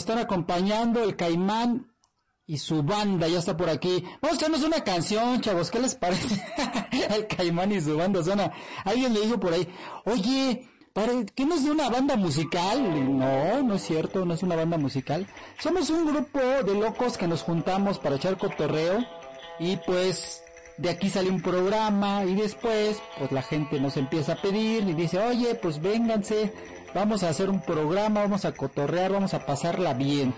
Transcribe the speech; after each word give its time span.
Están 0.00 0.18
acompañando 0.18 1.02
el 1.02 1.16
Caimán 1.16 1.92
y 2.46 2.58
su 2.58 2.82
banda. 2.82 3.28
Ya 3.28 3.38
está 3.38 3.56
por 3.56 3.70
aquí. 3.70 4.02
Vamos 4.20 4.36
a 4.36 4.40
echarnos 4.40 4.64
una 4.64 4.82
canción, 4.82 5.40
chavos. 5.40 5.70
¿Qué 5.70 5.78
les 5.78 5.94
parece? 5.94 6.42
el 7.14 7.26
Caimán 7.28 7.72
y 7.72 7.80
su 7.80 7.96
banda 7.96 8.22
suena. 8.22 8.52
Alguien 8.84 9.14
le 9.14 9.20
dijo 9.20 9.38
por 9.38 9.52
ahí, 9.52 9.68
oye, 10.04 10.68
¿qué 11.34 11.46
no 11.46 11.54
es 11.54 11.64
de 11.64 11.70
una 11.70 11.88
banda 11.88 12.16
musical? 12.16 13.18
No, 13.18 13.62
no 13.62 13.74
es 13.74 13.82
cierto, 13.82 14.24
no 14.24 14.34
es 14.34 14.42
una 14.42 14.56
banda 14.56 14.78
musical. 14.78 15.26
Somos 15.58 15.90
un 15.90 16.06
grupo 16.06 16.40
de 16.40 16.74
locos 16.74 17.16
que 17.16 17.28
nos 17.28 17.42
juntamos 17.42 17.98
para 17.98 18.16
echar 18.16 18.36
cotorreo 18.36 18.98
y 19.58 19.76
pues 19.76 20.42
de 20.78 20.88
aquí 20.88 21.10
sale 21.10 21.28
un 21.28 21.42
programa 21.42 22.24
y 22.24 22.34
después 22.34 23.02
pues 23.18 23.30
la 23.32 23.42
gente 23.42 23.78
nos 23.78 23.96
empieza 23.96 24.32
a 24.32 24.42
pedir 24.42 24.88
y 24.88 24.94
dice, 24.94 25.18
oye, 25.18 25.54
pues 25.54 25.80
vénganse, 25.80 26.52
vamos 26.94 27.22
a 27.22 27.28
hacer 27.28 27.50
un 27.50 27.60
programa, 27.60 28.20
vamos 28.20 28.44
a 28.44 28.52
cotorrear, 28.52 29.12
vamos 29.12 29.34
a 29.34 29.44
pasarla 29.46 29.94
bien. 29.94 30.34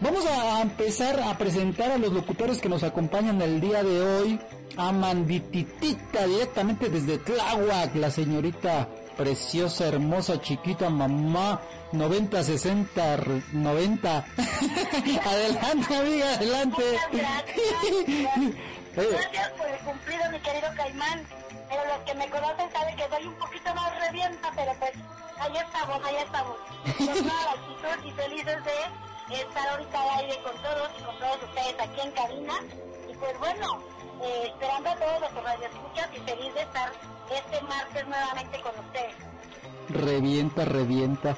Vamos 0.00 0.26
a 0.26 0.60
empezar 0.60 1.18
a 1.20 1.38
presentar 1.38 1.90
a 1.90 1.96
los 1.96 2.12
locutores 2.12 2.60
que 2.60 2.68
nos 2.68 2.82
acompañan 2.82 3.40
el 3.40 3.60
día 3.60 3.82
de 3.82 4.00
hoy. 4.00 4.40
A 4.76 4.92
Mandititita, 4.92 6.26
directamente 6.26 6.90
desde 6.90 7.16
Tláhuac, 7.16 7.94
la 7.94 8.10
señorita 8.10 8.88
preciosa, 9.16 9.86
hermosa, 9.86 10.38
chiquita, 10.42 10.90
mamá, 10.90 11.62
90, 11.92 12.42
60, 12.42 13.16
90. 13.52 14.24
adelante, 15.24 15.96
amiga, 15.96 16.34
adelante. 16.34 16.82
Gracias 18.94 19.50
por 19.56 19.68
el 19.68 19.78
cumplido, 19.78 20.30
mi 20.30 20.40
querido 20.40 20.68
Caimán. 20.76 21.22
Pero 21.68 21.84
los 21.84 21.98
que 22.04 22.14
me 22.14 22.30
conocen 22.30 22.70
saben 22.72 22.96
que 22.96 23.08
doy 23.08 23.26
un 23.26 23.34
poquito 23.34 23.74
más 23.74 23.98
revienta, 23.98 24.52
pero 24.54 24.72
pues 24.78 24.92
ahí 25.38 25.56
estamos, 25.56 26.04
ahí 26.04 26.16
estamos. 26.16 26.56
Con 26.96 27.24
toda 27.82 28.06
y 28.06 28.10
felices 28.12 28.64
de 28.64 29.40
estar 29.40 29.68
ahorita 29.68 30.02
al 30.02 30.20
aire 30.20 30.38
con 30.42 30.52
todos 30.62 30.90
y 30.98 31.02
con 31.02 31.18
todos 31.18 31.42
ustedes 31.42 31.74
aquí 31.80 32.00
en 32.00 32.10
cabina. 32.12 32.54
Y 33.10 33.14
pues 33.14 33.38
bueno, 33.38 33.82
eh, 34.22 34.52
esperando 34.52 34.90
a 34.90 34.96
todos 34.96 35.20
los 35.20 35.44
radioescuchas 35.44 36.08
y 36.14 36.20
feliz 36.20 36.54
de 36.54 36.62
estar 36.62 36.92
este 37.30 37.60
martes 37.62 38.06
nuevamente 38.06 38.60
con 38.60 38.72
ustedes. 38.84 39.14
Revienta, 39.88 40.64
revienta. 40.64 41.36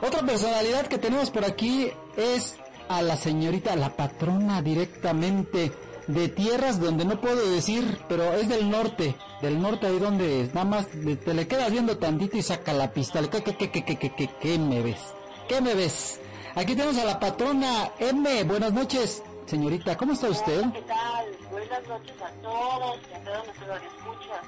Otra 0.00 0.22
personalidad 0.22 0.86
que 0.86 0.98
tenemos 0.98 1.30
por 1.30 1.44
aquí 1.44 1.92
es 2.16 2.56
a 2.88 3.02
la 3.02 3.16
señorita, 3.16 3.76
la 3.76 3.90
patrona 3.90 4.60
directamente 4.60 5.72
de 6.08 6.28
tierras 6.28 6.80
donde 6.80 7.04
no 7.04 7.20
puedo 7.20 7.48
decir, 7.50 8.00
pero 8.08 8.32
es 8.34 8.48
del 8.48 8.68
norte, 8.68 9.14
del 9.42 9.60
norte 9.60 9.88
ahí 9.88 9.98
donde 9.98 10.48
nada 10.54 10.64
más 10.64 10.86
te 10.88 11.34
le 11.34 11.48
quedas 11.48 11.70
viendo 11.70 11.98
tantito 11.98 12.36
y 12.36 12.42
saca 12.42 12.72
la 12.72 12.92
pistola. 12.92 13.28
¿Qué, 13.28 13.42
qué, 13.42 13.56
qué, 13.56 13.70
qué, 13.70 13.84
qué, 13.84 14.14
qué, 14.14 14.30
qué, 14.40 14.58
me 14.58 14.80
ves? 14.80 15.00
¿Qué 15.48 15.60
me 15.60 15.74
ves? 15.74 16.20
Aquí 16.54 16.76
tenemos 16.76 16.96
a 16.98 17.04
la 17.04 17.18
patrona 17.18 17.90
M. 17.98 18.44
Buenas 18.44 18.72
noches, 18.72 19.22
señorita. 19.46 19.96
¿Cómo 19.96 20.12
está 20.12 20.28
usted? 20.28 20.62
¿Qué 20.72 20.82
tal? 20.82 21.26
Buenas 21.50 21.88
noches 21.88 22.14
a 22.22 22.30
todos 22.40 23.00
y 23.10 23.14
a 23.14 23.24
todos 23.24 23.46
nuestros 23.46 23.82
escuchas. 23.82 24.42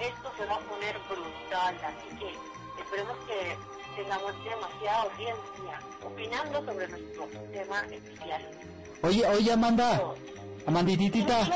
Esto 0.00 0.32
se 0.36 0.46
va 0.46 0.54
a 0.56 0.60
poner 0.60 0.96
brutal, 1.08 1.76
así 1.84 2.16
que 2.18 2.82
esperemos 2.82 3.16
que 3.26 4.02
tengamos 4.02 4.32
demasiada 4.44 5.02
audiencia 5.02 5.80
opinando 6.04 6.64
sobre 6.64 6.88
nuestro 6.88 7.28
tema 7.52 7.80
especial. 7.92 8.42
Oye, 9.02 9.26
oye, 9.26 9.52
Amanda. 9.52 10.00
Amandititita. 10.66 11.48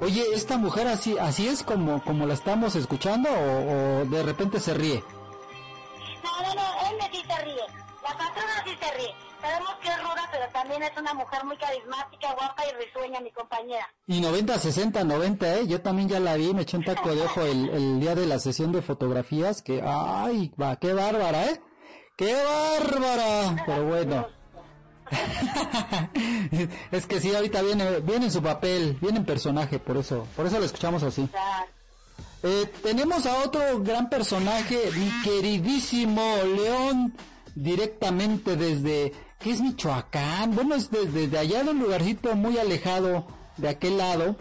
Oye, 0.00 0.24
esta 0.34 0.58
mujer 0.58 0.86
así 0.86 1.16
así 1.18 1.48
es 1.48 1.62
como 1.62 2.02
como 2.04 2.26
la 2.26 2.34
estamos 2.34 2.74
escuchando 2.76 3.28
o, 3.30 4.04
de 4.04 4.22
repente 4.22 4.60
se 4.60 4.74
ríe. 4.74 5.02
No, 6.22 6.42
no, 6.42 6.54
no, 6.54 6.90
él 6.90 6.98
sí 7.12 7.22
se 7.26 7.44
ríe. 7.44 7.62
La 8.02 8.16
patrona 8.16 8.64
sí 8.64 8.76
se 8.80 8.96
ríe. 8.96 9.14
Sabemos 9.40 9.70
que 9.80 9.88
es 9.88 10.02
ruda, 10.02 10.28
pero 10.32 10.44
también 10.52 10.82
es 10.82 10.90
una 10.96 11.14
mujer 11.14 11.44
muy 11.44 11.56
carismática, 11.56 12.34
guapa 12.34 12.62
y 12.66 12.84
risueña, 12.84 13.20
mi 13.20 13.30
compañera. 13.30 13.88
Y 14.06 14.20
90, 14.20 14.58
60, 14.58 15.04
90, 15.04 15.54
¿eh? 15.54 15.66
Yo 15.68 15.80
también 15.80 16.08
ya 16.08 16.18
la 16.18 16.34
vi, 16.34 16.52
me 16.54 16.62
eché 16.62 16.76
un 16.76 16.84
taco 16.84 17.14
de 17.14 17.22
ojo 17.22 17.42
el, 17.42 17.68
el 17.68 18.00
día 18.00 18.16
de 18.16 18.26
la 18.26 18.40
sesión 18.40 18.72
de 18.72 18.82
fotografías, 18.82 19.62
que, 19.62 19.80
ay, 19.84 20.52
va, 20.60 20.76
qué 20.76 20.92
bárbara, 20.92 21.44
¿eh? 21.44 21.60
¡Qué 22.16 22.34
bárbara! 22.34 23.62
Pero 23.64 23.84
bueno. 23.84 24.37
es 26.90 27.06
que 27.06 27.20
sí, 27.20 27.34
ahorita 27.34 27.62
viene, 27.62 28.00
viene 28.00 28.26
en 28.26 28.32
su 28.32 28.42
papel, 28.42 28.98
viene 29.00 29.18
en 29.18 29.24
personaje, 29.24 29.78
por 29.78 29.96
eso, 29.96 30.26
por 30.36 30.46
eso 30.46 30.58
lo 30.58 30.64
escuchamos 30.64 31.02
así. 31.02 31.28
Eh, 32.42 32.70
tenemos 32.82 33.26
a 33.26 33.42
otro 33.44 33.80
gran 33.80 34.08
personaje, 34.08 34.78
mi 34.96 35.10
queridísimo 35.22 36.22
León, 36.56 37.14
directamente 37.54 38.56
desde, 38.56 39.12
¿qué 39.40 39.50
es 39.50 39.60
Michoacán? 39.60 40.54
Bueno, 40.54 40.74
es 40.74 40.90
desde, 40.90 41.36
allá 41.36 41.64
de 41.64 41.70
un 41.70 41.80
lugarcito 41.80 42.34
muy 42.36 42.58
alejado 42.58 43.26
de 43.56 43.68
aquel 43.68 43.98
lado. 43.98 44.36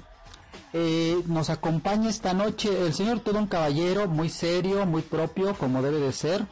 Eh, 0.74 1.24
nos 1.26 1.50
acompaña 1.50 2.10
esta 2.10 2.34
noche 2.34 2.70
el 2.86 2.94
señor 2.94 3.22
todo 3.22 3.40
un 3.40 3.48
caballero, 3.48 4.08
muy 4.08 4.30
serio, 4.30 4.86
muy 4.86 5.02
propio, 5.02 5.56
como 5.56 5.82
debe 5.82 6.00
de 6.00 6.12
ser. 6.12 6.46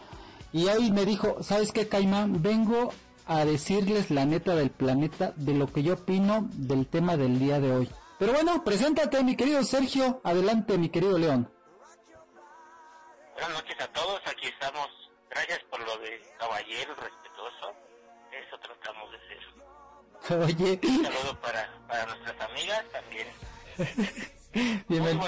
Y 0.52 0.68
hoy 0.68 0.90
me 0.92 1.06
dijo, 1.06 1.44
¿sabes 1.44 1.72
qué, 1.72 1.88
Caimán? 1.88 2.42
Vengo 2.42 2.92
a 3.26 3.46
decirles 3.46 4.12
la 4.12 4.26
neta 4.26 4.56
del 4.56 4.70
planeta 4.70 5.34
de 5.36 5.54
lo 5.54 5.68
que 5.68 5.84
yo 5.84 5.94
opino 5.96 6.48
del 6.54 6.88
tema 6.88 7.18
del 7.18 7.40
día 7.40 7.60
de 7.60 7.72
hoy. 7.72 7.90
Pero 8.20 8.34
bueno, 8.34 8.64
preséntate 8.64 9.24
mi 9.24 9.36
querido 9.36 9.64
Sergio, 9.64 10.22
adelante 10.24 10.78
mi 10.78 10.90
querido 10.90 11.18
León. 11.18 11.52
Buenas 13.34 13.50
noches 13.52 13.76
a 13.82 13.88
todos, 13.88 14.22
aquí 14.26 14.48
estamos. 14.48 14.88
Gracias 15.30 15.60
por 15.70 15.80
lo 15.82 15.98
de 15.98 16.22
caballero 16.40 16.96
respetuoso. 16.96 17.74
Eso 18.32 18.58
tratamos 18.62 19.12
de 19.12 19.18
ser. 19.28 19.56
Oye. 20.46 20.80
Un 20.82 21.04
saludo 21.04 21.40
para, 21.42 21.70
para 21.88 22.06
nuestras 22.06 22.50
amigas 22.50 22.86
también. 22.92 23.28
Bienvenido. 24.88 25.26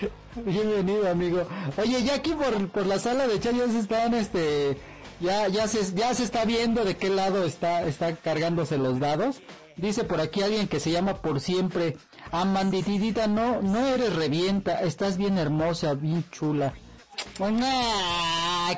Bienvenido, 0.36 1.10
amigo. 1.10 1.46
Oye, 1.76 2.02
ya 2.02 2.14
aquí 2.14 2.32
por, 2.32 2.68
por 2.70 2.86
la 2.86 2.98
sala 2.98 3.26
de 3.26 3.38
chat 3.38 3.54
ya 3.54 3.66
se 3.66 3.78
están, 3.80 4.14
este, 4.14 4.78
ya, 5.20 5.48
ya 5.48 5.68
se, 5.68 5.94
ya 5.94 6.14
se 6.14 6.24
está 6.24 6.44
viendo 6.44 6.84
de 6.84 6.96
qué 6.96 7.10
lado 7.10 7.44
está, 7.44 7.82
está 7.82 8.14
cargándose 8.16 8.78
los 8.78 8.98
dados. 9.00 9.40
Dice 9.76 10.04
por 10.04 10.20
aquí 10.20 10.42
alguien 10.42 10.68
que 10.68 10.80
se 10.80 10.90
llama 10.90 11.14
por 11.20 11.40
siempre. 11.40 11.96
Amanditidita, 12.30 13.26
no, 13.26 13.60
no 13.62 13.86
eres 13.86 14.14
revienta, 14.14 14.80
estás 14.80 15.16
bien 15.16 15.38
hermosa, 15.38 15.94
bien 15.94 16.24
chula. 16.30 16.74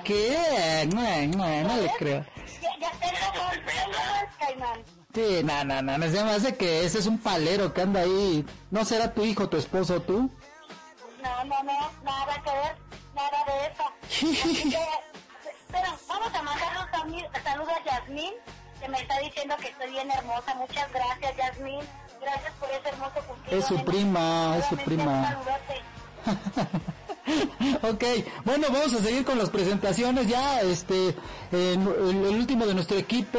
¿Qué? 0.04 0.88
No, 0.94 1.02
no, 1.36 1.68
no 1.68 1.76
le 1.76 1.90
creo. 1.98 2.24
Sí, 5.14 5.42
no, 5.44 5.64
no, 5.64 5.82
no, 5.82 5.98
me 5.98 6.06
hace 6.06 6.56
que 6.56 6.84
ese 6.84 6.98
es 6.98 7.06
un 7.06 7.18
palero 7.18 7.72
que 7.72 7.82
anda 7.82 8.00
ahí. 8.00 8.44
¿No 8.70 8.84
será 8.84 9.14
tu 9.14 9.24
hijo, 9.24 9.48
tu 9.48 9.56
esposo, 9.56 10.00
tú? 10.02 10.30
No, 11.22 11.44
no, 11.44 11.62
no, 11.62 11.90
nada 12.04 12.42
que 12.44 12.50
ver, 12.50 12.76
nada 13.14 13.38
de 13.46 13.66
eso. 13.72 14.76
Pero 15.78 15.93
vamos 16.08 16.34
a 16.34 16.43
mandar 16.43 16.69
un 16.84 16.90
sami- 16.90 17.26
saludo 17.44 17.70
a 17.70 17.84
Yasmín, 17.84 18.32
que 18.81 18.88
me 18.88 19.00
está 19.00 19.19
diciendo 19.20 19.55
que 19.61 19.69
estoy 19.69 19.90
bien 19.90 20.11
hermosa. 20.11 20.55
Muchas 20.55 20.90
gracias, 20.93 21.37
Yasmín. 21.37 21.81
Gracias 22.20 22.52
por 22.58 22.70
ese 22.70 22.88
hermoso 22.88 23.20
cumplido. 23.28 23.58
Es 23.58 23.67
su 23.67 23.84
prima, 23.84 24.56
es 24.58 24.67
su 24.67 24.76
prima. 24.76 25.37
ok, 27.82 28.05
bueno, 28.44 28.67
vamos 28.70 28.94
a 28.94 28.99
seguir 29.02 29.25
con 29.25 29.38
las 29.38 29.50
presentaciones 29.50 30.26
ya, 30.28 30.61
este, 30.62 31.14
el, 31.52 31.81
el 31.88 32.37
último 32.37 32.67
de 32.67 32.75
nuestro 32.75 32.96
equipo, 32.96 33.38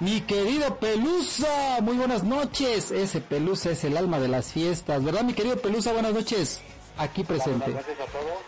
mi 0.00 0.20
querido 0.20 0.76
Pelusa, 0.78 1.78
muy 1.80 1.96
buenas 1.96 2.22
noches, 2.24 2.90
ese 2.92 3.20
Pelusa 3.20 3.70
es 3.70 3.82
el 3.84 3.96
alma 3.96 4.18
de 4.20 4.28
las 4.28 4.52
fiestas, 4.52 5.02
¿verdad 5.02 5.22
mi 5.22 5.32
querido 5.34 5.56
Pelusa? 5.56 5.92
Buenas 5.92 6.12
noches, 6.12 6.60
aquí 6.98 7.24
presente. 7.24 7.64
Buenas 7.70 7.86
noches 7.88 8.00
a 8.00 8.12
todos, 8.12 8.38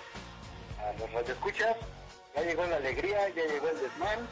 a 0.78 0.92
los 1.00 1.12
radioescuchas. 1.12 1.76
Ya 2.34 2.42
llegó 2.42 2.64
la 2.66 2.76
alegría, 2.76 3.28
ya 3.30 3.42
llegó 3.44 3.68
el 3.68 3.80
desmán. 3.80 4.28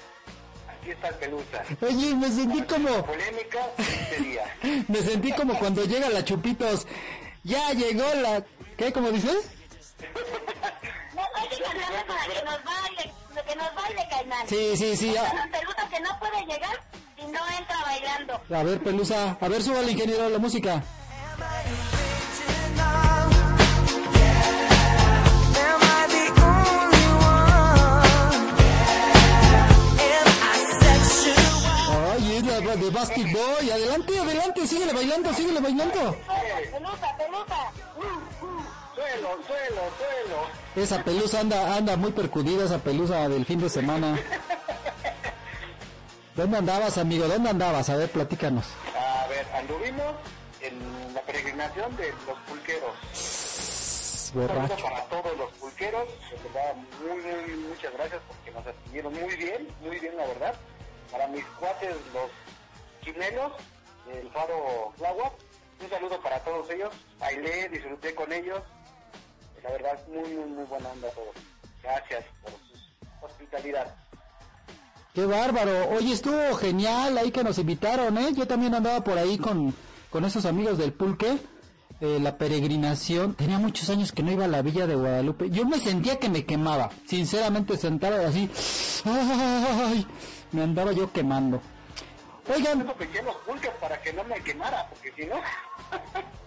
Aquí 0.69 0.91
está 0.91 1.09
el 1.09 1.15
pelusa. 1.17 1.65
Oye, 1.81 2.15
me 2.15 2.31
sentí 2.31 2.63
como, 2.63 3.05
Polémica 3.05 3.71
este 3.79 4.21
día. 4.21 4.57
me 4.89 4.99
sentí 4.99 5.33
como 5.33 5.59
cuando 5.59 5.85
llega 5.85 6.09
la 6.09 6.25
Chupitos, 6.25 6.87
ya 7.43 7.73
llegó 7.73 8.05
la, 8.15 8.45
¿qué? 8.77 8.93
¿Cómo 8.93 9.11
dices? 9.11 9.51
No, 11.15 11.23
hay 11.35 11.49
que 11.49 11.63
cantarle 11.63 12.05
para 12.07 12.25
que 12.27 12.45
nos 12.45 12.65
baile, 12.65 13.13
que 13.47 13.57
nos 13.57 13.75
baile, 13.75 14.07
Caimán. 14.09 14.49
Sí, 14.49 14.77
sí, 14.77 14.97
sí, 14.97 15.13
ya. 15.13 15.31
Una 15.33 15.51
pelusa 15.51 15.89
que 15.91 16.01
no 16.01 16.19
puede 16.21 16.47
llegar 16.47 16.81
si 17.19 17.27
no 17.27 17.41
entra 17.59 17.83
bailando. 17.83 18.41
A 18.55 18.63
ver, 18.63 18.81
Pelusa, 18.81 19.37
a 19.41 19.49
ver, 19.49 19.63
suba 19.63 19.81
al 19.81 19.91
ingeniero 19.91 20.29
la 20.29 20.39
música. 20.39 20.83
De 32.77 32.91
Basket 32.91 33.33
Boy. 33.33 33.71
Adelante, 33.71 34.19
adelante, 34.19 34.67
síguele 34.67 34.93
bailando, 34.93 35.33
síguele 35.33 35.61
bailando. 35.61 36.17
Pelusa, 36.73 37.17
pelusa. 37.17 37.73
Suelo, 38.95 39.29
suelo, 39.47 39.83
suelo. 39.97 40.47
Esa 40.77 41.03
pelusa 41.05 41.41
anda, 41.41 41.77
anda 41.77 41.97
muy 41.97 42.13
percudida, 42.13 42.65
esa 42.65 42.79
pelusa 42.79 43.29
del 43.29 43.47
fin 43.47 43.61
de 43.61 43.69
semana. 43.69 44.19
¿Dónde 46.35 46.59
andabas, 46.59 46.99
amigo? 46.99 47.27
¿Dónde 47.27 47.51
andabas? 47.51 47.89
A 47.91 47.97
ver, 47.97 48.11
platícanos. 48.11 48.65
A 48.97 49.27
ver, 49.29 49.47
anduvimos 49.55 50.15
en 50.61 51.15
la 51.15 51.21
peregrinación 51.23 51.97
de 51.97 52.13
los 52.27 52.39
pulqueros. 52.49 52.95
Un 54.35 54.47
Borracho. 54.47 54.83
para 54.83 55.05
todos 55.05 55.37
los 55.39 55.51
pulqueros. 55.53 56.09
De 56.31 56.37
verdad, 56.49 56.75
muy, 57.01 57.23
muy, 57.23 57.69
muchas 57.69 57.93
gracias 57.93 58.21
porque 58.29 58.51
nos 58.51 58.67
atendieron 58.67 59.13
muy 59.15 59.37
bien, 59.37 59.69
muy 59.81 59.99
bien, 59.99 60.17
la 60.17 60.27
verdad. 60.27 60.55
Para 61.11 61.27
mis 61.29 61.45
cuates, 61.59 61.97
los 62.13 62.31
chinelos 63.13 63.53
del 64.07 64.29
Faro 64.31 64.93
Tláhuac, 64.97 65.33
un 65.83 65.91
saludo 65.91 66.21
para 66.21 66.39
todos 66.41 66.69
ellos. 66.71 66.91
Bailé, 67.19 67.69
disfruté 67.69 68.15
con 68.15 68.33
ellos. 68.33 68.61
La 69.63 69.71
verdad, 69.71 69.99
muy, 70.09 70.29
muy, 70.35 70.51
muy 70.51 70.65
buena 70.65 70.89
onda 70.91 71.09
a 71.09 71.11
todos. 71.13 71.35
Gracias 71.83 72.25
por 72.43 72.53
su 72.53 73.25
hospitalidad. 73.27 73.95
Qué 75.15 75.27
bárbaro. 75.27 75.91
Oye, 75.91 76.13
estuvo 76.13 76.55
genial 76.57 77.19
ahí 77.19 77.31
que 77.33 77.43
nos 77.43 77.59
invitaron, 77.59 78.17
¿eh? 78.19 78.33
Yo 78.35 78.47
también 78.47 78.75
andaba 78.75 79.03
por 79.03 79.19
ahí 79.19 79.37
con, 79.39 79.75
con 80.11 80.25
esos 80.25 80.45
amigos 80.47 80.79
del 80.79 80.93
pulque. 80.93 81.39
eh, 82.01 82.19
la 82.21 82.39
peregrinación. 82.39 83.35
Tenía 83.35 83.59
muchos 83.59 83.91
años 83.91 84.13
que 84.13 84.23
no 84.23 84.31
iba 84.31 84.45
a 84.45 84.49
la 84.49 84.63
villa 84.63 84.87
de 84.87 84.95
Guadalupe. 84.95 85.51
Yo 85.51 85.65
me 85.67 85.79
sentía 85.81 86.19
que 86.21 86.29
me 86.29 86.45
quemaba. 86.47 86.91
Sinceramente, 87.07 87.77
sentado 87.77 88.25
así. 88.27 88.49
¡Ay! 89.05 90.07
Me 90.53 90.63
andaba 90.63 90.93
yo 90.93 91.11
quemando. 91.13 91.61
Oigan, 92.49 92.81
Eso 92.81 92.95
me 92.99 93.23
los 93.23 93.37
pulques 93.37 93.71
para 93.81 94.01
que 94.01 94.13
no 94.13 94.25
me 94.25 94.41
quemara, 94.43 94.87
porque 94.89 95.13
si 95.17 95.27
no... 95.27 95.37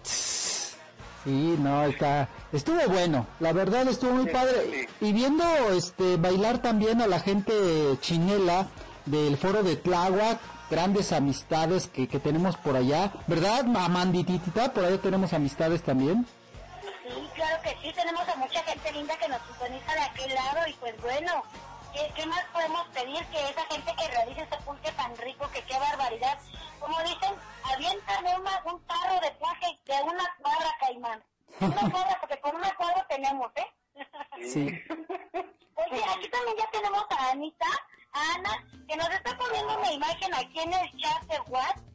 Sí, 1.24 1.56
no, 1.60 1.84
está, 1.84 2.28
estuvo 2.52 2.80
bueno, 2.88 3.28
la 3.38 3.52
verdad 3.52 3.86
estuvo 3.86 4.10
muy 4.10 4.26
padre. 4.26 4.88
Y 5.00 5.12
viendo 5.12 5.44
este 5.70 6.16
bailar 6.16 6.58
también 6.58 7.00
a 7.00 7.06
la 7.06 7.20
gente 7.20 7.52
chinela 8.00 8.66
del 9.06 9.36
foro 9.36 9.62
de 9.62 9.76
Tláhuac, 9.76 10.40
grandes 10.68 11.12
amistades 11.12 11.86
que, 11.86 12.08
que 12.08 12.18
tenemos 12.18 12.56
por 12.56 12.74
allá, 12.74 13.12
¿verdad, 13.28 13.60
Amandititita? 13.60 14.72
Por 14.72 14.84
allá 14.84 14.98
tenemos 15.00 15.32
amistades 15.32 15.82
también. 15.82 16.26
Sí, 17.04 17.28
claro 17.36 17.62
que 17.62 17.70
sí, 17.80 17.94
tenemos 17.94 18.28
a 18.28 18.34
mucha 18.36 18.60
gente 18.64 18.92
linda 18.92 19.16
que 19.16 19.28
nos 19.28 19.38
sintoniza 19.46 19.94
de 19.94 20.00
aquel 20.00 20.34
lado 20.34 20.66
y 20.66 20.72
pues 20.72 21.00
bueno, 21.02 21.44
¿qué, 21.92 22.12
qué 22.14 22.26
más 22.26 22.44
podemos 22.52 22.86
pedir 22.88 23.24
que 23.26 23.50
esa 23.50 23.64
gente 23.66 23.94
que 23.96 24.08
realice 24.08 24.42
ese 24.42 24.56
pulque 24.64 24.90
tan 24.92 25.16
rico, 25.18 25.48
que 25.52 25.62
qué 25.62 25.78
barbaridad? 25.78 26.38
Como 26.80 26.98
dicen, 27.02 27.34
aviéntame 27.64 28.36
una, 28.38 28.62
un 28.64 28.80
tarro 28.86 29.20
de 29.20 29.30
pulque 29.32 29.78
de 29.84 30.02
una 30.02 30.24
cuadra, 30.40 30.70
Caimán. 30.80 31.24
Una 31.60 31.90
cuadra, 31.90 32.16
porque 32.20 32.36
por 32.38 32.54
una 32.54 32.74
cuadra 32.74 33.06
tenemos, 33.08 33.52
¿eh? 33.56 33.66
Sí. 34.42 34.66
Oye, 35.74 36.04
aquí 36.16 36.28
también 36.28 36.56
ya 36.58 36.70
tenemos 36.70 37.04
a 37.10 37.30
Anita, 37.30 37.66
a 38.12 38.34
Ana, 38.34 38.64
que 38.88 38.96
nos 38.96 39.08
está 39.10 39.36
poniendo 39.36 39.78
una 39.78 39.92
imagen 39.92 40.34
aquí 40.34 40.60
en 40.60 40.72
el 40.72 40.90
chat 40.98 41.22
de 41.24 41.40
WhatsApp 41.50 41.91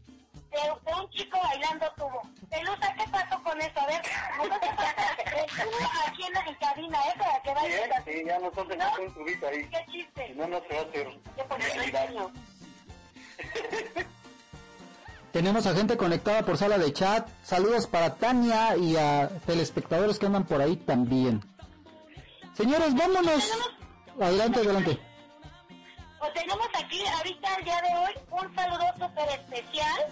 de, 0.51 0.93
un 0.93 1.09
chico 1.11 1.37
bailando 1.43 1.85
tubo. 1.97 2.21
Pelusa, 2.49 2.93
¿qué 2.97 3.05
pasó 3.11 3.43
con 3.43 3.59
eso? 3.61 3.79
A 3.79 3.87
ver, 3.87 4.01
¿no 4.37 4.59
te 4.59 4.67
pasa 4.75 5.15
el 5.35 5.45
tubo 5.45 5.89
aquí 6.07 6.23
en 6.23 6.33
la 6.33 6.57
cabina, 6.59 6.99
¿eh? 7.07 7.13
Para 7.17 7.41
que 7.41 7.51
así. 7.51 8.11
sí, 8.11 8.23
ya 8.25 8.39
nosotros 8.39 8.67
¿No? 8.67 8.73
tenemos 8.73 8.99
un 8.99 9.13
tubito 9.13 9.47
ahí. 9.47 9.65
¿Qué 9.69 9.85
Si 9.85 9.91
chiste? 9.91 10.33
no, 10.35 10.47
no 10.47 10.61
se 10.67 10.73
va 10.75 10.81
a 10.81 10.83
hacer 10.83 11.07
Yo 11.37 11.57
realidad. 11.57 12.09
niño. 12.09 12.31
Tenemos 15.31 15.67
a 15.67 15.75
gente 15.75 15.97
conectada 15.97 16.43
por 16.43 16.57
sala 16.57 16.77
de 16.77 16.91
chat. 16.93 17.27
Saludos 17.43 17.85
para 17.85 18.15
Tania 18.15 18.75
y 18.77 18.95
a 18.95 19.29
telespectadores 19.45 20.17
que 20.17 20.25
andan 20.25 20.45
por 20.45 20.61
ahí 20.61 20.77
también. 20.77 21.43
Señores, 22.53 22.95
vámonos. 22.95 23.51
Adelante, 24.19 24.59
adelante. 24.61 24.99
Pues 26.17 26.33
tenemos 26.33 26.67
aquí 26.73 27.05
ahorita 27.05 27.55
el 27.55 27.65
día 27.65 27.81
de 27.81 27.95
hoy 27.99 28.13
un 28.31 28.55
saludo 28.55 28.85
súper 28.99 29.29
especial. 29.29 30.05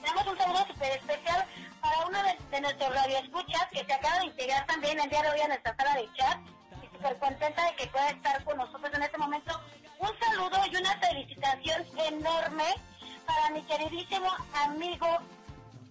Tenemos 0.00 0.26
un 0.26 0.38
saludo 0.38 0.66
súper 0.66 0.92
especial 0.92 1.46
para 1.80 2.06
uno 2.06 2.22
de, 2.22 2.38
de 2.50 2.60
nuestros 2.60 2.94
radioescuchas 2.94 3.66
que 3.72 3.84
se 3.84 3.92
acaba 3.92 4.18
de 4.20 4.26
integrar 4.26 4.66
también 4.66 4.98
el 4.98 5.10
día 5.10 5.22
de 5.22 5.30
hoy 5.30 5.40
a 5.40 5.48
nuestra 5.48 5.76
sala 5.76 5.94
de 5.94 6.08
chat 6.14 6.38
y 6.82 6.86
súper 6.86 7.18
contenta 7.18 7.64
de 7.64 7.76
que 7.76 7.86
pueda 7.88 8.10
estar 8.10 8.44
con 8.44 8.56
nosotros 8.58 8.90
en 8.94 9.02
este 9.02 9.18
momento. 9.18 9.60
Un 9.98 10.10
saludo 10.20 10.58
y 10.70 10.76
una 10.76 10.96
felicitación 10.98 11.84
enorme 12.06 12.64
para 13.26 13.50
mi 13.50 13.62
queridísimo 13.62 14.28
amigo, 14.64 15.06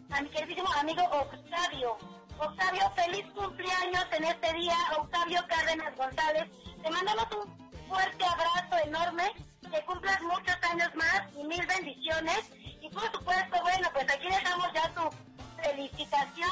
a 0.10 0.22
mi 0.22 0.30
queridísimo 0.30 0.72
amigo 0.74 1.04
Octavio. 1.04 1.98
Octavio, 2.40 2.92
feliz 2.96 3.26
cumpleaños 3.34 4.06
en 4.12 4.24
este 4.24 4.54
día, 4.54 4.76
Octavio 4.98 5.46
Cárdenas 5.48 5.96
González. 5.96 6.46
Te 6.82 6.90
mandamos 6.90 7.28
un 7.36 7.88
fuerte 7.88 8.26
abrazo 8.26 8.86
enorme, 8.86 9.32
que 9.72 9.86
cumplas 9.86 10.22
muchos 10.22 10.58
años 10.72 10.90
más 10.96 11.22
y 11.36 11.44
mil 11.44 11.66
bendiciones. 11.66 12.52
Y 12.90 12.94
por 12.94 13.12
supuesto, 13.12 13.58
bueno, 13.62 13.88
pues 13.94 14.06
aquí 14.10 14.28
dejamos 14.28 14.68
ya 14.74 14.92
su 14.96 15.62
felicitación 15.62 16.50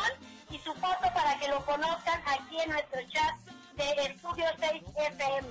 y 0.49 0.57
su 0.59 0.73
foto 0.73 1.07
para 1.13 1.37
que 1.39 1.47
lo 1.47 1.65
conozcan 1.65 2.21
aquí 2.27 2.59
en 2.59 2.71
nuestro 2.71 2.99
chat 3.09 3.35
de 3.77 4.05
Estudio 4.11 4.45
6 4.59 4.83
FM. 4.95 5.47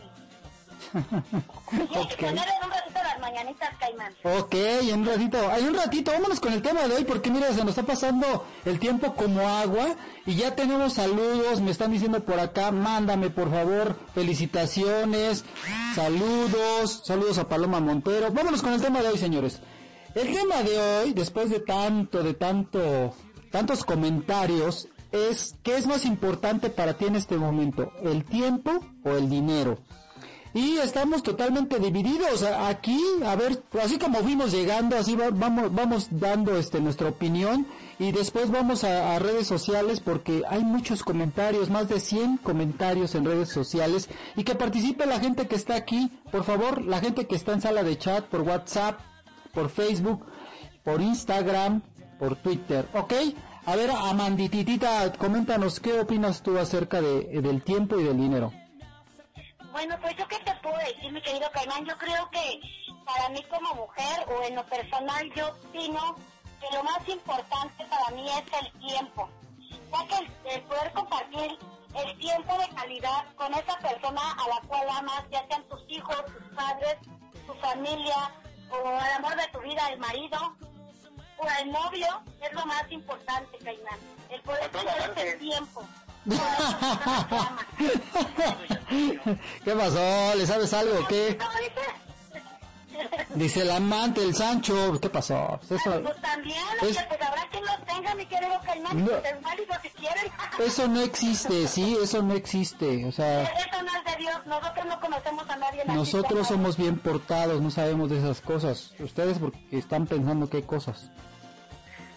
Tienes 0.92 1.90
que 1.90 1.98
Ok. 1.98 2.20
ponerle 2.20 2.52
un 2.62 2.70
ratito 2.70 2.94
las 3.02 3.18
mañanitas, 3.20 3.70
Caimán. 3.78 4.12
Ok, 4.24 4.54
en 4.54 5.00
un 5.00 5.06
ratito, 5.06 5.48
hay 5.50 5.62
un 5.64 5.74
ratito, 5.74 6.12
vámonos 6.12 6.40
con 6.40 6.52
el 6.52 6.62
tema 6.62 6.82
de 6.82 6.96
hoy 6.96 7.04
porque 7.04 7.30
mira, 7.30 7.48
se 7.52 7.60
nos 7.60 7.68
está 7.68 7.82
pasando 7.84 8.44
el 8.64 8.78
tiempo 8.78 9.14
como 9.14 9.48
agua 9.48 9.96
y 10.26 10.34
ya 10.36 10.54
tenemos 10.54 10.94
saludos, 10.94 11.60
me 11.60 11.70
están 11.70 11.90
diciendo 11.92 12.20
por 12.24 12.38
acá, 12.38 12.70
mándame 12.70 13.30
por 13.30 13.50
favor 13.50 13.96
felicitaciones, 14.14 15.44
saludos, 15.94 17.02
saludos 17.04 17.38
a 17.38 17.48
Paloma 17.48 17.80
Montero. 17.80 18.30
Vámonos 18.32 18.60
con 18.62 18.72
el 18.74 18.82
tema 18.82 19.00
de 19.00 19.08
hoy, 19.08 19.18
señores. 19.18 19.60
El 20.14 20.32
tema 20.32 20.62
de 20.62 20.78
hoy, 20.78 21.12
después 21.12 21.50
de 21.50 21.60
tanto, 21.60 22.22
de 22.22 22.34
tanto 22.34 23.14
tantos 23.50 23.84
comentarios 23.84 24.88
es 25.12 25.54
¿qué 25.62 25.76
es 25.76 25.86
más 25.86 26.04
importante 26.04 26.70
para 26.70 26.94
ti 26.94 27.04
en 27.06 27.16
este 27.16 27.36
momento? 27.36 27.92
¿El 28.02 28.24
tiempo 28.24 28.72
o 29.04 29.10
el 29.12 29.28
dinero? 29.28 29.78
Y 30.56 30.76
estamos 30.78 31.24
totalmente 31.24 31.80
divididos 31.80 32.44
aquí, 32.44 33.00
a 33.26 33.34
ver, 33.34 33.60
así 33.82 33.98
como 33.98 34.18
fuimos 34.20 34.52
llegando, 34.52 34.96
así 34.96 35.16
va- 35.16 35.30
vamos, 35.32 35.74
vamos 35.74 36.06
dando 36.12 36.56
este 36.56 36.80
nuestra 36.80 37.08
opinión 37.08 37.66
y 37.98 38.12
después 38.12 38.52
vamos 38.52 38.84
a, 38.84 39.16
a 39.16 39.18
redes 39.18 39.48
sociales 39.48 39.98
porque 39.98 40.42
hay 40.48 40.62
muchos 40.62 41.02
comentarios, 41.02 41.70
más 41.70 41.88
de 41.88 41.98
100 41.98 42.36
comentarios 42.36 43.16
en 43.16 43.24
redes 43.24 43.48
sociales 43.48 44.08
y 44.36 44.44
que 44.44 44.54
participe 44.54 45.06
la 45.06 45.18
gente 45.18 45.48
que 45.48 45.56
está 45.56 45.74
aquí, 45.74 46.12
por 46.30 46.44
favor, 46.44 46.82
la 46.82 47.00
gente 47.00 47.26
que 47.26 47.34
está 47.34 47.52
en 47.52 47.60
sala 47.60 47.82
de 47.82 47.98
chat, 47.98 48.24
por 48.26 48.42
WhatsApp, 48.42 49.00
por 49.54 49.70
Facebook, 49.70 50.26
por 50.82 51.00
Instagram, 51.00 51.82
por 52.18 52.36
Twitter, 52.36 52.86
¿ok? 52.92 53.12
A 53.66 53.76
ver, 53.76 53.90
Amandititita, 53.90 55.12
coméntanos 55.12 55.80
qué 55.80 56.00
opinas 56.00 56.42
tú 56.42 56.58
acerca 56.58 57.00
de, 57.00 57.40
del 57.40 57.62
tiempo 57.62 57.98
y 57.98 58.04
del 58.04 58.18
dinero. 58.18 58.52
Bueno, 59.72 59.96
pues 60.00 60.14
yo 60.16 60.28
qué 60.28 60.36
te 60.44 60.54
puedo 60.62 60.76
decir, 60.78 61.10
mi 61.10 61.20
querido 61.22 61.50
Caimán, 61.52 61.84
yo 61.86 61.96
creo 61.96 62.28
que 62.30 62.60
para 63.04 63.28
mí 63.30 63.42
como 63.50 63.74
mujer 63.74 64.26
o 64.28 64.44
en 64.46 64.54
lo 64.54 64.64
personal 64.66 65.32
yo 65.34 65.48
opino 65.48 66.16
que 66.60 66.76
lo 66.76 66.84
más 66.84 67.08
importante 67.08 67.84
para 67.86 68.10
mí 68.14 68.26
es 68.28 68.44
el 68.62 68.80
tiempo, 68.86 69.28
ya 69.60 70.06
que 70.06 70.24
el, 70.24 70.54
el 70.56 70.62
poder 70.62 70.92
compartir 70.92 71.58
el 71.94 72.18
tiempo 72.18 72.58
de 72.58 72.74
calidad 72.74 73.24
con 73.36 73.52
esa 73.54 73.78
persona 73.78 74.20
a 74.32 74.48
la 74.48 74.68
cual 74.68 74.88
amas, 74.90 75.24
ya 75.30 75.46
sean 75.48 75.64
tus 75.68 75.80
hijos, 75.88 76.24
tus 76.26 76.56
padres, 76.56 76.96
tu 77.46 77.54
familia 77.54 78.30
o 78.70 78.76
el 78.78 79.12
amor 79.16 79.36
de 79.36 79.48
tu 79.52 79.60
vida, 79.60 79.88
el 79.92 79.98
marido 79.98 80.56
o 81.36 81.46
el 81.60 81.72
novio, 81.72 82.22
es 82.40 82.52
lo 82.52 82.66
más 82.66 82.90
importante, 82.90 83.58
Caimán, 83.58 83.98
el 84.30 84.40
poder 84.42 84.70
tener 84.70 85.12
ese 85.16 85.36
tiempo. 85.36 85.86
¿Qué 89.64 89.72
pasó? 89.72 90.34
¿Le 90.36 90.46
sabes 90.46 90.72
algo 90.72 91.06
qué? 91.08 91.38
Dice 93.34 93.62
el 93.62 93.70
amante, 93.70 94.22
el 94.22 94.34
Sancho. 94.34 94.98
¿Qué 95.00 95.10
pasó? 95.10 95.58
Pues 95.68 95.80
eso, 95.80 96.02
Pues 96.02 96.20
también, 96.20 96.58
Es- 96.82 96.96
pues 97.08 97.20
habrá 97.22 97.48
quien 97.50 97.64
los 97.64 97.84
tenga, 97.84 98.14
mi 98.14 98.26
querido 98.26 98.60
Caimán, 98.64 99.04
No. 99.04 99.10
pues 99.10 99.24
es 99.24 99.42
válido 99.42 99.74
si 99.82 99.88
quieren. 99.90 100.32
eso 100.66 100.88
no 100.88 101.00
existe, 101.00 101.66
sí, 101.66 101.96
eso 102.02 102.22
no 102.22 102.34
existe. 102.34 103.04
O 103.06 103.12
sea, 103.12 103.42
Eso 103.44 103.82
no 103.82 103.90
es 103.98 104.04
de 104.04 104.16
Dios, 104.18 104.46
nosotros 104.46 104.86
no 104.86 105.00
conocemos 105.00 105.48
a 105.50 105.56
nadie. 105.56 105.84
nosotros 105.86 106.46
somos 106.48 106.76
bien 106.76 106.98
portados, 106.98 107.60
no 107.60 107.70
sabemos 107.70 108.10
de 108.10 108.18
esas 108.18 108.40
cosas. 108.40 108.92
Ustedes 109.00 109.38
porque 109.38 109.58
están 109.72 110.06
pensando 110.06 110.48
qué 110.48 110.62
cosas. 110.62 111.10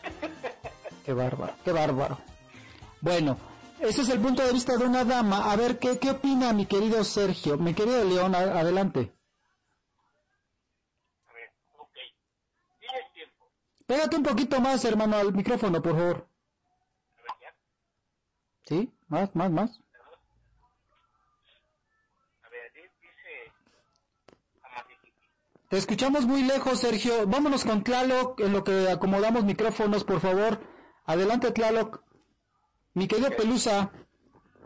Qué 1.06 1.14
bárbaro, 1.14 1.54
qué 1.64 1.72
bárbaro. 1.72 2.18
Bueno, 3.00 3.38
ese 3.80 4.02
es 4.02 4.10
el 4.10 4.20
punto 4.20 4.44
de 4.46 4.52
vista 4.52 4.76
de 4.76 4.86
una 4.86 5.06
dama. 5.06 5.50
A 5.52 5.56
ver, 5.56 5.80
¿qué, 5.80 5.98
qué 6.00 6.12
opina 6.12 6.52
mi 6.52 6.66
querido 6.66 7.02
Sergio? 7.06 7.58
Mi 7.58 7.74
querido 7.74 8.04
León, 8.04 8.36
adelante. 8.36 9.14
A 11.30 11.34
ver, 11.34 11.50
ok. 11.78 11.96
Tienes 12.80 13.14
tiempo. 13.14 13.46
Pégate 13.88 14.18
un 14.18 14.24
poquito 14.24 14.60
más, 14.60 14.84
hermano, 14.84 15.16
al 15.16 15.34
micrófono, 15.34 15.82
por 15.82 15.94
favor. 15.94 16.28
¿Sí? 18.66 18.92
Más, 19.08 19.34
más, 19.34 19.50
más. 19.50 19.80
Te 25.70 25.78
escuchamos 25.78 26.26
muy 26.26 26.44
lejos, 26.44 26.80
Sergio. 26.80 27.26
Vámonos 27.28 27.64
con 27.64 27.84
Tlaloc, 27.84 28.42
en 28.42 28.52
lo 28.52 28.66
que 28.66 28.90
acomodamos 28.90 29.46
micrófonos, 29.46 30.04
por 30.04 30.20
favor. 30.20 30.60
Adelante, 31.06 31.52
Tlaloc. 31.52 32.04
Mi 32.94 33.08
querido 33.08 33.30
Pelusa. 33.38 33.90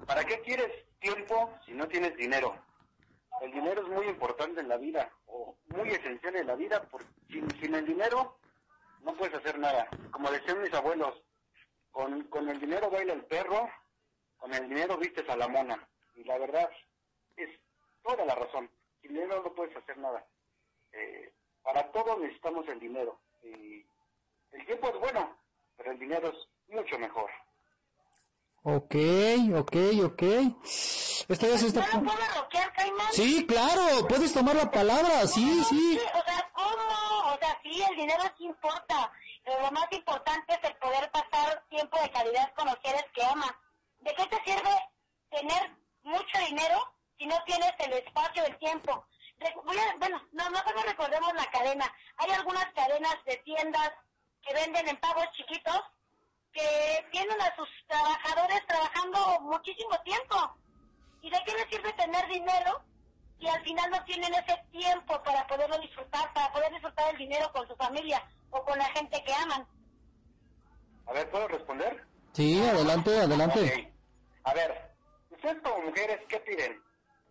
¿Para 0.07 0.25
qué 0.25 0.41
quieres 0.41 0.71
tiempo 0.99 1.53
si 1.65 1.73
no 1.73 1.87
tienes 1.87 2.17
dinero? 2.17 2.55
El 3.41 3.51
dinero 3.51 3.83
es 3.83 3.87
muy 3.87 4.07
importante 4.07 4.61
en 4.61 4.67
la 4.67 4.77
vida, 4.77 5.11
o 5.27 5.55
muy 5.69 5.89
esencial 5.89 6.35
en 6.35 6.47
la 6.47 6.55
vida, 6.55 6.87
porque 6.89 7.07
sin, 7.29 7.49
sin 7.59 7.75
el 7.75 7.85
dinero 7.85 8.37
no 9.03 9.13
puedes 9.15 9.35
hacer 9.35 9.57
nada. 9.59 9.87
Como 10.11 10.31
decían 10.31 10.61
mis 10.61 10.73
abuelos, 10.73 11.21
con, 11.91 12.23
con 12.25 12.49
el 12.49 12.59
dinero 12.59 12.89
baila 12.89 13.13
el 13.13 13.25
perro, 13.25 13.69
con 14.37 14.53
el 14.53 14.67
dinero 14.67 14.97
vistes 14.97 15.27
a 15.29 15.35
la 15.35 15.47
mona. 15.47 15.87
Y 16.15 16.23
la 16.23 16.37
verdad 16.37 16.69
es 17.35 17.49
toda 18.03 18.25
la 18.25 18.35
razón. 18.35 18.69
Sin 19.01 19.13
dinero 19.13 19.41
no 19.43 19.53
puedes 19.53 19.75
hacer 19.75 19.97
nada. 19.97 20.25
Eh, 20.91 21.33
para 21.63 21.91
todo 21.91 22.17
necesitamos 22.19 22.67
el 22.67 22.79
dinero. 22.79 23.19
Y 23.43 23.85
el 24.51 24.65
tiempo 24.65 24.89
es 24.89 24.99
bueno, 24.99 25.37
pero 25.77 25.91
el 25.91 25.99
dinero 25.99 26.29
es 26.29 26.75
mucho 26.75 26.97
mejor. 26.99 27.29
Ok, 28.63 28.95
ok, 29.55 29.75
ok. 30.05 30.23
Esto 31.27 31.47
ya 31.47 31.57
se 31.57 31.67
está... 31.67 31.87
¿No 31.93 32.01
lo 32.01 32.11
puedo 32.11 32.41
roquear, 32.41 32.73
Caimán? 32.73 33.11
Sí, 33.11 33.45
claro, 33.47 34.07
puedes 34.07 34.33
tomar 34.33 34.55
la 34.55 34.69
palabra, 34.69 35.25
sí, 35.25 35.63
sí. 35.63 35.99
O 36.13 36.23
sea, 36.23 36.51
¿cómo? 36.53 37.33
O 37.33 37.37
sea, 37.39 37.59
sí, 37.63 37.81
el 37.81 37.90
dinero 38.01 38.23
sí 38.37 38.45
importa, 38.45 39.11
pero 39.43 39.61
lo 39.61 39.71
más 39.71 39.87
importante 39.91 40.53
es 40.53 40.69
el 40.69 40.75
poder 40.77 41.09
pasar 41.11 41.63
tiempo 41.69 41.99
de 42.01 42.11
calidad 42.11 42.53
con 42.55 42.65
los 42.67 42.77
seres 42.83 43.05
que 43.13 43.23
amas. 43.23 43.53
¿De 43.99 44.13
qué 44.15 44.25
te 44.27 44.43
sirve 44.43 44.75
tener 45.29 45.71
mucho 46.03 46.37
dinero 46.47 46.93
si 47.17 47.25
no 47.27 47.37
tienes 47.45 47.73
el 47.79 47.93
espacio, 47.93 48.43
el 48.45 48.57
tiempo? 48.57 49.05
Voy 49.63 49.77
a- 49.77 49.95
bueno, 49.97 50.21
no, 50.33 50.49
mejor 50.51 50.75
no 50.75 50.83
recordemos 50.83 51.33
la 51.33 51.45
cadena. 51.51 51.91
Hay 52.17 52.31
algunas 52.31 52.65
cadenas 52.73 53.15
de 53.25 53.37
tiendas 53.37 53.91
que 54.43 54.53
venden 54.53 54.87
en 54.87 54.97
pagos 54.97 55.25
chiquitos 55.33 55.81
que 56.53 57.07
tienen 57.11 57.41
a 57.41 57.55
sus 57.55 57.69
trabajadores 57.87 58.65
trabajando 58.67 59.39
muchísimo 59.41 59.97
tiempo. 60.01 60.55
¿Y 61.21 61.29
de 61.29 61.39
qué 61.45 61.53
les 61.53 61.67
sirve 61.69 61.93
tener 61.93 62.27
dinero 62.27 62.83
y 63.41 63.47
al 63.47 63.61
final 63.63 63.89
no 63.89 64.03
tienen 64.05 64.31
ese 64.35 64.55
tiempo 64.71 65.21
para 65.23 65.45
poderlo 65.47 65.77
disfrutar, 65.79 66.31
para 66.33 66.51
poder 66.53 66.71
disfrutar 66.71 67.11
el 67.11 67.17
dinero 67.17 67.51
con 67.51 67.67
su 67.67 67.75
familia 67.75 68.23
o 68.51 68.63
con 68.63 68.77
la 68.77 68.85
gente 68.85 69.21
que 69.23 69.33
aman? 69.33 69.67
A 71.07 71.13
ver, 71.13 71.29
¿puedo 71.31 71.47
responder? 71.47 72.05
Sí, 72.33 72.61
adelante, 72.61 73.09
adelante. 73.19 73.93
A 74.43 74.53
ver, 74.53 74.91
ustedes 75.31 75.57
como 75.63 75.85
mujeres, 75.85 76.19
¿qué 76.29 76.39
piden? 76.41 76.81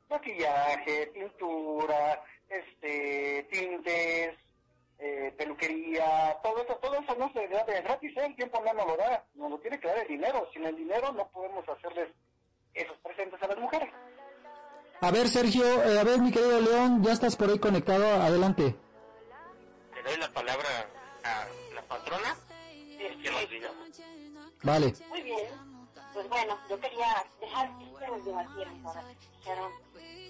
Maquillaje, 0.08 1.06
pintura, 1.14 2.22
este, 2.48 3.46
tintes, 3.52 4.36
eh, 4.98 5.32
peluquería, 5.38 6.36
todo 6.42 6.62
eso, 6.62 6.74
todo 6.76 6.98
eso 6.98 7.14
no 7.14 7.32
se 7.32 7.46
da 7.46 7.62
de 7.64 7.80
gratis, 7.82 8.16
¿eh? 8.16 8.26
el 8.26 8.36
tiempo 8.36 8.60
no 8.64 8.74
nos 8.74 8.86
lo 8.86 8.96
da, 8.96 9.24
nos 9.34 9.50
lo 9.52 9.58
tiene 9.60 9.78
que 9.78 9.86
dar 9.86 9.98
el 9.98 10.08
dinero. 10.08 10.48
Sin 10.52 10.64
el 10.64 10.76
dinero 10.76 11.12
no 11.12 11.28
podemos 11.28 11.66
hacerles 11.68 12.08
esos 12.74 12.96
presentes 12.98 13.40
a 13.40 13.46
las 13.46 13.58
mujeres. 13.58 13.88
A 15.02 15.10
ver, 15.10 15.28
Sergio, 15.28 15.64
eh, 15.84 15.98
a 15.98 16.04
ver, 16.04 16.20
mi 16.20 16.30
querido 16.30 16.60
León, 16.60 17.02
ya 17.02 17.12
estás 17.12 17.34
por 17.34 17.48
ahí 17.48 17.58
conectado, 17.58 18.04
adelante. 18.22 18.76
Le 19.94 20.02
doy 20.02 20.16
la 20.18 20.30
palabra 20.32 20.68
a 21.24 21.46
la 21.74 21.82
patrona. 21.82 22.36
Nos 23.24 23.50
diga. 23.50 23.70
Vale. 24.62 24.94
Muy 25.08 25.22
bien. 25.22 25.38
Pues 26.12 26.28
bueno, 26.28 26.58
yo 26.68 26.78
quería 26.80 27.24
dejar 27.40 27.78
que 27.78 27.84
ustedes 27.84 28.24
debatieran 28.24 28.84
ahora. 28.86 29.04
Dijeron 29.38 29.72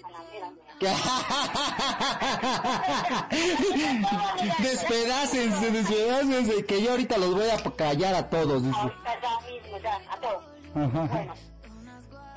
a 0.03 0.09
la 0.11 0.19
mera, 0.31 0.49
mera. 0.51 0.71
Despedácense, 4.59 5.71
despedácense, 5.71 6.65
que 6.65 6.81
yo 6.81 6.91
ahorita 6.91 7.17
los 7.17 7.33
voy 7.33 7.49
a 7.49 7.57
callar 7.75 8.15
a 8.15 8.29
todos. 8.29 8.63
dice. 8.63 8.77
Ahorita 8.79 9.19
ya 9.21 9.39
mismo, 9.49 9.77
ya, 9.79 9.99
a 10.09 10.17
todos. 10.17 10.43
Ajá. 10.75 11.07
Bueno, 11.13 11.33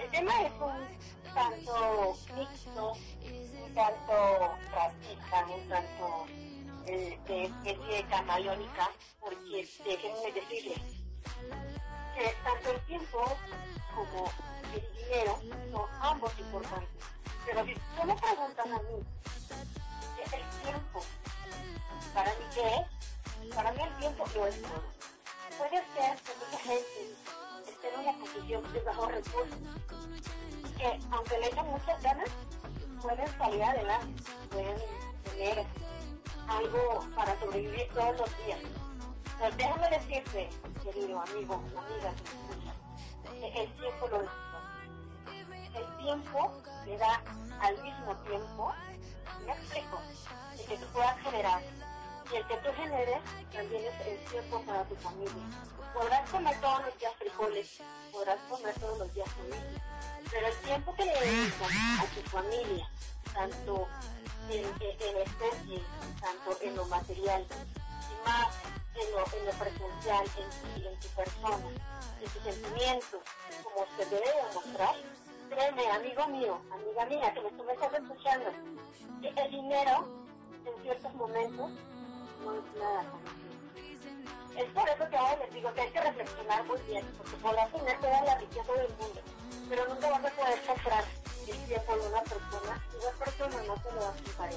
el 0.00 0.10
tema 0.10 0.42
es 0.42 0.52
un 0.60 0.93
tanto 1.34 2.16
mixto, 2.36 2.92
un 2.92 3.74
tanto 3.74 4.56
racista, 4.72 5.46
un 5.46 5.68
tanto 5.68 6.26
eh, 6.86 7.18
de 7.26 7.44
especie 7.44 8.06
camaleónica, 8.08 8.90
porque 9.20 9.68
déjenme 9.84 10.32
decirles 10.32 10.80
que 12.14 12.36
tanto 12.44 12.70
el 12.70 12.80
tiempo 12.86 13.36
como 13.94 14.30
el 14.74 14.96
dinero 14.96 15.40
son 15.72 15.88
ambos 16.00 16.38
importantes. 16.38 17.04
Pero 17.44 17.64
si 17.64 17.72
ustedes 17.72 18.06
me 18.06 18.14
preguntan 18.14 18.72
a 18.72 18.78
mí, 18.78 19.02
¿qué 20.16 20.22
es 20.22 20.32
el 20.32 20.62
tiempo? 20.62 21.00
¿Para 22.14 22.30
mí 22.30 22.44
qué 22.54 22.68
es? 22.76 23.54
Para 23.54 23.72
mí 23.72 23.82
el 23.82 23.96
tiempo 23.96 24.24
lo 24.34 24.46
es 24.46 24.62
todo. 24.62 24.82
Puede 25.58 25.82
ser 25.94 26.16
que 26.22 26.32
mucha 26.44 26.58
gente 26.58 27.14
esté 27.68 27.94
en 27.94 28.00
una 28.00 28.12
posición 28.18 28.72
de 28.72 28.80
bajo 28.80 29.06
recursos 29.06 29.58
que 30.76 31.00
aunque 31.10 31.38
le 31.38 31.46
echen 31.46 31.66
muchas 31.66 32.02
ganas, 32.02 32.30
pueden 33.00 33.38
salir 33.38 33.62
adelante, 33.62 34.22
pueden 34.50 34.76
tener 35.24 35.66
algo 36.48 37.06
para 37.14 37.38
sobrevivir 37.40 37.88
todos 37.94 38.16
los 38.18 38.44
días. 38.44 38.60
Pero 39.38 39.56
déjame 39.56 39.90
decirte, 39.90 40.50
querido 40.82 41.20
amigo, 41.20 41.54
amiga 41.54 42.12
que 43.40 43.62
el 43.62 43.72
tiempo 43.74 44.08
lo 44.08 44.22
es 44.22 44.28
todo. 44.28 44.64
El 45.74 45.96
tiempo 45.96 46.52
le 46.86 46.98
da 46.98 47.22
al 47.60 47.82
mismo 47.82 48.14
tiempo, 48.28 48.72
me 49.44 49.52
explico, 49.52 49.98
de 50.56 50.64
que 50.64 50.76
tú 50.78 50.86
puedas 50.92 51.18
generar 51.20 51.62
y 52.32 52.36
el 52.36 52.46
que 52.46 52.56
tú 52.58 52.68
generes 52.76 53.18
también 53.52 53.84
es 53.84 54.06
el 54.06 54.24
tiempo 54.30 54.60
para 54.62 54.84
tu 54.84 54.94
familia. 54.96 55.44
Podrás 55.94 56.28
comer 56.28 56.60
todos 56.60 56.84
los 56.86 56.98
días 56.98 57.12
frijoles, 57.18 57.78
podrás 58.10 58.38
comer 58.50 58.74
todos 58.80 58.98
los 58.98 59.14
días 59.14 59.28
comida, 59.34 59.62
pero 60.28 60.46
el 60.48 60.56
tiempo 60.56 60.94
que 60.96 61.04
le 61.04 61.20
dedicas 61.20 61.70
a 62.00 62.06
tu 62.06 62.20
familia, 62.30 62.90
tanto 63.32 63.86
en, 64.50 64.64
en, 64.64 65.00
en 65.00 65.16
especie, 65.22 65.82
tanto 66.20 66.60
en 66.62 66.74
lo 66.74 66.84
material, 66.86 67.46
y 67.46 68.28
más 68.28 68.48
en 68.96 69.12
lo, 69.12 69.18
en 69.38 69.46
lo 69.46 69.52
presencial, 69.52 70.26
en, 70.36 70.74
ti, 70.74 70.86
en 70.88 70.98
tu 70.98 71.08
persona, 71.08 71.68
en 72.20 72.30
tus 72.30 72.42
sentimientos, 72.42 73.20
como 73.62 73.86
se 73.96 74.04
debe 74.06 74.26
demostrar, 74.48 74.96
créeme, 75.48 75.90
amigo 75.92 76.26
mío, 76.26 76.60
amiga 76.72 77.06
mía, 77.06 77.32
que 77.32 77.40
me, 77.40 77.50
tú 77.50 77.64
escuchando, 77.70 78.50
que 79.22 79.28
el 79.28 79.50
dinero 79.50 80.08
en 80.66 80.82
ciertos 80.82 81.14
momentos 81.14 81.70
no 82.44 82.54
es 82.54 82.80
nada. 82.80 83.12
Es 84.56 84.70
por 84.70 84.88
eso 84.88 85.08
que 85.10 85.16
ahora 85.16 85.36
les 85.44 85.54
digo 85.54 85.74
que 85.74 85.80
hay 85.80 85.90
que 85.90 86.00
reflexionar 86.00 86.64
muy 86.64 86.80
bien, 86.82 87.04
porque 87.18 87.36
podrás 87.36 87.72
tener 87.72 88.00
toda 88.00 88.22
la 88.22 88.38
riqueza 88.38 88.72
del 88.72 88.88
mundo, 88.94 89.20
pero 89.68 89.88
nunca 89.88 90.10
vas 90.10 90.24
a 90.24 90.30
poder 90.30 90.62
comprar 90.62 91.04
el 91.48 91.66
tiempo 91.66 91.96
de 91.96 92.06
una 92.06 92.22
persona 92.22 92.82
y 92.92 92.96
esa 92.98 93.12
persona 93.24 93.62
no 93.66 93.74
te 93.74 93.92
lo 93.92 94.00
va 94.00 94.08
a 94.08 94.12
comprar. 94.12 94.50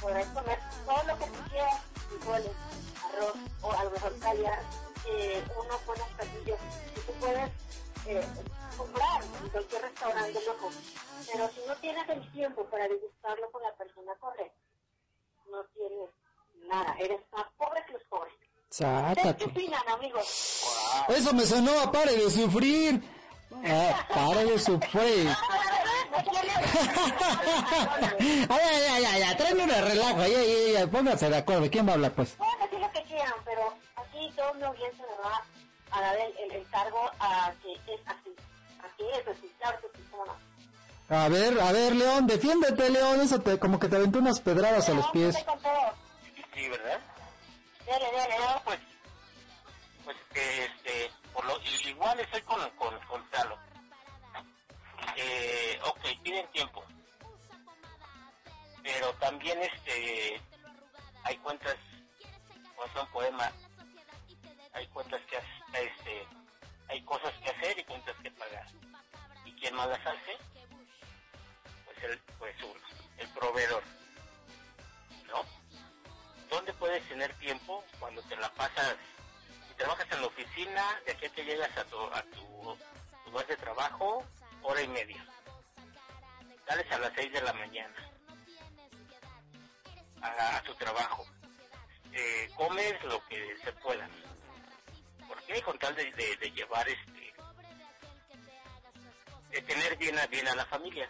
Podrás 0.00 0.26
comer 0.26 0.58
todo 0.84 1.02
lo 1.04 1.18
que 1.18 1.24
tú 1.24 1.50
quieras, 1.50 1.82
frijoles, 2.08 2.52
arroz, 3.02 3.36
o 3.62 3.72
a 3.72 3.84
lo 3.84 3.90
mejor 3.90 4.18
callar 4.18 4.62
eh, 5.06 5.44
unos 5.56 5.86
buenos 5.86 6.08
platillos 6.10 6.58
que 6.94 7.00
tú 7.00 7.12
puedes 7.20 7.50
eh, 8.06 8.26
comprar 8.76 9.22
en 9.22 9.48
cualquier 9.48 9.82
restaurante 9.82 10.44
loco. 10.44 10.70
Pero 11.32 11.48
si 11.48 11.60
no 11.66 11.76
tienes 11.76 12.08
el 12.10 12.32
tiempo 12.32 12.64
para 12.66 12.88
degustarlo 12.88 13.50
con 13.50 13.62
la 13.62 13.72
persona 13.74 14.14
correcta, 14.16 14.60
no 15.50 15.64
tienes 15.74 16.10
nada. 16.68 16.94
Eres 16.98 17.20
más 17.32 17.46
pobre 17.56 17.82
que 17.86 17.94
los 17.94 18.02
pobres. 18.04 18.43
¿Ustedes 18.74 19.14
qué 19.14 19.22
Sácate. 19.22 19.44
opinan, 19.44 19.88
amigos? 19.88 20.64
Eso 21.08 21.32
me 21.32 21.46
sonó 21.46 21.78
a 21.80 21.92
pare 21.92 22.16
de 22.16 22.28
sufrir. 22.30 23.00
Ah, 23.64 24.06
pare 24.12 24.44
de 24.46 24.58
sufrir. 24.58 25.28
Ay, 28.48 28.84
ay, 28.90 29.04
ay, 29.04 29.22
ay, 29.22 29.36
tráeme 29.36 29.64
una 29.64 29.80
relajo, 29.80 30.20
ay, 30.20 30.34
ay, 30.34 30.50
ay, 30.68 30.76
ay, 30.76 30.86
pónganse 30.86 31.28
de 31.28 31.36
acuerdo, 31.36 31.68
¿quién 31.70 31.86
va 31.86 31.90
a 31.92 31.94
hablar 31.94 32.12
pues? 32.12 32.30
Pueden 32.32 32.58
decir 32.60 32.78
lo 32.80 32.90
que 32.92 33.02
quieran, 33.04 33.34
pero 33.44 33.74
aquí 33.96 34.32
todo 34.36 34.54
mi 34.54 34.62
audiencia 34.62 35.04
me 35.04 35.22
va 35.28 35.42
a 35.90 36.00
dar 36.00 36.16
el, 36.16 36.32
el, 36.38 36.52
el 36.60 36.68
cargo 36.70 37.10
a 37.18 37.52
que 37.62 37.72
es 37.72 38.00
así. 38.06 38.34
Así 38.80 39.02
es, 39.18 39.28
así, 39.28 39.52
claro 39.58 39.78
que 39.80 39.88
sí, 39.98 40.04
cómo 40.10 40.24
no. 40.26 40.34
A 41.16 41.28
ver, 41.28 41.60
a 41.60 41.72
ver, 41.72 41.94
León, 41.96 42.26
defiéndete, 42.26 42.90
León, 42.90 43.20
eso 43.20 43.40
te, 43.40 43.58
como 43.58 43.78
que 43.78 43.88
te 43.88 43.96
aventó 43.96 44.18
unas 44.20 44.40
pedradas 44.40 44.88
a 44.88 44.94
los 44.94 45.06
pies. 45.08 45.36
Sí, 46.54 46.68
¿verdad? 46.68 47.00
Dele, 47.86 48.10
dele, 48.12 48.38
No, 48.38 48.62
pues, 48.64 48.80
pues 50.04 50.16
que 50.32 50.64
este, 50.64 51.10
por 51.32 51.44
lo, 51.44 51.60
igual 51.62 52.18
estoy 52.20 52.42
con, 52.42 52.70
con, 52.70 52.98
con 53.06 53.30
Talo. 53.30 53.58
Eh, 55.16 55.78
ok, 55.84 56.00
piden 56.22 56.46
tiempo. 56.48 56.84
Pero 58.82 59.12
también 59.14 59.60
este, 59.62 60.40
hay 61.24 61.36
cuentas, 61.38 61.76
cuando 62.76 62.94
son 63.00 63.08
poema, 63.08 63.50
hay 64.72 64.86
cuentas 64.88 65.20
que 65.22 65.36
este, 65.36 66.26
hay 66.88 67.02
cosas 67.02 67.32
que 67.42 67.50
hacer 67.50 67.78
y 67.78 67.84
cuentas 67.84 68.16
que 68.22 68.30
pagar. 68.32 68.66
¿Y 69.44 69.52
quién 69.52 69.74
más 69.74 69.88
las 69.88 70.06
hace? 70.06 70.36
Pues 71.84 72.02
el, 72.02 72.18
pues 72.38 72.54
uno, 72.62 72.80
el 73.18 73.28
proveedor. 73.28 73.82
¿Dónde 76.50 76.72
puedes 76.74 77.06
tener 77.08 77.32
tiempo 77.34 77.84
cuando 77.98 78.22
te 78.22 78.36
la 78.36 78.50
pasas? 78.52 78.96
Si 79.68 79.74
trabajas 79.74 80.06
en 80.10 80.20
la 80.20 80.26
oficina, 80.26 81.00
de 81.06 81.12
aquí 81.12 81.26
a 81.26 81.28
que 81.30 81.44
llegas 81.44 81.76
a 81.76 81.84
tu, 81.84 81.98
a 81.98 82.22
tu 82.22 82.76
lugar 83.26 83.46
de 83.46 83.56
trabajo, 83.56 84.24
hora 84.62 84.82
y 84.82 84.88
media. 84.88 85.24
Sales 86.66 86.90
a 86.92 86.98
las 86.98 87.12
6 87.14 87.32
de 87.32 87.42
la 87.42 87.52
mañana 87.52 88.10
a, 90.22 90.62
tu 90.62 90.74
trabajo. 90.74 91.26
Eh, 92.12 92.48
comes 92.56 93.02
lo 93.04 93.22
que 93.26 93.56
se 93.62 93.72
pueda. 93.72 94.08
¿Por 95.26 95.42
qué? 95.42 95.60
Con 95.62 95.78
tal 95.78 95.94
de 95.94 96.52
llevar 96.54 96.88
este. 96.88 97.34
de 99.50 99.62
tener 99.62 99.96
bien 99.96 100.18
a, 100.18 100.26
bien 100.26 100.48
a 100.48 100.54
la 100.54 100.64
familia. 100.66 101.08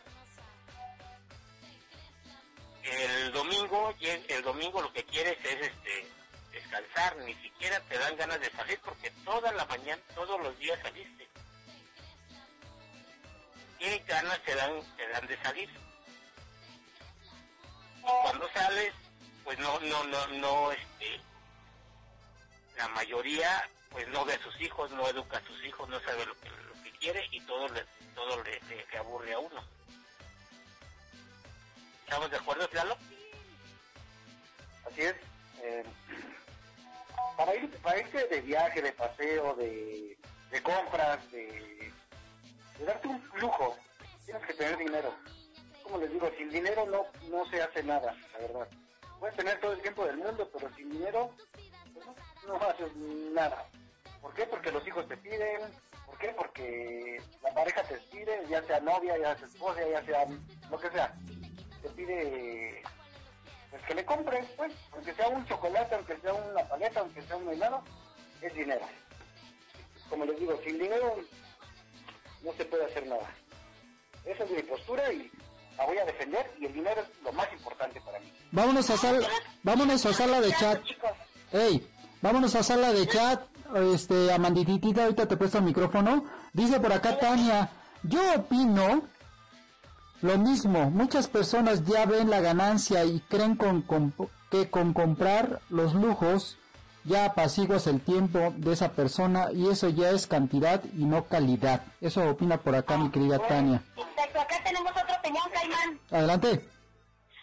El 2.84 3.32
domingo, 3.32 3.94
el 4.00 4.42
domingo 4.42 4.82
lo 4.82 4.92
que 4.92 5.04
quieres 5.04 5.38
es 5.42 5.68
este 5.68 6.06
descansar, 6.52 7.16
ni 7.18 7.34
siquiera 7.36 7.80
te 7.88 7.98
dan 7.98 8.14
ganas 8.16 8.38
de 8.40 8.50
salir 8.50 8.78
porque 8.84 9.10
toda 9.24 9.50
la 9.52 9.64
mañana, 9.64 10.02
todos 10.14 10.38
los 10.40 10.58
días 10.58 10.78
saliste. 10.82 11.26
¿Qué 13.78 14.04
ganas 14.06 14.38
te 14.42 14.54
dan, 14.54 14.96
te 14.96 15.08
dan 15.08 15.26
de 15.26 15.42
salir? 15.42 15.70
Y 17.98 18.22
cuando 18.22 18.48
sales, 18.52 18.92
pues 19.44 19.58
no, 19.58 19.80
no, 19.80 20.04
no, 20.04 20.26
no, 20.26 20.72
este, 20.72 21.20
la 22.76 22.88
mayoría, 22.88 23.66
pues 23.90 24.06
no 24.08 24.26
ve 24.26 24.34
a 24.34 24.42
sus 24.42 24.60
hijos, 24.60 24.90
no 24.90 25.08
educa 25.08 25.38
a 25.38 25.46
sus 25.46 25.64
hijos, 25.64 25.88
no 25.88 25.98
sabe 26.00 26.26
lo 26.26 26.38
que, 26.38 26.50
lo 26.50 26.82
que 26.82 26.92
quiere 26.98 27.26
y 27.30 27.40
todo 27.46 27.66
le, 27.68 27.82
todo 28.14 28.42
le 28.42 28.98
aburre 28.98 29.32
a 29.32 29.38
uno. 29.38 29.73
¿Estamos 32.14 32.30
de 32.30 32.36
acuerdo, 32.36 32.68
Lalo? 32.72 32.96
Así 34.88 35.00
es. 35.00 35.16
eh, 35.64 35.82
para, 37.36 37.56
ir, 37.56 37.68
para 37.78 37.98
irte 37.98 38.28
de 38.28 38.40
viaje, 38.42 38.80
de 38.80 38.92
paseo, 38.92 39.56
de, 39.56 40.16
de 40.52 40.62
compras, 40.62 41.28
de, 41.32 41.92
de 42.78 42.84
darte 42.84 43.08
un 43.08 43.20
lujo, 43.40 43.76
tienes 44.24 44.46
que 44.46 44.54
tener 44.54 44.78
dinero. 44.78 45.12
Como 45.82 45.98
les 45.98 46.12
digo, 46.12 46.30
sin 46.38 46.50
dinero 46.50 46.86
no, 46.86 47.04
no 47.36 47.50
se 47.50 47.60
hace 47.60 47.82
nada, 47.82 48.14
la 48.32 48.38
verdad. 48.38 48.68
Puedes 49.18 49.34
tener 49.34 49.58
todo 49.58 49.72
el 49.72 49.82
tiempo 49.82 50.06
del 50.06 50.18
mundo, 50.18 50.48
pero 50.52 50.72
sin 50.76 50.92
dinero 50.92 51.32
pues 51.92 52.06
no, 52.06 52.14
no 52.46 52.64
haces 52.64 52.94
nada. 52.94 53.66
¿Por 54.22 54.32
qué? 54.34 54.46
Porque 54.46 54.70
los 54.70 54.86
hijos 54.86 55.08
te 55.08 55.16
piden. 55.16 55.62
¿Por 56.06 56.16
qué? 56.18 56.28
Porque 56.28 57.20
la 57.42 57.52
pareja 57.52 57.82
te 57.82 57.96
pide, 58.12 58.46
ya 58.48 58.62
sea 58.62 58.78
novia, 58.78 59.18
ya 59.18 59.36
sea 59.36 59.48
esposa, 59.48 59.80
ya 59.90 60.04
sea 60.04 60.26
lo 60.70 60.78
que 60.78 60.90
sea. 60.90 61.12
Te 61.84 61.90
pide 61.90 62.82
pues 63.70 63.82
que 63.86 63.94
le 63.94 64.04
compren, 64.04 64.46
pues, 64.56 64.72
aunque 64.92 65.14
sea 65.14 65.28
un 65.28 65.44
chocolate, 65.46 65.94
aunque 65.94 66.16
sea 66.18 66.32
una 66.32 66.62
paleta, 66.66 67.00
aunque 67.00 67.20
sea 67.22 67.36
un 67.36 67.48
helado, 67.48 67.82
es 68.40 68.54
dinero. 68.54 68.86
Como 70.08 70.24
les 70.24 70.38
digo, 70.40 70.58
sin 70.64 70.78
dinero 70.78 71.16
no 72.42 72.52
se 72.52 72.64
puede 72.64 72.86
hacer 72.86 73.06
nada. 73.06 73.28
Esa 74.24 74.44
es 74.44 74.50
mi 74.50 74.62
postura 74.62 75.12
y 75.12 75.30
la 75.76 75.86
voy 75.86 75.98
a 75.98 76.04
defender 76.06 76.50
y 76.58 76.66
el 76.66 76.72
dinero 76.72 77.02
es 77.02 77.22
lo 77.22 77.32
más 77.32 77.52
importante 77.52 78.00
para 78.00 78.20
mí. 78.20 78.32
Vámonos 78.52 78.88
a 78.88 78.96
sala, 78.96 79.28
vámonos 79.62 80.06
a 80.06 80.14
sala 80.14 80.40
de 80.40 80.52
chat. 80.54 80.82
Ey, 81.52 81.86
vámonos 82.22 82.54
a 82.54 82.62
sala 82.62 82.92
de 82.92 83.06
chat. 83.06 83.42
Este, 83.92 84.32
Amandititita, 84.32 85.02
ahorita 85.02 85.26
te 85.26 85.36
presto 85.36 85.58
el 85.58 85.64
micrófono. 85.64 86.24
Dice 86.52 86.80
por 86.80 86.92
acá 86.92 87.18
Tania, 87.18 87.70
yo 88.04 88.20
opino 88.36 89.02
lo 90.24 90.38
mismo. 90.38 90.90
Muchas 90.90 91.28
personas 91.28 91.84
ya 91.84 92.06
ven 92.06 92.30
la 92.30 92.40
ganancia 92.40 93.04
y 93.04 93.20
creen 93.20 93.56
con, 93.56 93.82
con- 93.82 94.14
que 94.50 94.70
con 94.70 94.92
comprar 94.94 95.60
los 95.68 95.94
lujos 95.94 96.56
ya 97.04 97.26
apaciguas 97.26 97.86
el 97.86 98.00
tiempo 98.00 98.52
de 98.56 98.72
esa 98.72 98.92
persona 98.92 99.48
y 99.52 99.68
eso 99.68 99.90
ya 99.90 100.08
es 100.10 100.26
cantidad 100.26 100.82
y 100.96 101.04
no 101.04 101.24
calidad. 101.26 101.82
Eso 102.00 102.28
opina 102.30 102.56
por 102.56 102.74
acá 102.74 102.96
mi 102.96 103.10
querida 103.10 103.38
Tania. 103.38 103.82
perfecto. 103.94 104.40
Acá 104.40 104.56
tenemos 104.64 104.90
otra 104.92 105.16
opinión, 105.18 105.44
Caimán. 105.52 106.00
Adelante. 106.10 106.48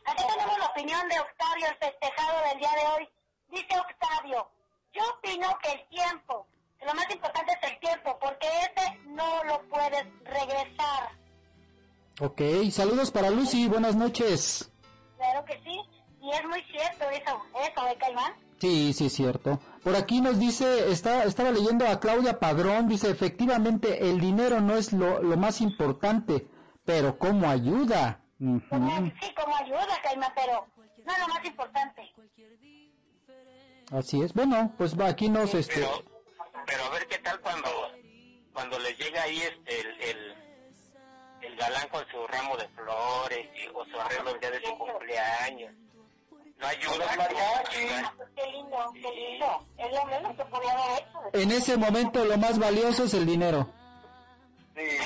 Aquí 0.08 0.24
tenemos 0.34 0.58
la 0.58 0.66
opinión 0.66 1.08
de 1.10 1.20
Octavio, 1.20 1.68
el 1.70 1.76
festejado 1.78 2.38
del 2.50 2.58
día 2.60 2.72
de 2.72 2.86
hoy. 2.96 3.10
Dice 3.52 3.80
Octavio, 3.80 4.48
yo 4.94 5.02
opino 5.20 5.48
que 5.62 5.72
el 5.74 5.88
tiempo, 5.90 6.48
que 6.80 6.86
lo 6.88 6.94
más 6.96 7.06
importante 7.14 7.52
es 7.62 7.72
el 7.72 7.80
tiempo, 7.80 8.18
porque 8.20 8.48
ese 8.48 8.98
no 9.10 9.44
lo 9.44 9.62
puedes 9.70 10.04
regresar. 10.26 11.21
Ok, 12.20 12.42
saludos 12.72 13.12
para 13.12 13.30
Lucy, 13.30 13.68
buenas 13.68 13.96
noches. 13.96 14.72
Claro 15.18 15.44
que 15.46 15.54
sí, 15.64 15.80
y 16.22 16.32
es 16.32 16.46
muy 16.46 16.62
cierto 16.64 17.10
eso, 17.10 17.42
eso, 17.64 17.88
¿eh, 17.88 17.98
Caimán? 18.00 18.34
Sí, 18.60 18.94
sí, 18.94 19.08
es 19.08 19.14
cierto. 19.14 19.60
Por 19.84 19.96
aquí 19.96 20.22
nos 20.22 20.38
dice, 20.40 20.92
está, 20.92 21.24
estaba 21.24 21.50
leyendo 21.52 21.88
a 21.88 22.00
Claudia 22.00 22.40
Padrón, 22.40 22.88
dice, 22.88 23.10
efectivamente, 23.10 24.08
el 24.10 24.20
dinero 24.20 24.62
no 24.62 24.76
es 24.78 24.94
lo, 24.94 25.22
lo 25.24 25.36
más 25.38 25.62
importante, 25.62 26.48
pero 26.86 27.18
¿cómo 27.18 27.50
ayuda? 27.50 28.22
Como- 28.70 29.12
Sí, 29.22 29.34
como 29.36 29.56
ayuda, 29.56 29.88
Caimán, 30.04 30.32
pero 30.36 30.68
no 30.78 31.12
es 31.14 31.20
lo 31.20 31.28
más 31.28 31.46
importante. 31.46 32.12
Así 33.92 34.22
es. 34.22 34.34
Bueno, 34.34 34.74
pues 34.78 34.98
va, 35.00 35.08
aquí 35.08 35.28
nos, 35.28 35.54
este, 35.54 35.74
Pero, 35.76 35.90
pero 36.66 36.84
a 36.86 36.90
ver 36.92 37.08
qué 37.08 37.18
tal 37.18 37.40
cuando, 37.42 37.70
cuando 38.54 38.80
les 38.80 38.98
llega 38.98 39.24
ahí 39.24 39.38
este, 39.42 39.80
el, 39.82 40.02
el, 40.02 40.36
el 41.42 41.56
galán 41.56 41.88
con 41.90 42.06
su 42.10 42.28
ramo 42.28 42.58
de 42.58 42.68
flores 42.70 43.48
y, 43.56 43.68
o 43.74 43.86
su 43.86 44.00
arreglo 44.00 44.32
el 44.32 44.40
día 44.40 44.52
de 44.52 44.62
su 44.62 44.78
cumpleaños. 44.78 45.74
no 46.58 46.68
ayuda. 46.68 47.06
Qué 48.36 48.48
lindo, 48.52 48.78
qué 48.94 49.12
lindo. 49.12 49.66
Es 49.78 49.92
lo 49.94 50.06
menos 50.06 50.36
que 50.36 50.46
podía 50.46 50.72
haber 50.72 51.04
hecho. 51.04 51.20
En 51.34 51.52
ese 51.52 51.78
momento 51.78 52.26
lo 52.26 52.38
más 52.38 52.60
valioso 52.60 53.04
es 53.06 53.14
el 53.14 53.26
dinero. 53.26 53.68
Sí. 54.76 54.98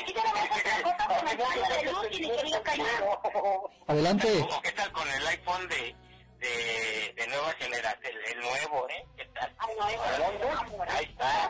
Adelante. 3.87 4.27
¿Cómo 4.47 4.61
qué 4.61 4.71
tal 4.71 4.91
con 4.91 5.07
el 5.09 5.27
iPhone 5.27 5.67
de, 5.67 5.95
de, 6.39 7.13
de 7.15 7.27
nueva 7.27 7.51
generación? 7.53 8.01
El, 8.03 8.33
el 8.33 8.39
nuevo, 8.41 8.89
¿eh? 8.89 9.05
¿Qué 9.17 9.25
tal? 9.25 9.55
Ay, 9.59 9.75
no, 9.79 9.87
es 9.89 10.89
Ahí 10.91 11.05
está. 11.05 11.49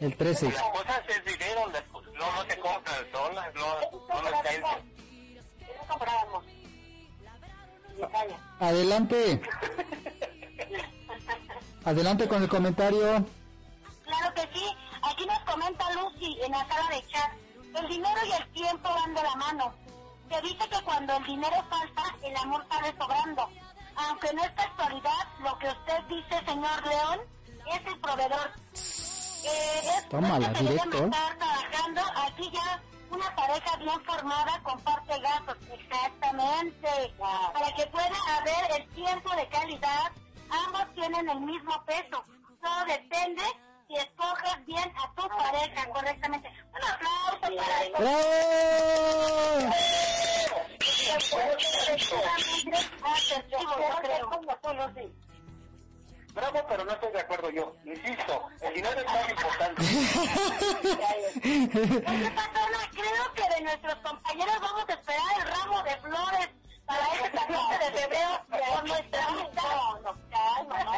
El 0.00 0.16
13. 0.16 0.50
Las 0.50 0.62
cosas 0.62 1.02
es 1.08 1.24
dinero, 1.24 1.66
las 1.72 1.82
cosas 1.82 2.12
no, 2.14 2.32
no 2.32 2.44
se 2.44 2.58
compran 2.58 3.10
solas, 3.12 3.54
no, 3.54 3.80
no 4.08 4.42
caen. 4.42 4.62
Eso 5.60 5.86
comprábamos. 5.88 6.44
Adelante. 8.60 9.40
Adelante 11.84 12.28
con 12.28 12.42
el 12.42 12.48
comentario. 12.48 13.24
Claro 14.04 14.34
que 14.34 14.42
sí. 14.52 14.64
Aquí 15.02 15.26
nos 15.26 15.38
comenta 15.40 15.92
Lucy 15.92 16.38
en 16.42 16.52
la 16.52 16.66
sala 16.66 16.88
de 16.90 17.06
chat. 17.06 17.30
El 17.74 17.88
dinero 17.88 18.20
y 18.26 18.32
el 18.32 18.48
tiempo 18.52 18.88
van 18.88 19.14
de 19.14 19.22
la 19.22 19.34
mano. 19.36 19.74
Se 20.30 20.40
dice 20.40 20.68
que 20.68 20.82
cuando 20.84 21.16
el 21.16 21.24
dinero 21.24 21.56
falta, 21.68 22.16
el 22.22 22.36
amor 22.36 22.64
sale 22.70 22.94
sobrando. 22.98 23.48
Aunque 23.96 24.28
en 24.28 24.38
esta 24.38 24.62
actualidad, 24.62 25.28
lo 25.40 25.58
que 25.58 25.68
usted 25.68 26.02
dice, 26.08 26.44
señor 26.46 26.86
León, 26.86 27.20
es 27.70 27.86
el 27.86 28.00
proveedor. 28.00 28.50
Eh, 29.44 29.80
es 29.98 30.08
Tómala, 30.08 30.48
directo. 30.48 31.04
estar 31.04 31.38
trabajando 31.38 32.00
aquí 32.16 32.50
ya 32.52 32.82
una 33.10 33.34
pareja 33.36 33.76
bien 33.76 34.04
formada 34.04 34.60
comparte 34.62 35.18
gastos. 35.20 35.56
Exactamente. 35.72 37.14
Para 37.52 37.72
que 37.74 37.86
pueda 37.86 38.16
haber 38.38 38.80
el 38.80 38.88
tiempo 38.90 39.36
de 39.36 39.48
calidad, 39.48 40.12
ambos 40.50 40.94
tienen 40.94 41.28
el 41.28 41.40
mismo 41.40 41.84
peso. 41.84 42.24
Todo 42.62 42.84
depende 42.86 43.42
si 43.86 43.94
escoges 43.96 44.66
bien 44.66 44.92
a 44.96 45.12
tu 45.14 45.28
pareja 45.28 45.88
correctamente. 45.90 46.48
Un 46.72 46.84
aplauso 46.90 47.40
para 47.40 47.82
el 47.84 47.92
¡Bravo! 47.92 48.24
Lucy. 54.74 55.12
Bravo, 56.34 56.60
pero 56.68 56.84
no 56.84 56.92
estoy 56.92 57.12
de 57.12 57.20
acuerdo 57.20 57.48
yo. 57.50 57.76
Insisto, 57.84 58.42
el 58.60 58.74
dinero 58.74 59.00
es 59.00 59.06
más 59.06 59.30
importante. 59.30 59.82
Oye, 62.10 62.30
patrona, 62.32 62.78
creo 62.90 63.32
que 63.34 63.42
de 63.54 63.60
nuestros 63.62 63.94
compañeros 63.96 64.54
vamos 64.60 64.84
a 64.88 64.92
esperar 64.94 65.38
el 65.38 65.46
ramo 65.46 65.82
de 65.84 65.96
flores 65.98 66.48
para 66.86 67.06
este 67.14 67.30
14 67.30 67.84
de 67.84 67.90
febrero 67.98 68.30
por 68.50 68.88
nuestra 68.88 69.26
amistad. 69.26 69.52
No, 69.54 70.00
no, 70.00 70.14
calma, 70.30 70.84
no. 70.84 70.92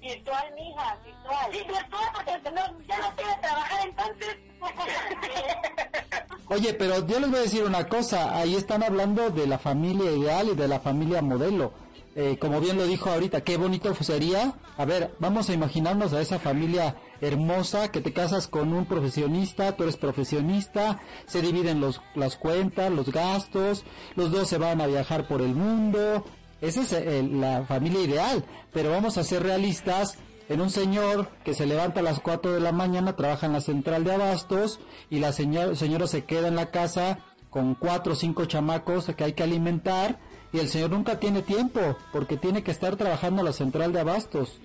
Virtual, 0.00 0.52
mija, 0.54 0.96
virtual. 1.04 1.52
Sí, 1.52 1.58
virtual, 1.58 2.08
porque 2.12 2.32
no, 2.50 2.78
ya 2.86 2.98
no 2.98 3.10
quiere 3.16 3.34
trabajar 3.40 3.88
entonces. 3.88 4.36
Oye, 6.48 6.74
pero 6.74 7.06
yo 7.06 7.18
les 7.18 7.30
voy 7.30 7.38
a 7.38 7.42
decir 7.42 7.64
una 7.64 7.88
cosa. 7.88 8.36
Ahí 8.36 8.54
están 8.56 8.82
hablando 8.82 9.30
de 9.30 9.46
la 9.46 9.58
familia 9.58 10.10
ideal 10.12 10.48
y 10.48 10.54
de 10.54 10.68
la 10.68 10.80
familia 10.80 11.22
modelo. 11.22 11.72
Eh, 12.14 12.36
como 12.38 12.60
bien 12.60 12.76
lo 12.76 12.86
dijo 12.86 13.10
ahorita, 13.10 13.40
qué 13.40 13.56
bonito 13.56 13.94
sería. 14.02 14.54
A 14.76 14.84
ver, 14.84 15.14
vamos 15.18 15.48
a 15.48 15.54
imaginarnos 15.54 16.12
a 16.12 16.20
esa 16.20 16.38
familia 16.38 16.96
hermosa 17.20 17.90
que 17.90 18.00
te 18.00 18.12
casas 18.12 18.48
con 18.48 18.72
un 18.74 18.84
profesionista, 18.84 19.76
tú 19.76 19.84
eres 19.84 19.96
profesionista, 19.96 21.00
se 21.26 21.40
dividen 21.40 21.80
los, 21.80 22.02
las 22.14 22.36
cuentas, 22.36 22.92
los 22.92 23.10
gastos, 23.10 23.84
los 24.14 24.30
dos 24.30 24.48
se 24.48 24.58
van 24.58 24.80
a 24.80 24.86
viajar 24.86 25.26
por 25.26 25.40
el 25.40 25.54
mundo. 25.54 26.24
Esa 26.60 26.82
es 26.82 26.92
eh, 26.92 27.22
la 27.22 27.64
familia 27.64 28.02
ideal. 28.02 28.44
Pero 28.72 28.90
vamos 28.90 29.16
a 29.16 29.24
ser 29.24 29.42
realistas 29.42 30.18
en 30.48 30.60
un 30.60 30.70
señor 30.70 31.30
que 31.44 31.54
se 31.54 31.66
levanta 31.66 32.00
a 32.00 32.02
las 32.02 32.20
4 32.20 32.52
de 32.52 32.60
la 32.60 32.72
mañana, 32.72 33.16
trabaja 33.16 33.46
en 33.46 33.54
la 33.54 33.60
central 33.60 34.04
de 34.04 34.12
abastos 34.12 34.80
y 35.08 35.18
la 35.18 35.32
señora, 35.32 35.74
señora 35.76 36.06
se 36.06 36.24
queda 36.24 36.48
en 36.48 36.56
la 36.56 36.70
casa 36.70 37.20
con 37.48 37.74
cuatro 37.74 38.14
o 38.14 38.16
cinco 38.16 38.46
chamacos 38.46 39.06
que 39.14 39.24
hay 39.24 39.32
que 39.34 39.42
alimentar 39.42 40.18
y 40.52 40.58
el 40.58 40.68
señor 40.68 40.90
nunca 40.90 41.18
tiene 41.18 41.42
tiempo 41.42 41.96
porque 42.12 42.36
tiene 42.36 42.62
que 42.62 42.70
estar 42.70 42.96
trabajando 42.96 43.40
en 43.40 43.46
la 43.46 43.52
central 43.52 43.92
de 43.92 44.00
abastos, 44.00 44.58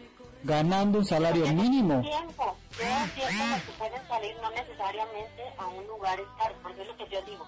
ganando 0.44 1.00
un 1.00 1.06
salario 1.06 1.46
mínimo. 1.48 2.02
tiempo. 2.02 2.56
Yo 2.78 2.84
entiendo 2.84 3.56
que 3.66 3.72
pueden 3.78 4.08
salir 4.08 4.36
no 4.42 4.50
necesariamente 4.52 5.44
a 5.58 5.68
un 5.68 5.88
lugar 5.88 6.20
caro, 6.38 6.56
porque 6.62 6.82
es 6.82 6.88
lo 6.88 6.98
que 6.98 7.08
yo 7.10 7.22
digo. 7.24 7.46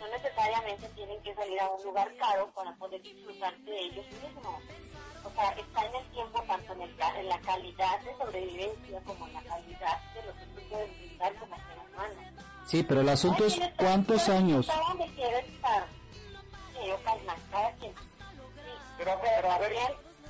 No 0.00 0.08
necesariamente 0.08 0.88
tienen 0.94 1.20
que 1.22 1.34
salir 1.34 1.60
a 1.60 1.68
un 1.70 1.82
lugar 1.84 2.08
caro 2.18 2.50
para 2.54 2.74
poder 2.76 3.00
disfrutar 3.02 3.56
de 3.58 3.78
ellos 3.80 4.04
mismos. 4.06 4.62
O 5.24 5.30
sea, 5.34 5.50
está 5.50 5.84
en 5.86 5.94
el 5.96 6.06
tiempo 6.12 6.42
tanto 6.46 6.72
en, 6.72 6.80
el, 6.82 6.90
en 7.18 7.28
la 7.28 7.38
calidad 7.40 8.00
de 8.00 8.16
sobrevivencia 8.16 9.00
como 9.04 9.26
en 9.26 9.34
la 9.34 9.42
calidad 9.42 10.00
de 10.14 10.22
lo 10.26 10.32
que 10.34 10.46
tú 10.54 10.68
puedes 10.70 10.98
brindar 10.98 11.34
como 11.34 11.56
ser 11.56 11.78
humano. 11.92 12.20
Sí, 12.66 12.82
pero 12.82 13.00
el 13.00 13.08
asunto 13.08 13.44
es 13.46 13.54
¿Quién 13.54 13.68
está- 13.68 13.84
cuántos 13.84 14.28
años. 14.28 14.68
quiere 15.14 15.38
estar? 15.40 15.86
Yo. 16.86 16.98
Pero, 18.98 19.18
pero 19.20 19.50
a 19.50 19.58
ver, 19.58 19.72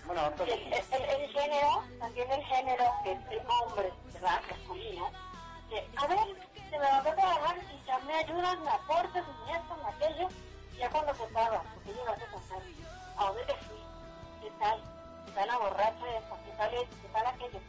bueno, 0.06 0.22
el, 0.38 0.50
el, 0.50 0.72
el- 0.72 1.02
el 1.22 1.30
género, 1.32 1.84
también 1.98 2.30
el 2.32 2.44
género 2.44 2.84
que 3.04 3.12
es 3.12 3.18
el 3.30 3.42
hombre, 3.46 3.92
¿verdad? 4.14 4.40
Masculino, 4.50 5.10
que, 5.68 5.88
a 5.96 6.06
ver, 6.06 6.18
se 6.70 6.78
me 6.78 6.78
va 6.78 6.96
a 6.98 7.02
trabajar 7.02 7.56
y 7.58 7.86
ya 7.86 7.98
me 7.98 8.14
ayudan, 8.14 8.62
me 8.64 8.70
aportas, 8.70 9.24
me 9.46 9.52
esto, 9.52 9.76
me 9.76 9.88
aquello, 9.90 10.28
ya 10.78 10.90
cuando 10.90 11.14
se 11.14 11.24
paga, 11.26 11.62
porque 11.74 11.92
llegaste 11.92 12.24
a 12.24 12.30
pasar, 12.32 12.58
¿a 13.18 13.24
dónde 13.26 13.44
te 13.44 13.54
fui? 13.54 13.76
¿Qué 14.40 14.50
tal? 14.58 14.80
¿Qué 15.26 15.32
tal 15.32 15.46
la 15.48 15.58
borracha 15.58 16.16
esta? 16.18 16.36
¿Qué 16.44 16.50
tal 16.56 16.74
esto? 16.74 16.96
¿Qué 17.02 17.08
tal 17.08 17.26
aquello? 17.26 17.60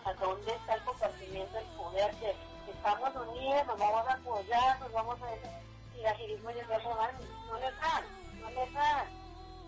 O 0.00 0.04
sea, 0.04 0.14
¿dónde 0.14 0.52
está 0.54 0.74
el 0.74 0.82
compartimiento, 0.84 1.58
el 1.58 1.66
poder 1.76 2.14
de 2.16 2.34
que 2.64 2.70
estamos 2.70 3.14
unidos, 3.16 3.66
nos 3.66 3.78
vamos 3.78 4.06
a 4.08 4.12
apoyar, 4.14 4.80
nos 4.80 4.92
vamos 4.92 5.18
a... 5.22 5.96
Y 5.96 6.02
la 6.02 6.14
girismo 6.14 6.50
y 6.50 6.58
el 6.58 6.68
no 6.68 6.96
dan, 6.96 7.16
dan 8.74 9.06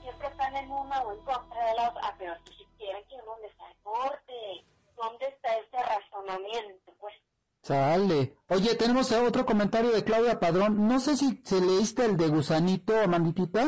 siempre 0.03 0.29
están 0.29 0.57
en 0.57 0.71
una 0.71 1.03
o 1.03 1.13
en 1.13 1.21
contra 1.25 1.67
de 1.67 1.75
la 1.75 1.91
otra. 1.91 2.15
Pero 2.19 2.35
si 2.47 2.65
quieren 2.79 3.03
que 3.09 3.15
uno 3.17 3.33
les 3.43 3.53
aporte, 3.61 4.65
¿dónde 4.97 5.27
está 5.27 5.57
este 5.57 5.77
razonamiento? 5.83 6.93
Pues, 7.01 7.15
Sale. 7.63 8.37
Oye, 8.49 8.75
tenemos 8.77 9.11
otro 9.13 9.45
comentario 9.45 9.91
de 9.91 10.05
Claudia 10.05 10.39
Padrón. 10.41 10.87
No 10.89 11.01
sé 11.01 11.17
si 11.17 11.43
se 11.45 11.61
leíste 11.61 12.05
el 12.05 12.17
de 12.17 12.29
Gusanito, 12.29 12.99
Amanditita. 12.99 13.61
a 13.63 13.65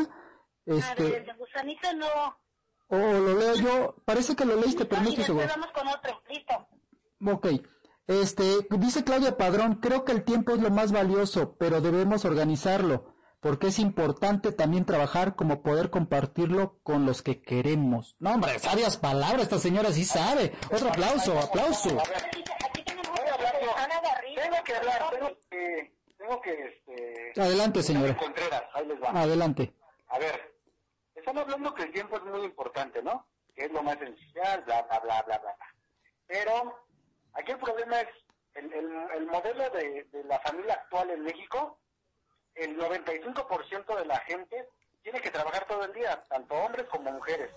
ver, 0.65 0.77
Este, 0.77 1.17
el 1.17 1.25
de 1.25 1.33
gusanito 1.33 1.93
no. 1.93 2.07
o 2.87 2.97
lo 2.97 3.35
leo 3.37 3.55
yo. 3.55 3.95
Parece 4.05 4.35
que 4.35 4.45
lo 4.45 4.55
leíste, 4.55 4.85
pero 4.85 5.01
no 5.01 5.09
estoy 5.09 5.25
seguro. 5.25 5.45
vamos 5.47 5.71
con 5.71 5.87
otro, 5.87 6.21
listo. 6.29 6.67
Ok. 7.27 7.47
Este, 8.07 8.67
dice 8.71 9.03
Claudia 9.03 9.37
Padrón, 9.37 9.75
creo 9.75 10.03
que 10.03 10.11
el 10.13 10.23
tiempo 10.23 10.53
es 10.53 10.61
lo 10.61 10.69
más 10.71 10.91
valioso, 10.91 11.55
pero 11.57 11.79
debemos 11.81 12.25
organizarlo, 12.25 13.10
porque 13.41 13.67
es 13.67 13.79
importante 13.79 14.51
también 14.51 14.85
trabajar 14.85 15.35
como 15.35 15.63
poder 15.63 15.89
compartirlo 15.89 16.79
con 16.83 17.05
los 17.07 17.23
que 17.23 17.41
queremos. 17.41 18.15
No, 18.19 18.33
hombre, 18.35 18.57
sabias 18.59 18.97
palabras, 18.97 19.41
esta 19.41 19.57
señora 19.57 19.91
sí 19.91 20.05
sabe. 20.05 20.53
Otro 20.71 20.89
aplauso, 20.89 21.37
aplauso. 21.39 21.89
A 21.89 22.03
ver, 22.03 22.17
Aquí, 22.17 22.43
aquí 22.63 22.83
tenemos 22.83 23.09
voy 23.09 23.27
a 23.27 23.33
hablar 23.33 23.55
yo. 23.61 23.75
Ana 23.75 23.99
Garrido. 24.01 24.41
Tengo 24.43 24.63
que 24.63 24.75
hablar, 24.75 25.09
tengo 25.09 25.37
que, 25.49 25.93
tengo 26.17 26.41
que, 26.41 26.67
este... 26.67 27.41
Adelante, 27.41 27.83
señora. 27.83 28.15
Contreras, 28.15 28.63
ahí 28.75 28.85
les 28.85 29.01
va. 29.01 29.09
Adelante. 29.09 29.73
A 30.09 30.19
ver, 30.19 30.55
están 31.15 31.37
hablando 31.39 31.73
que 31.73 31.83
el 31.83 31.91
tiempo 31.91 32.17
es 32.17 32.23
muy 32.23 32.43
importante, 32.45 33.01
¿no? 33.01 33.27
Que 33.55 33.65
es 33.65 33.71
lo 33.71 33.81
más 33.81 33.95
esencial, 33.95 34.63
bla, 34.65 34.83
bla, 34.83 34.99
bla, 34.99 35.21
bla, 35.23 35.37
bla. 35.39 35.55
bla. 35.57 35.75
Pero 36.27 36.79
aquí 37.33 37.51
el 37.53 37.57
problema 37.57 38.01
es 38.01 38.07
el, 38.53 38.71
el, 38.71 38.91
el 39.15 39.25
modelo 39.25 39.67
de, 39.71 40.03
de 40.11 40.23
la 40.25 40.39
familia 40.41 40.75
actual 40.75 41.09
en 41.09 41.23
México. 41.23 41.79
El 42.61 42.77
95% 42.77 43.97
de 43.97 44.05
la 44.05 44.19
gente 44.19 44.69
tiene 45.01 45.19
que 45.19 45.31
trabajar 45.31 45.65
todo 45.65 45.83
el 45.83 45.93
día, 45.93 46.23
tanto 46.29 46.53
hombres 46.53 46.85
como 46.89 47.11
mujeres. 47.11 47.49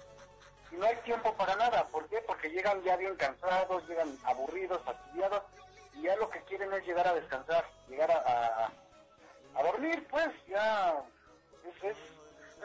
Y 0.73 0.77
no 0.77 0.87
hay 0.87 0.97
tiempo 1.05 1.35
para 1.35 1.55
nada. 1.57 1.87
¿Por 1.89 2.09
qué? 2.09 2.23
Porque 2.27 2.49
llegan 2.49 2.83
ya 2.83 2.97
bien 2.97 3.15
cansados, 3.17 3.87
llegan 3.87 4.17
aburridos, 4.25 4.81
fastidiados, 4.83 5.43
y 5.93 6.05
ya 6.05 6.17
lo 6.17 6.31
que 6.31 6.41
quieren 6.45 6.73
es 6.73 6.87
llegar 6.87 7.07
a 7.07 7.13
descansar, 7.13 7.67
llegar 7.87 8.11
a, 8.11 8.71
a, 9.55 9.63
dormir, 9.63 10.07
pues 10.11 10.31
ya 10.49 10.95
es, 11.67 11.85
es, 11.85 11.97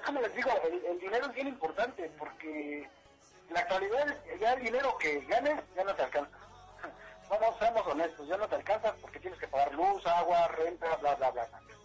como 0.05 0.21
les 0.21 0.33
digo, 0.33 0.49
el, 0.63 0.85
el 0.85 0.97
dinero 0.97 1.25
es 1.25 1.33
bien 1.33 1.49
importante 1.49 2.09
porque 2.17 2.83
en 3.49 3.53
la 3.53 3.59
actualidad 3.59 4.15
ya 4.39 4.53
el 4.53 4.63
dinero 4.63 4.97
que 4.97 5.19
ganes 5.25 5.61
ya 5.75 5.83
no 5.83 5.93
te 5.93 6.03
alcanza. 6.03 6.37
Vamos, 7.29 7.59
seamos 7.59 7.85
honestos, 7.85 8.25
ya 8.29 8.37
no 8.37 8.47
te 8.47 8.55
alcanza 8.55 8.95
porque 9.01 9.19
tienes 9.19 9.39
que 9.39 9.47
pagar 9.49 9.73
luz, 9.73 10.07
agua, 10.07 10.47
renta, 10.47 10.95
bla, 10.95 11.15
bla, 11.15 11.31
bla. 11.31 11.45
bla. 11.45 11.78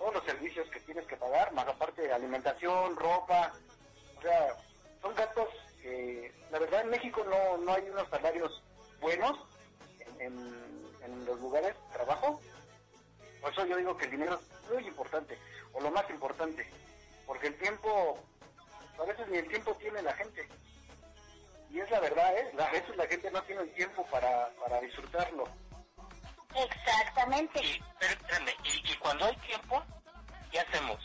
Todos 0.00 0.14
los 0.14 0.24
servicios 0.24 0.66
que 0.70 0.80
tienes 0.80 1.06
que 1.06 1.16
pagar, 1.16 1.52
más 1.52 1.68
aparte 1.68 2.00
de 2.00 2.12
alimentación, 2.12 2.96
ropa, 2.96 3.52
o 4.18 4.22
sea, 4.22 4.56
son 5.02 5.14
gastos 5.14 5.48
que 5.82 6.32
la 6.50 6.58
verdad 6.58 6.80
en 6.80 6.88
México 6.88 7.22
no, 7.28 7.58
no 7.58 7.74
hay 7.74 7.82
unos 7.88 8.08
salarios 8.08 8.62
buenos 8.98 9.38
en, 10.18 10.32
en- 11.04 11.24
los 11.26 11.38
lugares 11.38 11.74
de 11.74 11.92
trabajo. 11.92 12.40
Por 13.42 13.52
eso 13.52 13.66
yo 13.66 13.76
digo 13.76 13.94
que 13.96 14.06
el 14.06 14.10
dinero 14.12 14.40
es 14.40 14.70
muy 14.72 14.86
importante, 14.88 15.38
o 15.74 15.80
lo 15.82 15.90
más 15.90 16.08
importante, 16.10 16.66
porque 17.26 17.48
el 17.48 17.58
tiempo, 17.58 18.18
a 18.98 19.04
veces 19.04 19.28
ni 19.28 19.36
el 19.36 19.48
tiempo 19.48 19.74
tiene 19.74 20.00
la 20.02 20.14
gente. 20.14 20.48
Y 21.70 21.78
es 21.78 21.90
la 21.90 22.00
verdad, 22.00 22.36
¿eh? 22.38 22.50
A 22.58 22.70
veces 22.72 22.96
la 22.96 23.06
gente 23.06 23.30
no 23.30 23.42
tiene 23.42 23.62
el 23.62 23.72
tiempo 23.74 24.04
para, 24.10 24.48
para 24.60 24.80
disfrutarlo. 24.80 25.44
Exactamente. 26.54 27.64
Y, 27.64 27.82
pero, 27.98 28.12
espérame, 28.12 28.50
y, 28.64 28.92
y 28.92 28.96
cuando 28.96 29.24
hay 29.26 29.36
tiempo, 29.36 29.82
¿qué 30.50 30.60
hacemos? 30.60 30.98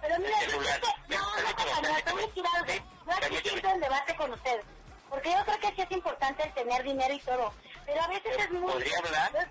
Pero 0.00 0.16
mira, 0.18 0.38
El 0.42 0.50
celular. 0.50 0.80
que, 0.80 1.16
no, 1.16 1.18
no, 1.18 1.34
Permíteme, 1.34 1.82
no, 1.82 1.82
no, 1.82 1.82
te 1.82 1.82
voy 1.82 1.92
a 1.92 2.04
permíteme. 2.04 2.26
decir 2.26 2.44
algo. 2.54 2.72
Sí, 2.72 2.78
Yo 2.78 3.12
aquí 3.12 3.20
permíteme. 3.20 3.40
siento 3.50 3.70
el 3.70 3.80
debate 3.80 4.16
con 4.16 4.32
ustedes. 4.32 4.64
Porque 5.10 5.30
yo 5.32 5.44
creo 5.44 5.58
que 5.60 5.68
sí 5.74 5.82
es 5.82 5.90
importante 5.92 6.42
el 6.44 6.54
tener 6.54 6.82
dinero 6.84 7.14
y 7.14 7.18
todo. 7.20 7.52
Pero 7.86 8.02
a 8.02 8.08
veces 8.08 8.36
es 8.38 8.50
muy... 8.52 8.72
¿Podría 8.72 8.98
hablar? 8.98 9.30
Es, 9.36 9.48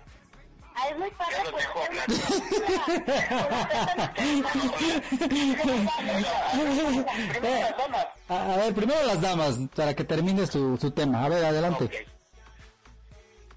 ah, 0.76 0.88
es 0.88 0.96
muy 0.98 1.10
los 1.10 1.18
pues, 1.42 1.68
damas. 7.76 8.06
A, 8.28 8.56
ver, 8.56 8.74
primero 8.74 9.02
las 9.04 9.20
damas, 9.20 9.56
para 9.74 9.94
que 9.94 10.04
termine 10.04 10.46
su, 10.46 10.76
su 10.76 10.90
tema. 10.90 11.24
A 11.24 11.28
ver, 11.28 11.44
adelante. 11.44 11.84
Ok. 11.84 12.17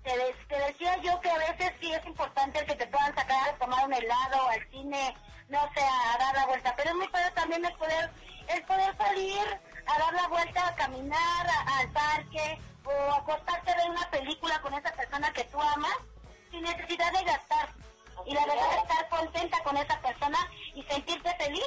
Te, 0.03 0.35
te 0.47 0.55
decía 0.59 0.97
yo 1.03 1.19
que 1.21 1.29
a 1.29 1.37
veces 1.37 1.73
sí 1.79 1.93
es 1.93 2.05
importante 2.05 2.59
el 2.59 2.65
que 2.65 2.75
te 2.75 2.87
puedan 2.87 3.13
sacar 3.15 3.49
a 3.49 3.57
tomar 3.57 3.85
un 3.85 3.93
helado, 3.93 4.47
al 4.49 4.69
cine, 4.71 5.13
no 5.49 5.59
sé, 5.73 5.81
a 5.81 6.17
dar 6.17 6.33
la 6.35 6.45
vuelta. 6.47 6.73
Pero 6.75 6.89
es 6.89 6.95
muy 6.95 7.07
padre 7.09 7.31
también 7.31 7.63
el 7.65 7.73
poder, 7.73 8.09
el 8.47 8.63
poder 8.65 8.97
salir 8.97 9.61
a 9.85 9.99
dar 9.99 10.13
la 10.13 10.27
vuelta, 10.27 10.67
a 10.67 10.75
caminar 10.75 11.47
a- 11.47 11.77
al 11.79 11.89
parque 11.91 12.57
o 12.83 13.13
acostarte 13.13 13.71
a 13.71 13.75
ver 13.75 13.89
una 13.91 14.09
película 14.09 14.59
con 14.61 14.73
esa 14.73 14.91
persona 14.91 15.31
que 15.33 15.43
tú 15.45 15.61
amas 15.61 15.95
sin 16.49 16.63
necesidad 16.63 17.11
de 17.13 17.23
gastar. 17.23 17.69
Y 18.25 18.33
la 18.33 18.45
verdad 18.45 18.65
estar 18.83 19.09
contenta 19.09 19.63
con 19.63 19.77
esa 19.77 19.99
persona 20.01 20.37
y 20.75 20.83
sentirte 20.83 21.35
feliz. 21.35 21.65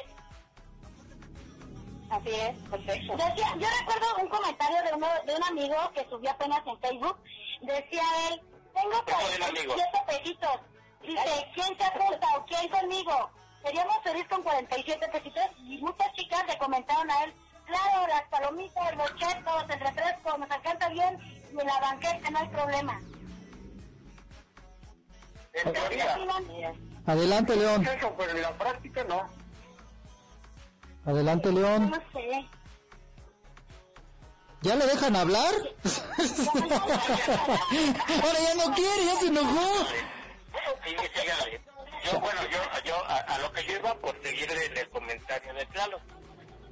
Así 2.10 2.30
es, 2.30 2.54
perfecto. 2.68 3.16
Decía, 3.16 3.54
yo 3.58 3.66
recuerdo 3.80 4.06
un 4.20 4.28
comentario 4.28 4.82
de, 4.82 4.92
uno, 4.92 5.06
de 5.26 5.34
un 5.34 5.44
amigo 5.44 5.76
que 5.94 6.06
subió 6.08 6.30
apenas 6.30 6.64
en 6.66 6.78
Facebook. 6.80 7.18
Decía 7.60 8.02
él, 8.28 8.40
tengo 8.74 9.04
¿Qué 9.04 9.12
fue 9.12 9.34
el 9.36 9.42
amigo? 9.42 9.74
47 9.74 9.98
pesitos. 10.06 10.60
Dice, 11.02 11.46
¿quién 11.54 11.78
se 11.78 11.84
apunta 11.84 12.26
o 12.36 12.44
quién 12.46 12.68
conmigo? 12.68 13.30
Seríamos 13.62 13.96
felices 14.02 14.28
con 14.28 14.42
47 14.42 15.08
pesitos 15.08 15.44
y 15.58 15.78
muchas 15.78 16.12
chicas 16.12 16.46
le 16.46 16.58
comentaron 16.58 17.10
a 17.10 17.24
él, 17.24 17.34
claro, 17.66 18.06
las 18.08 18.22
palomitas, 18.28 18.96
los 18.96 19.14
chetos, 19.16 19.64
el 19.68 19.80
refresco, 19.80 20.38
nos 20.38 20.50
alcanza 20.50 20.88
bien 20.90 21.18
y 21.52 21.60
en 21.60 21.66
la 21.66 21.80
banqueta 21.80 22.30
no 22.30 22.38
hay 22.38 22.48
problema. 22.48 23.00
En 25.54 25.64
¿Qué 25.64 25.70
teoría? 25.70 26.16
Adelante, 27.06 27.56
León. 27.56 27.86
eso, 27.86 28.14
pero 28.16 28.30
en 28.30 28.42
la 28.42 28.52
práctica 28.52 29.04
no. 29.04 29.28
Adelante, 31.06 31.52
León. 31.52 31.90
No 31.90 31.96
sé. 32.12 32.46
¿Ya 34.64 34.74
le 34.76 34.86
dejan 34.86 35.14
hablar? 35.14 35.52
Ahora 38.22 38.38
ya 38.40 38.54
no 38.54 38.74
quiere, 38.74 39.04
ya 39.04 39.16
se 39.20 39.26
enojó. 39.26 39.84
Sí. 40.82 40.96
Yo, 42.04 42.18
bueno, 42.20 42.40
yo, 42.50 42.58
yo 42.86 43.04
a, 43.04 43.16
a 43.18 43.38
lo 43.40 43.52
que 43.52 43.62
yo 43.66 43.76
iba 43.76 43.94
por 43.96 44.14
seguir 44.22 44.50
el, 44.50 44.78
el 44.78 44.88
comentario 44.88 45.52
de 45.52 45.66
Tlalo. 45.66 46.00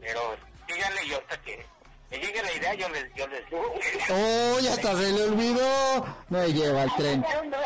Pero 0.01 0.37
síganle 0.67 1.05
y 1.05 1.13
hasta 1.13 1.37
que 1.43 1.67
me 2.11 2.17
llegue 2.19 2.43
la 2.43 2.53
idea, 2.55 2.73
yo 2.75 2.89
les, 2.89 3.15
yo 3.15 3.27
les 3.27 3.45
digo. 3.51 3.75
Oh, 4.11 4.59
ya 4.61 4.73
hasta 4.73 4.97
se 4.97 5.13
le 5.13 5.25
olvidó. 5.25 6.17
Me 6.31 6.51
lleva 6.51 6.85
el 6.85 6.95
tren. 6.95 7.23
Otro 7.25 7.61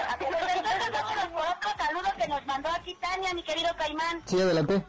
saludo 1.79 2.09
que 2.19 2.27
nos 2.27 2.45
mandó 2.47 2.69
aquí 2.71 2.97
Tania, 3.01 3.33
mi 3.33 3.45
querido 3.45 3.69
Caimán. 3.77 4.21
Sí, 4.27 4.41
adelante. 4.41 4.85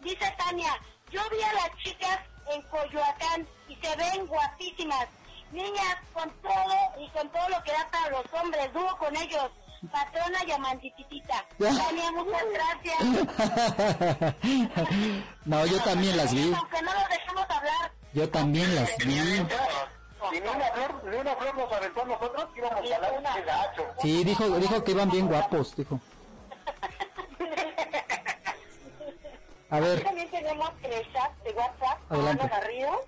Dice 0.00 0.34
Tania, 0.38 0.72
yo 1.10 1.20
vi 1.30 1.42
a 1.42 1.52
las 1.52 1.70
chicas 1.82 2.20
en 2.54 2.62
Coyoacán 2.62 3.46
y 3.68 3.76
se 3.76 3.96
ven 3.96 4.26
guapísimas. 4.26 5.06
Niñas 5.52 5.96
con 6.14 6.30
todo 6.40 6.74
y 6.98 7.08
con 7.10 7.28
todo 7.30 7.48
lo 7.50 7.62
que 7.62 7.72
da 7.72 7.88
para 7.90 8.10
los 8.10 8.24
hombres, 8.40 8.72
dúo 8.72 8.96
con 8.98 9.14
ellos. 9.16 9.50
Patrona 9.90 10.38
y 10.46 10.52
amantititita. 10.52 11.44
Tania, 11.58 12.12
muchas 12.12 12.44
gracias. 12.52 12.98
No, 15.44 15.66
yo 15.66 15.80
también 15.82 16.16
las 16.16 16.32
vi. 16.32 16.54
Aunque 16.54 16.82
no 16.82 16.94
los 16.94 17.08
dejamos 17.08 17.50
hablar. 17.50 17.92
Yo 18.12 18.28
también 18.30 18.74
las 18.76 18.96
vi. 18.98 19.12
Si 20.30 20.40
ni 20.40 20.48
una 20.48 20.66
flor, 20.72 21.04
ni 21.10 21.16
una 21.16 21.34
flor 21.34 21.56
nos 21.56 21.72
aventó 21.72 22.02
a 22.02 22.04
nosotros, 22.04 22.48
íbamos 22.56 22.78
a 22.78 22.98
la 22.98 23.10
de 23.10 23.42
gacho. 23.42 23.86
Sí, 24.00 24.22
dijo, 24.22 24.48
dijo 24.50 24.84
que 24.84 24.92
iban 24.92 25.10
bien 25.10 25.26
guapos, 25.26 25.74
dijo. 25.74 26.00
A 29.72 29.80
ver, 29.80 30.04
También 30.04 30.30
tenemos 30.30 30.70
el 30.82 31.12
chat 31.14 31.32
de 31.44 31.52
WhatsApp, 31.54 31.98
Adelante. 32.12 32.46
Garrido. 32.46 33.06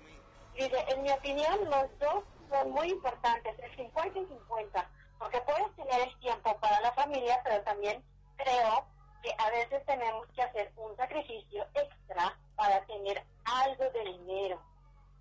Dice, 0.55 0.83
en 0.87 1.03
mi 1.03 1.11
opinión, 1.11 1.59
los 1.65 1.99
dos 1.99 2.23
son 2.49 2.71
muy 2.71 2.89
importantes, 2.89 3.53
el 3.59 3.75
50 3.75 4.17
y 4.17 4.25
50, 4.25 4.89
porque 5.19 5.41
puedes 5.41 5.75
tener 5.75 6.07
el 6.07 6.19
tiempo 6.21 6.57
para 6.57 6.81
la 6.81 6.91
familia, 6.93 7.39
pero 7.43 7.61
también 7.61 8.03
creo 8.37 8.83
que 9.21 9.31
a 9.37 9.51
veces 9.51 9.85
tenemos 9.85 10.25
que 10.29 10.41
hacer 10.41 10.71
un 10.77 10.97
sacrificio 10.97 11.67
extra 11.75 12.35
para 12.55 12.83
tener 12.87 13.23
algo 13.43 13.83
de 13.91 14.03
dinero. 14.03 14.59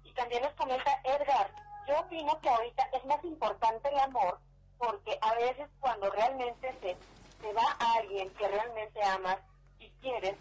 Y 0.03 0.15
también 0.15 0.45
nos 0.45 0.55
comenta 0.55 0.99
Edgar, 1.05 1.51
yo 1.87 2.01
opino 2.01 2.41
que 2.41 2.49
ahorita 2.49 2.89
es 2.95 3.05
más 3.05 3.23
importante 3.23 3.91
el 3.91 3.99
amor, 3.99 4.39
porque 4.79 5.19
a 5.21 5.35
veces 5.35 5.69
cuando 5.79 6.11
realmente 6.11 6.75
se, 6.81 6.97
se 7.43 7.53
va 7.53 7.77
a 7.79 7.99
alguien 7.99 8.31
que 8.31 8.49
realmente 8.49 9.03
amas 9.03 9.37
y 9.79 9.91
quieres, 10.01 10.37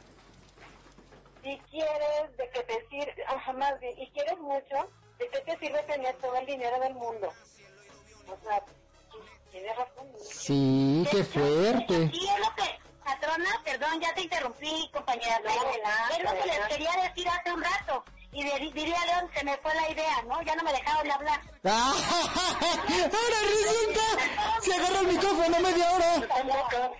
si 1.43 1.59
quieres 1.69 2.37
de 2.37 2.49
que 2.49 2.63
te 2.63 2.87
sirve, 2.89 3.25
jamás 3.45 3.79
bien, 3.79 3.99
y 3.99 4.09
quieres 4.11 4.37
mucho, 4.39 4.89
¿de 5.19 5.27
qué 5.29 5.39
te 5.41 5.57
sirve 5.59 5.83
tener 5.83 6.15
todo 6.15 6.35
el 6.37 6.45
dinero 6.45 6.79
del 6.79 6.93
mundo? 6.93 7.31
O 8.27 8.37
sea, 8.43 8.63
sí, 9.11 9.17
tienes 9.51 9.77
razón. 9.77 10.07
sí, 10.23 11.07
qué 11.11 11.23
fuerte. 11.23 12.09
Sí, 12.11 12.27
es 12.27 12.39
lo 12.39 12.55
que, 12.55 12.79
patrona, 13.03 13.49
perdón, 13.65 13.99
ya 13.99 14.13
te 14.13 14.21
interrumpí, 14.21 14.89
compañera, 14.93 15.37
es 16.17 16.23
lo 16.23 16.31
que 16.31 16.47
les 16.47 16.67
quería 16.67 16.91
decir 17.03 17.27
hace 17.27 17.51
un 17.51 17.61
rato. 17.61 18.05
Y 18.33 18.43
de- 18.43 18.71
diría 18.73 19.05
León, 19.05 19.29
se 19.35 19.43
me 19.43 19.55
fue 19.57 19.73
la 19.75 19.89
idea, 19.89 20.21
¿no? 20.23 20.41
Ya 20.41 20.55
no 20.55 20.63
me 20.63 20.71
dejaron 20.73 21.03
de 21.03 21.11
hablar. 21.11 21.41
¡Ah! 21.65 21.93
Ahora 22.73 23.39
resulta, 23.45 24.61
se 24.61 24.73
agarra 24.73 24.99
el 25.01 25.07
micrófono 25.07 25.59
media 25.59 25.91
hora. 25.91 26.13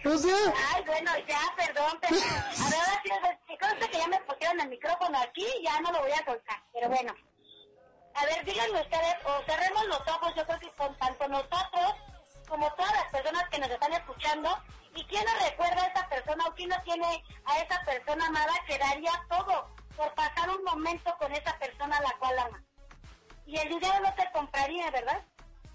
O 0.05 0.17
sea, 0.17 0.53
Ay, 0.75 0.83
bueno, 0.85 1.11
ya, 1.27 1.39
perdón, 1.55 1.97
pero 2.01 2.15
a 2.17 2.69
ver, 2.69 3.11
ahora 3.11 3.39
sí, 3.47 3.57
conste 3.59 3.89
que 3.89 3.97
ya 3.97 4.07
me 4.07 4.19
pusieron 4.21 4.59
el 4.61 4.69
micrófono 4.69 5.17
aquí, 5.19 5.45
ya 5.63 5.79
no 5.81 5.91
lo 5.91 5.99
voy 6.01 6.11
a 6.11 6.23
soltar, 6.25 6.61
pero 6.71 6.87
bueno. 6.89 7.13
A 8.15 8.25
ver, 8.25 8.45
díganme 8.45 8.81
ustedes, 8.81 9.15
o 9.25 9.43
cerremos 9.45 9.85
los 9.87 9.99
ojos, 10.07 10.33
yo 10.35 10.45
creo 10.45 10.59
que 10.59 10.69
con 10.73 10.95
tanto 10.99 11.27
nosotros 11.29 11.95
como 12.47 12.71
todas 12.73 12.91
las 12.93 13.05
personas 13.11 13.49
que 13.49 13.57
nos 13.57 13.69
están 13.69 13.93
escuchando, 13.93 14.49
y 14.95 15.03
quién 15.05 15.25
no 15.25 15.31
recuerda 15.49 15.81
a 15.83 15.87
esa 15.87 16.07
persona 16.09 16.45
o 16.47 16.53
quién 16.53 16.69
no 16.69 16.79
tiene 16.83 17.23
a 17.45 17.57
esa 17.57 17.81
persona 17.83 18.27
amada 18.27 18.53
que 18.67 18.77
daría 18.77 19.11
todo 19.27 19.67
por 19.97 20.13
pasar 20.15 20.49
un 20.49 20.63
momento 20.63 21.15
con 21.19 21.31
esa 21.31 21.57
persona 21.59 21.97
a 21.97 22.01
la 22.01 22.11
cual 22.19 22.39
ama. 22.39 22.63
Y 23.45 23.57
el 23.57 23.69
dinero 23.69 23.99
no 24.01 24.13
te 24.15 24.29
compraría, 24.31 24.89
¿verdad? 24.91 25.21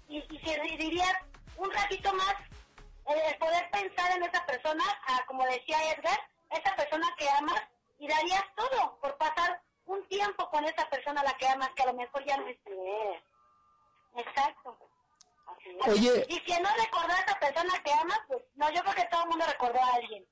Y, 0.07 0.17
y 0.17 0.39
si 0.39 0.77
dirías 0.77 1.13
un 1.57 1.71
ratito 1.71 2.11
más, 2.13 2.33
eh, 3.07 3.21
el 3.29 3.37
poder 3.37 3.69
pensar 3.71 4.11
en 4.17 4.23
esa 4.23 4.45
persona, 4.45 4.83
ah, 5.07 5.21
como 5.27 5.45
decía 5.45 5.77
Edgar, 5.93 6.19
esa 6.51 6.75
persona 6.75 7.07
que 7.17 7.29
amas, 7.29 7.61
y 7.99 8.07
darías 8.07 8.43
todo 8.55 8.97
por 9.01 9.15
pasar 9.17 9.61
un 9.85 10.03
tiempo 10.07 10.49
con 10.49 10.63
esa 10.65 10.87
persona 10.89 11.21
a 11.21 11.25
la 11.25 11.33
que 11.37 11.47
amas, 11.47 11.69
que 11.75 11.83
a 11.83 11.87
lo 11.87 11.93
mejor 11.93 12.23
ya 12.25 12.37
no 12.37 12.47
es. 12.47 12.57
Exacto. 14.15 14.77
Oye. 15.87 16.25
Y 16.29 16.39
si 16.39 16.61
no 16.61 16.69
recordó 16.77 17.13
a 17.13 17.19
esa 17.19 17.39
persona 17.39 17.73
que 17.83 17.91
amas, 17.93 18.19
pues 18.27 18.41
no, 18.55 18.69
yo 18.71 18.81
creo 18.81 18.95
que 18.95 19.05
todo 19.11 19.23
el 19.23 19.29
mundo 19.29 19.45
recordó 19.45 19.79
a 19.81 19.93
alguien. 19.95 20.25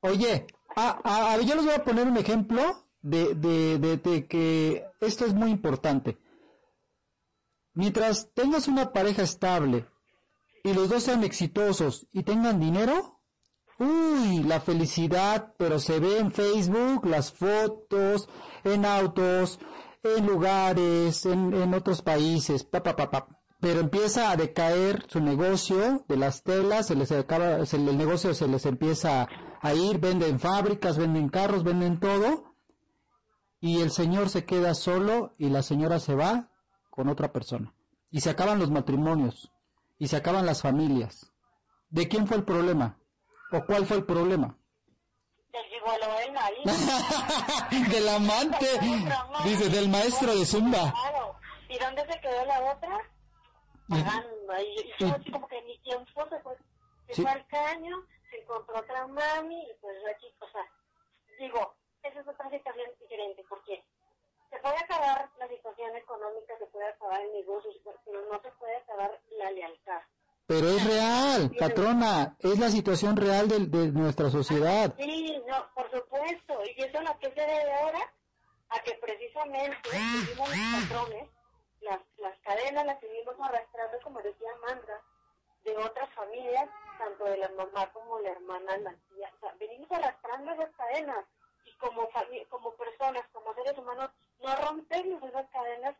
oye, 0.00 0.46
a, 0.76 1.00
a- 1.04 1.32
a 1.32 1.36
ver, 1.36 1.46
yo 1.46 1.54
les 1.56 1.64
voy 1.64 1.74
a 1.74 1.84
poner 1.84 2.06
un 2.06 2.16
ejemplo 2.16 2.85
de, 3.08 3.34
de, 3.78 3.78
de, 3.98 4.26
que 4.26 4.84
esto 5.00 5.24
es 5.24 5.34
muy 5.34 5.50
importante. 5.50 6.18
Mientras 7.74 8.30
tengas 8.34 8.68
una 8.68 8.92
pareja 8.92 9.22
estable 9.22 9.86
y 10.64 10.72
los 10.72 10.88
dos 10.88 11.02
sean 11.04 11.22
exitosos 11.24 12.06
y 12.12 12.22
tengan 12.22 12.58
dinero, 12.58 13.20
uy, 13.78 14.42
la 14.44 14.60
felicidad, 14.60 15.54
pero 15.58 15.78
se 15.78 16.00
ve 16.00 16.18
en 16.18 16.32
Facebook, 16.32 17.06
las 17.06 17.32
fotos, 17.32 18.28
en 18.64 18.84
autos, 18.86 19.60
en 20.02 20.26
lugares, 20.26 21.26
en, 21.26 21.52
en 21.54 21.74
otros 21.74 22.02
países, 22.02 22.64
pa, 22.64 22.82
pa, 22.82 22.96
pa, 22.96 23.10
pa. 23.10 23.28
Pero 23.60 23.80
empieza 23.80 24.30
a 24.30 24.36
decaer 24.36 25.04
su 25.08 25.20
negocio 25.20 26.04
de 26.08 26.16
las 26.16 26.42
telas, 26.42 26.86
se 26.86 26.94
les 26.94 27.10
acaba, 27.12 27.64
se- 27.66 27.76
el 27.76 27.96
negocio 27.96 28.32
se 28.34 28.48
les 28.48 28.64
empieza 28.66 29.28
a 29.60 29.74
ir, 29.74 29.98
venden 29.98 30.38
fábricas, 30.40 30.98
venden 30.98 31.28
carros, 31.28 31.62
venden 31.64 31.98
todo, 32.00 32.55
y 33.60 33.80
el 33.80 33.90
señor 33.90 34.28
se 34.28 34.44
queda 34.44 34.74
solo 34.74 35.34
y 35.38 35.48
la 35.48 35.62
señora 35.62 35.98
se 35.98 36.14
va 36.14 36.50
con 36.90 37.08
otra 37.08 37.32
persona. 37.32 37.74
Y 38.10 38.20
se 38.20 38.30
acaban 38.30 38.58
los 38.58 38.70
matrimonios, 38.70 39.52
y 39.98 40.08
se 40.08 40.16
acaban 40.16 40.46
las 40.46 40.62
familias. 40.62 41.32
¿De 41.88 42.08
quién 42.08 42.26
fue 42.26 42.36
el 42.36 42.44
problema? 42.44 42.98
¿O 43.52 43.64
cuál 43.64 43.86
fue 43.86 43.98
el 43.98 44.04
problema? 44.04 44.56
Del 45.52 45.64
gigolo 45.64 46.18
del 46.18 46.32
marido. 46.32 47.90
del 47.90 48.08
amante, 48.08 48.66
dice, 49.44 49.68
del 49.70 49.88
maestro 49.88 50.34
de 50.34 50.44
Zumba. 50.44 50.92
Y 51.68 51.74
¿Y 51.74 51.78
dónde 51.78 52.06
se 52.06 52.20
quedó 52.20 52.44
la 52.44 52.72
otra? 52.72 52.98
Pagando. 53.88 54.28
Y 54.60 54.92
yo 54.98 55.14
así 55.14 55.30
como 55.30 55.48
que 55.48 55.62
mi 55.62 55.78
tiempo 55.78 56.26
se 56.28 56.38
fue, 56.40 56.56
se 57.08 57.22
fue 57.22 57.30
al 57.30 57.46
caño, 57.46 57.96
se 58.30 58.40
encontró 58.40 58.78
otra 58.78 59.06
mami 59.06 59.62
y 59.62 59.74
pues 59.80 59.96
aquí, 60.14 60.26
o 60.40 60.48
sea, 60.50 60.62
digo, 61.38 61.74
esa 62.08 62.20
es 62.20 62.28
otra 62.28 62.50
situación 62.50 62.90
diferente 63.00 63.44
porque 63.48 63.84
se 64.50 64.58
puede 64.58 64.76
acabar 64.76 65.28
la 65.38 65.48
situación 65.48 65.96
económica, 65.96 66.58
se 66.58 66.66
puede 66.66 66.88
acabar 66.88 67.20
el 67.20 67.32
negocio, 67.32 67.70
pero 68.04 68.22
no 68.30 68.40
se 68.40 68.50
puede 68.52 68.76
acabar 68.76 69.20
la 69.38 69.50
lealtad. 69.50 70.00
Pero 70.46 70.68
es 70.68 70.84
real, 70.84 71.50
patrona, 71.58 72.36
es 72.38 72.58
la 72.58 72.68
situación 72.68 73.16
real 73.16 73.48
de, 73.48 73.66
de 73.66 73.88
nuestra 73.88 74.30
sociedad. 74.30 74.94
Sí, 74.96 75.42
no, 75.46 75.66
por 75.74 75.90
supuesto. 75.90 76.54
Y 76.76 76.82
eso 76.84 76.98
es 76.98 77.04
lo 77.04 77.18
que 77.18 77.32
se 77.32 77.40
debe 77.40 77.74
ahora 77.74 78.14
a 78.68 78.80
que 78.82 78.94
precisamente 78.94 79.90
seguimos 79.90 80.48
los 80.48 80.88
patrones, 80.88 81.28
las, 81.80 82.00
las 82.18 82.38
cadenas 82.42 82.86
las 82.86 83.00
seguimos 83.00 83.34
arrastrando, 83.40 83.98
como 84.04 84.22
decía 84.22 84.48
Amanda, 84.62 85.02
de 85.64 85.76
otras 85.78 86.08
familias, 86.14 86.68
tanto 86.96 87.24
de 87.24 87.38
la 87.38 87.48
mamá 87.50 87.92
como 87.92 88.20
la 88.20 88.30
hermana, 88.30 88.76
la 88.78 88.94
tía. 89.08 89.28
O 89.36 89.40
sea, 89.40 89.52
venimos 89.58 89.90
arrastrando 89.90 90.52
esas 90.52 90.70
cadenas 90.76 91.24
como, 91.78 92.08
como 92.48 92.74
personas, 92.74 93.24
como 93.32 93.54
seres 93.54 93.78
humanos, 93.78 94.10
no 94.40 94.56
rompemos 94.56 95.22
esas 95.22 95.48
cadenas 95.50 95.96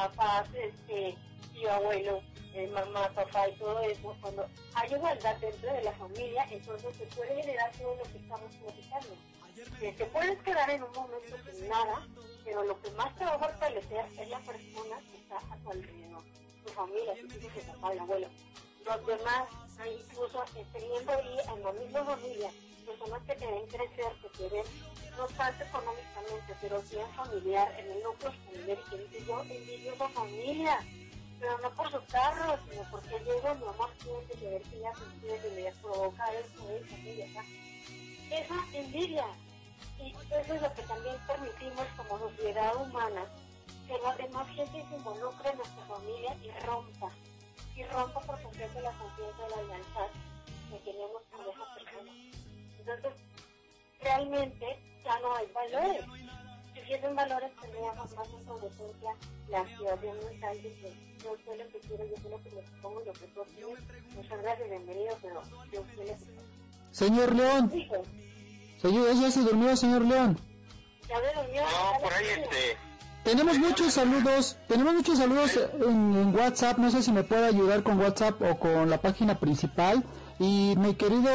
papás, 0.00 0.48
este, 0.54 1.14
tío, 1.52 1.72
abuelo, 1.72 2.22
eh, 2.54 2.66
mamá, 2.68 3.08
papá 3.14 3.48
y 3.48 3.56
todo 3.56 3.78
eso, 3.80 4.16
cuando 4.20 4.48
hay 4.74 4.92
igualdad 4.92 5.36
dentro 5.36 5.72
de 5.72 5.82
la 5.82 5.92
familia, 5.92 6.46
entonces 6.50 6.96
se 6.96 7.06
puede 7.06 7.42
generar 7.42 7.70
todo 7.72 7.94
lo 7.96 8.02
que 8.04 8.18
estamos 8.18 8.50
platicando. 8.56 9.14
Que 9.78 9.92
te 9.92 10.06
puedes 10.06 10.38
quedar 10.42 10.70
en 10.70 10.82
un 10.82 10.92
momento 10.92 11.36
sin 11.52 11.68
nada, 11.68 12.06
pero 12.44 12.64
lo 12.64 12.80
que 12.80 12.90
más 12.92 13.14
te 13.16 13.24
va 13.24 13.34
a 13.34 13.38
fortalecer 13.38 14.06
es 14.18 14.28
la 14.28 14.38
persona 14.40 14.96
que 15.10 15.16
está 15.18 15.36
a 15.36 15.56
tu 15.58 15.70
alrededor, 15.70 16.22
tu 16.64 16.72
familia, 16.72 17.14
tu 17.14 17.26
hijo, 17.26 17.60
tu 17.60 17.72
papá, 17.72 17.92
el 17.92 17.98
abuelo. 18.00 18.28
Los 18.86 19.06
demás, 19.06 19.48
incluso 19.86 20.44
teniendo 20.72 21.12
ahí 21.12 21.38
en 21.54 21.62
la 21.62 21.72
misma 21.72 22.04
familia, 22.04 22.50
personas 22.86 23.22
que 23.24 23.34
te 23.34 23.46
ven 23.46 23.66
crecer, 23.66 24.12
que 24.22 24.28
te 24.38 24.48
ven 24.48 24.64
no 25.20 25.26
tanto 25.36 25.64
económicamente, 25.64 26.56
pero 26.62 26.82
bien 26.90 27.06
familiar, 27.14 27.78
en 27.78 27.92
el 27.92 28.02
núcleo 28.02 28.32
familiar, 28.46 28.78
y 28.90 29.08
que 29.10 29.24
yo 29.26 29.42
envidio 29.42 29.92
esa 29.92 30.08
familia, 30.08 30.78
pero 31.38 31.58
no 31.58 31.70
por 31.74 31.90
su 31.90 32.02
carro, 32.06 32.58
sino 32.68 32.82
porque 32.90 33.18
llego, 33.20 33.54
mi 33.56 33.68
amor, 33.68 33.90
tiene 34.02 34.24
que 34.24 34.48
ver 34.48 34.62
que 34.62 34.76
ella 34.78 34.92
se 34.96 35.04
entiende, 35.04 35.62
le 35.62 35.72
provoca 35.82 36.24
esto, 36.32 36.62
aquello, 36.94 37.24
acá. 37.24 37.44
Esa 38.30 38.78
envidia. 38.78 39.26
Y 39.98 40.14
eso 40.14 40.54
es 40.54 40.62
lo 40.62 40.74
que 40.74 40.82
también 40.82 41.16
permitimos 41.26 41.86
como 41.98 42.18
sociedad 42.18 42.76
humana, 42.76 43.26
que 43.86 43.98
la 43.98 44.16
demás 44.16 44.48
gente 44.48 44.84
se 44.88 44.96
involucre 44.96 45.50
en 45.50 45.56
nuestra 45.58 45.84
familia 45.84 46.34
y 46.42 46.50
rompa. 46.64 47.10
Y 47.76 47.84
rompa 47.84 48.20
por 48.20 48.42
completo 48.42 48.80
la 48.80 48.92
confianza 48.92 49.46
y 49.46 49.50
la 49.50 49.62
lealtad 49.64 50.08
que 50.70 50.78
tenemos 50.78 51.22
con 51.30 51.40
esa 51.42 51.74
persona. 51.74 52.12
Entonces, 52.78 53.29
realmente 54.02 54.66
ya 55.04 55.18
no 55.20 55.36
hay 55.36 55.46
valores. 55.52 56.04
Si 56.74 56.80
hubiesen 56.80 57.14
valores, 57.14 57.50
tendríamos 57.60 58.16
más 58.16 58.28
en 58.28 58.48
adolescencia 58.48 59.10
la 59.48 59.66
situación 59.66 60.16
mental 60.30 60.56
de 60.62 60.72
que 60.74 60.92
yo 61.22 61.36
sé 61.44 61.56
lo 61.56 61.68
que 61.68 61.78
quiero, 61.80 62.06
yo 62.06 62.16
sé 62.16 62.30
lo 62.30 62.42
que 62.42 62.50
me 62.50 62.62
pongo, 62.80 63.00
lo 63.00 63.12
que 63.12 63.26
tú 63.26 63.40
quieres. 63.54 63.84
Muchas 64.14 64.42
gracias, 64.42 64.68
bienvenido, 64.68 65.16
pero 65.20 65.42
yo 65.72 65.82
sé 65.96 65.96
lo 65.96 66.04
que 66.04 66.40
Señor 66.92 67.34
León, 67.34 67.72
señor, 68.80 69.14
ya 69.14 69.30
se 69.30 69.40
durmió, 69.40 69.76
señor 69.76 70.02
León. 70.02 70.38
ya 71.08 71.16
me 71.20 71.42
durmió. 71.42 71.62
No, 71.62 72.00
por 72.02 72.12
ahí 72.12 72.26
este. 72.26 72.76
Tenemos 73.22 73.58
muchos 73.58 73.92
saludos, 73.92 74.56
tenemos 74.66 74.94
muchos 74.94 75.18
saludos 75.18 75.60
en, 75.74 76.16
en 76.16 76.34
WhatsApp, 76.34 76.78
no 76.78 76.90
sé 76.90 77.02
si 77.02 77.12
me 77.12 77.22
puede 77.22 77.46
ayudar 77.46 77.82
con 77.82 78.00
WhatsApp 78.00 78.40
o 78.40 78.58
con 78.58 78.88
la 78.88 78.98
página 78.98 79.38
principal. 79.38 80.02
Y 80.40 80.74
mi 80.78 80.94
querido 80.94 81.30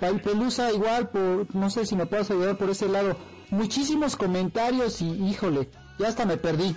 Pai 0.00 0.18
Pelusa, 0.22 0.72
igual, 0.72 1.10
por, 1.10 1.54
no 1.54 1.68
sé 1.68 1.84
si 1.84 1.94
me 1.94 2.06
puedes 2.06 2.30
ayudar 2.30 2.56
por 2.56 2.70
ese 2.70 2.88
lado. 2.88 3.14
Muchísimos 3.50 4.16
comentarios 4.16 5.02
y 5.02 5.10
híjole, 5.28 5.68
ya 5.98 6.08
hasta 6.08 6.24
me 6.24 6.36
perdí. 6.38 6.74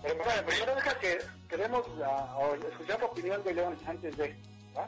Pero 0.00 0.16
bueno, 0.24 0.46
primero 0.46 0.74
deja 0.76 0.98
que 1.00 1.18
queremos 1.48 1.82
la- 1.98 2.36
o 2.36 2.54
escuchar 2.54 3.00
la 3.00 3.06
opinión 3.06 3.42
de 3.44 3.52
León 3.54 3.76
antes 3.86 4.16
de. 4.16 4.28
¿va? 4.76 4.86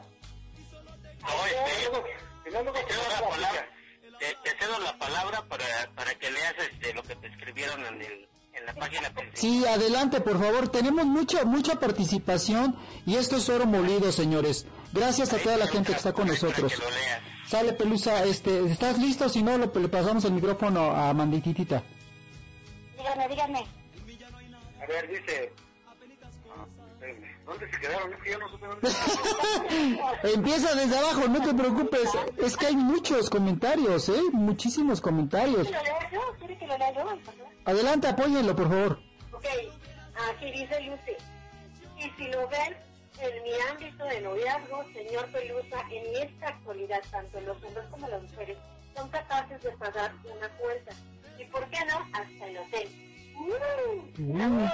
No, 1.21 1.45
este. 1.45 1.89
Luego, 1.91 2.05
y 2.45 2.49
luego 2.51 2.71
Te 2.71 2.79
cedo 2.79 3.03
continuamos 3.03 3.09
la 3.09 3.19
la 3.21 3.29
palabra, 3.29 3.61
plática. 3.61 4.19
te, 4.19 4.49
te 4.49 4.57
cedo 4.65 4.79
la 4.79 4.97
palabra 4.97 5.41
para, 5.49 5.65
para 5.95 6.15
que 6.15 6.31
leas 6.31 6.55
este, 6.71 6.93
lo 6.93 7.03
que 7.03 7.15
te 7.17 7.27
escribieron 7.27 7.85
en, 7.85 8.01
el, 8.01 8.29
en 8.57 8.65
la 8.65 8.73
página 8.73 9.09
principal. 9.13 9.31
Sí, 9.33 9.65
adelante, 9.65 10.21
por 10.21 10.39
favor. 10.39 10.67
Tenemos 10.69 11.05
mucha, 11.05 11.43
mucha 11.45 11.79
participación 11.79 12.75
y 13.05 13.15
esto 13.15 13.35
es 13.37 13.49
oro 13.49 13.65
molido, 13.65 14.11
señores. 14.11 14.65
Gracias 14.93 15.33
a 15.33 15.37
toda 15.37 15.57
la 15.57 15.67
gente 15.67 15.91
que 15.91 15.97
está 15.97 16.13
con 16.13 16.27
nosotros. 16.27 16.73
Sale, 17.47 17.73
Pelusa, 17.73 18.23
este, 18.23 18.65
¿estás 18.65 18.97
listo? 18.97 19.29
Si 19.29 19.43
no, 19.43 19.57
lo- 19.57 19.71
le 19.73 19.87
pasamos 19.89 20.25
el 20.25 20.31
micrófono 20.33 20.91
a 20.91 21.13
Mandititita. 21.13 21.83
Dígame, 22.97 23.27
dígame. 23.27 23.59
A 24.81 24.85
ver, 24.87 25.07
dice. 25.09 25.51
ah, 26.49 26.65
¿Dónde 27.45 27.69
se 27.71 27.79
quedaron? 27.79 28.13
Es 28.13 28.19
que 28.23 28.31
yo 28.31 28.39
no 28.39 28.49
supe 28.49 28.65
dónde 28.67 28.89
se 28.89 30.33
Empieza 30.33 30.73
desde 30.75 30.97
abajo, 30.97 31.27
no 31.27 31.41
te 31.43 31.53
preocupes. 31.53 32.09
Es 32.37 32.57
que 32.57 32.67
hay 32.67 32.75
muchos 32.75 33.29
comentarios, 33.29 34.09
¿eh? 34.09 34.21
Muchísimos 34.31 34.99
comentarios. 35.01 35.67
¿Quiere 35.67 35.77
que 35.77 35.87
lo 35.87 35.97
lea 35.99 36.09
yo? 36.11 36.21
¿Quiere 36.39 36.57
que 36.57 36.67
lo 36.67 36.77
lea 36.77 36.93
yo? 36.95 37.03
Adelante, 37.65 38.07
apóyenlo, 38.07 38.55
por 38.55 38.69
favor. 38.69 38.99
Ok, 39.33 39.45
aquí 40.31 40.51
dice 40.51 40.81
Lucy. 40.81 41.15
Y 41.97 42.09
si 42.17 42.31
lo 42.31 42.47
ven 42.47 42.75
en 43.19 43.43
mi 43.43 43.51
ámbito 43.71 44.03
de 44.05 44.21
noviazgo, 44.21 44.83
señor 44.93 45.25
Pelusa, 45.31 45.77
en 45.91 46.27
esta 46.29 46.47
actualidad, 46.49 46.99
tanto 47.11 47.39
los 47.41 47.61
hombres 47.63 47.85
como 47.89 48.07
las 48.07 48.21
mujeres 48.21 48.57
son 48.95 49.09
capaces 49.09 49.61
de 49.63 49.71
pagar 49.71 50.11
una 50.23 50.47
cuenta. 50.59 50.93
¿Y 51.39 51.45
por 51.45 51.67
qué 51.69 51.79
no? 51.85 51.97
Hasta 52.13 52.47
el 52.47 52.57
hotel. 52.57 52.89
¡Uh! 53.37 54.21
Número. 54.21 54.71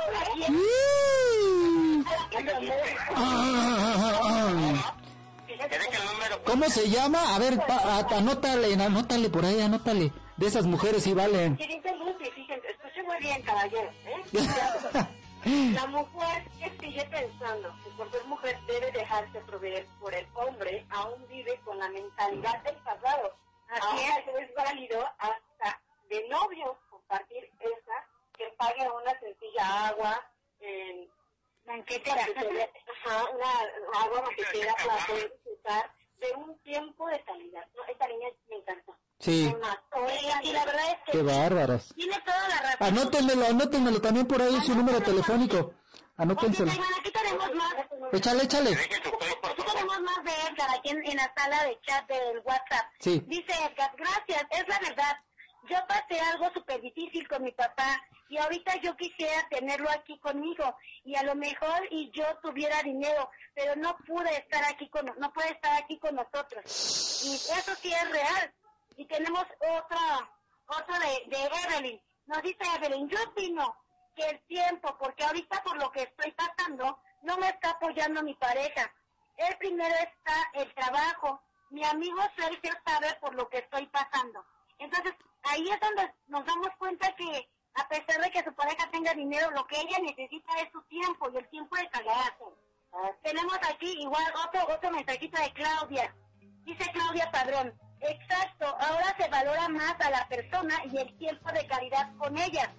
¿Cómo 6.45 6.65
se 6.69 6.89
llama? 6.89 7.35
A 7.35 7.39
ver, 7.39 7.57
pa- 7.65 7.75
a- 7.77 8.17
anótale, 8.17 8.73
anótale 8.75 9.29
por 9.29 9.45
ahí, 9.45 9.61
anótale. 9.61 10.11
De 10.37 10.47
esas 10.47 10.65
mujeres 10.65 11.03
sí 11.03 11.13
valen. 11.13 11.53
Aquí 11.53 11.67
dice 11.67 11.95
Lucy, 11.97 12.29
fíjense, 12.31 12.67
bien, 13.21 13.41
caballero. 13.43 13.91
¿eh? 14.05 14.23
La 15.73 15.87
mujer 15.87 16.43
que 16.59 16.69
sigue 16.79 17.03
pensando 17.05 17.73
que 17.83 17.89
por 17.91 18.11
ser 18.11 18.23
mujer 18.25 18.59
debe 18.67 18.91
dejarse 18.91 19.39
proveer 19.41 19.87
por 19.99 20.13
el 20.13 20.27
hombre, 20.35 20.85
aún 20.89 21.27
vive 21.27 21.59
con 21.63 21.79
la 21.79 21.89
mentalidad 21.89 22.61
del 22.63 22.75
pasado. 22.77 23.35
Así 23.69 24.03
es, 24.03 24.49
es 24.49 24.53
válido 24.53 25.03
hasta 25.17 25.81
de 26.09 26.27
novio 26.27 26.77
compartir 26.89 27.49
esa 27.59 28.07
que 28.37 28.49
pague 28.57 28.87
una 28.89 29.19
sencilla 29.19 29.87
agua, 29.87 30.31
en 30.59 31.09
banquetera, 31.65 32.21
ajá, 32.21 33.29
una 33.31 34.03
agua 34.03 34.21
banquetera 34.21 34.75
para 34.75 35.07
poder 35.07 35.31
disfrutar 35.31 35.91
de 36.19 36.33
un 36.33 36.59
tiempo 36.59 37.07
de 37.07 37.23
calidad. 37.23 37.65
No, 37.75 37.83
esta 37.85 38.07
niña 38.07 38.27
me 38.49 38.57
encantó. 38.57 38.95
Sí, 39.21 39.53
y, 40.43 40.51
la 40.51 40.65
verdad 40.65 40.89
es 40.89 40.97
que 41.05 41.11
qué 41.11 41.21
bárbaras. 41.21 41.93
tiene 41.95 42.19
toda 42.21 42.47
la 42.49 42.61
razón. 42.61 42.87
Anótenmelo, 42.87 43.45
anótenmelo 43.45 44.01
también 44.01 44.25
por 44.25 44.41
ahí 44.41 44.59
su 44.61 44.73
número 44.73 44.99
telefónico. 45.01 45.75
Anótenselo. 46.17 46.71
Aquí 46.71 47.11
tenemos 47.11 47.53
más. 47.53 47.75
Échale, 48.13 48.43
échale. 48.43 48.71
Aquí 48.71 49.63
tenemos 49.63 50.01
más 50.01 50.23
de 50.23 50.31
Edgar 50.31 50.69
aquí 50.75 50.89
en, 50.89 51.05
en 51.05 51.17
la 51.17 51.31
sala 51.35 51.63
de 51.65 51.79
chat 51.81 52.07
del 52.07 52.39
WhatsApp. 52.43 52.85
Sí. 52.99 53.23
Dice 53.27 53.53
Edgar, 53.53 53.91
gracias, 53.95 54.43
es 54.49 54.67
la 54.67 54.79
verdad. 54.79 55.17
Yo 55.69 55.77
pasé 55.87 56.19
algo 56.19 56.51
súper 56.53 56.81
difícil 56.81 57.27
con 57.27 57.43
mi 57.43 57.51
papá 57.51 58.01
y 58.27 58.37
ahorita 58.37 58.75
yo 58.81 58.95
quisiera 58.97 59.47
tenerlo 59.49 59.89
aquí 59.91 60.17
conmigo 60.19 60.75
y 61.03 61.15
a 61.15 61.23
lo 61.23 61.35
mejor 61.35 61.87
y 61.91 62.09
yo 62.11 62.25
tuviera 62.41 62.81
dinero, 62.81 63.29
pero 63.53 63.75
no 63.75 63.95
pude 64.07 64.35
estar 64.35 64.63
aquí 64.65 64.89
con 64.89 65.05
no 65.17 65.31
puede 65.31 65.51
estar 65.51 65.83
aquí 65.83 65.99
con 65.99 66.15
nosotros. 66.15 66.63
Y 67.23 67.35
eso 67.35 67.75
sí 67.81 67.93
es 67.93 68.09
real. 68.09 68.53
Y 69.01 69.05
tenemos 69.05 69.45
otra 69.79 70.29
otra 70.67 70.99
de, 70.99 71.23
de 71.25 71.49
Evelyn. 71.65 72.01
Nos 72.27 72.43
dice 72.43 72.63
Evelyn, 72.75 73.09
yo 73.09 73.17
opino 73.23 73.75
que 74.15 74.29
el 74.29 74.39
tiempo, 74.41 74.95
porque 74.99 75.23
ahorita 75.23 75.63
por 75.63 75.75
lo 75.81 75.91
que 75.91 76.03
estoy 76.03 76.31
pasando, 76.33 76.99
no 77.23 77.35
me 77.39 77.47
está 77.47 77.71
apoyando 77.71 78.21
mi 78.21 78.35
pareja. 78.35 78.93
El 79.37 79.57
primero 79.57 79.95
está 79.95 80.35
el 80.53 80.71
trabajo. 80.75 81.41
Mi 81.71 81.83
amigo 81.83 82.19
Sergio 82.35 82.73
sabe 82.85 83.17
por 83.19 83.33
lo 83.33 83.49
que 83.49 83.57
estoy 83.57 83.87
pasando. 83.87 84.45
Entonces, 84.77 85.15
ahí 85.45 85.67
es 85.67 85.79
donde 85.79 86.13
nos 86.27 86.45
damos 86.45 86.69
cuenta 86.77 87.11
que 87.15 87.49
a 87.73 87.87
pesar 87.87 88.21
de 88.21 88.29
que 88.29 88.43
su 88.43 88.53
pareja 88.53 88.87
tenga 88.91 89.15
dinero, 89.15 89.49
lo 89.49 89.65
que 89.65 89.81
ella 89.81 89.97
necesita 89.97 90.53
es 90.59 90.71
su 90.71 90.81
tiempo 90.83 91.27
y 91.31 91.37
el 91.37 91.49
tiempo 91.49 91.75
de 91.75 91.89
calidad. 91.89 92.35
Tenemos 93.23 93.57
aquí 93.67 93.93
igual 93.99 94.31
otro, 94.45 94.75
otro 94.75 94.91
mensajito 94.91 95.41
de 95.41 95.53
Claudia. 95.53 96.15
Dice 96.65 96.91
Claudia 96.91 97.31
Padrón, 97.31 97.73
exacto, 98.01 98.65
ahora 98.65 99.15
se 99.17 99.27
valora 99.29 99.67
más 99.69 99.95
a 99.99 100.09
la 100.09 100.27
persona 100.27 100.75
y 100.91 100.97
el 100.97 101.17
tiempo 101.17 101.51
de 101.51 101.65
calidad 101.67 102.15
con 102.17 102.37
ella. 102.37 102.73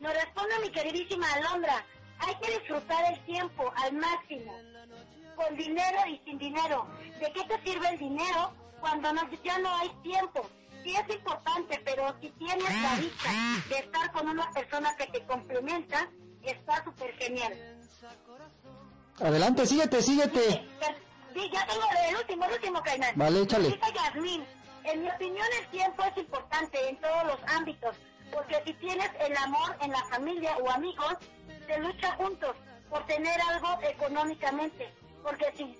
Nos 0.00 0.14
responde 0.14 0.58
mi 0.60 0.70
queridísima 0.70 1.26
Alondra, 1.32 1.84
hay 2.18 2.34
que 2.36 2.58
disfrutar 2.58 3.12
el 3.12 3.24
tiempo 3.24 3.72
al 3.76 3.92
máximo, 3.94 4.54
con 5.36 5.56
dinero 5.56 5.98
y 6.08 6.18
sin 6.24 6.38
dinero. 6.38 6.86
¿De 7.20 7.32
qué 7.32 7.44
te 7.44 7.62
sirve 7.62 7.88
el 7.88 7.98
dinero 7.98 8.52
cuando 8.80 9.12
no, 9.12 9.22
ya 9.42 9.58
no 9.58 9.74
hay 9.76 9.88
tiempo? 10.02 10.48
Sí 10.82 10.94
es 10.94 11.14
importante, 11.14 11.80
pero 11.84 12.14
si 12.20 12.28
tienes 12.32 12.82
la 12.82 12.96
dicha 12.96 13.30
de 13.70 13.78
estar 13.78 14.12
con 14.12 14.28
una 14.28 14.50
persona 14.50 14.94
que 14.96 15.06
te 15.06 15.24
complementa, 15.24 16.10
está 16.42 16.84
súper 16.84 17.14
genial. 17.16 17.80
Adelante, 19.20 19.64
síguete, 19.66 20.02
síguete. 20.02 20.50
Sí, 20.50 20.68
ya 21.34 21.66
tengo 21.66 21.82
el 22.08 22.16
último, 22.16 22.44
el 22.44 22.52
último, 22.52 22.82
Caimán. 22.82 23.12
Vale, 23.16 23.42
échale. 23.42 23.68
Dice 23.68 23.92
Yasmín, 23.94 24.46
en 24.84 25.02
mi 25.02 25.10
opinión 25.10 25.46
el 25.60 25.66
tiempo 25.68 26.04
es 26.04 26.16
importante 26.16 26.88
en 26.88 26.96
todos 27.00 27.24
los 27.24 27.38
ámbitos, 27.48 27.96
porque 28.32 28.62
si 28.64 28.74
tienes 28.74 29.10
el 29.20 29.36
amor 29.36 29.76
en 29.80 29.90
la 29.90 30.04
familia 30.04 30.56
o 30.58 30.70
amigos, 30.70 31.14
se 31.66 31.78
lucha 31.78 32.12
juntos 32.16 32.56
por 32.90 33.04
tener 33.06 33.40
algo 33.40 33.78
económicamente, 33.82 34.92
porque 35.22 35.52
sí, 35.56 35.74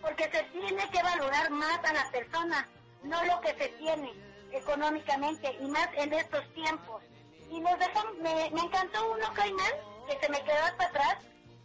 porque 0.00 0.24
se 0.30 0.42
tiene 0.44 0.88
que 0.90 1.02
valorar 1.02 1.50
más 1.50 1.78
a 1.84 1.92
la 1.92 2.10
persona, 2.10 2.68
no 3.02 3.24
lo 3.24 3.40
que 3.40 3.54
se 3.54 3.68
tiene 3.78 4.12
económicamente 4.52 5.56
y 5.60 5.66
más 5.66 5.88
en 5.96 6.12
estos 6.12 6.46
tiempos. 6.54 7.02
Y 7.50 7.60
nos 7.60 7.78
dejan, 7.78 8.06
me, 8.22 8.50
me 8.50 8.60
encantó 8.60 9.12
uno, 9.12 9.32
Caimán, 9.34 9.72
que 10.08 10.18
se 10.18 10.28
me 10.30 10.42
quedó 10.42 10.62
hasta 10.64 10.86
atrás, 10.86 11.16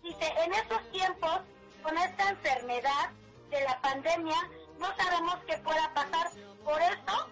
dice, 0.04 0.34
en 0.44 0.54
estos 0.54 0.92
tiempos, 0.92 1.42
con 1.82 1.98
esta 1.98 2.30
enfermedad 2.30 3.12
de 3.50 3.64
la 3.64 3.80
pandemia, 3.82 4.38
no 4.80 4.88
sabemos 4.96 5.36
qué 5.48 5.58
pueda 5.58 5.92
pasar. 5.94 6.28
Por 6.64 6.82
eso 6.82 7.30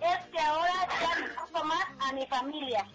es 0.00 0.26
que 0.30 0.38
ahora 0.40 0.88
ya 1.00 1.26
disfruto 1.26 1.64
más 1.64 1.84
a 2.00 2.12
mi 2.12 2.26
familia. 2.26 2.86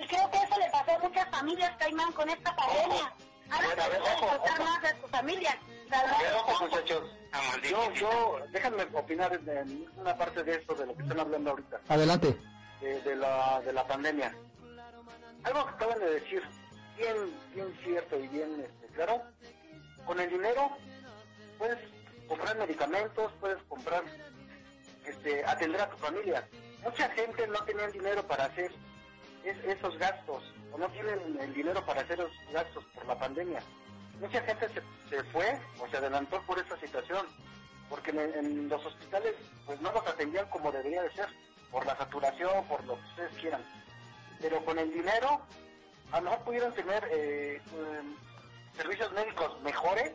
Y 0.00 0.06
creo 0.06 0.30
que 0.30 0.38
eso 0.38 0.58
le 0.58 0.70
pasó 0.70 0.92
a 0.92 0.98
muchas 0.98 1.28
familias, 1.30 1.76
Caimán, 1.78 2.12
con 2.12 2.28
esta 2.28 2.54
pandemia. 2.56 3.14
Ahora 3.50 3.68
te 3.68 3.98
puedes 3.98 4.58
más 4.60 4.82
de 4.82 4.94
tu 4.94 5.06
familia. 5.08 5.58
A 5.90 6.02
ver, 6.02 6.10
¿verdad? 6.10 6.40
ojo, 6.40 6.64
muchachos. 6.64 7.02
Ah. 7.32 7.40
Yo, 7.62 7.92
yo, 7.92 8.38
déjenme 8.50 8.84
opinar 8.92 9.32
en 9.32 9.88
una 9.96 10.16
parte 10.16 10.42
de 10.42 10.56
esto, 10.56 10.74
de 10.74 10.86
lo 10.86 10.96
que 10.96 11.02
están 11.02 11.20
hablando 11.20 11.50
ahorita, 11.50 11.80
Adelante. 11.88 12.36
de, 12.80 13.00
de 13.02 13.16
la, 13.16 13.60
de 13.60 13.72
la 13.72 13.86
pandemia. 13.86 14.34
Algo 15.44 15.66
que 15.66 15.70
acaban 15.70 15.98
de 16.00 16.10
decir, 16.20 16.42
bien, 16.96 17.16
bien 17.54 17.78
cierto 17.84 18.18
y 18.18 18.28
bien 18.28 18.60
este, 18.60 18.94
claro, 18.94 19.22
con 20.06 20.18
el 20.20 20.30
dinero 20.30 20.76
puedes 21.58 21.78
comprar 22.28 22.56
medicamentos, 22.56 23.32
puedes 23.40 23.62
comprar, 23.64 24.02
este, 25.06 25.44
atender 25.44 25.80
a 25.80 25.90
tu 25.90 25.96
familia. 25.98 26.48
Mucha 26.82 27.08
gente 27.10 27.46
no 27.46 27.58
tenía 27.64 27.88
dinero 27.88 28.26
para 28.26 28.44
hacer 28.46 28.72
es- 29.44 29.64
esos 29.64 29.98
gastos, 29.98 30.42
o 30.72 30.78
no 30.78 30.88
tienen 30.90 31.38
el 31.40 31.52
dinero 31.54 31.84
para 31.84 32.00
hacer 32.02 32.18
esos 32.20 32.32
gastos 32.52 32.84
por 32.94 33.06
la 33.06 33.18
pandemia. 33.18 33.60
Mucha 34.20 34.40
gente 34.42 34.68
se, 34.68 34.82
se 35.10 35.24
fue 35.24 35.58
o 35.80 35.88
se 35.88 35.96
adelantó 35.98 36.40
por 36.46 36.58
esa 36.58 36.78
situación, 36.78 37.26
porque 37.90 38.10
en, 38.10 38.68
los 38.68 38.84
hospitales 38.86 39.34
pues 39.66 39.80
no 39.80 39.92
los 39.92 40.06
atendían 40.06 40.48
como 40.48 40.72
debería 40.72 41.02
de 41.02 41.10
ser, 41.12 41.28
por 41.70 41.84
la 41.84 41.96
saturación, 41.96 42.64
por 42.68 42.82
lo 42.84 42.94
que 42.96 43.02
ustedes 43.08 43.32
quieran. 43.40 43.62
Pero 44.40 44.64
con 44.64 44.78
el 44.78 44.92
dinero, 44.92 45.40
a 46.12 46.20
lo 46.20 46.30
mejor 46.30 46.44
pudieron 46.44 46.72
tener 46.72 47.06
eh, 47.10 47.60
em, 47.72 48.16
servicios 48.76 49.12
médicos 49.12 49.60
mejores. 49.62 50.12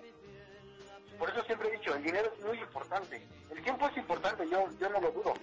Por 1.20 1.30
eso 1.30 1.44
siempre 1.44 1.68
he 1.68 1.72
dicho, 1.78 1.94
el 1.94 2.04
dinero 2.04 2.32
es 2.34 2.46
muy 2.46 2.58
importante. 2.58 3.22
El 3.52 3.62
tiempo 3.62 3.88
es 3.88 3.98
importante, 3.98 4.48
yo, 4.50 4.70
yo 4.80 4.90
no 4.90 5.02
lo 5.02 5.12
dudo. 5.12 5.34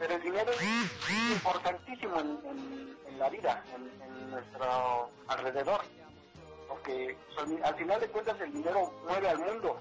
Pero 0.00 0.16
el 0.16 0.22
dinero 0.22 0.50
es 0.50 1.30
importantísimo 1.30 2.18
en, 2.18 3.18
la 3.18 3.30
vida, 3.30 3.62
en, 3.72 4.02
en 4.02 4.30
nuestro 4.32 5.08
alrededor. 5.28 5.80
Porque 6.68 7.16
al 7.62 7.74
final 7.76 8.00
de 8.00 8.08
cuentas 8.08 8.40
el 8.40 8.52
dinero 8.52 8.92
mueve 9.04 9.28
al 9.28 9.38
mundo. 9.38 9.80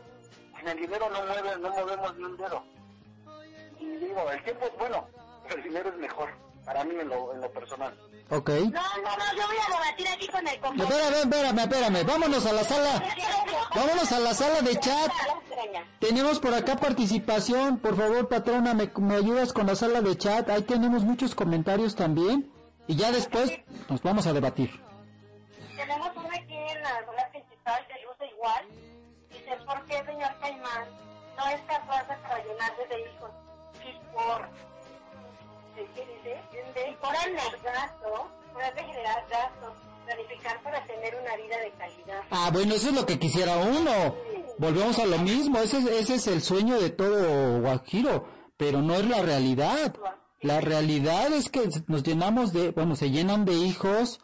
Sin 0.59 0.67
el 0.67 0.77
dinero 0.77 1.09
no 1.09 1.25
mueve, 1.25 1.57
no 1.57 1.69
movemos 1.71 2.15
ni 2.17 2.23
un 2.23 2.37
dedo. 2.37 2.63
Y 3.79 3.85
digo, 3.97 4.29
el 4.29 4.43
tiempo 4.43 4.65
es 4.65 4.77
bueno, 4.77 5.07
pero 5.43 5.55
el 5.55 5.63
dinero 5.63 5.89
es 5.89 5.95
mejor. 5.95 6.29
Para 6.66 6.84
mí 6.84 6.95
en 6.99 7.09
lo, 7.09 7.34
en 7.34 7.41
lo 7.41 7.51
personal. 7.51 7.97
Ok. 8.30 8.49
No, 8.49 8.70
no, 8.70 9.18
no, 9.18 9.36
yo 9.36 9.47
voy 9.47 9.57
a 9.57 9.74
debatir 9.74 10.07
aquí 10.07 10.28
con 10.28 10.47
el 10.47 10.59
compañero. 10.59 10.95
Espérame, 10.95 11.24
espérame, 11.24 11.59
espérame. 11.59 12.05
Vámonos 12.05 12.45
a 12.45 12.53
la 12.53 12.64
sala. 12.64 13.03
Vámonos 13.76 14.12
a 14.12 14.20
la 14.20 14.34
sala 14.34 14.62
de 14.62 14.80
chat. 14.80 15.12
Tenemos 15.99 16.39
por 16.39 16.53
acá 16.53 16.78
participación. 16.78 17.80
Por 17.80 17.97
favor, 17.97 18.30
patrona, 18.30 18.74
¿me, 18.74 18.91
me 18.97 19.16
ayudas 19.16 19.51
con 19.53 19.68
la 19.68 19.76
sala 19.76 20.01
de 20.01 20.18
chat? 20.18 20.49
Ahí 20.49 20.62
tenemos 20.62 21.03
muchos 21.03 21.36
comentarios 21.36 21.95
también. 21.95 22.51
Y 22.88 22.95
ya 22.95 23.12
después 23.12 23.51
nos 23.89 24.01
vamos 24.01 24.28
a 24.28 24.34
debatir. 24.34 24.70
Tenemos 25.76 26.16
una 26.16 26.36
aquí 26.36 26.55
en 26.55 26.82
la 26.84 27.05
zona 27.05 27.28
principal 27.32 27.88
que 27.88 27.93
usa 28.07 28.26
igual. 28.34 28.66
Dice, 29.30 29.57
¿por 29.66 29.86
qué, 29.86 30.03
señor 30.05 30.32
Caimán, 30.39 30.88
no 31.38 31.47
es 31.49 31.62
capaz 31.62 32.03
de 32.07 32.16
para 32.18 32.43
llenarse 32.43 32.88
de 32.88 33.01
hijos? 33.01 33.32
Y 33.84 34.14
por... 34.14 34.70
¿de 35.76 35.86
¿Qué 35.95 36.05
dice? 36.05 36.41
Y 36.91 36.95
por 36.95 37.13
el 37.15 37.36
gasto, 37.63 38.30
por 38.53 38.74
de 38.76 38.84
generar 38.84 39.26
gastos, 39.30 39.74
planificar 40.05 40.61
para 40.63 40.84
tener 40.86 41.15
una 41.22 41.36
vida 41.38 41.57
de 41.59 41.72
calidad. 41.72 42.22
Ah, 42.32 42.49
bueno, 42.51 42.74
eso 42.76 42.89
es 42.89 42.95
lo 42.95 43.05
que 43.05 43.19
quisiera 43.19 43.57
uno. 43.57 44.15
Volvemos 44.57 44.99
a 44.99 45.05
lo 45.05 45.17
mismo. 45.19 45.59
Ese, 45.59 45.78
es- 45.80 45.86
ese 45.88 46.15
es 46.15 46.28
el 46.28 46.41
sueño 46.41 46.80
de 46.80 46.89
todo 46.89 47.61
Guajiro. 47.61 48.26
Pero 48.57 48.82
no 48.82 48.93
es 48.95 49.05
la 49.07 49.22
realidad. 49.22 49.95
La 50.41 50.59
realidad 50.61 51.32
es 51.34 51.49
que 51.49 51.69
nos 51.88 52.03
llenamos 52.03 52.51
de, 52.53 52.72
bueno, 52.72 52.95
se 52.95 53.09
llenan 53.11 53.45
de 53.45 53.53
hijos, 53.53 54.19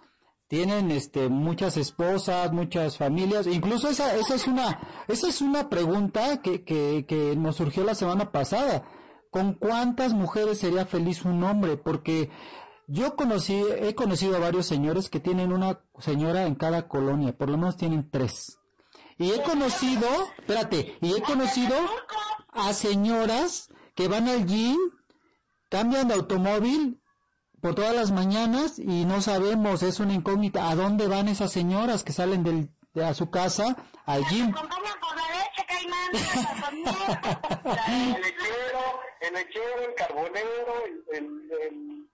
tienen 0.48 0.89
este 0.91 1.30
muchas 1.30 1.78
esposas, 1.78 2.52
muchas 2.52 2.98
familias, 2.98 3.45
incluso 3.48 3.89
esa, 3.89 4.16
esa 4.16 4.34
es 4.36 4.48
una, 4.48 4.80
esa 5.08 5.28
es 5.28 5.41
una 5.41 5.70
pregunta 5.70 6.41
que, 6.41 6.64
que, 6.64 7.06
que 7.08 7.36
nos 7.36 7.56
surgió 7.58 7.84
la 7.84 7.93
semana 7.95 8.32
pasada. 8.32 8.84
¿Con 9.32 9.54
cuántas 9.54 10.14
mujeres 10.14 10.60
sería 10.60 10.86
feliz 10.86 11.26
un 11.26 11.44
hombre? 11.44 11.78
Porque 11.78 12.30
yo 12.88 13.16
conocí, 13.16 13.62
he 13.80 13.94
conocido 13.96 14.38
a 14.38 14.40
varios 14.40 14.66
señores 14.66 15.10
que 15.10 15.20
tienen 15.20 15.52
una 15.52 15.82
señora 16.00 16.46
en 16.46 16.56
cada 16.56 16.88
colonia, 16.88 17.38
por 17.38 17.50
lo 17.50 17.58
menos 17.58 17.76
tienen 17.76 18.10
tres. 18.10 18.58
Y 19.18 19.32
he 19.32 19.42
conocido, 19.44 20.08
espérate, 20.38 20.98
y 21.02 21.14
he 21.14 21.22
conocido 21.22 21.76
a 22.52 22.74
señoras 22.74 23.70
que 23.94 24.08
van 24.08 24.28
al 24.30 24.46
gym, 24.46 24.78
cambian 25.70 26.08
de 26.08 26.14
automóvil 26.14 27.02
por 27.62 27.76
todas 27.76 27.96
las 27.96 28.12
mañanas 28.12 28.80
y 28.80 29.04
no 29.06 29.22
sabemos, 29.22 29.84
es 29.84 30.00
una 30.00 30.14
incógnita, 30.14 30.70
a 30.70 30.76
dónde 30.76 31.08
van 31.08 31.28
esas 31.28 31.52
señoras 31.52 32.04
que 32.04 32.14
salen 32.14 32.44
del, 32.44 32.70
de 32.94 33.06
a 33.06 33.14
su 33.14 33.30
casa 33.30 33.76
al 34.06 34.24
gym. 34.28 34.50
acompañan 34.50 35.00
por 35.02 35.16
la 35.16 35.24
leche, 35.34 35.66
Caimán, 35.68 36.12
El 39.22 39.34
lechero, 39.34 39.82
el 39.88 39.95
carbonero, 39.95 40.86
el, 40.86 41.03
el, 41.13 41.51
el, 41.61 42.09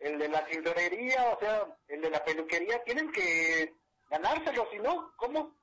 el 0.00 0.18
de 0.18 0.28
la 0.28 0.44
tintorería, 0.46 1.30
o 1.34 1.38
sea, 1.38 1.66
el 1.88 2.00
de 2.00 2.10
la 2.10 2.24
peluquería, 2.24 2.82
tienen 2.84 3.10
que 3.12 3.74
ganárselo, 4.10 4.66
si 4.72 4.78
no, 4.78 5.12
¿cómo? 5.16 5.56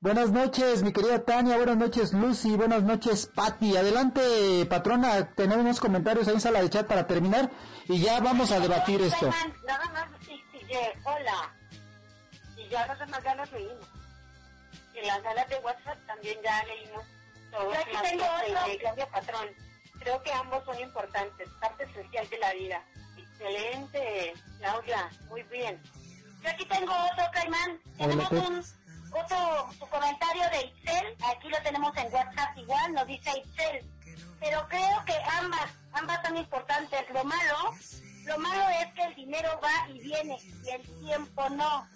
Buenas 0.00 0.32
noches, 0.32 0.82
mi 0.82 0.92
querida 0.92 1.24
Tania, 1.24 1.56
buenas 1.56 1.76
noches 1.76 2.12
Lucy, 2.12 2.56
buenas 2.56 2.82
noches 2.82 3.30
Patti. 3.32 3.76
Adelante, 3.76 4.66
patrona, 4.68 5.32
tenemos 5.36 5.58
unos 5.64 5.78
comentarios 5.80 6.26
ahí 6.26 6.34
en 6.34 6.40
sala 6.40 6.60
de 6.60 6.70
chat 6.70 6.88
para 6.88 7.06
terminar 7.06 7.50
y 7.86 8.00
ya 8.00 8.18
vamos 8.18 8.50
a 8.50 8.58
debatir 8.58 9.00
esto. 9.00 9.30
Caimán, 9.30 9.56
Nada 9.64 9.84
más, 9.92 10.08
sí, 10.26 10.42
sí, 10.50 10.58
eh, 10.70 10.92
hola. 11.04 11.54
Y 12.56 12.68
ya 12.68 12.84
no 12.88 13.06
más 13.06 13.22
ya 13.22 13.34
los 13.36 13.52
leímos. 13.52 13.88
En 14.94 15.06
las 15.06 15.22
salas 15.22 15.48
de 15.48 15.56
WhatsApp 15.58 15.98
también 16.06 16.38
ya 16.42 16.64
leímos 16.64 17.04
todos 17.52 17.72
Yo 17.72 17.80
aquí 17.80 17.96
tengo 18.10 18.24
otro. 18.24 18.70
de 18.72 18.78
Claudia 18.78 19.06
Patrón. 19.08 19.48
Creo 20.02 20.22
que 20.22 20.32
ambos 20.32 20.64
son 20.64 20.80
importantes, 20.80 21.48
parte 21.60 21.84
esencial 21.84 22.28
de 22.28 22.38
la 22.38 22.52
vida. 22.54 22.82
Excelente, 23.16 24.34
Claudia, 24.58 25.10
muy 25.28 25.42
bien. 25.44 25.80
Yo 26.42 26.50
aquí 26.50 26.64
tengo 26.66 26.92
otro, 26.92 27.24
Caimán. 27.32 27.80
Tenemos 27.96 28.30
un 28.32 28.64
otro 29.12 29.72
su 29.78 29.86
comentario 29.86 30.42
de 30.50 30.66
Itzel. 30.66 31.16
Aquí 31.24 31.48
lo 31.48 31.62
tenemos 31.62 31.96
en 31.96 32.12
WhatsApp 32.12 32.56
igual, 32.56 32.92
nos 32.94 33.06
dice 33.06 33.30
Itzel. 33.30 33.90
Pero 34.40 34.66
creo 34.68 35.04
que 35.04 35.14
ambas, 35.40 35.70
ambas 35.92 36.20
son 36.26 36.36
importantes. 36.36 37.10
Lo 37.10 37.22
malo 37.22 37.74
Lo 38.24 38.38
malo 38.38 38.68
es 38.80 38.92
que 38.94 39.04
el 39.04 39.14
dinero 39.14 39.60
va 39.62 39.88
y 39.88 40.00
viene 40.00 40.36
y 40.64 40.68
el 40.68 40.82
tiempo 41.00 41.48
no. 41.50 41.86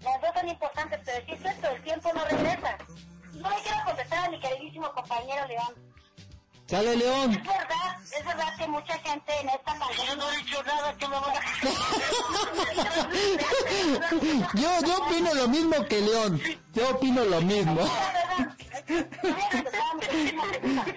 Las 0.00 0.20
dos 0.20 0.30
son 0.34 0.48
importantes, 0.48 1.00
pero 1.04 1.26
si 1.26 1.32
es 1.32 1.40
cierto, 1.40 1.68
el 1.68 1.82
tiempo 1.82 2.10
no 2.14 2.24
regresa. 2.24 2.78
No 3.34 3.50
le 3.50 3.56
quiero 3.56 3.84
contestar 3.84 4.24
a 4.24 4.30
mi 4.30 4.40
queridísimo 4.40 4.90
compañero 4.92 5.46
León. 5.46 5.85
Sale 6.66 6.96
León. 6.96 7.32
Es 7.32 7.44
verdad, 7.44 7.96
es 8.18 8.24
verdad 8.24 8.56
que 8.58 8.66
mucha 8.66 8.98
gente 8.98 9.32
en 9.40 9.48
esta 9.48 9.78
pandemia... 9.78 10.04
Yo 10.04 10.16
no 10.16 10.32
he 10.32 10.36
dicho 10.38 10.62
nada 10.64 10.96
que 10.96 11.08
me 11.08 11.14
van 11.14 11.36
a... 11.36 11.40
Yo, 14.54 14.86
yo 14.86 14.98
opino 14.98 15.34
lo 15.34 15.48
mismo 15.48 15.84
que 15.86 16.00
León. 16.00 16.40
Yo 16.74 16.90
opino 16.90 17.24
lo 17.24 17.40
mismo. 17.40 17.80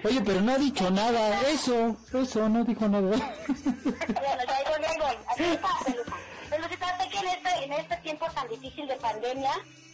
Oye, 0.04 0.20
pero 0.22 0.40
no 0.40 0.52
ha 0.52 0.58
dicho 0.58 0.90
nada. 0.90 1.40
Eso, 1.48 1.96
eso, 2.12 2.48
no 2.48 2.64
dijo 2.64 2.88
nada. 2.88 3.08
Bueno, 3.08 3.22
ya 3.46 4.58
digo, 4.58 4.76
ya 4.80 4.92
digo. 4.92 5.06
Así 5.28 5.44
está, 5.44 5.68
Pelusa. 5.84 6.16
Pelucita, 6.50 6.98
sé 6.98 7.08
que 7.08 7.18
en 7.18 7.28
este, 7.28 7.64
en 7.64 7.72
este 7.72 7.96
tiempo 7.98 8.26
tan 8.34 8.48
difícil 8.48 8.88
de 8.88 8.96
pandemia, 8.96 9.52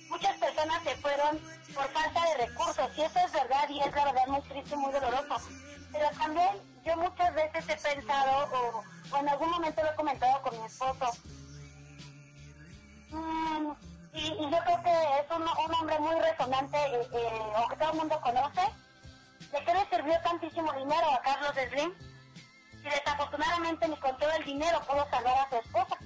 muchas 0.09 0.37
personas 0.39 0.83
se 0.83 0.97
fueron 0.97 1.39
por 1.75 1.89
falta 1.89 2.21
de 2.25 2.47
recursos. 2.47 2.91
Y 2.97 3.03
eso 3.03 3.19
es 3.25 3.33
verdad, 3.33 3.69
y 3.69 3.81
es 3.81 3.95
la 3.95 4.05
verdad 4.05 4.27
muy 4.29 4.41
triste 4.43 4.75
y 4.75 4.79
muy 4.79 4.93
doloroso. 4.93 5.49
Pero 5.93 6.11
también 6.19 6.51
yo 6.85 6.97
muchas 6.97 7.35
veces 7.35 7.65
he 7.69 7.95
pensado, 7.95 8.49
o, 8.53 8.85
o 9.15 9.19
en 9.19 9.29
algún 9.29 9.51
momento 9.51 9.83
lo 9.83 9.91
he 9.91 9.95
comentado 9.95 10.43
con 10.43 10.59
mi 10.59 10.67
esposo, 10.67 11.13
mm, 13.11 13.73
y, 14.15 14.27
y 14.27 14.51
yo 14.51 14.59
creo 14.65 14.83
que 14.83 15.21
es 15.21 15.31
un, 15.31 15.43
un 15.43 15.75
hombre 15.75 15.99
muy 15.99 16.19
resonante, 16.21 16.77
eh, 16.77 17.09
eh, 17.13 17.41
o 17.57 17.69
que 17.69 17.77
todo 17.77 17.91
el 17.91 17.99
mundo 17.99 18.21
conoce. 18.21 18.63
¿De 19.53 19.65
qué 19.65 19.75
le 19.75 19.87
sirvió 19.89 20.21
tantísimo 20.23 20.73
dinero 20.73 21.07
a 21.13 21.21
Carlos 21.23 21.53
Slim? 21.71 21.93
y 22.87 22.89
desafortunadamente 22.89 23.89
ni 23.89 23.97
con 23.97 24.17
todo 24.17 24.31
el 24.31 24.45
dinero 24.45 24.81
pudo 24.87 25.09
salvar 25.11 25.39
a 25.39 25.49
su 25.49 25.57
esposa. 25.57 25.97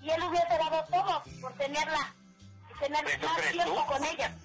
Y 0.00 0.10
él 0.10 0.22
hubiese 0.22 0.58
dado 0.58 0.84
todo 0.84 1.22
por 1.40 1.54
tenerla 1.54 2.14
tener 2.80 3.04
¿Eso 3.06 3.26
más 3.26 3.36
crees 3.38 3.52
tiempo 3.52 3.74
tú? 3.74 3.92
con 3.92 4.04
ella. 4.04 4.36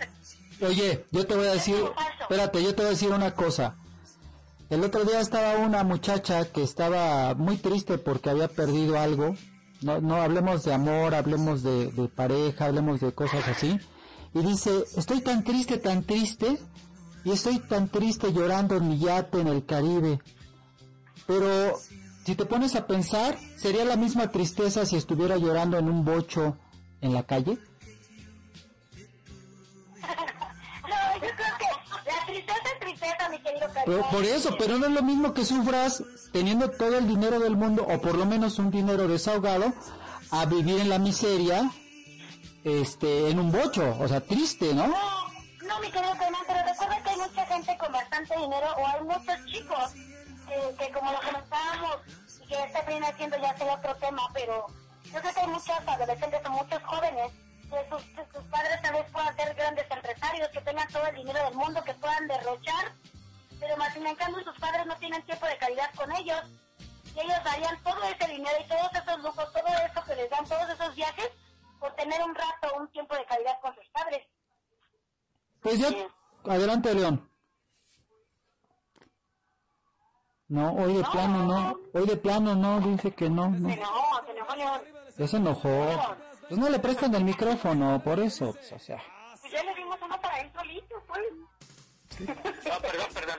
Oye, 0.61 1.05
yo 1.11 1.25
te 1.27 1.35
voy 1.35 1.47
a 1.47 1.53
decir, 1.53 1.83
espérate, 2.21 2.63
yo 2.63 2.73
te 2.75 2.81
voy 2.81 2.87
a 2.87 2.89
decir 2.91 3.11
una 3.11 3.33
cosa. 3.33 3.75
El 4.69 4.83
otro 4.83 5.03
día 5.03 5.19
estaba 5.19 5.57
una 5.57 5.83
muchacha 5.83 6.45
que 6.51 6.63
estaba 6.63 7.33
muy 7.35 7.57
triste 7.57 7.97
porque 7.97 8.29
había 8.29 8.47
perdido 8.47 8.97
algo. 8.99 9.35
No, 9.81 9.99
no 9.99 10.15
hablemos 10.21 10.63
de 10.63 10.73
amor, 10.73 11.13
hablemos 11.13 11.61
de, 11.63 11.91
de 11.91 12.07
pareja, 12.07 12.65
hablemos 12.65 13.01
de 13.01 13.11
cosas 13.13 13.47
así. 13.47 13.77
Y 14.33 14.39
dice, 14.41 14.85
estoy 14.95 15.21
tan 15.21 15.43
triste, 15.43 15.77
tan 15.77 16.03
triste, 16.03 16.57
y 17.25 17.31
estoy 17.31 17.59
tan 17.59 17.89
triste 17.89 18.31
llorando 18.33 18.77
en 18.77 18.87
mi 18.89 18.99
yate 18.99 19.41
en 19.41 19.47
el 19.47 19.65
Caribe. 19.65 20.19
Pero 21.27 21.77
si 22.25 22.35
te 22.35 22.45
pones 22.45 22.75
a 22.75 22.87
pensar, 22.87 23.37
¿sería 23.57 23.85
la 23.85 23.95
misma 23.95 24.29
tristeza 24.31 24.85
si 24.85 24.95
estuviera 24.95 25.37
llorando 25.37 25.77
en 25.77 25.89
un 25.89 26.03
bocho 26.03 26.57
en 27.01 27.13
la 27.13 27.23
calle? 27.23 27.57
Mi 33.29 33.39
querido 33.39 33.67
Por, 33.67 33.73
Carlos. 33.73 34.05
por 34.11 34.23
eso, 34.25 34.55
pero 34.57 34.77
no 34.77 34.85
es 34.87 34.91
lo 34.91 35.01
mismo 35.01 35.33
que 35.33 35.45
sufras 35.45 36.03
teniendo 36.31 36.69
todo 36.71 36.97
el 36.97 37.07
dinero 37.07 37.39
del 37.39 37.55
mundo 37.55 37.85
o 37.87 38.01
por 38.01 38.15
lo 38.15 38.25
menos 38.25 38.59
un 38.59 38.71
dinero 38.71 39.07
desahogado 39.07 39.73
a 40.31 40.45
vivir 40.45 40.79
en 40.79 40.89
la 40.89 40.99
miseria 40.99 41.69
este 42.63 43.29
en 43.29 43.39
un 43.39 43.51
bocho, 43.51 43.95
o 43.99 44.07
sea, 44.07 44.21
triste, 44.21 44.73
¿no? 44.73 44.87
No, 44.87 45.27
no, 45.67 45.79
mi 45.79 45.91
querido 45.91 46.13
pero 46.47 46.59
recuerda 46.65 47.03
que 47.03 47.09
hay 47.09 47.17
mucha 47.17 47.45
gente 47.45 47.77
con 47.77 47.91
bastante 47.91 48.35
dinero 48.37 48.67
o 48.77 48.87
hay 48.87 49.03
muchos 49.03 49.45
chicos 49.45 49.93
que, 50.47 50.85
que 50.85 50.91
como 50.91 51.11
lo 51.11 51.19
comentábamos 51.19 51.97
y 52.43 52.47
que 52.47 52.63
este 52.63 52.81
viene 52.87 53.07
haciendo 53.07 53.37
ya 53.37 53.57
sea 53.57 53.73
otro 53.73 53.95
tema, 53.95 54.21
pero 54.33 54.67
yo 55.05 55.19
creo 55.19 55.33
que 55.33 55.39
hay 55.39 55.47
muchos 55.47 55.75
adolescentes 55.85 56.41
o 56.45 56.49
muchos 56.49 56.83
jóvenes 56.83 57.31
que 57.73 57.89
sus, 57.89 58.03
que 58.03 58.25
sus 58.31 58.43
padres 58.49 58.81
tal 58.81 58.93
vez 58.93 59.05
puedan 59.11 59.35
ser 59.35 59.55
grandes 59.55 59.89
empresarios, 59.89 60.49
que 60.49 60.61
tengan 60.61 60.87
todo 60.89 61.07
el 61.07 61.15
dinero 61.15 61.43
del 61.45 61.55
mundo, 61.55 61.83
que 61.83 61.93
puedan 61.95 62.27
derrochar, 62.27 62.93
pero 63.59 63.77
más 63.77 63.93
sin 63.93 64.15
cambio 64.15 64.43
sus 64.43 64.59
padres 64.59 64.85
no 64.85 64.95
tienen 64.97 65.23
tiempo 65.23 65.45
de 65.47 65.57
calidad 65.57 65.89
con 65.95 66.11
ellos 66.11 66.41
y 67.15 67.19
ellos 67.19 67.43
darían 67.43 67.81
todo 67.83 68.03
ese 68.03 68.31
dinero 68.31 68.55
y 68.63 68.67
todos 68.67 68.89
esos 68.93 69.23
lujos, 69.23 69.53
todo 69.53 69.67
eso 69.67 70.03
que 70.05 70.15
les 70.15 70.29
dan, 70.29 70.45
todos 70.45 70.69
esos 70.69 70.95
viajes 70.95 71.29
por 71.79 71.93
tener 71.95 72.21
un 72.21 72.35
rato, 72.35 72.77
un 72.79 72.87
tiempo 72.89 73.15
de 73.15 73.25
calidad 73.25 73.59
con 73.61 73.73
sus 73.75 73.87
padres. 73.89 74.25
Pues 75.61 75.79
yo, 75.79 75.87
adelante 76.45 76.93
León. 76.93 77.29
No, 80.49 80.73
hoy 80.73 80.93
de 80.93 81.03
plano 81.03 81.43
no, 81.43 81.79
hoy 81.93 82.05
de 82.05 82.17
plano 82.17 82.55
no, 82.55 82.79
dice 82.81 83.11
que 83.15 83.29
no, 83.29 83.49
no. 83.49 83.69
Se 83.69 83.75
enojó, 83.75 84.25
se 84.25 84.31
enojó 84.31 84.55
León. 84.55 84.81
Ya 85.17 85.27
se 85.27 85.37
enojó. 85.37 86.15
Pues 86.47 86.59
no 86.59 86.69
le 86.69 86.79
prestan 86.79 87.15
el 87.15 87.23
micrófono, 87.23 88.01
por 88.03 88.19
eso, 88.19 88.53
pues, 88.53 88.71
o 88.73 88.79
sea. 88.79 89.01
Pues 89.41 89.53
ya 89.53 89.63
le 89.63 89.73
dimos 89.75 89.97
uno 90.01 90.19
para 90.19 90.39
él 90.41 90.51
solito, 90.53 90.95
pues. 91.07 91.21
No, 92.19 92.79
perdón, 92.81 93.07
perdón. 93.13 93.37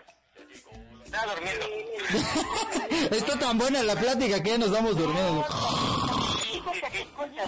Estaba 1.04 1.34
durmiendo. 1.34 1.66
Está 3.16 3.38
tan 3.38 3.58
buena 3.58 3.82
la 3.82 3.94
plática 3.94 4.42
que 4.42 4.50
ya 4.50 4.58
nos 4.58 4.70
vamos 4.70 4.96
durmiendo. 4.96 5.32
No, 5.32 5.46
pues 7.16 7.32
ya, 7.34 7.44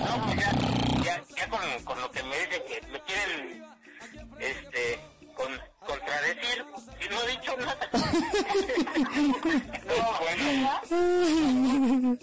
ya, 1.02 1.24
ya 1.36 1.48
con, 1.48 1.60
con 1.84 2.00
lo 2.00 2.10
que 2.10 2.22
me 2.22 2.38
dicen 2.38 2.62
que 2.68 2.86
me 2.88 3.00
quieren, 3.02 3.64
este, 4.38 5.00
con, 5.34 5.48
contradecir, 5.86 6.64
y 7.00 7.08
no 7.08 7.22
he 7.22 7.30
dicho 7.30 7.56
nada. 7.56 7.88
no, 9.86 9.96
bueno. 10.20 12.16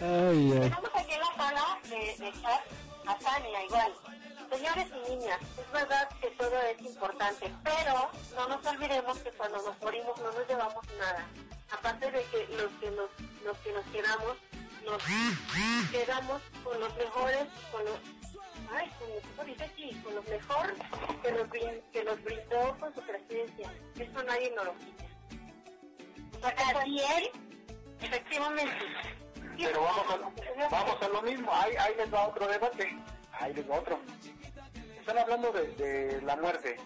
Ay, 0.00 0.52
aquí 0.94 1.12
en 1.12 1.20
la 1.20 1.34
sala 1.36 1.78
de, 1.84 1.96
de 2.24 2.32
chat 2.40 2.62
a 3.06 3.18
Tania, 3.18 3.64
igual. 3.64 3.92
Señores 4.50 4.86
y 5.06 5.10
niñas, 5.10 5.38
es 5.58 5.72
verdad 5.72 6.08
que 6.20 6.30
todo 6.30 6.56
es 6.62 6.80
importante, 6.80 7.52
pero 7.62 8.10
no 8.34 8.48
nos 8.48 8.64
olvidemos 8.66 9.18
que 9.18 9.30
cuando 9.32 9.58
nos 9.62 9.78
morimos 9.82 10.18
no 10.20 10.32
nos 10.32 10.48
llevamos 10.48 10.86
nada. 10.98 11.26
Aparte 11.70 12.10
de 12.10 12.22
que 12.24 12.46
los 12.56 12.72
que 12.80 12.90
nos, 12.92 13.10
los 13.44 13.58
que 13.58 13.72
nos 13.72 13.84
quedamos, 13.86 14.36
nos 14.86 15.02
quedamos 15.90 16.40
con 16.64 16.80
los 16.80 16.96
mejores, 16.96 17.46
con 17.70 17.84
los, 17.84 17.98
ay, 18.74 18.90
¿cómo 19.36 19.44
dice 19.44 19.64
aquí? 19.64 20.00
Con 20.02 20.14
los 20.14 20.26
mejor 20.28 20.74
que 21.22 21.32
nos, 21.32 21.48
brin- 21.50 21.82
que 21.92 22.04
nos 22.04 22.22
brindó 22.24 22.76
con 22.80 22.94
su 22.94 23.00
presencia. 23.02 23.70
Eso 23.98 24.22
nadie 24.22 24.50
nos 24.56 24.64
lo 24.64 24.74
quita. 24.78 25.04
Así 26.78 27.00
es, 27.00 27.30
efectivamente. 28.00 28.86
Pero 29.58 29.82
vamos 29.82 30.06
a, 30.08 30.68
vamos 30.70 31.02
a 31.02 31.08
lo 31.08 31.22
mismo, 31.22 31.50
ahí, 31.52 31.74
ahí 31.76 31.94
les 31.96 32.14
va 32.14 32.28
otro 32.28 32.46
debate, 32.46 32.96
ahí 33.32 33.52
les 33.54 33.68
va 33.68 33.76
otro. 33.76 33.98
Están 35.00 35.18
hablando 35.18 35.50
de, 35.52 35.66
de 35.74 36.22
la 36.22 36.36
muerte. 36.36 36.76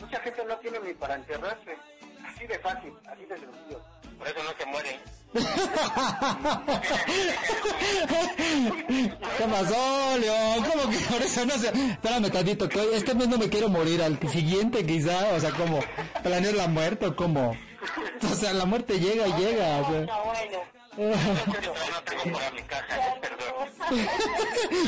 Mucha 0.00 0.20
gente 0.20 0.44
no 0.44 0.56
tiene 0.58 0.78
ni 0.80 0.94
para 0.94 1.14
enterrarse. 1.14 1.76
Así 2.26 2.46
de 2.46 2.58
fácil, 2.58 2.92
así 3.06 3.24
de 3.24 3.38
sencillo. 3.38 3.80
Por 4.18 4.28
eso 4.28 4.42
no 4.42 4.52
se 4.58 4.66
mueren. 4.66 5.00
¿Qué 9.38 9.44
pasó, 9.50 10.18
León? 10.18 10.64
¿Cómo 10.70 10.90
que 10.90 10.98
por 10.98 11.22
eso 11.22 11.46
no 11.46 11.54
se...? 11.58 11.68
Espérame 11.68 12.30
tantito, 12.30 12.68
que 12.68 12.96
este 12.96 13.14
mes 13.14 13.28
no 13.28 13.38
me 13.38 13.48
quiero 13.48 13.68
morir, 13.68 14.02
al 14.02 14.18
siguiente 14.28 14.84
quizá, 14.84 15.34
o 15.34 15.40
sea, 15.40 15.50
como 15.52 15.80
planear 16.22 16.54
la 16.54 16.68
muerte 16.68 17.06
o 17.06 17.16
como... 17.16 17.56
O 18.22 18.34
sea, 18.34 18.52
la 18.52 18.66
muerte 18.66 19.00
llega 19.00 19.26
y 19.26 19.32
llega, 19.32 19.78
o 19.78 19.90
sea. 19.90 20.06
No 20.96 22.02
tengo 22.04 22.38
para 22.38 22.50
mi 22.50 22.62
casa, 22.62 23.14
perdón. 23.20 23.68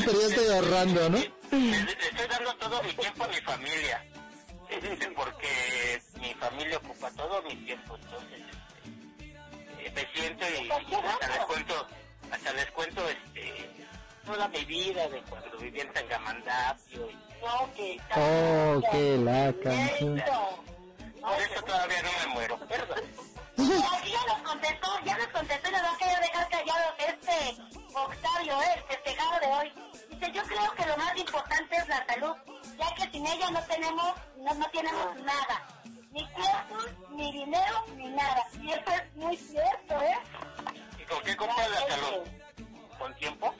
Pero 0.05 0.11
yo 0.21 0.27
estoy 0.27 0.47
ahorrando, 0.55 1.09
¿no? 1.09 1.17
Estoy 1.17 2.27
dando 2.29 2.55
todo 2.55 2.83
mi 2.83 2.93
tiempo 2.93 3.23
a 3.23 3.27
mi 3.27 3.37
familia. 3.41 4.05
Porque 5.15 6.01
mi 6.19 6.33
familia 6.35 6.77
ocupa 6.77 7.09
todo 7.11 7.41
mi 7.43 7.55
tiempo, 7.57 7.95
entonces 7.95 8.41
este, 9.79 9.87
eh, 9.87 9.91
me 9.95 10.19
siento 10.19 10.45
y 10.49 10.69
hasta 10.69 11.27
les 11.29 11.45
cuento, 11.45 11.87
hasta 12.31 12.53
les 12.53 12.71
cuento 12.71 13.09
este, 13.09 13.69
toda 14.25 14.47
mi 14.49 14.65
vida 14.65 15.07
de 15.07 15.21
cuando 15.23 15.57
vivía 15.57 15.83
en 15.83 15.93
Tangamandapio. 15.93 17.09
y 17.09 17.15
No, 17.41 17.73
que 17.75 18.01
Oh, 18.15 18.81
qué 18.91 19.17
la 19.17 19.53
canción. 19.63 20.21
Octavio, 27.95 28.61
eh, 28.61 28.73
el 28.75 28.83
festejado 28.83 29.39
de 29.39 29.47
hoy. 29.47 29.73
Dice, 30.09 30.31
yo 30.31 30.43
creo 30.43 30.71
que 30.73 30.85
lo 30.85 30.97
más 30.97 31.17
importante 31.17 31.75
es 31.77 31.87
la 31.87 32.05
salud, 32.05 32.35
ya 32.77 32.95
que 32.95 33.11
sin 33.11 33.25
ella 33.25 33.51
no 33.51 33.61
tenemos, 33.63 34.13
no, 34.37 34.53
no 34.53 34.69
tenemos 34.69 35.15
nada. 35.17 35.67
Ni 36.11 36.25
tiempo, 36.27 36.75
ni 37.11 37.31
dinero, 37.31 37.85
ni 37.95 38.09
nada. 38.09 38.45
Y 38.61 38.71
eso 38.71 38.91
es 38.91 39.15
muy 39.15 39.37
cierto, 39.37 40.01
¿eh? 40.01 40.17
¿Y 40.99 41.03
con 41.03 41.23
qué 41.23 41.35
compras 41.35 41.69
la 41.69 41.95
salud? 41.95 42.27
¿Con 42.97 43.15
tiempo? 43.15 43.53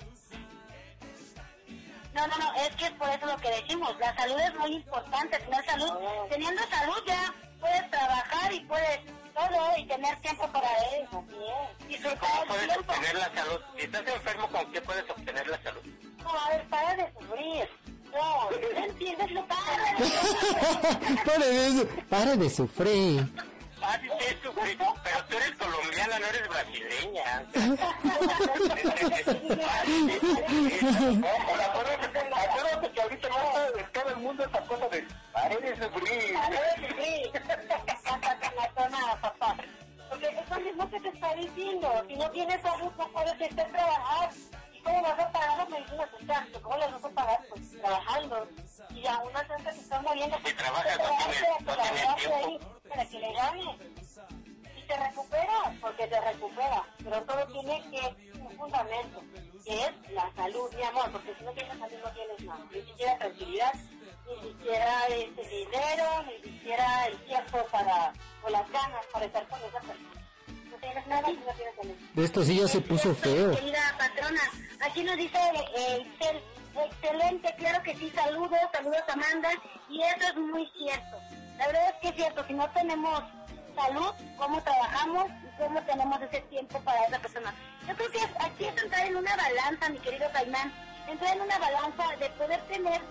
No, 2.13 2.27
no, 2.27 2.37
no, 2.37 2.53
es 2.53 2.75
que 2.77 2.85
es 2.85 2.91
por 2.91 3.09
eso 3.09 3.25
lo 3.25 3.37
que 3.37 3.49
decimos. 3.49 3.97
La 3.99 4.15
salud 4.15 4.39
es 4.39 4.55
muy 4.55 4.75
importante, 4.75 5.37
tener 5.37 5.65
salud. 5.65 5.93
Teniendo 6.29 6.61
salud 6.67 7.03
ya 7.05 7.33
puedes 7.59 7.91
trabajar 7.91 8.53
y 8.53 8.59
puedes 8.61 8.99
todo 9.35 9.77
y 9.77 9.85
tener 9.85 10.15
tiempo 10.21 10.47
para 10.51 10.69
él, 10.95 11.07
así 11.11 11.35
es. 11.81 11.87
Disfrutar 11.87 12.19
¿Cómo 12.19 12.45
puedes 12.47 12.67
tiempo. 12.67 12.93
obtener 12.93 13.15
la 13.15 13.33
salud? 13.35 13.61
Si 13.75 13.81
estás 13.83 14.07
enfermo, 14.07 14.47
¿con 14.47 14.71
qué 14.71 14.81
puedes 14.81 15.09
obtener 15.09 15.47
la 15.47 15.61
salud? 15.63 15.81
No, 16.23 16.29
a 16.39 16.49
ver, 16.49 16.63
para 16.69 16.95
de 16.95 17.13
sufrir. 17.19 17.69
No, 18.13 18.49
no 18.49 18.85
entiendes 18.85 19.31
lo 19.31 19.45
para. 19.45 19.93
de, 21.37 21.85
pare 22.09 22.37
de 22.37 22.49
sufrir. 22.49 23.27
Ah, 23.87 23.99
sí, 24.01 24.07
tú, 24.41 24.49
sí, 24.65 24.77
pero 25.03 25.23
tú 25.29 25.37
eres 25.37 25.51
colombiana, 25.57 26.17
no 26.17 26.25
eres 26.25 26.47
brasileña. 26.49 27.45
Acuérdate, 32.35 32.91
que 32.91 33.01
ahorita 33.01 33.29
no 33.29 33.35
en 33.77 33.91
todo 33.91 34.09
el 34.09 34.17
mundo 34.17 34.43
esa 34.43 34.61
cosa 34.61 34.89
de 34.89 35.07
pare 35.31 35.57
de 35.57 35.75
sufrir. 35.75 36.33
De 36.49 36.87
sufrir. 36.87 37.31
Papá. 39.21 39.55
Porque 40.09 40.27
eso 40.27 40.59
mismo 40.61 40.89
que 40.89 40.99
te 40.99 41.09
está 41.09 41.35
diciendo. 41.35 42.03
Si 42.07 42.15
no 42.15 42.31
tienes 42.31 42.61
salud, 42.61 42.91
no 42.97 43.07
puedes 43.09 43.33
a 43.33 43.65
trabajar. 43.65 44.31
¿Y 44.85 44.87
cómo 44.87 45.01
vas 45.01 45.19
a 45.19 45.31
pagar 45.31 45.57
las 45.57 45.69
medicinas 45.69 46.09
gasto? 46.21 46.61
¿Cómo 46.61 46.77
las 46.77 46.91
vas 46.91 47.05
a 47.05 47.09
pagar? 47.09 47.39
Pues 47.49 47.71
trabajando. 47.81 48.47
Y 48.91 49.07
a 49.07 49.17
una 49.19 49.47
tanta 49.47 49.71
que 49.71 49.79
está 49.79 50.01
muriendo. 50.01 50.37
No 50.37 50.43
para 50.43 50.95
no 50.97 51.01
que 51.01 51.01
la 51.01 51.83
agarre 51.83 52.15
tiempo. 52.17 52.35
ahí, 52.35 52.59
Para 52.87 53.05
que 53.05 53.19
le 53.19 53.33
gane. 53.33 53.77
Y 54.77 54.87
te 54.87 54.97
recupera, 54.97 55.73
porque 55.81 56.07
te 56.07 56.21
recupera. 56.21 56.83
Pero 57.03 57.23
todo 57.23 57.47
tiene 57.47 57.81
que 57.89 58.39
un 58.39 58.51
fundamento, 58.57 59.23
que 59.65 59.85
es 59.85 60.11
la 60.11 60.31
salud, 60.35 60.71
mi 60.75 60.83
amor. 60.83 61.11
Porque 61.11 61.33
si 61.35 61.43
no 61.43 61.51
tienes 61.53 61.79
salud, 61.79 61.97
no 62.03 62.11
tienes 62.11 62.43
nada. 62.43 62.65
Ni 62.71 62.81
siquiera 62.81 63.17
tranquilidad, 63.17 63.73
ni 63.73 64.49
siquiera 64.49 65.07
este 65.07 65.49
dinero, 65.49 66.23
ni 66.27 66.51
siquiera 66.51 67.07
el 67.07 67.17
tiempo 67.25 67.65
para, 67.71 68.13
o 68.43 68.49
las 68.49 68.69
ganas 68.69 69.05
para 69.11 69.25
estar 69.25 69.47
con 69.47 69.59
esa 69.63 69.79
persona. 69.79 70.24
De 72.13 72.23
esto 72.23 72.43
sí 72.43 72.59
ya 72.59 72.67
se 72.67 72.81
puso 72.81 73.13
feo. 73.15 73.51
Querida 73.51 73.95
patrona, 73.97 74.41
aquí 74.81 75.03
nos 75.03 75.17
dice 75.17 75.37
Excel, 75.75 76.41
excelente, 76.75 77.55
claro 77.57 77.83
que 77.83 77.95
sí, 77.95 78.11
saludos, 78.15 78.59
saludos 78.73 79.03
Amanda, 79.07 79.49
y 79.89 80.01
eso 80.01 80.29
es 80.29 80.35
muy 80.35 80.65
cierto. 80.77 81.17
La 81.57 81.67
verdad 81.67 81.89
es 81.89 81.95
que 82.01 82.07
es 82.09 82.15
cierto, 82.15 82.45
si 82.47 82.53
no 82.53 82.69
tenemos 82.71 83.23
salud, 83.75 84.13
cómo 84.37 84.61
trabajamos 84.61 85.25
y 85.43 85.61
cómo 85.61 85.81
tenemos 85.83 86.21
ese 86.21 86.41
tiempo 86.41 86.79
para 86.81 87.05
esa 87.05 87.19
persona. 87.19 87.53
Yo 87.87 87.95
creo 87.95 88.11
que 88.11 88.19
aquí 88.39 88.65
es 88.65 88.83
entrar 88.83 89.05
en 89.05 89.17
una 89.17 89.35
balanza, 89.35 89.89
mi 89.89 89.99
querido 89.99 90.29
Caimán, 90.31 90.73
entrar 91.07 91.35
en 91.35 91.41
una 91.41 91.57
balanza 91.59 92.15
de 92.17 92.29
poder 92.31 92.61
tener, 92.63 93.01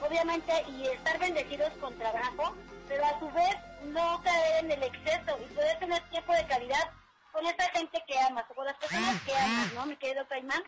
obviamente, 0.00 0.52
y 0.70 0.86
estar 0.86 1.18
bendecidos 1.18 1.72
con 1.80 1.96
trabajo, 1.98 2.54
pero 2.88 3.04
a 3.04 3.18
su 3.18 3.30
vez 3.32 3.56
no 3.86 4.20
caer 4.22 4.64
en 4.64 4.70
el 4.72 4.82
exceso 4.84 5.38
y 5.42 5.54
poder 5.54 5.78
tener 5.78 6.02
tiempo 6.10 6.32
de 6.32 6.46
calidad 6.46 6.90
con 7.34 7.44
esa 7.44 7.68
gente 7.70 8.02
que 8.06 8.18
amas, 8.18 8.44
o 8.48 8.54
con 8.54 8.64
las 8.64 8.76
personas 8.78 9.20
que 9.22 9.34
amas, 9.34 9.74
¿no, 9.74 9.86
mi 9.86 9.96
querido 9.96 10.26
Caimán? 10.28 10.62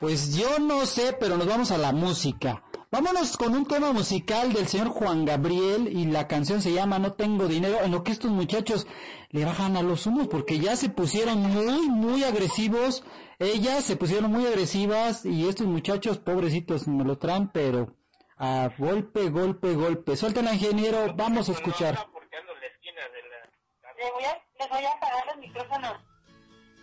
Pues 0.00 0.34
yo 0.36 0.58
no 0.58 0.84
sé, 0.86 1.16
pero 1.18 1.36
nos 1.36 1.46
vamos 1.46 1.70
a 1.70 1.78
la 1.78 1.92
música. 1.92 2.62
Vámonos 2.90 3.36
con 3.36 3.54
un 3.54 3.66
tema 3.66 3.92
musical 3.92 4.52
del 4.52 4.66
señor 4.66 4.88
Juan 4.88 5.24
Gabriel 5.24 5.86
y 5.88 6.06
la 6.06 6.26
canción 6.26 6.60
se 6.60 6.72
llama 6.72 6.98
No 6.98 7.12
tengo 7.12 7.46
dinero, 7.46 7.78
en 7.84 7.92
lo 7.92 8.02
que 8.02 8.10
estos 8.10 8.30
muchachos 8.30 8.88
le 9.28 9.44
bajan 9.44 9.76
a 9.76 9.82
los 9.82 10.06
humos 10.06 10.26
porque 10.26 10.58
ya 10.58 10.74
se 10.74 10.88
pusieron 10.88 11.38
muy, 11.38 11.88
muy 11.88 12.24
agresivos. 12.24 13.04
Ellas 13.38 13.84
se 13.84 13.96
pusieron 13.96 14.32
muy 14.32 14.46
agresivas 14.46 15.24
y 15.24 15.48
estos 15.48 15.66
muchachos 15.66 16.18
pobrecitos 16.18 16.88
me 16.88 17.04
lo 17.04 17.18
traen, 17.18 17.48
pero 17.48 17.94
a 18.36 18.70
golpe, 18.76 19.28
golpe, 19.28 19.74
golpe. 19.74 20.16
Suéltala, 20.16 20.54
ingeniero, 20.54 21.14
vamos 21.14 21.48
a 21.48 21.52
escuchar. 21.52 21.96
Les 24.60 24.68
voy 24.68 24.84
a, 24.84 24.90
apagar 24.90 25.26
los 25.26 25.36
micrófonos. 25.38 25.92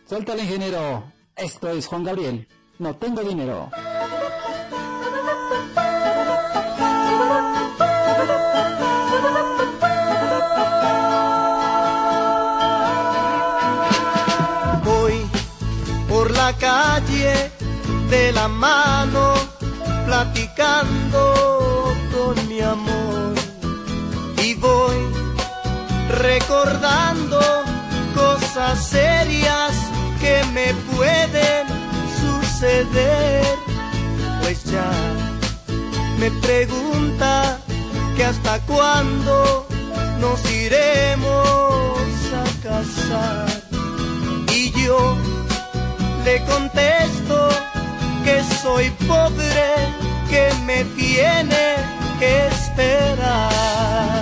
Suéltala, 0.09 0.41
ingeniero. 0.41 1.03
Esto 1.35 1.69
es 1.69 1.85
Juan 1.85 2.03
Gabriel. 2.03 2.47
No 2.79 2.95
tengo 2.95 3.21
dinero. 3.21 3.69
Voy 14.83 15.29
por 16.09 16.31
la 16.31 16.53
calle 16.57 17.51
de 18.09 18.31
la 18.31 18.47
mano, 18.47 19.35
platicando 20.07 21.93
con 22.11 22.47
mi 22.47 22.59
amor. 22.59 23.35
Y 24.41 24.55
voy 24.55 24.97
recordando 26.09 27.66
cosas 28.57 28.87
serias 28.87 29.73
que 30.19 30.43
me 30.53 30.73
pueden 30.95 31.67
suceder. 32.21 33.45
Pues 34.41 34.63
ya 34.63 34.89
me 36.17 36.31
pregunta 36.41 37.59
que 38.15 38.25
hasta 38.25 38.59
cuándo 38.61 39.67
nos 40.19 40.39
iremos 40.51 42.09
a 42.33 42.45
casar. 42.67 43.47
Y 44.51 44.71
yo 44.71 45.15
le 46.25 46.43
contesto 46.45 47.49
que 48.25 48.41
soy 48.63 48.89
pobre, 49.07 49.69
que 50.31 50.51
me 50.65 50.83
tiene 50.95 51.75
que 52.19 52.47
esperar. 52.47 54.16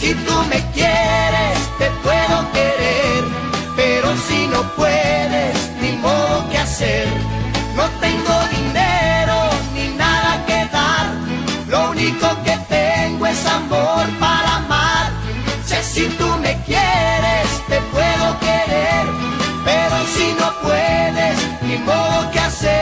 Si 0.00 0.14
tú 0.14 0.32
me 0.48 0.58
quieres, 0.72 1.58
te 1.76 1.90
puedo 2.02 2.50
querer, 2.52 3.22
pero 3.76 4.16
si 4.16 4.46
no 4.46 4.62
puedes, 4.74 5.70
ni 5.82 5.92
modo 5.98 6.48
que 6.48 6.56
hacer. 6.56 7.06
No 7.76 7.84
tengo 8.00 8.34
dinero 8.50 9.50
ni 9.74 9.88
nada 9.98 10.42
que 10.46 10.64
dar, 10.72 11.12
lo 11.68 11.90
único 11.90 12.28
que 12.44 12.56
tengo 12.70 13.26
es 13.26 13.44
amor 13.44 14.06
para 14.18 14.56
amar. 14.56 15.12
Si 15.66 15.74
así 15.74 16.08
tú 16.18 16.28
me 16.38 16.56
quieres, 16.62 17.48
te 17.68 17.78
puedo 17.92 18.38
querer, 18.40 19.04
pero 19.66 19.96
si 20.14 20.32
no 20.40 20.50
puedes, 20.62 21.36
ni 21.60 21.76
modo 21.76 22.30
que 22.30 22.40
hacer. 22.40 22.80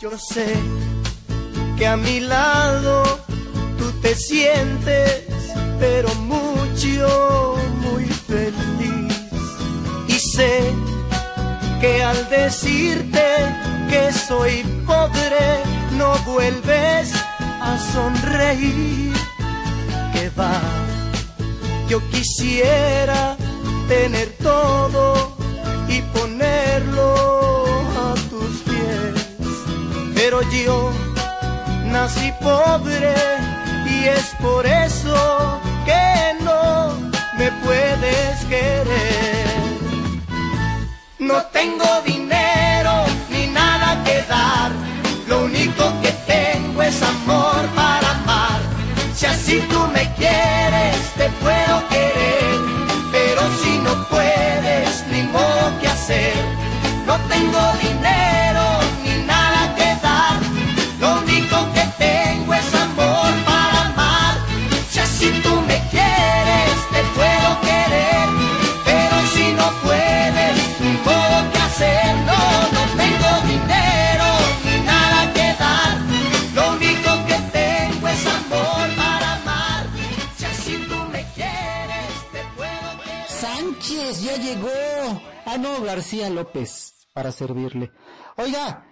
Yo 0.00 0.18
sé 0.18 0.56
que 1.78 1.86
a 1.86 1.96
mi 1.96 2.18
lado 2.18 3.04
tú 3.78 3.92
te 4.02 4.14
sientes, 4.16 5.22
pero 5.78 6.12
mucho, 6.16 7.56
muy 7.82 8.04
feliz. 8.04 9.14
Y 10.08 10.18
sé 10.18 10.72
que 11.80 12.02
al 12.02 12.28
decirte 12.28 13.24
que 13.88 14.12
soy 14.12 14.64
pobre, 14.86 15.62
no 15.92 16.18
vuelves 16.26 17.12
a 17.60 17.78
sonreír. 17.92 19.12
Que 20.12 20.30
va, 20.30 20.60
yo 21.88 22.00
quisiera 22.10 23.36
tener 23.86 24.30
todo 24.42 25.36
y 25.88 26.00
ponerlo 26.18 27.14
a 28.04 28.14
tus 28.30 28.62
pies. 28.66 29.14
Pero 30.14 30.42
yo 30.50 31.07
nací 31.90 32.32
pobre 32.40 33.14
y 33.86 34.04
es 34.04 34.34
por 34.40 34.66
eso 34.66 35.60
que 35.84 36.34
no 36.44 36.94
me 37.38 37.50
puedes 37.64 38.44
querer. 38.44 39.46
No 41.18 41.42
tengo 41.52 41.88
dinero 42.04 42.92
ni 43.30 43.46
nada 43.48 44.02
que 44.04 44.22
dar, 44.28 44.70
lo 45.28 45.44
único 45.44 45.84
que 46.02 46.12
tengo 46.26 46.82
es 46.82 47.02
amor 47.02 47.66
para 47.74 48.10
amar. 48.10 48.60
Si 49.14 49.26
así 49.26 49.60
tú 49.70 49.80
me 49.92 50.04
quieres, 50.14 50.96
te 51.16 51.28
puedo 51.42 51.88
querer, 51.88 52.58
pero 53.12 53.42
si 53.62 53.78
no 53.78 53.92
puedes, 54.08 55.04
ni 55.10 55.22
modo 55.22 55.64
que 55.80 55.88
hacer. 55.88 56.44
No 57.06 57.16
tengo 57.32 57.60
dinero 57.82 58.57
García 85.98 86.30
López, 86.30 87.08
para 87.12 87.32
servirle. 87.32 87.90
Oiga, 88.36 88.86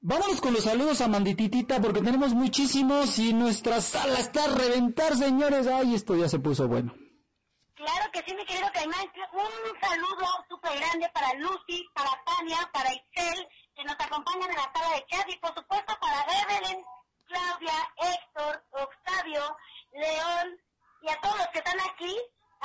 vámonos 0.00 0.40
con 0.40 0.54
los 0.54 0.62
saludos 0.62 1.00
a 1.00 1.08
Mandititita 1.08 1.80
porque 1.80 2.00
tenemos 2.00 2.34
muchísimos 2.34 3.18
y 3.18 3.32
nuestra 3.32 3.80
sala 3.80 4.20
está 4.20 4.44
a 4.44 4.54
reventar, 4.54 5.16
señores. 5.16 5.66
Ay, 5.66 5.96
esto 5.96 6.14
ya 6.14 6.28
se 6.28 6.38
puso 6.38 6.68
bueno. 6.68 6.94
Claro 7.74 8.12
que 8.12 8.22
sí, 8.24 8.32
mi 8.36 8.44
querido 8.46 8.68
Caimán. 8.72 9.10
Un 9.32 9.80
saludo 9.80 10.26
súper 10.48 10.78
grande 10.78 11.10
para 11.12 11.34
Lucy, 11.34 11.84
para 11.92 12.12
Tania, 12.24 12.58
para 12.72 12.92
Isel, 12.92 13.48
que 13.74 13.82
nos 13.82 13.96
acompañan 13.98 14.48
en 14.48 14.56
la 14.56 14.72
sala 14.72 14.94
de 14.94 15.04
chat 15.10 15.28
y 15.28 15.36
por 15.38 15.52
supuesto 15.52 15.98
para 16.00 16.26
Evelyn, 16.42 16.80
Claudia, 17.26 17.74
Héctor, 17.96 18.62
Octavio, 18.70 19.56
León 19.90 20.60
y 21.02 21.08
a 21.10 21.20
todos 21.20 21.38
los 21.38 21.48
que 21.48 21.58
están 21.58 21.80
aquí 21.90 22.16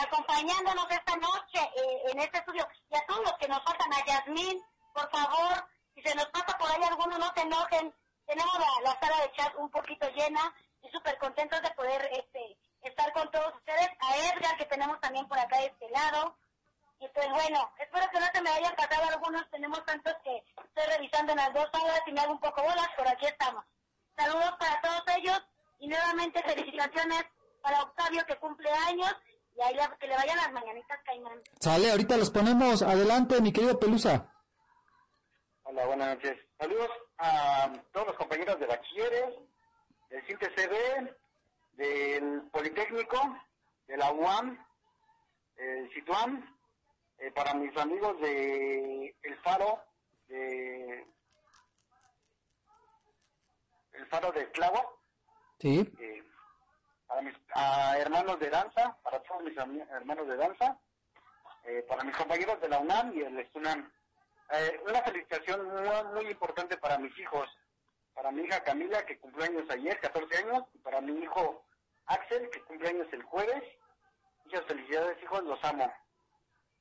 acompañándonos 0.02 0.90
esta 0.90 1.16
noche 1.18 1.60
eh, 1.60 2.02
en 2.12 2.20
este 2.20 2.38
estudio 2.40 2.68
y 2.90 2.96
a 2.96 3.06
todos 3.06 3.22
los 3.22 3.34
que 3.34 3.48
nos 3.48 3.64
faltan, 3.64 3.94
a 3.94 4.06
Yasmín, 4.06 4.62
por 4.94 5.10
favor, 5.10 5.66
si 5.96 6.02
se 6.02 6.16
nos 6.16 6.26
pasa 6.28 6.58
por 6.58 6.70
ahí 6.72 6.84
alguno, 6.84 7.18
no 7.18 7.32
se 7.34 7.42
enojen. 7.42 7.94
Tenemos 8.26 8.54
la, 8.60 8.92
la 8.92 9.00
sala 9.00 9.22
de 9.22 9.32
chat 9.34 9.54
un 9.56 9.70
poquito 9.70 10.08
llena 10.10 10.54
y 10.82 10.90
súper 10.90 11.18
contentos 11.18 11.62
de 11.62 11.72
poder 11.72 12.10
este 12.14 12.58
estar 12.82 13.12
con 13.14 13.30
todos 13.32 13.54
ustedes. 13.56 13.90
A 14.00 14.18
Edgar, 14.18 14.58
que 14.58 14.66
tenemos 14.66 15.00
también 15.00 15.28
por 15.28 15.38
acá 15.38 15.58
de 15.58 15.68
este 15.68 15.90
lado. 15.90 16.38
Y 17.00 17.08
pues 17.10 17.30
bueno, 17.30 17.72
espero 17.80 18.10
que 18.12 18.20
no 18.20 18.28
se 18.34 18.42
me 18.42 18.50
hayan 18.52 18.76
pasado 18.76 19.08
algunos. 19.10 19.50
Tenemos 19.50 19.84
tantos 19.86 20.14
que 20.24 20.38
estoy 20.38 20.96
revisando 20.96 21.32
en 21.32 21.38
las 21.40 21.54
dos 21.54 21.70
salas 21.72 22.02
y 22.06 22.12
me 22.12 22.22
hago 22.22 22.34
un 22.34 22.40
poco 22.40 22.62
bolas, 22.62 22.90
pero 22.96 23.10
aquí 23.10 23.26
estamos. 23.26 23.66
Saludos 24.16 24.54
para 24.60 24.82
todos 24.82 25.04
ellos 25.18 25.42
y 25.80 25.88
nuevamente 25.88 26.44
felicitaciones 26.46 27.26
para 27.62 27.82
Octavio 27.84 28.26
que 28.26 28.38
cumple 28.38 28.72
años 28.88 29.16
y 29.62 29.64
ahí 29.64 29.76
la- 29.76 29.96
que 29.98 30.08
le 30.08 30.16
vayan 30.16 30.38
las 30.38 30.52
mañanitas 30.52 31.00
Caimán. 31.06 31.40
Sale, 31.60 31.92
ahorita 31.92 32.18
los 32.18 32.32
ponemos. 32.32 32.82
Adelante, 32.82 33.40
mi 33.42 33.54
querido 33.54 33.80
Pelusa. 33.80 34.34
Hola, 35.64 35.86
buenas 35.86 36.16
noches. 36.16 36.38
Saludos 36.60 36.90
a 37.20 37.72
todos 37.94 38.08
los 38.08 38.16
compañeros 38.18 38.60
de 38.60 38.66
bachilleres, 38.66 39.36
del 40.10 40.26
CINTE-CB, 40.26 41.16
del 41.74 42.42
Politécnico, 42.52 43.38
de 43.88 43.98
la 43.98 44.12
UAM, 44.12 44.58
el 45.58 45.90
CITUAM, 45.94 46.58
eh, 47.20 47.32
para 47.32 47.54
mis 47.54 47.76
amigos 47.78 48.20
de 48.20 49.16
El 49.22 49.38
Faro, 49.44 49.80
de 50.28 51.06
El 53.94 54.06
Faro 54.08 54.32
de 54.32 54.50
Clavo, 54.52 55.00
Sí. 55.60 55.88
eh, 56.00 56.24
para 57.08 57.22
mis 57.22 57.36
a 57.54 57.98
hermanos 58.00 58.40
de 58.40 58.50
danza, 58.50 58.98
mis 59.42 59.58
hermanos 59.58 60.28
de 60.28 60.38
danza, 60.38 60.78
eh, 61.64 61.86
para 61.88 62.04
mis 62.04 62.16
compañeros 62.16 62.60
de 62.62 62.70
la 62.70 62.80
UNAM 62.80 63.14
y 63.16 63.22
el 63.22 63.40
ESTUNAM. 63.40 63.92
Eh, 64.54 64.82
una 64.88 65.02
felicitación 65.02 65.66
muy, 65.68 66.14
muy 66.14 66.32
importante 66.32 66.78
para 66.78 66.98
mis 66.98 67.18
hijos, 67.18 67.48
para 68.14 68.32
mi 68.32 68.44
hija 68.44 68.64
Camila, 68.64 69.06
que 69.06 69.20
cumplió 69.20 69.46
años 69.46 69.70
ayer, 69.70 70.00
14 70.00 70.38
años, 70.38 70.64
y 70.74 70.80
para 70.80 71.02
mi 71.02 71.14
hijo 71.24 71.64
Axel, 72.08 72.50
que 72.50 72.62
cumple 72.64 72.90
años 72.90 73.08
el 73.12 73.24
jueves. 73.24 73.64
Muchas 74.46 74.66
felicidades, 74.66 75.22
hijos, 75.24 75.44
los 75.44 75.64
amo. 75.64 75.92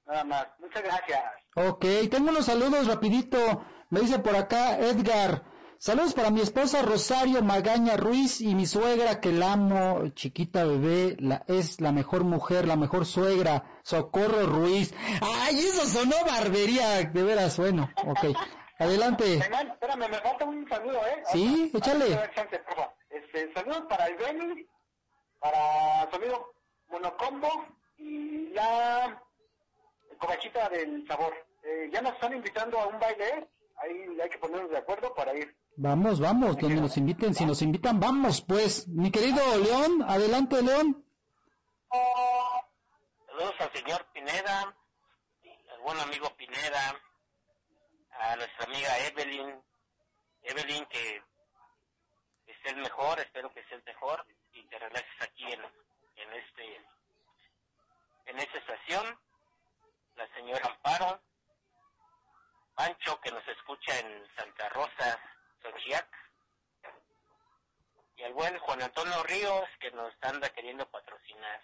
Nada 0.07 0.25
más. 0.25 0.47
Muchas 0.59 0.83
gracias. 0.83 1.23
Ok, 1.55 1.85
tengo 2.11 2.31
unos 2.31 2.47
saludos 2.47 2.87
rapidito. 2.87 3.65
Me 3.91 4.01
dice 4.01 4.19
por 4.19 4.35
acá 4.35 4.79
Edgar. 4.79 5.43
Saludos 5.83 6.13
para 6.13 6.31
mi 6.31 6.43
esposa 6.43 6.83
Rosario 6.83 7.41
Magaña 7.41 7.97
Ruiz 7.97 8.43
y 8.43 8.55
mi 8.55 8.67
suegra 8.67 9.19
que 9.19 9.33
la 9.33 9.55
amo, 9.55 10.09
chiquita 10.09 10.63
bebé, 10.65 11.17
la, 11.19 11.43
es 11.49 11.81
la 11.81 11.91
mejor 11.91 12.23
mujer, 12.23 12.69
la 12.69 12.77
mejor 12.77 13.07
suegra, 13.07 13.65
Socorro 13.83 14.45
Ruiz. 14.45 14.93
Ay, 15.23 15.59
eso 15.59 15.87
sonó 15.87 16.17
barbería, 16.27 17.01
de 17.05 17.23
veras, 17.23 17.57
bueno, 17.57 17.91
ok. 18.07 18.37
Adelante. 18.79 19.37
Espérame, 19.37 20.11
me 20.11 20.19
falta 20.19 20.45
un 20.45 20.69
saludo, 20.69 20.99
¿eh? 21.07 21.23
Sí, 21.33 21.73
échale. 21.75 22.29
Este, 23.09 23.51
saludos 23.55 23.85
para 23.89 24.07
el 24.09 24.17
Benny, 24.19 24.67
para 25.39 26.11
su 26.11 26.17
amigo 26.17 26.53
Monocombo 26.91 27.49
y 27.97 28.51
la 28.51 29.19
cobachita 30.19 30.69
del 30.69 31.07
sabor. 31.09 31.33
Eh, 31.63 31.89
ya 31.91 32.03
nos 32.03 32.13
están 32.13 32.35
invitando 32.35 32.79
a 32.79 32.87
un 32.87 33.01
baile, 33.01 33.29
¿eh? 33.29 33.49
Ahí 33.79 34.21
hay 34.23 34.29
que 34.29 34.37
ponernos 34.37 34.71
de 34.71 34.77
acuerdo 34.77 35.15
para 35.15 35.35
ir. 35.35 35.57
Vamos, 35.83 36.21
vamos, 36.21 36.59
donde 36.59 36.79
nos 36.79 36.95
inviten, 36.99 37.35
si 37.35 37.47
nos 37.47 37.63
invitan, 37.63 37.99
vamos 37.99 38.43
pues. 38.43 38.87
Mi 38.87 39.11
querido 39.11 39.41
León, 39.57 40.05
adelante 40.07 40.61
León. 40.61 41.07
Saludos 43.27 43.55
al 43.61 43.73
señor 43.73 44.07
Pineda, 44.13 44.61
al 44.61 45.81
buen 45.83 45.99
amigo 46.01 46.29
Pineda, 46.37 47.01
a 48.11 48.37
nuestra 48.37 48.67
amiga 48.67 48.99
Evelyn, 49.07 49.59
Evelyn 50.43 50.85
que 50.85 51.23
estés 52.45 52.77
mejor, 52.77 53.19
espero 53.19 53.51
que 53.55 53.61
estés 53.61 53.83
mejor 53.87 54.27
y 54.53 54.63
te 54.65 54.79
relajes 54.79 55.23
aquí 55.23 55.45
en, 55.45 55.63
en 55.63 56.33
este 56.35 56.77
en 58.27 58.39
esta 58.39 58.59
estación, 58.59 59.19
la 60.17 60.29
señora 60.35 60.67
Amparo, 60.67 61.23
Pancho 62.75 63.19
que 63.23 63.31
nos 63.31 63.49
escucha 63.49 63.99
en 63.99 64.27
Santa 64.37 64.69
Rosa, 64.69 65.19
Xochiac, 65.63 66.09
y 68.17 68.23
al 68.23 68.35
buen 68.35 68.59
Juan 68.59 68.83
Antonio 68.83 69.23
Ríos 69.25 69.65
que 69.81 69.91
nos 69.93 70.13
anda 70.23 70.49
queriendo 70.51 70.87
patrocinar. 70.91 71.61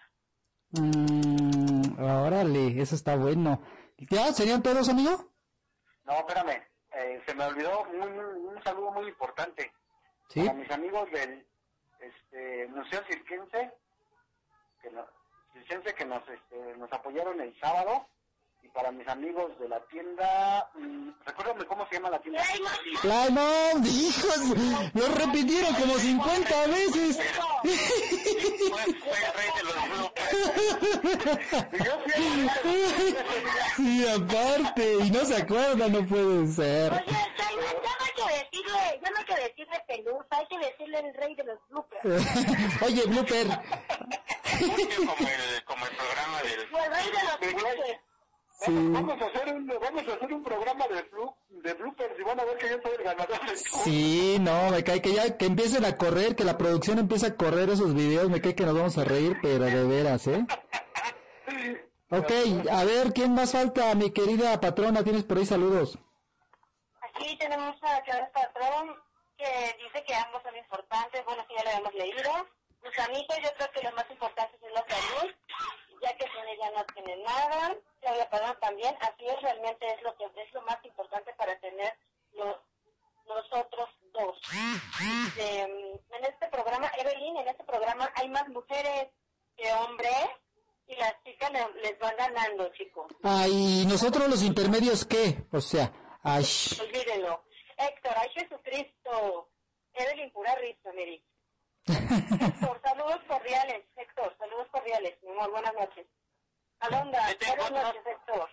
Mm, 0.71 2.01
órale, 2.03 2.81
eso 2.81 2.95
está 2.95 3.15
bueno. 3.15 3.61
¿Ya? 3.97 4.31
¿Serían 4.33 4.61
todos, 4.63 4.89
amigo? 4.89 5.31
No, 6.05 6.13
espérame, 6.19 6.63
eh, 6.93 7.21
se 7.25 7.33
me 7.35 7.45
olvidó 7.45 7.81
un, 7.83 8.01
un 8.19 8.63
saludo 8.63 8.91
muy 8.91 9.07
importante. 9.07 9.71
Sí. 10.29 10.41
Para 10.41 10.53
mis 10.53 10.71
amigos 10.71 11.09
del 11.11 11.45
este, 11.99 12.67
Museo 12.67 13.01
Cirquense, 13.07 13.73
que, 14.81 14.89
no- 14.91 15.07
Circense 15.53 15.93
que 15.95 16.05
nos, 16.05 16.27
este, 16.29 16.75
nos 16.77 16.91
apoyaron 16.91 17.39
el 17.41 17.57
sábado, 17.59 18.07
y 18.67 18.69
para 18.73 18.91
mis 18.91 19.07
amigos 19.07 19.57
de 19.59 19.69
la 19.69 19.79
tienda, 19.87 20.69
mm, 20.75 21.09
recuérdame 21.25 21.65
cómo 21.65 21.87
se 21.87 21.95
llama 21.95 22.09
la 22.09 22.19
tienda. 22.19 22.43
Claro, 23.01 23.79
hijos, 23.85 24.39
lo 24.93 25.07
repitieron 25.15 25.73
como 25.75 25.93
50 25.97 26.67
veces. 26.67 27.17
Fue, 27.61 27.69
fue 27.69 29.17
el 29.17 29.33
rey 29.33 29.49
de 29.55 29.63
los 29.63 29.75
bloopers. 29.89 30.31
Y 31.71 31.77
yo 31.83 31.93
fui 32.03 32.13
a- 32.47 33.75
Sí, 33.75 34.07
aparte, 34.09 34.95
y 35.01 35.11
no 35.11 35.25
se 35.25 35.35
acuerdan, 35.37 35.91
no 35.91 36.05
puede 36.07 36.47
ser. 36.47 36.91
Oye, 36.93 37.03
ya 37.07 37.53
no 37.55 38.03
hay 38.03 38.11
que 38.15 38.23
decirle, 38.43 38.99
ya 39.03 39.09
no 39.11 39.17
hay 39.17 39.25
que 39.25 39.35
decirle 39.35 39.83
pelusa, 39.87 40.27
hay 40.31 40.47
que 40.47 40.57
decirle 40.59 40.99
el 40.99 41.13
rey 41.13 41.35
de 41.35 41.43
los 41.43 41.59
bloopers. 41.69 42.03
Oye, 42.83 43.03
Blooper, 43.05 43.47
como 44.97 45.27
el, 45.27 45.63
como 45.65 45.85
el 45.85 45.95
programa 45.95 46.41
del... 46.41 46.73
O 46.73 46.83
el 46.83 46.91
rey 46.91 47.05
de 47.05 47.23
los 47.23 47.39
bloopers. 47.39 47.99
Sí. 48.59 48.71
Vamos 48.71 49.21
a 49.21 49.25
hacer 49.25 49.53
un, 49.53 49.67
vamos 49.67 50.07
a 50.07 50.13
hacer 50.13 50.33
un 50.33 50.43
programa 50.43 50.87
de, 50.87 51.05
de 51.61 51.73
bloopers 51.75 52.19
y 52.19 52.23
van 52.23 52.39
a 52.39 52.43
ver 52.43 52.57
que 52.57 52.69
yo 52.69 52.77
soy 52.81 52.91
el 52.97 53.03
ganador 53.03 53.45
del 53.45 53.57
sí, 53.57 54.37
no, 54.39 54.71
me 54.71 54.83
cae 54.83 54.99
que 54.99 55.13
ya 55.13 55.37
que 55.37 55.45
empiecen 55.45 55.85
a 55.85 55.95
correr, 55.95 56.35
que 56.35 56.43
la 56.43 56.57
producción 56.57 56.97
empiece 56.97 57.27
a 57.27 57.35
correr 57.35 57.69
esos 57.69 57.93
videos, 57.93 58.31
me 58.31 58.41
cae 58.41 58.55
que 58.55 58.65
nos 58.65 58.73
vamos 58.75 58.97
a 58.97 59.03
reír, 59.03 59.37
pero 59.43 59.65
de 59.65 59.83
veras, 59.85 60.25
¿eh? 60.27 60.45
Ok, 62.09 62.31
a 62.71 62.85
ver, 62.85 63.11
¿quién 63.13 63.33
más 63.33 63.51
falta? 63.51 63.93
Mi 63.93 64.11
querida 64.11 64.61
patrona, 64.61 65.03
tienes 65.03 65.25
por 65.25 65.37
ahí 65.37 65.45
saludos. 65.45 65.99
Aquí 67.01 67.37
tenemos 67.37 67.75
a 67.81 68.01
Chávez 68.05 68.29
Patrón 68.31 68.95
que 69.37 69.75
dice 69.83 70.03
que 70.05 70.15
ambos 70.15 70.41
son 70.41 70.55
importantes. 70.55 71.25
Bueno, 71.25 71.43
sí, 71.49 71.55
ya 71.57 71.63
lo 71.65 71.79
hemos 71.79 71.93
leído. 71.95 72.31
Sus 72.81 72.99
amigos, 72.99 73.37
yo 73.43 73.49
creo 73.57 73.71
que 73.71 73.83
lo 73.83 73.91
más 73.91 74.09
importante 74.09 74.55
es 74.55 74.73
la 74.73 74.85
salud, 74.87 75.35
ya 76.01 76.15
que 76.17 76.25
sin 76.25 76.47
ella 76.47 76.71
no 76.75 76.85
tiene 76.93 77.17
nada. 77.23 77.75
Claudia 78.01 78.29
Padrón 78.29 78.57
también. 78.61 78.95
Así 79.01 79.25
es, 79.25 79.41
realmente 79.41 79.85
es 79.87 80.01
lo 80.03 80.15
que 80.17 80.25
es 80.25 80.53
lo 80.53 80.61
más 80.63 80.77
importante 80.83 81.33
para 81.33 81.57
tener 81.59 81.93
los, 82.33 82.55
los 83.25 83.45
otros 83.53 83.89
dos. 84.13 84.37
Este, 85.27 85.61
en 85.61 86.23
este 86.25 86.47
programa, 86.49 86.91
Evelyn, 86.97 87.37
en 87.37 87.47
este 87.47 87.63
programa 87.63 88.11
hay 88.15 88.29
más 88.29 88.47
mujeres 88.49 89.07
que 89.55 89.71
hombres 89.73 90.27
y 90.87 90.95
las 90.95 91.13
chicas 91.23 91.51
le- 91.51 91.81
les 91.81 91.99
van 91.99 92.15
ganando, 92.17 92.69
chicos. 92.73 93.07
Ay, 93.23 93.81
¿y 93.83 93.85
nosotros 93.85 94.27
los 94.29 94.41
intermedios 94.43 95.05
qué? 95.05 95.45
O 95.51 95.59
sea, 95.61 95.91
ay, 96.23 96.45
Olvídenlo. 96.81 97.43
Héctor, 97.77 98.13
ay 98.17 98.29
Jesucristo. 98.33 99.49
Evelyn, 99.93 100.31
pura 100.31 100.53
risa, 100.55 100.91
me 100.93 101.05
dice. 101.05 101.25
Héctor, 101.87 102.81
saludos 102.83 103.19
cordiales. 103.27 103.83
Héctor, 103.95 104.35
saludos 104.37 104.67
cordiales. 104.71 104.76
Mi 104.87 105.29
amor, 105.31 105.51
buenas 105.51 105.73
noches. 105.73 106.07
Alondra, 106.79 107.21
buenas 107.57 107.83
noches, 107.83 108.01
Héctor. 108.05 108.49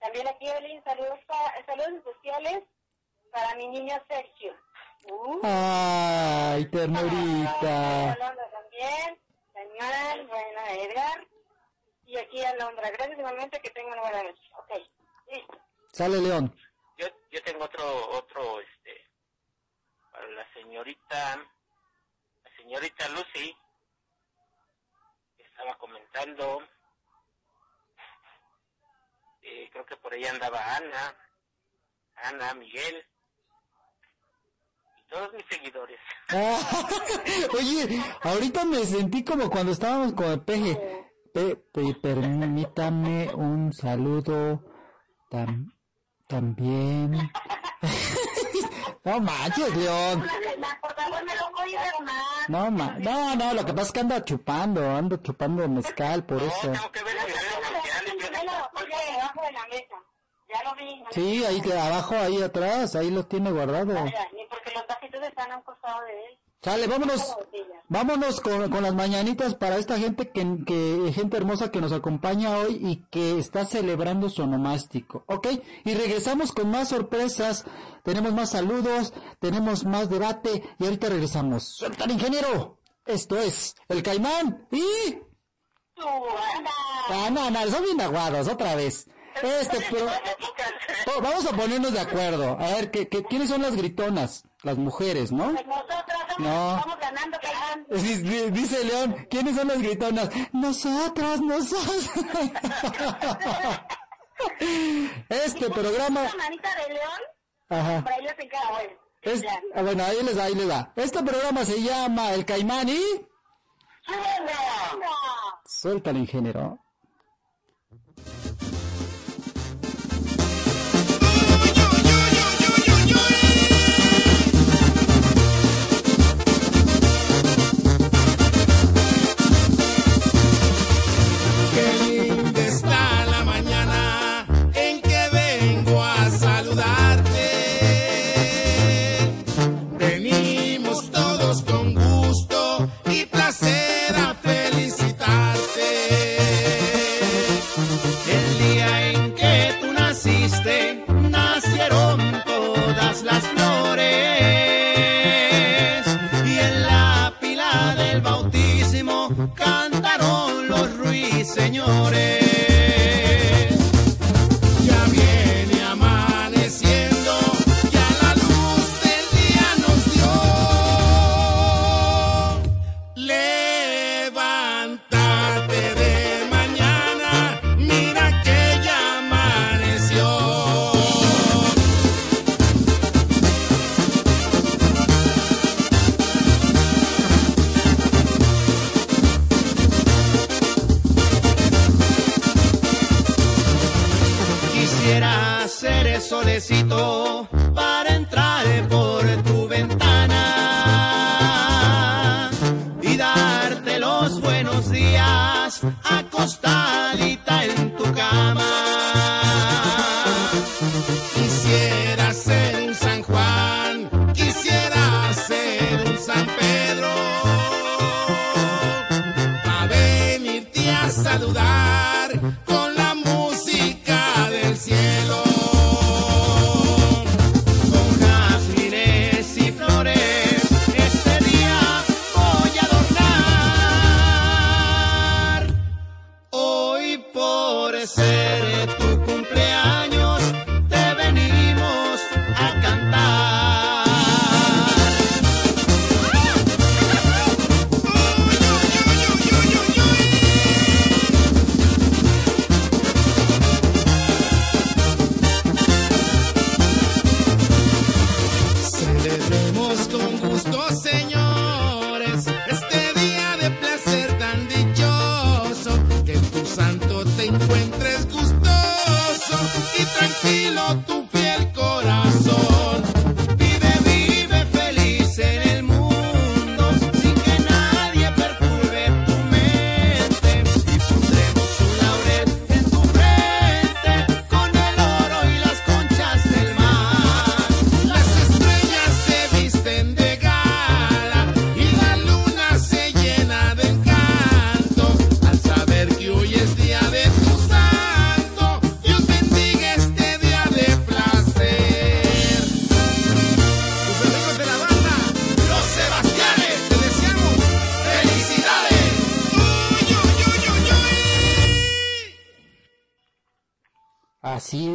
También 0.00 0.26
aquí, 0.26 0.48
Evelyn, 0.48 0.82
saludos, 0.82 1.20
pa- 1.28 1.54
saludos 1.66 1.92
especiales 2.04 2.64
para 3.30 3.54
mi 3.54 3.68
niño 3.68 3.94
Sergio. 4.08 4.56
Uh. 5.08 5.40
ay, 5.44 6.64
ternurita. 6.66 8.12
Alondra 8.12 8.50
también. 8.50 9.18
Caimán, 9.54 10.26
bueno, 10.26 10.60
Edgar. 10.70 11.26
y 12.06 12.16
aquí 12.18 12.42
a 12.44 12.56
Londra. 12.56 12.90
Gracias 12.90 13.16
igualmente, 13.18 13.60
que 13.60 13.70
tengan 13.70 13.92
una 13.92 14.02
buena 14.02 14.22
noche. 14.24 14.42
Ok, 14.58 14.72
listo. 15.30 15.58
Sale 15.92 16.18
León. 16.20 16.58
Yo, 16.96 17.06
yo 17.30 17.40
tengo 17.44 17.64
otro, 17.64 18.08
otro, 18.18 18.60
este, 18.60 19.00
para 20.10 20.26
la 20.26 20.52
señorita, 20.54 21.36
la 21.36 22.56
señorita 22.56 23.08
Lucy, 23.10 23.56
estaba 25.58 25.76
comentando, 25.78 26.62
eh, 29.42 29.68
creo 29.72 29.84
que 29.86 29.96
por 29.96 30.12
ahí 30.12 30.24
andaba 30.24 30.60
Ana, 30.76 31.16
Ana, 32.14 32.54
Miguel, 32.54 33.04
todos 35.08 35.32
mis 35.32 35.44
seguidores. 35.50 35.98
Oye, 37.58 38.00
ahorita 38.22 38.64
me 38.66 38.84
sentí 38.84 39.24
como 39.24 39.50
cuando 39.50 39.72
estábamos 39.72 40.12
con 40.12 40.26
el 40.26 40.44
peje. 40.44 41.04
Pe- 41.34 41.56
pe- 41.56 41.94
permítame 42.00 43.34
un 43.34 43.72
saludo 43.72 44.62
tam- 45.30 45.72
también. 46.28 47.12
no 49.04 49.20
manches, 49.20 49.74
León. 49.76 50.24
Por 51.18 51.26
favor, 51.26 51.26
me 51.26 51.34
lo 51.36 51.50
voy 51.52 51.74
a 51.76 52.00
más. 52.04 52.48
No, 52.48 52.70
ma 52.70 52.96
no, 52.98 53.36
no, 53.36 53.54
lo 53.54 53.64
que 53.66 53.72
pasa 53.72 53.86
es 53.86 53.92
que 53.92 54.00
ando 54.00 54.20
chupando, 54.20 54.90
ando 54.90 55.16
chupando 55.18 55.68
mezcal, 55.68 56.24
por 56.24 56.40
No, 56.42 56.46
eso. 56.48 56.72
tengo 56.72 56.92
que 56.92 57.02
ver 57.04 57.16
en 57.16 57.24
mis 57.26 57.34
redes 57.34 57.54
sociales. 57.54 58.14
yo 58.18 58.30
Ya 58.30 58.44
lo 58.44 58.70
puse 58.70 59.12
debajo 59.12 59.40
de 59.42 59.52
la 59.52 59.66
mesa. 59.66 59.96
Ya 60.48 60.62
lo 60.64 60.74
vi. 60.76 61.04
Sí, 61.10 61.44
ahí 61.44 61.60
que 61.60 61.78
abajo, 61.78 62.14
ahí 62.16 62.42
atrás, 62.42 62.94
ahí 62.96 63.10
lo 63.10 63.26
tiene 63.26 63.50
guardado. 63.50 63.84
Ni 64.04 64.46
porque 64.48 64.70
los 64.74 64.86
vasitos 64.86 65.22
están 65.22 65.52
a 65.52 65.56
un 65.56 65.62
costado 65.62 66.02
de 66.04 66.12
él. 66.26 66.38
Sale, 66.60 66.88
vámonos, 66.88 67.36
vámonos 67.88 68.40
con, 68.40 68.68
con 68.68 68.82
las 68.82 68.94
mañanitas 68.94 69.54
para 69.54 69.76
esta 69.76 69.96
gente 69.96 70.30
que, 70.30 70.64
que, 70.66 71.12
gente 71.14 71.36
hermosa 71.36 71.70
que 71.70 71.80
nos 71.80 71.92
acompaña 71.92 72.58
hoy 72.58 72.80
y 72.82 72.96
que 73.10 73.38
está 73.38 73.64
celebrando 73.64 74.28
su 74.28 74.42
onomástico, 74.42 75.22
¿ok? 75.26 75.46
Y 75.84 75.94
regresamos 75.94 76.50
con 76.50 76.70
más 76.70 76.88
sorpresas, 76.88 77.64
tenemos 78.02 78.32
más 78.32 78.50
saludos, 78.50 79.12
tenemos 79.38 79.84
más 79.84 80.10
debate 80.10 80.64
y 80.80 80.84
ahorita 80.84 81.08
regresamos. 81.10 81.76
¡Suelta 81.76 82.04
al 82.04 82.10
ingeniero! 82.10 82.78
Esto 83.06 83.38
es 83.38 83.76
El 83.88 84.02
Caimán 84.02 84.66
y... 84.72 85.14
Tu 85.94 86.06
anda. 86.06 86.70
Ah, 87.08 87.30
no, 87.30 87.50
no, 87.50 87.66
son 87.70 87.84
bien 87.84 88.00
aguados, 88.00 88.48
otra 88.48 88.74
vez. 88.74 89.08
Este, 89.42 89.78
pero... 89.90 90.06
Oh, 91.16 91.20
vamos 91.20 91.46
a 91.46 91.50
ponernos 91.56 91.92
de 91.92 92.00
acuerdo. 92.00 92.56
A 92.60 92.66
ver, 92.74 92.90
¿qué, 92.90 93.08
qué, 93.08 93.22
quiénes 93.24 93.48
son 93.48 93.62
las 93.62 93.76
gritonas? 93.76 94.44
Las 94.62 94.76
mujeres, 94.76 95.30
¿no? 95.32 95.52
Pues 95.52 95.66
nosotros 95.66 96.02
somos, 96.34 96.38
No. 96.38 96.66
vamos 96.84 96.98
ganando, 97.00 97.38
Caimán. 97.40 97.86
Dice 97.90 98.50
dice 98.50 98.84
León, 98.84 99.26
¿quiénes 99.30 99.56
son 99.56 99.68
las 99.68 99.78
gritonas? 99.78 100.28
Nosotras, 100.52 101.40
nosotras. 101.40 102.10
Este 105.28 105.68
programa, 105.70 106.24
Esta 106.26 106.36
manita 106.36 106.68
de 106.76 106.94
león, 106.94 107.20
ajá, 107.70 108.00
bueno. 108.02 108.28
es, 109.22 109.42
Ya. 109.42 109.60
ah, 109.74 109.82
bueno, 109.82 110.04
ahí 110.04 110.22
les 110.22 110.36
da, 110.36 110.44
ahí 110.44 110.54
les 110.54 110.68
da. 110.68 110.92
Este 110.94 111.22
programa 111.24 111.64
se 111.64 111.82
llama 111.82 112.32
El 112.34 112.44
Caimán 112.44 112.88
y 112.88 113.00
suelta 115.66 116.10
el 116.10 116.18
ingeniero. 116.18 116.78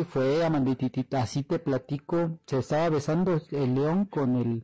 Fue, 0.06 0.46
Amandititita, 0.46 1.22
así 1.22 1.44
te 1.44 1.60
platico. 1.60 2.40
Se 2.46 2.60
estaba 2.60 2.90
besando 2.90 3.42
el 3.52 3.76
león 3.76 4.06
con 4.06 4.36
el, 4.36 4.64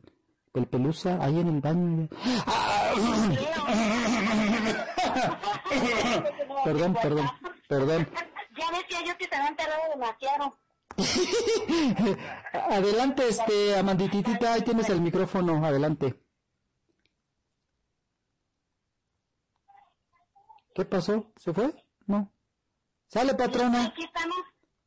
el 0.54 0.66
pelusa 0.66 1.18
ahí 1.22 1.40
en 1.40 1.48
el 1.48 1.60
baño. 1.60 2.08
perdón, 6.64 6.96
perdón, 7.00 7.26
perdón. 7.68 8.08
Ya 8.56 8.70
decía 8.78 9.04
yo 9.06 9.16
que 9.18 9.26
se 9.26 9.34
habían 9.34 9.56
tardado 9.56 9.82
demasiado. 9.92 10.56
adelante, 12.52 13.28
este, 13.28 13.78
Amandititita, 13.78 14.54
ahí 14.54 14.62
tienes 14.62 14.88
el 14.90 15.00
micrófono, 15.00 15.64
adelante. 15.64 16.20
¿Qué 20.74 20.84
pasó? 20.84 21.32
¿Se 21.36 21.52
fue? 21.52 21.74
No. 22.06 22.32
Sale, 23.06 23.34
patrona. 23.34 23.86
Aquí 23.86 24.04
estamos. 24.04 24.38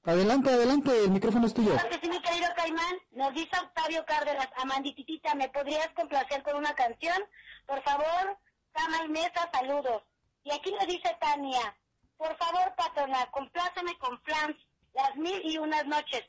Adelante, 0.06 0.50
adelante, 0.50 1.06
el 1.06 1.12
micrófono 1.12 1.48
es 1.48 1.54
tuyo. 1.54 1.72
Claro 1.72 1.90
que 1.90 2.00
sí, 2.00 2.10
mi 2.10 2.22
querido 2.22 2.48
Caimán. 2.58 2.96
Nos 3.12 3.34
dice 3.34 3.52
Octavio 3.58 4.06
Cárdenas, 4.06 4.50
Amandititita, 4.58 5.34
¿me 5.36 5.48
podrías 5.50 5.90
complacer 5.96 6.44
con 6.44 6.58
una 6.58 6.74
canción? 6.76 7.18
Por 7.66 7.82
favor, 7.84 8.38
cama 8.74 8.98
y 9.06 9.10
mesa, 9.10 9.50
saludos. 9.54 10.04
Y 10.44 10.52
aquí 10.54 10.72
nos 10.74 10.86
dice 10.88 11.16
Tania, 11.22 11.78
por 12.18 12.36
favor, 12.38 12.76
patrona, 12.76 13.26
compláceme 13.32 13.98
con 13.98 14.20
Flans, 14.24 14.58
las 14.94 15.16
mil 15.16 15.40
y 15.46 15.58
unas 15.58 15.86
noches. 15.86 16.24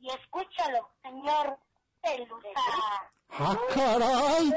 Y 0.00 0.08
escúchalo, 0.10 0.90
señor 1.02 1.56
Pelusa. 2.02 2.48
¡Ah, 3.28 3.56
caray! 3.72 4.52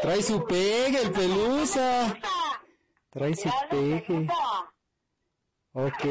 Trae 0.00 0.22
su 0.22 0.42
pegue, 0.46 1.02
el 1.02 1.12
pelusa. 1.12 2.16
Trae 3.10 3.34
su 3.34 3.50
pegue. 3.68 4.26
Ok. 5.72 6.04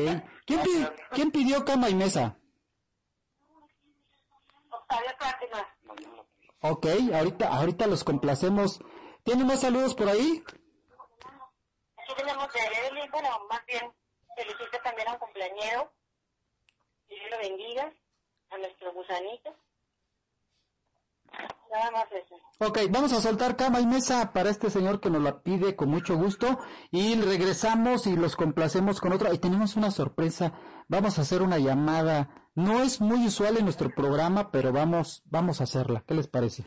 ¿Quién, 0.49 0.63
pi- 0.63 0.87
quién 1.11 1.31
pidió 1.31 1.63
cama 1.63 1.89
y 1.89 1.93
mesa? 1.95 2.35
Octavio 4.71 5.11
Cárdenas. 5.19 5.67
Ok, 6.61 6.87
ahorita, 7.13 7.55
ahorita 7.55 7.85
los 7.85 8.03
complacemos. 8.03 8.79
¿Tiene 9.23 9.43
más 9.45 9.61
saludos 9.61 9.93
por 9.93 10.09
ahí? 10.09 10.43
Aquí 11.97 12.13
tenemos 12.17 12.51
de 12.51 12.59
Evelyn, 12.87 13.11
bueno, 13.11 13.29
más 13.47 13.63
bien 13.67 13.93
felicito 14.35 14.79
también 14.83 15.07
a 15.09 15.13
un 15.13 15.19
cumpleañero. 15.19 15.91
Y 17.09 17.15
Dios 17.19 17.29
lo 17.29 17.37
bendiga 17.37 17.93
a 18.49 18.57
nuestro 18.57 18.91
gusanito. 18.93 19.55
Nada 21.71 21.91
más 21.91 22.05
eso. 22.11 22.35
Ok, 22.59 22.79
vamos 22.89 23.13
a 23.13 23.21
soltar 23.21 23.55
cama 23.55 23.79
y 23.79 23.85
mesa 23.85 24.33
para 24.33 24.49
este 24.49 24.69
señor 24.69 24.99
que 24.99 25.09
nos 25.09 25.21
la 25.21 25.41
pide 25.41 25.75
con 25.75 25.89
mucho 25.89 26.17
gusto 26.17 26.59
y 26.91 27.15
regresamos 27.15 28.07
y 28.07 28.15
los 28.15 28.35
complacemos 28.35 28.99
con 28.99 29.13
otra. 29.13 29.33
Y 29.33 29.37
tenemos 29.37 29.75
una 29.75 29.91
sorpresa, 29.91 30.53
vamos 30.87 31.17
a 31.17 31.21
hacer 31.21 31.41
una 31.41 31.59
llamada. 31.59 32.29
No 32.55 32.81
es 32.81 33.01
muy 33.01 33.27
usual 33.27 33.57
en 33.57 33.65
nuestro 33.65 33.89
programa, 33.89 34.51
pero 34.51 34.73
vamos, 34.73 35.21
vamos 35.25 35.61
a 35.61 35.65
hacerla. 35.65 36.03
¿Qué 36.07 36.15
les 36.15 36.27
parece? 36.27 36.65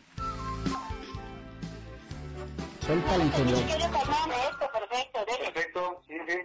Suéltala, 2.85 3.23
ingeniero. 3.23 3.59
Perfecto. 3.59 5.19
Perfecto, 5.25 6.01
sí, 6.07 6.15
sí. 6.27 6.37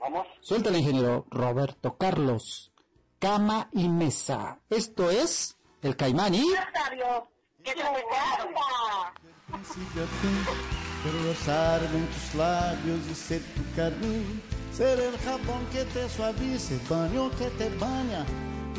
Vamos. 0.00 0.26
Suéltala, 0.40 0.78
ingeniero 0.78 1.26
Roberto 1.30 1.96
Carlos. 1.96 2.72
Cama 3.18 3.68
y 3.72 3.88
mesa. 3.88 4.60
Esto 4.70 5.10
es 5.10 5.58
el 5.82 5.96
Caimán 5.96 6.34
y... 6.34 6.44
Quero 7.64 7.82
rozar-me 11.24 11.98
en 11.98 12.06
tus 12.08 12.34
labios 12.34 13.00
y 13.10 13.14
ser 13.14 13.40
tu 13.40 13.62
carmín. 13.74 14.42
Ser 14.76 15.00
el 15.00 15.16
jabón 15.18 15.64
que 15.72 15.84
te 15.84 16.08
suavice, 16.10 16.78
baño 16.90 17.30
que 17.38 17.46
te 17.56 17.70
baña. 17.78 18.26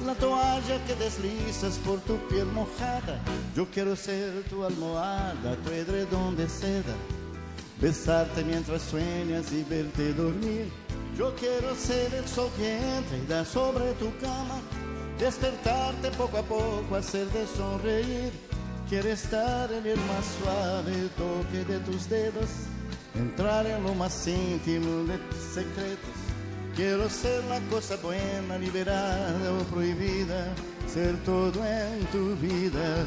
La 0.06 0.14
toalla 0.14 0.86
que 0.86 0.94
deslizas 0.96 1.80
por 1.80 2.00
tu 2.02 2.18
piel 2.28 2.46
mojada. 2.48 3.20
Yo 3.56 3.66
quiero 3.72 3.96
ser 3.96 4.44
tu 4.50 4.64
almohada, 4.64 5.56
tu 5.64 5.72
edredón 5.72 6.36
de 6.36 6.48
seda. 6.48 6.94
Besarte 7.82 8.44
mientras 8.44 8.84
sueñas 8.84 9.52
y 9.52 9.64
verte 9.64 10.14
dormir. 10.14 10.72
Yo 11.18 11.34
quiero 11.36 11.74
ser 11.76 12.14
el 12.14 12.28
sol 12.28 12.52
que 12.56 12.78
entra 12.78 13.18
y 13.18 13.26
da 13.26 13.46
sobre 13.46 13.94
tu 13.94 14.16
cama. 14.20 14.62
Despertarte 15.18 16.12
poco 16.12 16.38
a 16.38 16.44
poco, 16.44 16.96
hacerte 16.96 17.48
sonreír. 17.48 18.55
Quiero 18.88 19.10
estar 19.10 19.72
en 19.72 19.84
el 19.84 19.98
más 19.98 20.26
suave 20.40 21.10
toque 21.18 21.66
de 21.66 21.80
tus 21.80 22.08
dedos. 22.08 22.50
Entrar 23.16 23.66
en 23.66 23.84
lo 23.84 23.96
más 23.96 24.28
íntimo 24.28 25.04
de 25.06 25.18
tus 25.18 25.40
secretos. 25.40 26.16
Quiero 26.76 27.10
ser 27.10 27.44
la 27.46 27.60
cosa 27.62 27.96
buena, 27.98 28.60
liberada 28.60 29.54
o 29.54 29.64
prohibida. 29.74 30.54
Ser 30.88 31.16
todo 31.24 31.66
en 31.66 32.06
tu 32.12 32.36
vida. 32.36 33.06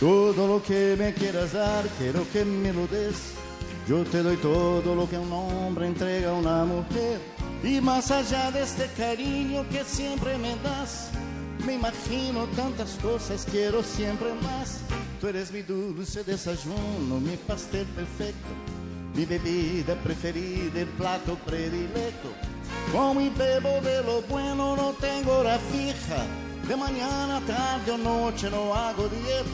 Todo 0.00 0.46
lo 0.46 0.62
que 0.62 0.96
me 0.98 1.14
quieras 1.14 1.54
dar, 1.54 1.86
quiero 1.98 2.30
que 2.30 2.44
me 2.44 2.74
lo 2.74 2.86
des. 2.88 3.32
Yo 3.88 4.04
te 4.04 4.22
doy 4.22 4.36
todo 4.36 4.94
lo 4.94 5.08
que 5.08 5.16
un 5.16 5.32
hombre 5.32 5.86
entrega 5.86 6.28
a 6.28 6.34
una 6.34 6.64
mujer. 6.66 7.33
Y 7.64 7.80
más 7.80 8.10
allá 8.10 8.50
de 8.50 8.62
este 8.62 8.86
cariño 8.88 9.64
que 9.70 9.84
siempre 9.84 10.36
me 10.36 10.54
das, 10.56 11.08
me 11.64 11.74
imagino 11.74 12.44
tantas 12.48 12.90
cosas, 13.02 13.46
quiero 13.50 13.82
siempre 13.82 14.34
más. 14.34 14.80
Tú 15.18 15.28
eres 15.28 15.50
mi 15.50 15.62
dulce 15.62 16.22
desayuno, 16.24 17.18
mi 17.20 17.38
pastel 17.38 17.86
perfecto, 17.86 18.48
mi 19.14 19.24
bebida 19.24 19.94
preferida, 19.94 20.80
el 20.80 20.88
plato 20.88 21.38
predilecto. 21.46 22.28
Como 22.92 23.22
y 23.22 23.30
bebo 23.30 23.80
de 23.80 24.02
lo 24.02 24.20
bueno, 24.22 24.76
no 24.76 24.92
tengo 25.00 25.38
hora 25.38 25.58
fija. 25.58 26.22
De 26.68 26.76
mañana, 26.76 27.40
tarde 27.46 27.92
o 27.92 27.96
noche 27.96 28.50
no 28.50 28.74
hago 28.74 29.08
dieta. 29.08 29.50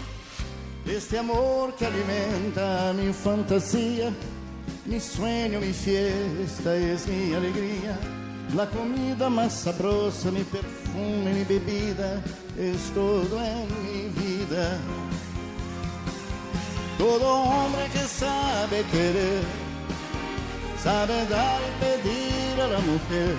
Este 0.84 1.18
amor 1.18 1.74
que 1.76 1.86
alimenta 1.86 2.92
mi 2.92 3.12
fantasía, 3.12 4.12
mi 4.91 4.99
sueño, 4.99 5.61
mi 5.61 5.72
fiesta 5.72 6.74
es 6.74 7.07
mi 7.07 7.32
alegría. 7.32 7.97
La 8.57 8.68
comida 8.68 9.30
más 9.30 9.53
sabrosa, 9.53 10.32
mi 10.32 10.43
perfume, 10.43 11.32
mi 11.32 11.45
bebida, 11.45 12.20
es 12.59 12.91
todo 12.93 13.41
en 13.41 13.68
mi 13.84 14.09
vida. 14.20 14.76
Todo 16.99 17.34
hombre 17.34 17.86
que 17.93 18.01
sabe 18.01 18.82
querer, 18.91 19.43
sabe 20.82 21.24
dar 21.26 21.61
y 21.62 21.84
pedir 21.84 22.61
a 22.61 22.66
la 22.66 22.80
mujer 22.80 23.36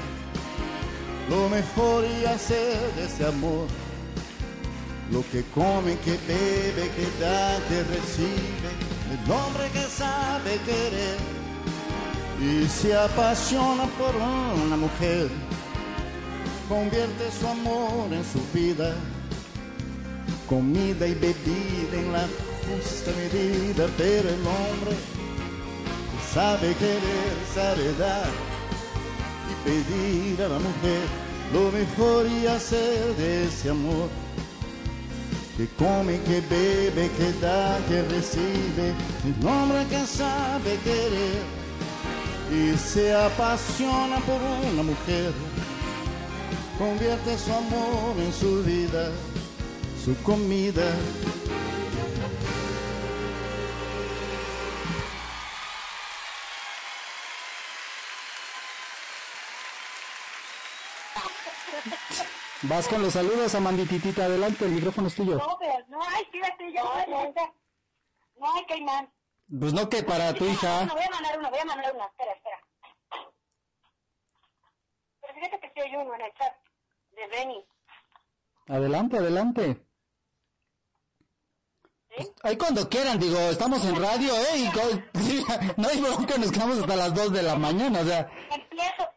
lo 1.30 1.50
mejor 1.50 2.06
y 2.06 2.26
hacer 2.26 2.80
de 2.96 3.06
ese 3.06 3.26
amor 3.26 3.68
lo 5.12 5.22
que 5.30 5.44
come, 5.54 5.98
que 6.00 6.18
bebe, 6.26 6.90
que 6.96 7.08
da, 7.20 7.60
que 7.68 7.84
recibe, 7.84 8.72
el 9.12 9.32
hombre 9.32 9.70
que 9.74 9.82
sabe 9.82 10.58
querer 10.66 11.41
y 12.42 12.68
se 12.68 12.98
apasiona 12.98 13.86
por 14.00 14.16
una 14.16 14.76
mujer, 14.76 15.30
convierte 16.68 17.32
su 17.40 17.48
amor 17.48 18.12
en 18.12 18.24
su 18.24 18.42
vida, 18.52 18.96
comida 20.50 21.06
y 21.06 21.14
bebida 21.14 21.94
en 21.94 22.12
la 22.12 22.26
justa 22.66 23.12
medida, 23.12 23.86
pero 23.96 24.30
el 24.30 24.40
hombre 24.40 24.96
que 26.10 26.34
sabe 26.34 26.74
querer, 26.76 27.34
sabe 27.54 27.94
dar. 28.00 28.30
Y 29.52 29.70
pedir 29.70 30.42
a 30.42 30.48
la 30.48 30.60
mujer 30.60 31.02
lo 31.54 31.72
mejor 31.72 32.26
y 32.26 32.48
hacer 32.48 33.16
de 33.18 33.46
ese 33.46 33.70
amor. 33.70 34.10
Que 35.58 35.68
come, 35.78 36.20
que 36.22 36.42
bebe, 36.50 37.12
que 37.18 37.34
da, 37.40 37.78
que 37.88 38.02
recibe, 38.04 38.96
el 39.26 39.48
hombre 39.48 39.86
que 39.90 40.08
sabe 40.08 40.78
querer 40.84 41.61
y 42.52 42.78
se 42.78 43.16
apasiona 43.16 44.18
por 44.20 44.42
una 44.72 44.84
mujer, 44.84 45.32
convierte 46.78 47.38
su 47.38 47.54
amor 47.54 48.20
en 48.20 48.34
su 48.34 48.62
vida, 48.64 49.10
su 50.04 50.22
comida. 50.22 50.94
Vas 62.64 62.88
con 62.88 63.02
los 63.02 63.14
saludos, 63.14 63.56
Amandititita. 63.56 64.26
Adelante, 64.26 64.66
el 64.66 64.72
micrófono 64.72 65.08
es 65.08 65.16
tuyo. 65.16 65.38
No, 65.38 65.58
pero 65.60 65.74
no 65.90 66.00
hay, 66.04 66.26
fíjate, 66.32 66.72
ya 66.72 66.84
no, 66.84 67.24
no, 67.24 67.34
no 68.40 68.54
hay 68.54 68.66
Caimán. 68.66 69.10
Pues 69.60 69.74
no 69.74 69.90
que 69.90 70.02
para 70.04 70.34
tu 70.34 70.46
No, 70.46 70.52
hija. 70.52 70.86
voy 70.86 71.04
a 71.04 71.10
mandar 71.10 71.38
uno, 71.40 71.50
voy 71.50 71.60
a 71.60 71.66
mandar 71.66 71.94
una, 71.96 72.06
espera, 72.06 72.34
espera. 72.34 72.58
Pero 75.22 75.34
fíjate 75.34 75.60
que 75.60 75.72
sí 75.74 75.80
hay 75.82 75.96
uno 75.96 76.16
en 76.16 76.22
el 76.22 76.34
chat 76.34 76.54
de 77.12 77.28
Benny. 77.28 77.66
Adelante, 78.70 79.18
adelante. 79.18 79.86
¿sí? 82.18 82.32
Ahí 82.44 82.58
cuando 82.58 82.88
quieran, 82.90 83.20
digo, 83.20 83.38
estamos 83.38 83.84
en 83.86 84.02
radio, 84.02 84.34
¿eh? 84.34 84.58
Y 84.58 84.64
no 85.82 85.88
hay 85.90 86.00
bronca, 86.02 86.38
nos 86.38 86.52
quedamos 86.52 86.80
hasta 86.80 86.96
las 86.96 87.14
2 87.14 87.34
de 87.34 87.44
la 87.44 87.56
mañana, 87.56 88.00
o 88.02 88.06
sea, 88.06 88.30
Empiezo. 88.52 89.10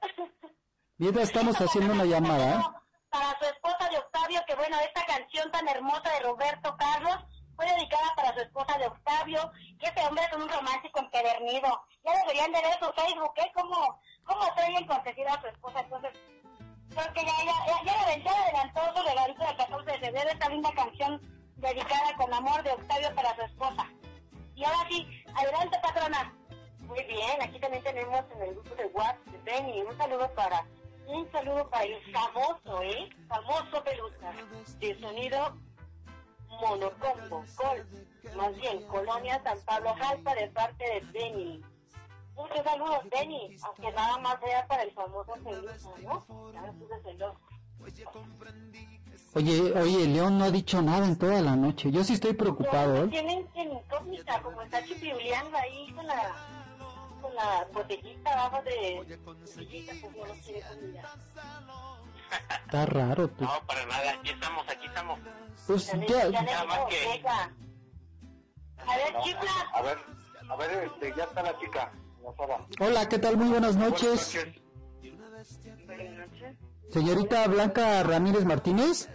mientras 0.99 1.29
estamos 1.29 1.57
haciendo 1.61 1.93
una 1.95 2.05
llamada, 2.05 2.61
¿eh? 2.61 2.63
Para 3.09 3.39
su 3.39 3.45
esposa 3.45 3.89
de 3.89 3.99
Octavio, 3.99 4.41
que 4.49 4.55
bueno, 4.57 4.77
esta 4.81 5.07
canción 5.07 5.49
tan 5.53 5.69
hermosa 5.69 6.11
de 6.13 6.21
Roberto 6.21 6.77
Carlos 6.77 7.17
fue 7.57 7.67
dedicada 7.67 8.13
para 8.17 8.35
su 8.35 8.41
esposa 8.41 8.79
de 8.79 8.87
Octavio, 8.87 9.53
que 9.79 9.87
ese 9.87 10.07
hombre 10.07 10.25
es 10.25 10.37
un 10.37 10.49
romántico 10.49 11.01
empedernido. 11.01 11.83
Ya 12.05 12.13
deberían 12.21 12.53
de 12.53 12.63
ver 12.63 12.79
su 12.79 12.93
Facebook, 12.93 13.33
¿eh? 13.37 13.51
Cómo, 13.55 14.01
cómo 14.25 14.43
soy 14.57 14.69
bien 14.69 14.87
concedida 14.87 15.35
a 15.35 15.41
su 15.41 15.47
esposa. 15.49 15.81
Entonces, 15.81 16.13
creo 16.91 17.13
que 17.13 17.25
ya, 17.25 17.33
ya, 17.45 17.83
ya, 17.85 18.17
ya, 18.17 18.43
adelantó 18.43 18.81
su 18.95 19.09
regalito 19.09 19.45
del 19.45 19.57
14 19.57 19.93
de 19.93 19.99
febrero 19.99 20.31
esta 20.31 20.49
linda 20.49 20.71
canción 20.73 21.21
dedicada 21.57 22.15
con 22.17 22.33
amor 22.35 22.63
de 22.63 22.73
Octavio 22.73 23.15
para 23.15 23.35
su 23.37 23.43
esposa. 23.43 23.87
Y 24.55 24.65
ahora 24.65 24.87
sí, 24.89 25.25
adelante, 25.35 25.79
patrona. 25.83 26.35
Muy 26.81 27.03
bien, 27.05 27.43
aquí 27.43 27.59
también 27.59 27.83
tenemos 27.83 28.25
en 28.35 28.43
el 28.43 28.55
grupo 28.55 28.75
de 28.75 28.87
WhatsApp 28.87 29.27
de 29.27 29.39
Benny. 29.39 29.83
Un 29.83 29.97
saludo 29.97 30.33
para 30.35 30.65
un 31.07 31.31
saludo 31.33 31.69
para 31.69 31.85
el 31.85 32.13
famoso, 32.13 32.83
¿eh? 32.83 33.09
Famoso 33.29 33.85
pelusa 33.85 34.33
de 34.79 35.01
sonido 35.01 35.55
monocombo, 36.61 37.45
col, 37.57 37.87
más 38.37 38.57
bien 38.57 38.87
Colonia 38.87 39.43
San 39.43 39.59
Pablo 39.65 39.95
Jalpa 39.99 40.35
de 40.35 40.49
parte 40.49 40.85
de 40.85 41.01
Benny. 41.13 41.63
Muchos 42.37 42.65
saludos, 42.65 42.99
Benny, 43.11 43.57
aunque 43.63 43.93
nada 43.93 44.19
más 44.19 44.39
sea 44.45 44.67
para 44.67 44.83
el 44.83 44.93
famoso 44.93 45.33
pelusa, 45.45 45.91
¿no? 46.03 46.53
Ya 46.53 46.63
me 46.63 47.03
celoso. 47.03 47.39
Oye, 49.35 49.73
oye, 49.73 50.07
León 50.07 50.39
no 50.39 50.45
ha 50.45 50.51
dicho 50.51 50.81
nada 50.81 51.07
en 51.07 51.19
toda 51.19 51.41
la 51.43 51.57
noche. 51.57 51.91
Yo 51.91 52.05
sí 52.05 52.15
estoy 52.15 52.35
preocupado, 52.35 53.05
¿eh? 53.05 53.09
Tienen 53.09 53.49
en 53.55 53.73
incógnita, 53.73 54.41
como 54.43 54.63
está 54.63 54.83
chipiuleando 54.85 55.57
ahí 55.57 55.93
con 55.93 56.07
la, 56.07 56.33
con 57.21 57.35
la 57.35 57.67
botellita 57.73 58.33
abajo 58.33 58.63
de 58.63 59.19
botellita, 59.25 59.93
pues 60.01 60.29
no 60.29 60.35
quiere 60.45 60.63
comida. 60.63 61.19
Está 62.65 62.87
raro, 62.87 63.29
tú. 63.29 63.45
No, 63.45 63.51
para 63.67 63.85
nada, 63.87 64.13
aquí 64.13 64.31
estamos, 64.31 64.65
aquí 64.69 64.87
estamos. 64.87 65.19
Pues 65.67 65.87
Ya 65.87 66.07
ya, 66.07 66.29
ya 66.29 66.43
Nada 66.43 66.65
más 66.65 66.79
que- 66.89 67.09
venga. 67.09 67.53
A 68.87 68.97
ver, 68.97 69.13
No, 69.15 69.23
chifla. 69.23 69.51
a 69.73 69.83
ver, 69.83 69.99
a 70.51 70.57
ver, 70.57 70.85
este, 70.93 71.15
ya 71.17 71.25
está 71.25 71.43
la 71.43 71.59
chica, 71.59 71.93
hola, 72.81 73.09
¿qué 73.09 73.19
tal? 73.19 73.37
Muy 73.37 73.49
buenas 73.49 73.77
noches. 73.77 74.37
Buenas 75.87 76.19
noches. 76.19 76.57
Señorita 76.91 77.47
Blanca 77.49 78.03
Ramírez 78.03 78.45
Martínez. 78.45 79.09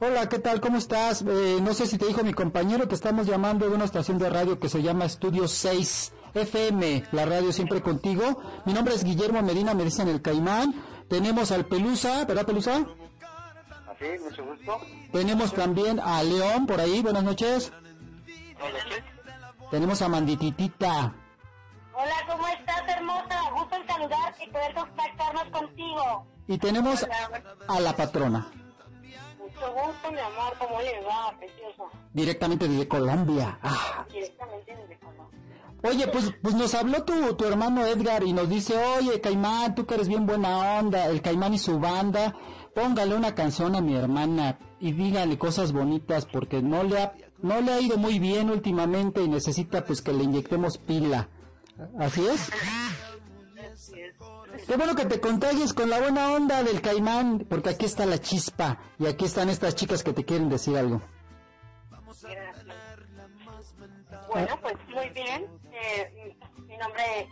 Hola, 0.00 0.28
¿qué 0.28 0.38
tal? 0.38 0.60
¿Cómo 0.60 0.78
estás? 0.78 1.22
Eh, 1.22 1.58
no 1.62 1.74
sé 1.74 1.86
si 1.86 1.98
te 1.98 2.06
dijo 2.06 2.22
mi 2.24 2.32
compañero, 2.32 2.88
te 2.88 2.94
estamos 2.94 3.26
llamando 3.26 3.68
de 3.68 3.74
una 3.74 3.84
estación 3.84 4.18
de 4.18 4.30
radio 4.30 4.58
que 4.58 4.68
se 4.68 4.82
llama 4.82 5.04
Estudio 5.04 5.46
6 5.48 6.12
FM, 6.34 7.04
la 7.12 7.24
radio 7.26 7.52
siempre 7.52 7.82
contigo. 7.82 8.42
Mi 8.64 8.72
nombre 8.72 8.94
es 8.94 9.04
Guillermo 9.04 9.42
Medina, 9.42 9.74
me 9.74 9.84
dicen 9.84 10.08
el 10.08 10.22
Caimán. 10.22 10.74
Tenemos 11.08 11.50
al 11.52 11.64
Pelusa, 11.66 12.24
¿verdad 12.24 12.44
Pelusa? 12.46 12.76
Así, 12.76 14.04
mucho 14.22 14.44
gusto. 14.44 14.80
Tenemos 15.12 15.52
también 15.52 15.98
a 16.00 16.22
León 16.22 16.66
por 16.66 16.80
ahí, 16.80 17.02
buenas 17.02 17.24
noches. 17.24 17.72
Tenemos 19.70 20.02
a 20.02 20.08
Mandititita. 20.08 21.12
Hola, 21.94 22.14
¿cómo 22.30 22.46
estás, 22.48 22.82
hermosa? 22.88 23.40
Gusto 23.54 23.76
en 23.76 23.86
saludarte 23.86 24.44
y 24.44 24.50
poder 24.50 24.74
contactarnos 24.74 25.44
contigo. 25.50 26.26
Y 26.46 26.58
tenemos 26.58 27.06
a 27.68 27.80
la 27.80 27.94
patrona, 27.96 28.50
Mucho 29.38 29.72
gusto, 29.72 30.12
mi 30.12 30.20
amor. 30.20 30.54
¿Cómo 30.58 30.80
le 30.80 31.00
va, 31.04 31.34
preciosa? 31.38 31.82
directamente 32.12 32.68
desde 32.68 32.86
Colombia. 32.88 33.58
Ah, 33.62 34.04
Directamente 34.12 34.76
desde 34.76 34.98
Colombia. 34.98 35.38
Oye, 35.82 36.08
pues, 36.08 36.32
pues 36.42 36.54
nos 36.54 36.74
habló 36.74 37.04
tu, 37.04 37.34
tu 37.34 37.44
hermano 37.44 37.86
Edgar 37.86 38.24
y 38.24 38.32
nos 38.32 38.48
dice, 38.48 38.76
oye, 38.98 39.20
Caimán, 39.20 39.74
tú 39.74 39.86
que 39.86 39.94
eres 39.94 40.08
bien 40.08 40.26
buena 40.26 40.78
onda, 40.78 41.06
el 41.06 41.22
Caimán 41.22 41.54
y 41.54 41.58
su 41.58 41.78
banda, 41.78 42.34
póngale 42.74 43.14
una 43.14 43.34
canción 43.34 43.76
a 43.76 43.80
mi 43.80 43.94
hermana 43.94 44.58
y 44.80 44.92
dígale 44.92 45.38
cosas 45.38 45.72
bonitas 45.72 46.26
porque 46.26 46.62
no 46.62 46.82
le 46.82 47.00
ha, 47.00 47.12
no 47.42 47.60
le 47.60 47.72
ha 47.72 47.80
ido 47.80 47.96
muy 47.96 48.18
bien 48.18 48.50
últimamente 48.50 49.22
y 49.22 49.28
necesita 49.28 49.84
pues 49.84 50.02
que 50.02 50.12
le 50.12 50.24
inyectemos 50.24 50.78
pila. 50.78 51.28
¿Así 51.98 52.26
es? 52.26 52.50
Qué 54.66 54.76
bueno 54.76 54.96
que 54.96 55.06
te 55.06 55.20
contagies 55.20 55.72
con 55.72 55.88
la 55.88 56.00
buena 56.00 56.32
onda 56.32 56.64
del 56.64 56.80
Caimán, 56.80 57.46
porque 57.48 57.70
aquí 57.70 57.86
está 57.86 58.04
la 58.04 58.18
chispa 58.18 58.80
y 58.98 59.06
aquí 59.06 59.26
están 59.26 59.48
estas 59.48 59.76
chicas 59.76 60.02
que 60.02 60.12
te 60.12 60.24
quieren 60.24 60.48
decir 60.48 60.76
algo. 60.76 61.00
Gracias. 62.20 62.66
Bueno, 64.28 64.58
pues 64.60 64.76
muy 64.88 65.08
bien. 65.10 65.46
Mi- 66.66 66.76
nombre 66.76 67.28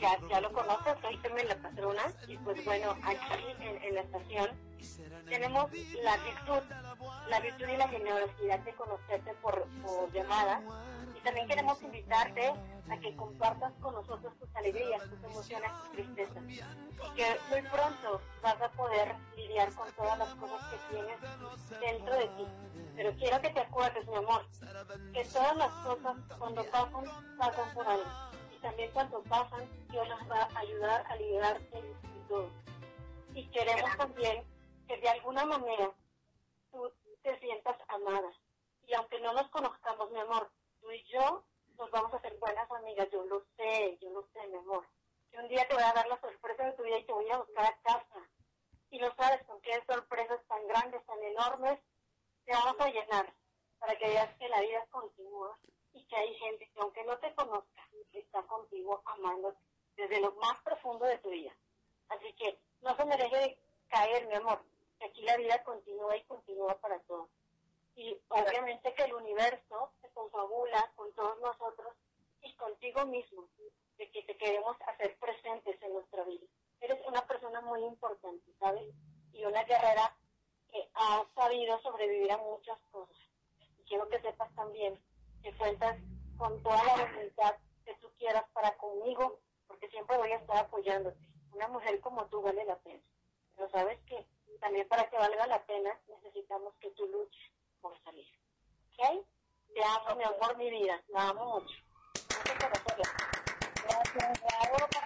ya, 0.00 0.18
ya 0.28 0.40
lo 0.40 0.52
conoces, 0.52 0.94
soy 1.00 1.16
Carmen 1.18 1.48
la 1.48 1.56
patrona. 1.56 2.02
Y 2.28 2.36
pues 2.38 2.64
bueno, 2.64 2.96
aquí 3.02 3.44
en, 3.60 3.82
en 3.82 3.94
la 3.94 4.00
estación 4.02 4.50
tenemos 5.28 5.70
la 6.02 6.16
virtud, 6.18 6.62
la 7.28 7.40
virtud 7.40 7.66
y 7.68 7.76
la 7.76 7.88
generosidad 7.88 8.58
de 8.60 8.72
conocerte 8.74 9.34
por, 9.42 9.66
por 9.82 10.12
llamada. 10.12 10.60
Y 11.16 11.20
también 11.20 11.46
queremos 11.48 11.82
invitarte 11.82 12.52
a 12.90 12.98
que 13.00 13.16
compartas 13.16 13.72
con 13.80 13.94
nosotros 13.94 14.34
tus 14.38 14.54
alegrías, 14.56 15.02
tus 15.08 15.22
emociones, 15.24 15.70
tus 15.80 15.92
tristezas. 15.92 16.44
Y 16.48 17.14
que 17.16 17.36
muy 17.50 17.62
pronto 17.62 18.20
vas 18.42 18.60
a 18.60 18.68
poder 18.72 19.14
lidiar 19.36 19.72
con 19.74 19.90
todas 19.92 20.18
las 20.18 20.34
cosas 20.34 20.60
que 20.70 20.94
tienes 20.94 21.18
dentro 21.80 22.14
de 22.14 22.26
ti. 22.28 22.46
Pero 22.96 23.12
quiero 23.16 23.40
que 23.40 23.50
te 23.50 23.60
acuerdes, 23.60 24.06
mi 24.06 24.16
amor, 24.16 24.46
que 25.12 25.24
todas 25.24 25.56
las 25.56 25.72
cosas 25.84 26.16
cuando 26.38 26.64
pasan, 26.70 27.36
pasan 27.38 27.74
por 27.74 27.86
algo. 27.88 28.10
Y 28.54 28.58
también 28.60 28.90
cuando 28.92 29.22
pasan, 29.24 29.68
Dios 29.90 30.08
nos 30.08 30.30
va 30.30 30.42
a 30.42 30.58
ayudar 30.58 31.04
a 31.08 31.16
liberarte 31.16 31.82
de 31.82 31.94
todo. 32.28 32.50
Y 33.34 33.46
queremos 33.48 33.96
también 33.96 34.44
que 34.86 34.96
de 34.98 35.08
alguna 35.08 35.44
manera 35.44 35.92
tú 36.70 36.92
te 37.22 37.38
sientas 37.40 37.76
amada. 37.88 38.32
Y 38.86 38.94
aunque 38.94 39.20
no 39.20 39.32
nos 39.32 39.48
conozcamos, 39.48 40.10
mi 40.12 40.20
amor, 40.20 40.50
tú 40.80 40.90
y 40.92 41.02
yo 41.04 41.44
nos 41.76 41.90
vamos 41.90 42.12
a 42.12 42.18
hacer 42.18 42.36
buenas 42.38 42.70
amigas. 42.70 43.08
Yo 43.10 43.24
lo 43.24 43.42
sé, 43.56 43.98
yo 44.00 44.10
lo 44.10 44.22
sé, 44.32 44.46
mi 44.48 44.58
amor. 44.58 44.86
Que 45.30 45.38
un 45.38 45.48
día 45.48 45.66
te 45.66 45.74
voy 45.74 45.82
a 45.82 45.92
dar 45.92 46.06
la 46.06 46.20
sorpresa 46.20 46.64
de 46.64 46.72
tu 46.72 46.84
vida 46.84 46.98
y 46.98 47.04
te 47.06 47.12
voy 47.12 47.28
a 47.30 47.38
buscar 47.38 47.64
a 47.64 47.82
casa. 47.82 48.20
Y 48.90 48.98
no 48.98 49.12
sabes 49.16 49.44
con 49.46 49.60
qué 49.62 49.82
sorpresas 49.88 50.40
tan 50.46 50.64
grandes, 50.68 51.04
tan 51.06 51.20
enormes, 51.24 51.80
te 52.44 52.52
vamos 52.52 52.80
a 52.80 52.90
llenar 52.90 53.32
para 53.78 53.96
que 53.98 54.08
veas 54.08 54.34
que 54.38 54.48
la 54.48 54.60
vida 54.60 54.86
continúa 54.90 55.58
y 55.92 56.04
que 56.04 56.16
hay 56.16 56.34
gente 56.36 56.70
que 56.70 56.80
aunque 56.80 57.04
no 57.04 57.18
te 57.18 57.34
conozca, 57.34 57.88
está 58.12 58.42
contigo 58.42 59.02
amándote 59.06 59.58
desde 59.96 60.20
lo 60.20 60.32
más 60.32 60.60
profundo 60.62 61.04
de 61.04 61.18
tu 61.18 61.30
vida. 61.30 61.52
Así 62.08 62.32
que 62.34 62.58
no 62.82 62.96
se 62.96 63.04
me 63.04 63.16
deje 63.16 63.36
de 63.36 63.58
caer, 63.88 64.26
mi 64.26 64.34
amor, 64.34 64.62
que 64.98 65.06
aquí 65.06 65.22
la 65.22 65.36
vida 65.36 65.62
continúa 65.64 66.16
y 66.16 66.24
continúa 66.24 66.74
para 66.80 66.98
todos. 67.00 67.28
Y 67.96 68.16
obviamente 68.28 68.92
que 68.94 69.04
el 69.04 69.14
universo 69.14 69.92
se 70.00 70.08
confabula 70.10 70.92
con 70.96 71.12
todos 71.14 71.38
nosotros 71.40 71.94
y 72.42 72.52
contigo 72.54 73.06
mismo, 73.06 73.48
de 73.96 74.10
que 74.10 74.22
te 74.22 74.36
queremos 74.36 74.76
hacer 74.82 75.16
presentes 75.18 75.80
en 75.80 75.92
nuestra 75.92 76.24
vida. 76.24 76.44
Eres 76.80 77.00
una 77.06 77.24
persona 77.26 77.60
muy 77.60 77.84
importante, 77.84 78.52
¿sabes? 78.58 78.92
Y 79.32 79.44
una 79.44 79.62
guerrera 79.64 80.14
que 80.74 80.90
ha 80.94 81.24
sabido 81.36 81.80
sobrevivir 81.82 82.32
a 82.32 82.38
muchas 82.38 82.76
cosas. 82.90 83.16
Y 83.78 83.84
quiero 83.84 84.08
que 84.08 84.20
sepas 84.20 84.52
también 84.56 85.00
que 85.40 85.52
cuentas 85.52 85.96
con 86.36 86.60
toda 86.64 86.82
la 86.82 87.04
voluntad 87.06 87.54
que 87.84 87.94
tú 88.00 88.08
quieras 88.18 88.42
para 88.52 88.76
conmigo, 88.76 89.38
porque 89.68 89.88
siempre 89.90 90.18
voy 90.18 90.32
a 90.32 90.38
estar 90.38 90.56
apoyándote. 90.56 91.16
Una 91.52 91.68
mujer 91.68 92.00
como 92.00 92.26
tú 92.26 92.42
vale 92.42 92.64
la 92.64 92.76
pena. 92.78 93.02
Pero 93.54 93.70
sabes 93.70 94.00
que 94.08 94.26
también 94.58 94.88
para 94.88 95.08
que 95.08 95.16
valga 95.16 95.46
la 95.46 95.64
pena 95.64 95.96
necesitamos 96.08 96.74
que 96.80 96.90
tú 96.90 97.06
luches 97.06 97.52
por 97.80 97.96
salir. 98.02 98.26
¿Ok? 98.98 99.24
Te 99.72 99.84
amo, 99.84 100.16
mi 100.16 100.24
amor, 100.24 100.56
mi 100.56 100.70
vida. 100.70 101.00
La 101.08 101.28
amo 101.28 101.60
mucho. 101.60 101.76
Gracias. 102.58 103.12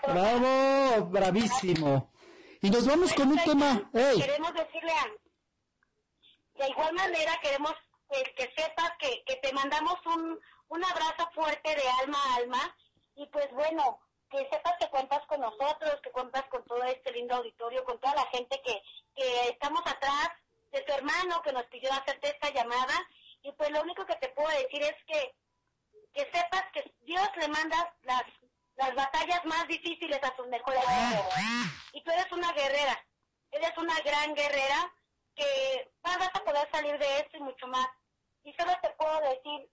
Bravo. 0.07 0.40
¡Bravo! 0.40 1.07
¡Bravísimo! 1.11 2.11
Y 2.62 2.70
nos 2.70 2.86
vamos 2.86 3.12
con 3.12 3.28
un 3.28 3.39
tema. 3.45 3.90
Queremos 3.93 4.55
decirle 4.55 4.93
a... 4.93 5.27
De 6.59 6.68
igual 6.68 6.93
manera 6.94 7.39
queremos 7.40 7.74
pues, 8.06 8.24
que 8.36 8.52
sepas 8.56 8.93
que, 8.98 9.24
que 9.24 9.36
te 9.36 9.52
mandamos 9.52 9.94
un, 10.06 10.40
un 10.68 10.85
abrazo 10.85 11.30
fuerte 11.35 11.74
de 11.74 11.89
alma 12.02 12.18
a 12.18 12.36
alma 12.36 12.76
y 13.14 13.26
pues 13.26 13.51
bueno, 13.52 14.01
que 14.30 14.39
sepas 14.51 14.74
que 14.78 14.90
cuentas 14.90 15.24
con 15.26 15.40
nosotros, 15.40 16.01
que 16.02 16.10
cuentas 16.10 16.44
con 16.51 16.64
todo 16.64 16.82
este 16.85 17.12
lindo 17.12 17.36
auditorio, 17.36 17.85
con 17.85 17.98
toda 18.01 18.14
la 18.14 18.26
gente 18.26 18.60
que, 18.64 18.82
que 19.16 19.48
estamos 19.51 19.82
atrás 19.86 20.28
de 20.70 20.82
tu 20.82 20.93
hermano 20.93 21.40
que 21.43 21.52
nos 21.52 21.64
pidió 21.66 21.93
hacerte 21.93 22.28
esta 22.28 22.51
llamada 22.51 22.94
y 23.43 23.52
pues 23.52 23.70
lo 23.70 23.82
único 23.82 24.05
que 24.05 24.16
te 24.16 24.28
puedo 24.30 24.48
decir 24.48 24.82
es 24.82 24.97
que 25.06 25.35
que 26.12 26.24
sepas 26.32 26.64
que 26.72 26.82
Dios 27.02 27.28
le 27.36 27.48
manda 27.48 27.94
las, 28.02 28.24
las 28.74 28.94
batallas 28.94 29.44
más 29.44 29.66
difíciles 29.68 30.18
a 30.22 30.35
sus 30.36 30.48
mejores 30.48 30.82
guerreros. 30.85 31.35
Y 31.93 32.02
tú 32.02 32.10
eres 32.10 32.32
una 32.32 32.52
guerrera, 32.52 33.06
eres 33.52 33.76
una 33.76 34.01
gran 34.01 34.35
guerrera 34.35 34.93
que 35.39 35.90
vas 36.02 36.31
a 36.35 36.44
poder 36.44 36.69
salir 36.73 36.98
de 36.98 37.19
esto 37.20 37.36
y 37.36 37.40
mucho 37.40 37.66
más. 37.69 37.86
Y 38.44 38.52
solo 38.55 38.73
te 38.82 38.90
puedo 38.90 39.20
decir 39.20 39.70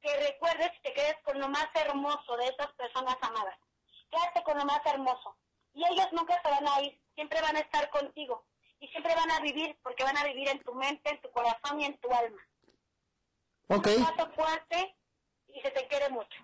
que 0.00 0.16
recuerdes 0.16 0.70
y 0.78 0.82
te 0.82 0.92
quedes 0.94 1.16
con 1.24 1.38
lo 1.38 1.48
más 1.48 1.68
hermoso 1.74 2.36
de 2.36 2.46
esas 2.46 2.72
personas 2.74 3.16
amadas. 3.20 3.56
Quédate 4.10 4.42
con 4.44 4.56
lo 4.58 4.64
más 4.64 4.80
hermoso. 4.86 5.36
Y 5.74 5.84
ellos 5.84 6.06
nunca 6.12 6.40
se 6.42 6.50
van 6.50 6.66
a 6.68 6.80
ir, 6.82 6.98
siempre 7.14 7.40
van 7.40 7.56
a 7.56 7.60
estar 7.60 7.88
contigo. 7.90 8.44
Y 8.80 8.88
siempre 8.88 9.14
van 9.14 9.30
a 9.30 9.40
vivir, 9.40 9.76
porque 9.82 10.04
van 10.04 10.16
a 10.16 10.24
vivir 10.24 10.48
en 10.48 10.62
tu 10.62 10.74
mente, 10.74 11.10
en 11.10 11.20
tu 11.20 11.30
corazón 11.32 11.80
y 11.80 11.84
en 11.84 11.98
tu 11.98 12.10
alma. 12.10 12.40
Ok, 13.68 13.86
Un 13.98 14.02
abrazo 14.04 14.30
fuerte 14.34 14.96
y 15.48 15.60
se 15.60 15.70
te 15.70 15.86
quiere 15.86 16.08
mucho. 16.08 16.38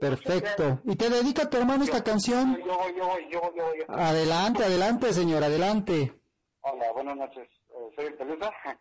perfecto. 0.00 0.80
¿Y 0.84 0.96
te 0.96 1.10
dedica 1.10 1.48
tu 1.50 1.56
hermano 1.56 1.84
esta 1.84 2.02
canción? 2.04 2.56
Yo 2.64 2.88
yo 2.90 3.18
yo 3.30 3.52
yo. 3.56 3.84
Adelante, 3.88 4.64
adelante, 4.64 5.12
señor, 5.12 5.42
adelante. 5.44 6.14
Hola, 6.60 6.92
buenas 6.92 7.16
noches. 7.16 7.48
Soy 7.94 8.06
el. 8.06 8.18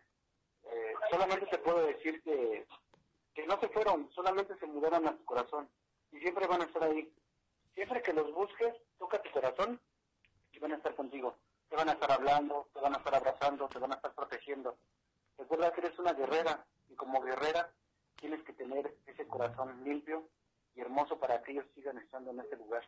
Eh, 0.66 0.94
solamente 1.12 1.46
te 1.48 1.58
puedo 1.58 1.86
decir 1.86 2.24
que, 2.24 2.66
que 3.36 3.46
no 3.46 3.60
se 3.60 3.68
fueron, 3.68 4.10
solamente 4.14 4.58
se 4.58 4.66
mudaron 4.66 5.06
a 5.06 5.18
tu 5.18 5.26
corazón. 5.26 5.70
Y 6.14 6.20
siempre 6.20 6.48
van 6.48 6.62
a 6.62 6.66
estar 6.66 6.84
ahí. 6.84 7.14
Siempre 7.76 8.02
que 8.02 8.14
los 8.14 8.34
busques, 8.34 8.74
toca 8.98 9.22
tu 9.22 9.30
corazón 9.32 9.80
y 10.54 10.60
van 10.60 10.72
a 10.72 10.78
estar 10.78 10.96
contigo. 10.96 11.36
Te 11.70 11.76
van 11.76 11.90
a 11.90 11.92
estar 11.92 12.12
hablando, 12.14 12.70
te 12.74 12.80
van 12.80 12.94
a 12.94 12.98
estar 12.98 13.14
abrazando, 13.14 13.68
te 13.68 13.78
van 13.78 13.92
a 13.92 13.96
estar 13.96 14.16
protegiendo. 14.16 14.78
Recuerda 15.38 15.74
que 15.74 15.82
eres 15.82 16.00
una 16.00 16.14
guerrera 16.14 16.66
y 16.90 16.96
como 16.96 17.22
guerrera 17.22 17.70
tienes 18.16 18.42
que 18.44 18.54
tener 18.54 18.96
ese 19.06 19.28
corazón 19.28 19.84
limpio 19.84 20.30
y 20.76 20.82
hermoso 20.82 21.20
para 21.20 21.44
que 21.44 21.52
ellos 21.52 21.66
sigan 21.76 21.98
estando 21.98 22.32
en 22.32 22.40
ese 22.40 22.56
lugar. 22.56 22.88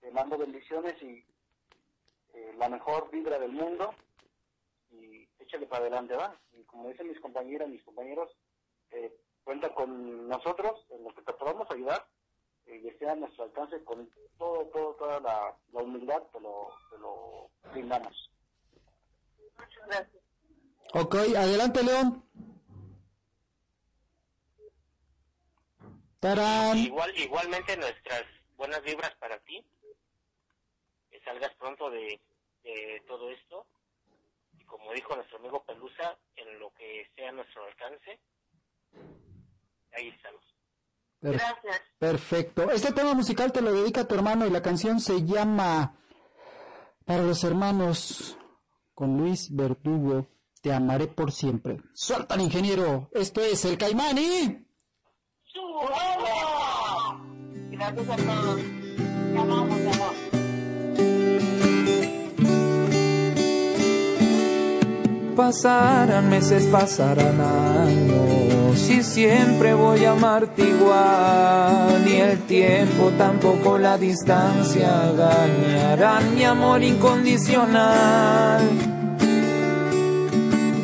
Te 0.00 0.10
mando 0.12 0.38
bendiciones 0.38 1.02
y 1.02 1.24
eh, 2.34 2.54
la 2.56 2.68
mejor 2.68 3.10
vibra 3.10 3.38
del 3.38 3.52
mundo 3.52 3.94
y 4.90 5.28
échale 5.38 5.66
para 5.66 5.82
adelante, 5.82 6.16
va. 6.16 6.38
Y 6.52 6.64
como 6.64 6.88
dicen 6.88 7.08
mis 7.08 7.20
compañeras, 7.20 7.68
mis 7.68 7.82
compañeros, 7.82 8.30
eh, 8.90 9.14
cuenta 9.44 9.72
con 9.74 10.28
nosotros 10.28 10.84
en 10.90 11.04
lo 11.04 11.14
que 11.14 11.22
te 11.22 11.32
podamos 11.32 11.70
ayudar 11.70 12.06
eh, 12.66 12.80
y 12.82 12.88
esté 12.88 13.08
a 13.08 13.14
nuestro 13.16 13.44
alcance 13.44 13.82
con 13.84 14.10
todo, 14.38 14.66
todo, 14.66 14.94
toda 14.94 15.20
la, 15.20 15.56
la 15.72 15.82
humildad 15.82 16.22
te 16.32 16.40
lo, 16.40 16.68
te 16.90 16.98
lo 16.98 17.50
brindamos. 17.72 18.30
Muchas 19.58 19.86
gracias. 19.86 20.22
Ok, 20.94 21.14
adelante, 21.36 21.82
León. 21.82 22.24
Tarán. 26.18 26.76
Igual, 26.76 27.16
igualmente 27.16 27.76
nuestras 27.76 28.24
buenas 28.56 28.82
vibras 28.82 29.14
para 29.16 29.38
ti. 29.40 29.64
Que 31.10 31.20
salgas 31.20 31.54
pronto 31.54 31.90
de, 31.90 32.20
de 32.62 33.02
todo 33.06 33.30
esto. 33.30 33.66
Como 34.70 34.92
dijo 34.92 35.16
nuestro 35.16 35.38
amigo 35.38 35.64
Pelusa, 35.64 36.16
en 36.36 36.58
lo 36.60 36.72
que 36.74 37.06
sea 37.16 37.32
nuestro 37.32 37.64
alcance, 37.64 38.20
ahí 39.92 40.08
estamos. 40.08 40.40
Per- 41.18 41.32
Gracias. 41.32 41.82
Perfecto. 41.98 42.70
Este 42.70 42.92
tema 42.92 43.12
musical 43.14 43.50
te 43.52 43.60
lo 43.60 43.72
dedica 43.72 44.06
tu 44.06 44.14
hermano 44.14 44.46
y 44.46 44.50
la 44.50 44.62
canción 44.62 45.00
se 45.00 45.24
llama 45.24 45.96
Para 47.04 47.22
los 47.22 47.42
hermanos 47.44 48.38
con 48.94 49.18
Luis 49.18 49.54
Verdugo. 49.54 50.26
Te 50.62 50.72
amaré 50.72 51.08
por 51.08 51.32
siempre. 51.32 51.78
Suelta 51.94 52.36
ingeniero. 52.40 53.08
Esto 53.12 53.40
es 53.40 53.64
el 53.64 53.76
Caimán 53.78 54.16
y... 54.18 54.66
¡Su 55.44 55.60
hola! 55.62 57.18
Gracias 57.70 58.08
a 58.10 58.16
todos. 58.16 58.60
Te 58.60 59.38
amamos, 59.38 59.78
te 59.78 60.29
Pasarán 65.40 66.28
meses, 66.28 66.66
pasarán 66.66 67.40
años 67.40 68.90
y 68.90 69.02
siempre 69.02 69.72
voy 69.72 70.04
a 70.04 70.10
amarte 70.12 70.62
igual. 70.62 72.04
Ni 72.04 72.16
el 72.16 72.40
tiempo, 72.40 73.10
tampoco 73.16 73.78
la 73.78 73.96
distancia 73.96 74.90
dañarán 75.16 76.34
mi 76.34 76.44
amor 76.44 76.82
incondicional. 76.82 78.68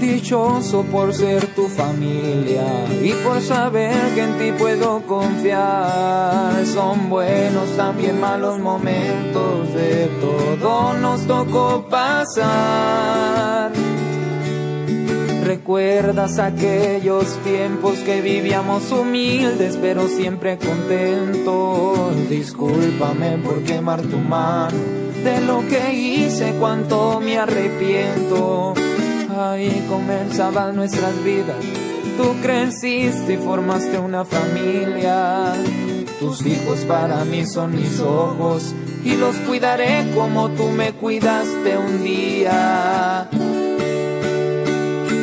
Dichoso 0.01 0.85
por 0.85 1.13
ser 1.13 1.55
tu 1.55 1.69
familia 1.69 2.65
y 3.03 3.13
por 3.13 3.43
saber 3.43 4.15
que 4.15 4.23
en 4.23 4.39
ti 4.39 4.53
puedo 4.59 5.03
confiar. 5.03 6.65
Son 6.65 7.11
buenos 7.11 7.77
también 7.77 8.19
malos 8.19 8.59
momentos, 8.59 9.75
de 9.75 10.07
todo 10.19 10.95
nos 10.95 11.27
tocó 11.27 11.85
pasar. 11.91 13.86
¿Recuerdas 15.47 16.41
aquellos 16.41 17.39
tiempos 17.45 18.01
que 18.01 18.21
vivíamos 18.21 18.91
humildes 18.91 19.79
pero 19.81 20.09
siempre 20.09 20.59
contentos? 20.59 22.29
Discúlpame 22.29 23.39
por 23.39 23.63
quemar 23.63 24.03
tu 24.03 24.19
mano 24.19 24.77
de 25.23 25.41
lo 25.43 25.61
que 25.69 25.95
hice, 25.95 26.53
cuánto 26.59 27.21
me 27.21 27.39
arrepiento. 27.39 28.75
Ahí 29.39 29.87
comenzaban 29.89 30.75
nuestras 30.75 31.23
vidas. 31.23 31.65
Tú 32.17 32.35
creciste 32.43 33.35
y 33.35 33.37
formaste 33.37 33.99
una 33.99 34.25
familia. 34.25 35.53
Tus 36.19 36.45
hijos 36.45 36.81
para 36.89 37.25
mí 37.25 37.47
son 37.47 37.77
mis 37.77 38.01
ojos 38.01 38.75
y 39.05 39.15
los 39.15 39.37
cuidaré 39.47 40.11
como 40.13 40.49
tú 40.49 40.71
me 40.71 40.93
cuidaste 40.93 41.79
un 41.79 42.03
día. 42.03 43.29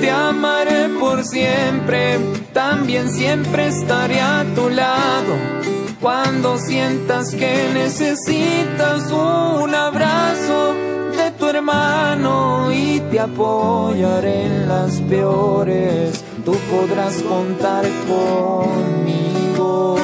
Te 0.03 0.11
amaré 0.11 0.89
por 0.99 1.23
siempre, 1.23 2.19
también 2.51 3.09
siempre 3.09 3.67
estaré 3.67 4.19
a 4.19 4.43
tu 4.53 4.69
lado. 4.69 5.33
Cuando 6.01 6.57
sientas 6.57 7.33
que 7.33 7.69
necesitas 7.73 9.09
un 9.11 9.73
abrazo 9.73 10.73
de 11.15 11.31
tu 11.39 11.47
hermano 11.47 12.69
y 12.73 12.99
te 13.11 13.21
apoyaré 13.21 14.47
en 14.47 14.67
las 14.67 14.99
peores, 14.99 16.21
tú 16.43 16.53
podrás 16.69 17.23
contar 17.23 17.85
conmigo. 18.05 19.95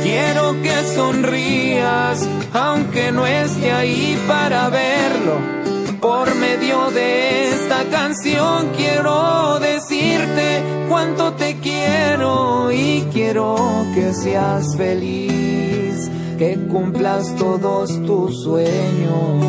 Quiero 0.00 0.62
que 0.62 0.94
sonrías, 0.94 2.28
aunque 2.52 3.10
no 3.10 3.26
esté 3.26 3.72
ahí 3.72 4.16
para 4.28 4.68
verlo. 4.68 5.63
Por 6.04 6.34
medio 6.34 6.90
de 6.90 7.48
esta 7.48 7.84
canción 7.84 8.72
quiero 8.76 9.58
decirte 9.58 10.62
cuánto 10.86 11.32
te 11.32 11.56
quiero 11.60 12.70
y 12.70 13.08
quiero 13.10 13.56
que 13.94 14.12
seas 14.12 14.76
feliz, 14.76 16.10
que 16.36 16.58
cumplas 16.70 17.34
todos 17.36 18.04
tus 18.04 18.42
sueños. 18.42 19.40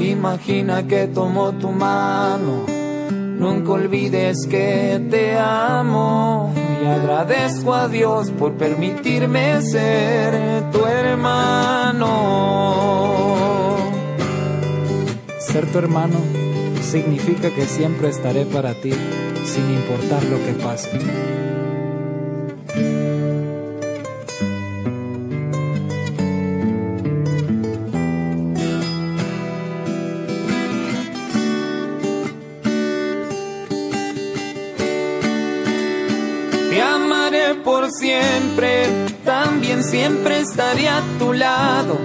Imagina 0.00 0.86
que 0.86 1.06
tomo 1.08 1.52
tu 1.52 1.68
mano, 1.68 2.64
nunca 3.10 3.72
olvides 3.72 4.46
que 4.48 5.06
te 5.10 5.38
amo 5.38 6.54
y 6.82 6.86
agradezco 6.86 7.74
a 7.74 7.88
Dios 7.88 8.30
por 8.30 8.54
permitirme 8.54 9.60
ser 9.60 10.70
tu 10.72 10.86
hermano. 10.86 12.40
Ser 15.52 15.66
tu 15.66 15.78
hermano 15.78 16.18
significa 16.80 17.50
que 17.50 17.66
siempre 17.66 18.08
estaré 18.08 18.46
para 18.46 18.72
ti, 18.74 18.92
sin 19.44 19.68
importar 19.70 20.22
lo 20.24 20.38
que 20.38 20.52
pase. 20.52 20.90
Te 36.70 36.80
amaré 36.80 37.54
por 37.64 37.90
siempre, 37.90 38.86
también 39.24 39.82
siempre 39.82 40.38
estaré 40.38 40.88
a 40.88 41.02
tu 41.18 41.32
lado. 41.32 41.99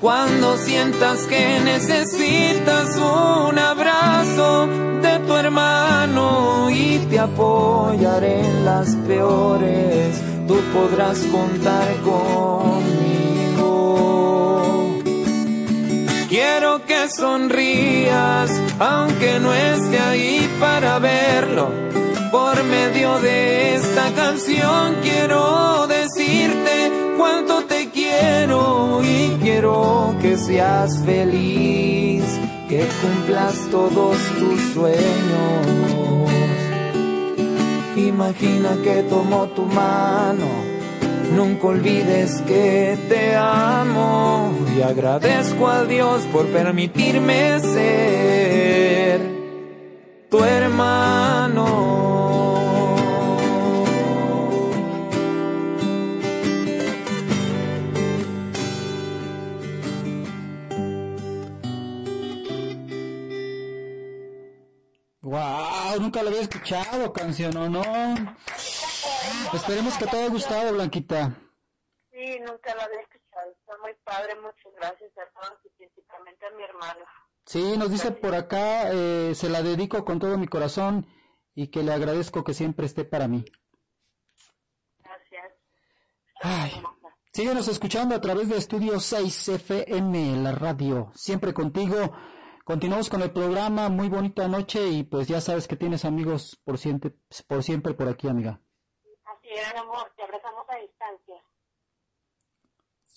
Cuando 0.00 0.58
sientas 0.58 1.20
que 1.26 1.60
necesitas 1.60 2.96
un 2.96 3.58
abrazo 3.58 4.66
de 5.00 5.18
tu 5.26 5.34
hermano 5.34 6.68
y 6.70 6.98
te 7.10 7.18
apoyaré 7.18 8.40
en 8.40 8.64
las 8.66 8.94
peores, 9.06 10.20
tú 10.46 10.56
podrás 10.74 11.18
contar 11.20 11.96
conmigo. 12.02 13.16
Quiero 16.28 16.84
que 16.84 17.08
sonrías, 17.08 18.50
aunque 18.78 19.38
no 19.40 19.54
esté 19.54 19.98
ahí 19.98 20.46
para 20.60 20.98
verlo. 20.98 21.70
Por 22.30 22.62
medio 22.64 23.18
de 23.20 23.76
esta 23.76 24.12
canción 24.12 24.96
quiero 25.02 25.86
decirte 25.86 26.92
cuánto 27.16 27.64
te 27.64 27.88
quiero 27.88 28.75
y 29.06 29.36
quiero 29.42 30.14
que 30.20 30.36
seas 30.36 31.02
feliz, 31.04 32.24
que 32.68 32.86
cumplas 33.00 33.54
todos 33.70 34.16
tus 34.38 34.60
sueños. 34.74 35.66
Imagina 37.96 38.70
que 38.82 39.02
tomo 39.04 39.46
tu 39.48 39.62
mano, 39.66 40.48
nunca 41.36 41.68
olvides 41.68 42.42
que 42.42 42.98
te 43.08 43.36
amo 43.36 44.52
y 44.76 44.82
agradezco 44.82 45.68
a 45.68 45.84
Dios 45.84 46.22
por 46.32 46.46
permitirme 46.46 47.60
ser 47.60 48.45
escuchado, 66.66 67.12
canción, 67.12 67.56
¿o 67.56 67.68
no? 67.68 67.82
Esperemos 69.52 69.96
que 69.98 70.06
te 70.06 70.16
haya 70.16 70.28
gustado, 70.28 70.72
Blanquita. 70.72 71.38
Sí, 72.10 72.40
nunca 72.40 72.74
la 72.74 72.84
había 72.84 73.00
escuchado. 73.00 73.50
Está 73.52 73.76
muy 73.82 73.94
padre. 74.04 74.34
Muchas 74.36 74.72
gracias 74.74 75.10
a 75.16 75.40
todos 75.40 75.58
y 75.64 75.68
principalmente 75.76 76.46
a 76.46 76.50
mi 76.50 76.64
hermano. 76.64 77.04
Sí, 77.44 77.76
nos 77.78 77.90
dice 77.90 78.10
por 78.10 78.34
acá, 78.34 78.90
eh, 78.92 79.34
se 79.36 79.48
la 79.48 79.62
dedico 79.62 80.04
con 80.04 80.18
todo 80.18 80.36
mi 80.38 80.48
corazón 80.48 81.06
y 81.54 81.68
que 81.68 81.84
le 81.84 81.92
agradezco 81.92 82.42
que 82.42 82.54
siempre 82.54 82.86
esté 82.86 83.04
para 83.04 83.28
mí. 83.28 83.44
Gracias. 84.98 85.52
Ay. 86.42 86.82
Síguenos 87.32 87.68
escuchando 87.68 88.16
a 88.16 88.20
través 88.20 88.48
de 88.48 88.56
Estudio 88.56 88.98
6 88.98 89.48
FM, 89.50 90.42
la 90.42 90.52
radio, 90.52 91.12
siempre 91.14 91.54
contigo. 91.54 92.12
Continuamos 92.66 93.08
con 93.08 93.22
el 93.22 93.30
programa, 93.30 93.88
muy 93.88 94.08
bonita 94.08 94.48
noche 94.48 94.88
y 94.88 95.04
pues 95.04 95.28
ya 95.28 95.40
sabes 95.40 95.68
que 95.68 95.76
tienes 95.76 96.04
amigos 96.04 96.60
por 96.64 96.78
siempre, 96.78 97.12
por 97.46 97.62
siempre 97.62 97.94
por 97.94 98.08
aquí, 98.08 98.26
amiga. 98.26 98.60
Así 99.24 99.50
es, 99.50 99.72
amor. 99.76 100.12
Te 100.16 100.24
abrazamos 100.24 100.66
a 100.68 100.76
distancia. 100.78 101.36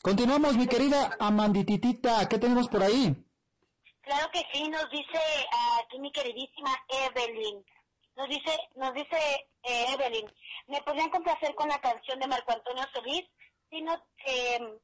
Continuamos, 0.03 0.55
mi 0.55 0.67
querida 0.67 1.17
Amandititita, 1.19 2.29
¿qué 2.29 2.37
tenemos 2.37 2.67
por 2.67 2.83
ahí? 2.83 3.25
Claro 4.01 4.29
que 4.31 4.45
sí, 4.53 4.69
nos 4.69 4.87
dice 4.91 5.19
aquí 5.83 5.97
mi 5.97 6.11
queridísima 6.11 6.69
Evelyn. 6.87 7.65
Nos 8.17 8.29
dice, 8.29 8.55
nos 8.75 8.93
dice 8.93 9.17
eh, 9.63 9.85
Evelyn, 9.95 10.31
¿me 10.67 10.79
podrían 10.83 11.09
complacer 11.09 11.55
con 11.55 11.69
la 11.69 11.81
canción 11.81 12.19
de 12.19 12.27
Marco 12.27 12.51
Antonio 12.51 12.83
Solís? 12.93 13.25
Si 13.71 13.81
no, 13.81 13.95
eh, 14.27 14.77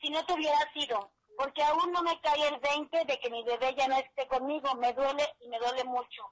si 0.00 0.10
no 0.10 0.26
te 0.26 0.32
hubiera 0.32 0.58
sido, 0.74 1.12
porque 1.36 1.62
aún 1.62 1.92
no 1.92 2.02
me 2.02 2.20
cae 2.20 2.48
el 2.48 2.58
20 2.60 3.04
de 3.04 3.20
que 3.20 3.30
mi 3.30 3.42
bebé 3.44 3.74
ya 3.76 3.88
no 3.88 3.96
esté 3.96 4.26
conmigo, 4.28 4.74
me 4.76 4.92
duele 4.92 5.28
y 5.40 5.48
me 5.48 5.58
duele 5.58 5.84
mucho. 5.84 6.22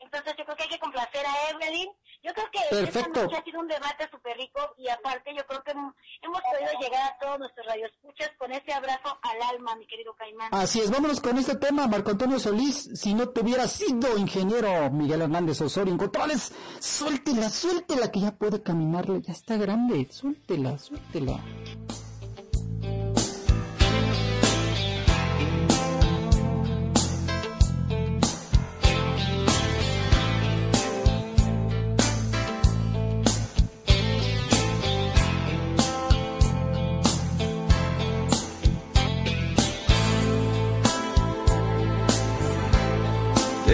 Entonces 0.00 0.34
yo 0.38 0.44
creo 0.44 0.56
que 0.56 0.62
hay 0.64 0.68
que 0.68 0.78
complacer 0.78 1.26
a 1.26 1.50
Evelyn. 1.50 1.90
Yo 2.22 2.32
creo 2.32 2.50
que 2.50 2.82
esta 2.82 3.08
noche 3.08 3.36
ha 3.36 3.44
sido 3.44 3.60
un 3.60 3.68
debate 3.68 4.08
súper 4.10 4.36
rico 4.36 4.60
y 4.76 4.88
aparte 4.88 5.34
yo 5.36 5.46
creo 5.46 5.62
que 5.62 5.70
hemos 5.70 5.94
podido 6.42 6.80
llegar 6.80 7.12
a 7.12 7.18
todos 7.18 7.38
nuestros 7.38 7.66
radioescuchas 7.66 8.30
con 8.38 8.52
ese 8.52 8.72
abrazo 8.72 9.18
al 9.22 9.42
alma, 9.54 9.76
mi 9.76 9.86
querido 9.86 10.14
Caimán. 10.14 10.48
Así 10.52 10.80
es, 10.80 10.90
vámonos 10.90 11.20
con 11.20 11.38
este 11.38 11.56
tema, 11.56 11.86
Marco 11.86 12.10
Antonio 12.10 12.38
Solís, 12.38 12.90
si 12.94 13.14
no 13.14 13.28
te 13.28 13.40
hubiera 13.40 13.66
sido 13.68 14.16
ingeniero 14.16 14.90
Miguel 14.90 15.22
Hernández 15.22 15.60
Osorio 15.60 15.96
controles, 15.96 16.52
suéltela, 16.80 17.48
suéltela 17.50 18.10
que 18.10 18.20
ya 18.20 18.32
puede 18.32 18.62
caminarle, 18.62 19.20
ya 19.22 19.32
está 19.32 19.56
grande, 19.56 20.08
suéltela, 20.10 20.78
suéltela. 20.78 21.40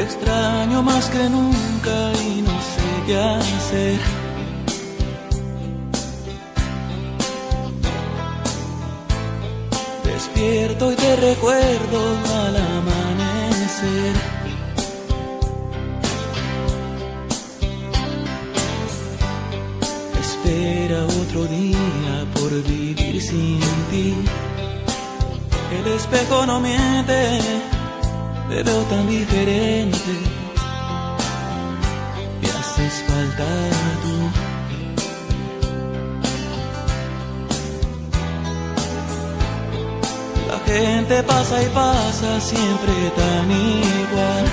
Extraño 0.05 0.82
más 0.82 1.09
que 1.09 1.28
nunca 1.31 1.97
y 2.28 2.43
no 2.43 2.56
sé 2.72 2.89
qué 3.06 3.16
hacer. 3.18 3.98
Despierto 10.05 10.93
y 10.93 10.97
te 10.97 11.16
recuerdo 11.16 12.01
al 12.43 12.56
amanecer. 12.78 14.14
Espera 20.24 21.05
otro 21.22 21.44
día 21.47 22.14
por 22.35 22.51
vivir 22.62 23.22
sin 23.22 23.60
ti. 23.90 24.14
El 25.78 25.93
espejo 25.93 26.47
no 26.47 26.60
miente 26.60 27.73
te 28.48 28.62
veo 28.62 28.82
tan 28.84 29.08
diferente. 29.08 30.12
Me 32.40 32.48
haces 32.48 33.04
falta 33.06 33.46
tú. 34.02 34.16
La 40.50 40.58
gente 40.72 41.22
pasa 41.22 41.62
y 41.62 41.66
pasa 41.68 42.40
siempre 42.40 42.92
tan 43.16 43.50
igual. 43.50 44.44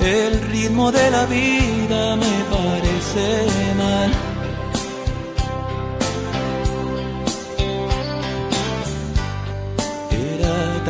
El 0.00 0.40
ritmo 0.50 0.90
de 0.90 1.10
la 1.10 1.26
vida 1.26 2.16
me 2.16 2.44
parece 2.50 3.46
mal. 3.76 4.29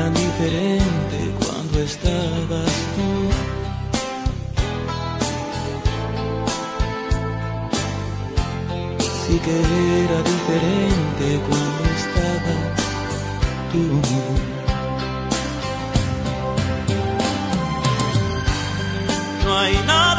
Tan 0.01 0.15
diferente 0.15 1.19
cuando 1.41 1.77
estabas 1.81 2.73
tú. 2.97 3.09
Sí 9.23 9.35
que 9.45 9.57
era 10.05 10.19
diferente 10.33 11.27
cuando 11.47 11.83
estabas 12.01 12.79
tú. 13.73 13.85
No 19.45 19.59
hay 19.59 19.75
nada 19.87 20.10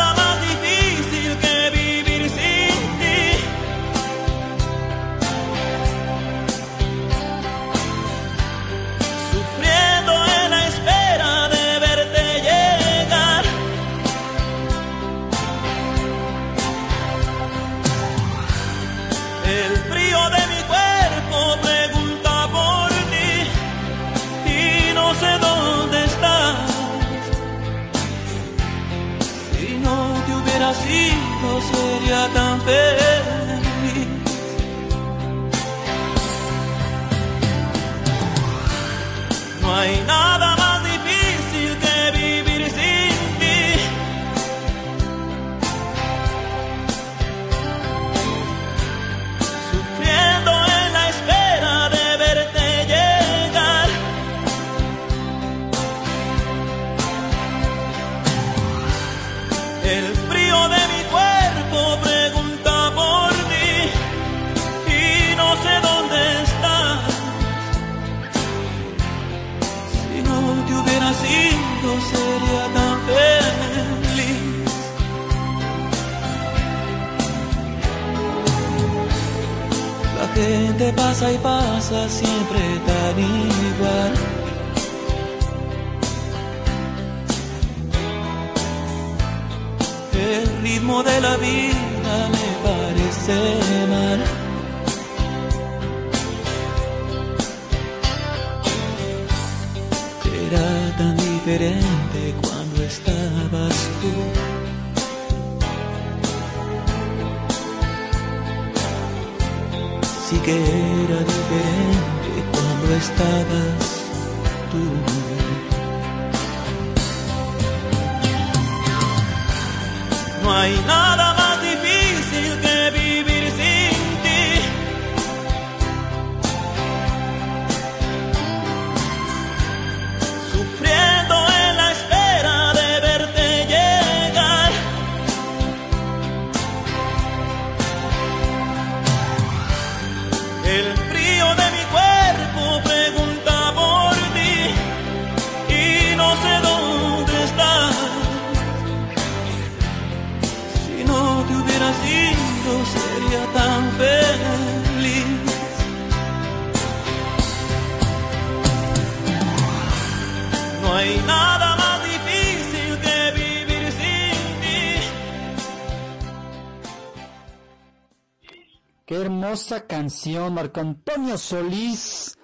canción, 169.88 170.53
Marco 170.53 170.80
Antonio 170.80 171.38
Solís. 171.38 172.38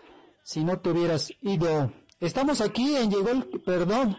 Si 0.43 0.63
no 0.63 0.79
te 0.79 0.89
hubieras 0.89 1.31
ido. 1.41 1.93
Estamos 2.19 2.59
aquí 2.59 2.95
en 2.97 3.09
Llegó 3.09 3.29
el... 3.29 3.47
Perdón. 3.65 4.17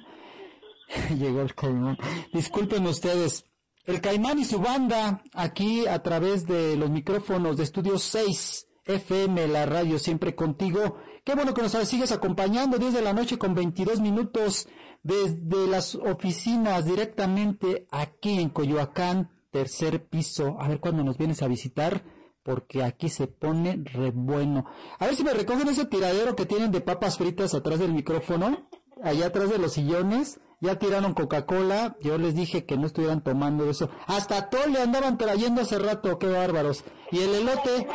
Llegó 1.18 1.42
el 1.42 1.54
caimán. 1.54 1.98
Disculpen 2.32 2.86
ustedes. 2.86 3.44
El 3.84 4.00
caimán 4.00 4.38
y 4.38 4.44
su 4.44 4.58
banda 4.58 5.22
aquí 5.34 5.86
a 5.86 6.02
través 6.02 6.46
de 6.46 6.76
los 6.76 6.88
micrófonos 6.88 7.58
de 7.58 7.64
Estudio 7.64 7.98
6 7.98 8.66
FM, 8.86 9.48
la 9.48 9.66
radio 9.66 9.98
siempre 9.98 10.34
contigo. 10.34 10.96
Qué 11.24 11.34
bueno 11.34 11.52
que 11.52 11.62
nos 11.62 11.72
sigues 11.72 12.10
acompañando 12.10 12.78
10 12.78 12.94
de 12.94 13.02
la 13.02 13.12
noche 13.12 13.36
con 13.36 13.54
22 13.54 14.00
minutos 14.00 14.66
desde 15.02 15.66
las 15.66 15.94
oficinas 15.94 16.86
directamente 16.86 17.86
aquí 17.90 18.40
en 18.40 18.48
Coyoacán, 18.48 19.30
tercer 19.50 20.06
piso. 20.08 20.56
A 20.58 20.68
ver 20.68 20.80
cuándo 20.80 21.04
nos 21.04 21.18
vienes 21.18 21.42
a 21.42 21.48
visitar 21.48 22.02
porque 22.48 22.82
aquí 22.82 23.10
se 23.10 23.26
pone 23.26 23.78
re 23.84 24.10
bueno. 24.10 24.64
A 24.98 25.04
ver 25.04 25.14
si 25.14 25.22
me 25.22 25.34
recogen 25.34 25.68
ese 25.68 25.84
tiradero 25.84 26.34
que 26.34 26.46
tienen 26.46 26.72
de 26.72 26.80
papas 26.80 27.18
fritas 27.18 27.52
atrás 27.52 27.78
del 27.78 27.92
micrófono, 27.92 28.70
allá 29.02 29.26
atrás 29.26 29.50
de 29.50 29.58
los 29.58 29.74
sillones. 29.74 30.40
Ya 30.60 30.78
tiraron 30.78 31.12
Coca-Cola, 31.12 31.98
yo 32.00 32.16
les 32.16 32.34
dije 32.34 32.64
que 32.64 32.78
no 32.78 32.86
estuvieran 32.86 33.22
tomando 33.22 33.68
eso. 33.68 33.90
Hasta 34.06 34.48
todo 34.48 34.66
le 34.66 34.80
andaban 34.80 35.18
trayendo 35.18 35.60
hace 35.60 35.78
rato, 35.78 36.18
qué 36.18 36.26
bárbaros. 36.26 36.84
Y 37.12 37.18
el 37.18 37.34
elote, 37.34 37.86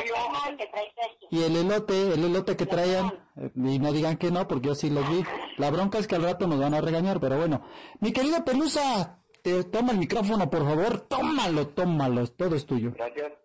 y 1.32 1.42
el 1.42 1.56
elote, 1.56 2.14
el 2.14 2.24
elote 2.24 2.56
que 2.56 2.68
traían, 2.68 3.08
eh, 3.36 3.50
y 3.56 3.80
no 3.80 3.92
digan 3.92 4.18
que 4.18 4.30
no, 4.30 4.48
porque 4.48 4.68
yo 4.68 4.76
sí 4.76 4.92
los 4.92 5.10
vi. 5.10 5.24
La 5.58 5.72
bronca 5.72 5.98
es 5.98 6.06
que 6.06 6.16
al 6.16 6.24
rato 6.24 6.46
nos 6.46 6.60
van 6.60 6.76
a 6.76 6.80
regañar, 6.82 7.20
pero 7.20 7.38
bueno. 7.38 7.64
Mi 8.02 8.14
querido 8.14 8.46
Pelusa, 8.46 9.20
te 9.42 9.64
toma 9.64 9.94
el 9.94 9.98
micrófono, 9.98 10.48
por 10.48 10.64
favor, 10.64 11.00
tómalo, 11.00 11.70
tómalo, 11.70 12.28
todo 12.28 12.56
es 12.56 12.68
tuyo. 12.68 12.94
Gracias. 12.96 13.43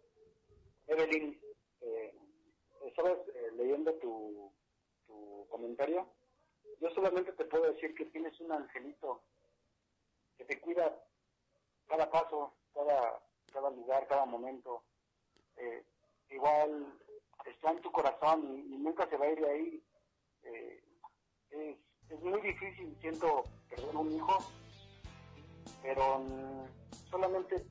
Evelyn, 0.89 1.39
eh, 1.82 2.15
¿sabes? 2.97 3.19
Eh, 3.35 3.51
leyendo 3.56 3.93
tu, 3.94 4.52
comentario, 5.51 6.06
yo 6.81 6.90
solamente 6.90 7.32
te 7.32 7.44
puedo 7.47 7.73
decir 7.73 7.94
que 7.94 8.05
tienes 8.06 8.39
un 8.40 8.52
angelito 8.52 9.23
que 10.36 10.44
te 10.44 10.60
cuida 10.60 11.05
cada 11.86 12.09
paso, 12.10 12.52
cada, 12.73 13.20
cada 13.52 13.70
lugar, 13.70 14.06
cada 14.06 14.24
momento. 14.27 14.82
Eh, 15.56 15.85
igual 16.31 16.93
está 17.47 17.73
en 17.73 17.81
tu 17.81 17.90
corazón 17.90 18.44
y, 18.44 18.77
nunca 18.77 19.09
se 19.09 19.16
va 19.16 19.24
a 19.24 19.31
ir 19.31 19.40
de 19.40 19.51
ahí. 19.51 19.82
Eh, 20.43 20.85
es, 21.51 21.77
es 22.10 22.20
muy 22.20 22.40
difícil, 22.40 22.97
siento, 23.01 23.44
perder 23.69 23.97
un 23.97 24.12
hijo, 24.12 24.39
pero 25.82 26.19
mm, 26.20 26.66
solamente 27.10 27.66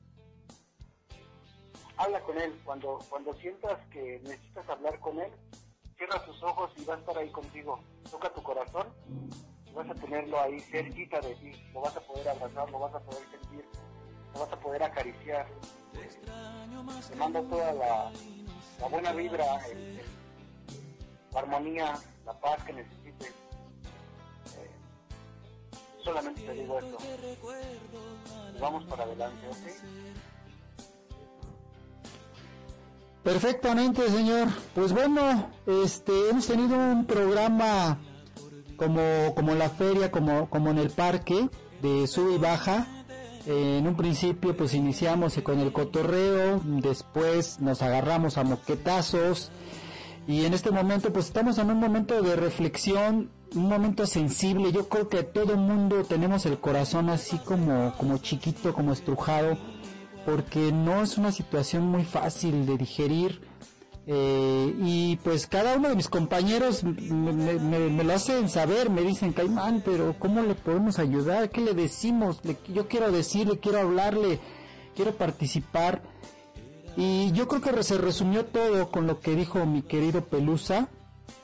habla 1.98 2.20
con 2.20 2.38
él. 2.38 2.58
Cuando, 2.64 2.98
cuando 3.08 3.34
sientas 3.34 3.78
que 3.90 4.20
necesitas 4.24 4.68
hablar 4.68 4.98
con 5.00 5.18
él, 5.18 5.30
cierra 5.96 6.24
tus 6.24 6.42
ojos 6.42 6.70
y 6.76 6.84
va 6.84 6.94
a 6.94 6.98
estar 6.98 7.18
ahí 7.18 7.30
contigo. 7.30 7.80
Toca 8.10 8.32
tu 8.32 8.42
corazón 8.42 8.86
y 9.66 9.72
vas 9.72 9.90
a 9.90 9.94
tenerlo 9.94 10.40
ahí 10.40 10.60
cerquita 10.60 11.20
de 11.20 11.34
ti. 11.36 11.52
Lo 11.74 11.80
vas 11.82 11.96
a 11.96 12.00
poder 12.00 12.28
abrazar, 12.28 12.70
lo 12.70 12.78
vas 12.78 12.94
a 12.94 13.00
poder 13.00 13.28
sentir, 13.30 13.64
lo 14.32 14.40
vas 14.40 14.52
a 14.52 14.60
poder 14.60 14.82
acariciar. 14.82 15.46
Te 17.08 17.16
mando 17.16 17.42
toda 17.42 17.72
la, 17.72 18.12
buena 18.88 19.12
vibra, 19.12 19.44
la 21.32 21.40
armonía, 21.40 21.94
la 22.24 22.32
paz 22.34 22.62
que 22.64 22.72
necesites. 22.72 23.34
Eh, 24.56 24.70
solamente 26.04 26.42
te 26.42 26.52
digo 26.52 26.78
esto. 26.78 26.98
Vamos 28.60 28.84
para 28.84 29.04
adelante, 29.04 29.48
¿ok? 29.48 30.17
Perfectamente, 33.28 34.08
señor. 34.08 34.48
Pues 34.74 34.94
bueno, 34.94 35.50
este, 35.66 36.30
hemos 36.30 36.46
tenido 36.46 36.74
un 36.78 37.04
programa 37.04 37.98
como, 38.78 39.34
como 39.34 39.52
en 39.52 39.58
la 39.58 39.68
feria, 39.68 40.10
como, 40.10 40.48
como 40.48 40.70
en 40.70 40.78
el 40.78 40.88
parque, 40.88 41.50
de 41.82 42.06
sub 42.06 42.34
y 42.34 42.38
baja. 42.38 42.86
En 43.44 43.86
un 43.86 43.96
principio 43.96 44.56
pues 44.56 44.72
iniciamos 44.72 45.34
con 45.42 45.58
el 45.58 45.72
cotorreo, 45.72 46.62
después 46.64 47.60
nos 47.60 47.82
agarramos 47.82 48.38
a 48.38 48.44
moquetazos 48.44 49.50
y 50.26 50.46
en 50.46 50.54
este 50.54 50.70
momento 50.70 51.12
pues 51.12 51.26
estamos 51.26 51.58
en 51.58 51.70
un 51.70 51.78
momento 51.78 52.22
de 52.22 52.34
reflexión, 52.34 53.30
un 53.54 53.68
momento 53.68 54.06
sensible. 54.06 54.72
Yo 54.72 54.88
creo 54.88 55.10
que 55.10 55.22
todo 55.22 55.52
el 55.52 55.58
mundo 55.58 56.02
tenemos 56.04 56.46
el 56.46 56.58
corazón 56.58 57.10
así 57.10 57.36
como, 57.44 57.92
como 57.98 58.16
chiquito, 58.16 58.72
como 58.72 58.94
estrujado 58.94 59.58
porque 60.30 60.72
no 60.72 61.02
es 61.02 61.16
una 61.16 61.32
situación 61.32 61.84
muy 61.84 62.04
fácil 62.04 62.66
de 62.66 62.76
digerir. 62.76 63.40
eh, 64.06 64.74
y 64.78 65.16
pues 65.24 65.46
cada 65.46 65.76
uno 65.76 65.88
de 65.88 65.96
mis 65.96 66.08
compañeros 66.08 66.84
me, 66.84 68.04
lo 68.04 68.12
hacen 68.12 68.50
saber, 68.50 68.90
me 68.90 69.02
dicen, 69.02 69.32
Caimán, 69.32 69.82
pero 69.82 70.14
¿cómo 70.18 70.42
le 70.42 70.54
podemos 70.54 70.98
ayudar? 70.98 71.48
¿Qué 71.48 71.62
le 71.62 71.72
decimos? 71.72 72.40
Yo 72.68 72.88
quiero 72.88 73.10
decirle, 73.10 73.58
quiero 73.58 73.80
hablarle, 73.80 74.38
quiero 74.94 75.12
participar. 75.12 76.02
Y 76.94 77.32
yo 77.32 77.48
creo 77.48 77.62
que 77.62 77.82
se 77.82 77.96
resumió 77.96 78.44
todo 78.44 78.90
con 78.90 79.06
lo 79.06 79.20
que 79.20 79.34
dijo 79.34 79.64
mi 79.64 79.80
querido 79.80 80.26
Pelusa. 80.26 80.88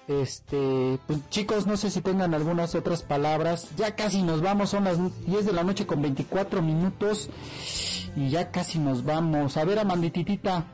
Este, 0.08 0.98
pues, 1.06 1.20
chicos, 1.30 1.66
no 1.66 1.78
sé 1.78 1.90
si 1.90 2.02
tengan 2.02 2.34
algunas 2.34 2.74
otras 2.74 3.02
palabras. 3.02 3.68
Ya 3.78 3.94
casi 3.96 4.22
nos 4.22 4.42
vamos, 4.42 4.70
son 4.70 4.84
las 4.84 4.98
10 5.26 5.46
de 5.46 5.52
la 5.54 5.64
noche 5.64 5.86
con 5.86 6.02
24 6.02 6.60
minutos 6.60 7.30
y 8.16 8.30
ya 8.30 8.50
casi 8.50 8.78
nos 8.78 9.04
vamos. 9.04 9.56
A 9.56 9.64
ver, 9.64 9.78
Amandititita. 9.78 10.64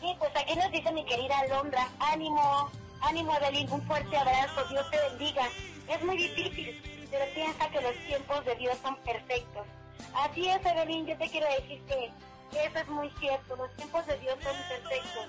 Sí, 0.00 0.14
pues 0.18 0.30
aquí 0.36 0.56
nos 0.56 0.70
dice 0.70 0.92
mi 0.92 1.04
querida 1.04 1.38
Alondra, 1.40 1.88
ánimo, 1.98 2.70
ánimo 3.00 3.34
Evelyn, 3.36 3.70
un 3.70 3.82
fuerte 3.82 4.16
abrazo, 4.16 4.64
Dios 4.70 4.90
te 4.90 4.98
bendiga. 5.10 5.44
Es 5.88 6.04
muy 6.04 6.16
difícil, 6.16 6.80
pero 7.10 7.24
piensa 7.34 7.68
que 7.68 7.80
los 7.80 7.94
tiempos 8.06 8.44
de 8.44 8.54
Dios 8.56 8.76
son 8.82 8.96
perfectos. 8.96 9.66
Así 10.14 10.48
es 10.48 10.64
Evelyn, 10.64 11.06
yo 11.06 11.16
te 11.18 11.28
quiero 11.28 11.46
decir 11.48 11.80
que, 11.86 12.10
eso 12.52 12.78
es 12.78 12.88
muy 12.88 13.10
cierto, 13.18 13.56
los 13.56 13.74
tiempos 13.76 14.06
de 14.06 14.18
Dios 14.18 14.36
son 14.42 14.56
perfectos. 14.68 15.26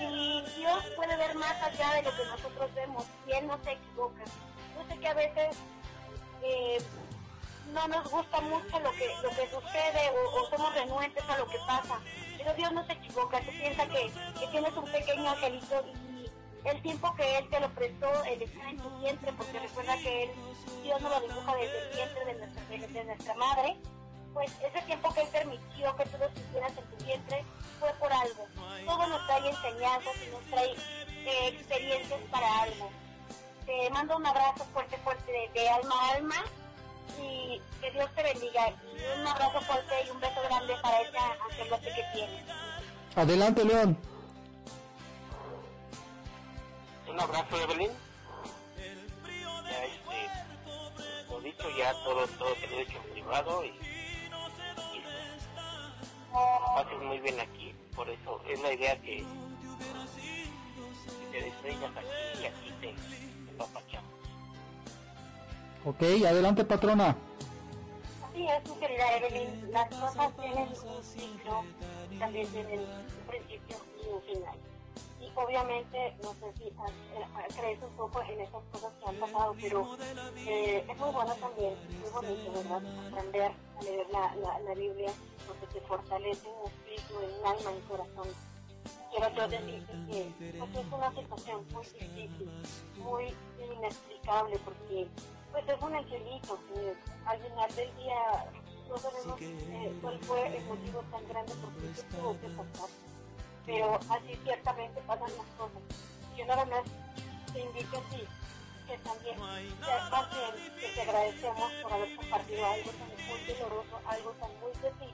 Y 0.00 0.42
Dios 0.58 0.84
puede 0.96 1.16
ver 1.16 1.34
más 1.34 1.62
allá 1.62 1.94
de 1.94 2.02
lo 2.02 2.10
que 2.10 2.24
nosotros 2.26 2.74
vemos, 2.74 3.04
y 3.26 3.32
Él 3.32 3.46
no 3.46 3.58
se 3.64 3.72
equivoca. 3.72 4.24
Yo 4.24 4.94
sé 4.94 5.00
que 5.00 5.08
a 5.08 5.14
veces 5.14 5.56
eh, 6.42 6.78
no 7.72 7.88
nos 7.88 8.10
gusta 8.10 8.40
mucho 8.40 8.80
lo 8.80 8.90
que 8.92 9.08
lo 9.22 9.30
que 9.30 9.48
sucede 9.50 10.10
o, 10.10 10.48
somos 10.50 10.74
renuentes 10.74 11.24
a 11.28 11.38
lo 11.38 11.46
que 11.48 11.58
pasa 11.66 12.00
pero 12.38 12.54
Dios 12.54 12.72
no 12.72 12.86
se 12.86 12.92
equivoca, 12.92 13.40
tú 13.40 13.50
piensas 13.50 13.88
que, 13.88 14.10
que 14.38 14.46
tienes 14.46 14.76
un 14.76 14.84
pequeño 14.84 15.28
angelito 15.28 15.84
y 15.86 16.08
el 16.68 16.82
tiempo 16.82 17.14
que 17.14 17.38
Él 17.38 17.48
te 17.48 17.60
lo 17.60 17.68
prestó, 17.70 18.24
el 18.24 18.42
estar 18.42 18.68
en 18.68 18.78
tu 18.78 18.90
vientre, 18.98 19.32
porque 19.32 19.58
recuerda 19.58 19.96
que 19.98 20.24
él, 20.24 20.30
Dios 20.82 21.00
nos 21.00 21.10
lo 21.10 21.20
dibuja 21.20 21.56
desde 21.56 21.78
el 21.78 21.94
vientre 21.94 22.24
de 22.24 22.34
nuestra, 22.34 22.64
de, 22.64 23.04
nuestra 23.04 23.34
madre, 23.34 23.76
pues 24.32 24.52
ese 24.62 24.82
tiempo 24.82 25.12
que 25.14 25.22
Él 25.22 25.28
permitió 25.32 25.96
que 25.96 26.04
tú 26.06 26.18
lo 26.18 26.26
estuvieras 26.26 26.72
en 26.76 26.84
tu 26.84 27.04
vientre 27.04 27.44
fue 27.80 27.92
por 27.94 28.12
algo. 28.12 28.46
Todo 28.86 29.06
nos 29.06 29.26
trae 29.26 29.48
enseñanzas 29.48 30.14
y 30.26 30.30
nos 30.30 30.42
trae 30.50 30.72
eh, 30.72 31.48
experiencias 31.48 32.20
para 32.30 32.62
algo. 32.62 32.90
Te 33.66 33.90
mando 33.90 34.16
un 34.16 34.26
abrazo 34.26 34.64
fuerte, 34.72 34.96
fuerte 34.98 35.30
de, 35.30 35.60
de 35.60 35.68
alma 35.68 35.94
a 35.94 36.14
alma 36.14 36.44
y 37.18 37.60
que 37.80 37.90
Dios 37.90 38.10
te 38.14 38.22
bendiga. 38.22 38.68
Y 38.70 39.20
un 39.20 39.26
abrazo 39.26 39.60
fuerte 39.62 39.94
y 40.06 40.10
un 40.10 40.20
beso 40.20 40.40
grande 40.48 40.74
para 40.82 41.00
ese 41.00 41.18
angelote 41.18 41.86
que 41.86 42.04
tienes. 42.14 42.42
Adelante, 43.16 43.64
León. 43.64 43.98
Un 47.08 47.20
abrazo, 47.20 47.60
Evelyn. 47.62 47.90
Ya 49.64 49.84
este, 49.84 50.30
lo 51.30 51.40
dicho, 51.40 51.70
ya 51.76 51.92
todo, 52.04 52.26
todo 52.38 52.54
te 52.54 52.66
lo 52.68 52.76
he 52.76 52.84
dicho 52.84 52.98
en 53.04 53.12
privado 53.12 53.64
y, 53.64 53.68
y 53.68 55.02
pases 56.74 56.98
muy 57.02 57.18
bien 57.20 57.40
aquí. 57.40 57.74
Por 57.94 58.08
eso 58.08 58.40
es 58.48 58.60
la 58.60 58.72
idea 58.72 59.00
que, 59.00 59.24
que 61.20 61.26
te 61.32 61.44
destrellas 61.44 61.96
aquí 61.96 62.42
y 62.42 62.46
aquí 62.46 62.72
te. 62.80 62.94
Ok, 65.84 66.02
adelante, 66.26 66.64
patrona. 66.64 67.16
Así 68.28 68.46
es, 68.46 68.68
mi 68.68 68.76
querida 68.76 69.16
Evelyn. 69.16 69.72
Las 69.72 69.88
cosas 69.88 70.32
tienen 70.36 70.68
un 70.68 71.02
ciclo, 71.02 71.64
también 72.18 72.46
tienen 72.48 72.80
un 72.80 73.26
principio 73.28 73.76
y 74.02 74.08
un 74.08 74.22
final. 74.22 74.56
Y 75.20 75.30
obviamente, 75.34 76.16
no 76.22 76.32
sé 76.34 76.52
si 76.58 76.64
eh, 76.64 76.72
crees 77.56 77.82
un 77.82 77.96
poco 77.96 78.20
en 78.22 78.40
esas 78.40 78.62
cosas 78.72 78.92
que 79.00 79.08
han 79.08 79.16
pasado, 79.16 79.54
pero 79.60 79.96
eh, 80.36 80.84
es 80.88 80.98
muy 80.98 81.10
bueno 81.10 81.34
también, 81.34 81.74
muy 82.00 82.10
bonito, 82.10 82.52
¿verdad? 82.52 82.82
Aprender 83.08 83.52
a 83.78 83.82
leer 83.82 84.06
la, 84.10 84.34
la, 84.64 84.74
Biblia, 84.74 85.10
porque 85.46 85.66
te 85.74 85.80
fortalece 85.86 86.48
en 86.48 86.54
un 86.54 86.66
espíritu, 86.66 87.14
en 87.22 87.40
un 87.40 87.46
alma, 87.46 87.70
en 87.70 87.80
corazón. 87.82 88.28
Quiero 89.10 89.34
yo 89.34 89.48
decirte 89.48 89.92
que 90.10 90.58
pues, 90.58 90.86
es 90.86 90.92
una 90.92 91.14
situación 91.14 91.66
muy 91.72 91.84
difícil, 91.84 92.50
muy 92.98 93.34
inexplicable, 93.58 94.58
porque 94.64 95.08
pues 95.52 95.68
es 95.68 95.82
un 95.82 95.94
angelito 95.94 96.58
que 96.68 96.94
al 97.26 97.40
final 97.40 97.74
del 97.74 97.96
día 97.96 98.50
no 98.88 98.96
sabemos 98.96 99.40
eh, 99.40 99.98
cuál 100.00 100.18
fue 100.20 100.56
el 100.56 100.64
motivo 100.64 101.02
tan 101.10 101.28
grande 101.28 101.52
por 101.54 101.72
qué 101.74 101.94
se 101.94 102.02
tuvo 102.04 102.40
que 102.40 102.48
pasar. 102.48 102.90
Pero 103.66 103.94
así 104.08 104.38
ciertamente 104.44 105.00
pasan 105.02 105.30
las 105.36 105.46
cosas. 105.58 105.82
Yo 106.36 106.46
nada 106.46 106.64
más 106.64 106.82
te 107.52 107.60
invito 107.60 107.98
a 107.98 108.02
ti 108.10 108.22
que 108.86 108.98
también 108.98 109.38
paciente, 110.10 110.80
que 110.80 110.88
te 110.88 111.02
agradecemos 111.02 111.72
por 111.82 111.92
haber 111.92 112.16
compartido 112.16 112.66
algo 112.66 112.90
tan 112.90 113.08
muy 113.08 113.40
doloroso, 113.44 114.00
algo 114.06 114.30
tan 114.40 114.60
muy 114.60 114.72
de 114.80 114.90
ti, 114.92 115.12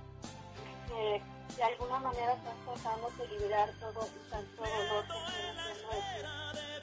que 0.86 1.22
de 1.56 1.62
alguna 1.64 1.98
manera 1.98 2.34
estás 2.34 2.54
tratando 2.64 3.10
de 3.10 3.28
liberar 3.28 3.70
todo 3.80 4.06
tanto 4.30 4.62
dolor 4.62 5.04
que 5.06 5.32
tienes 5.32 5.66
dentro 5.66 5.90
de 5.90 5.96
ti. 5.96 6.20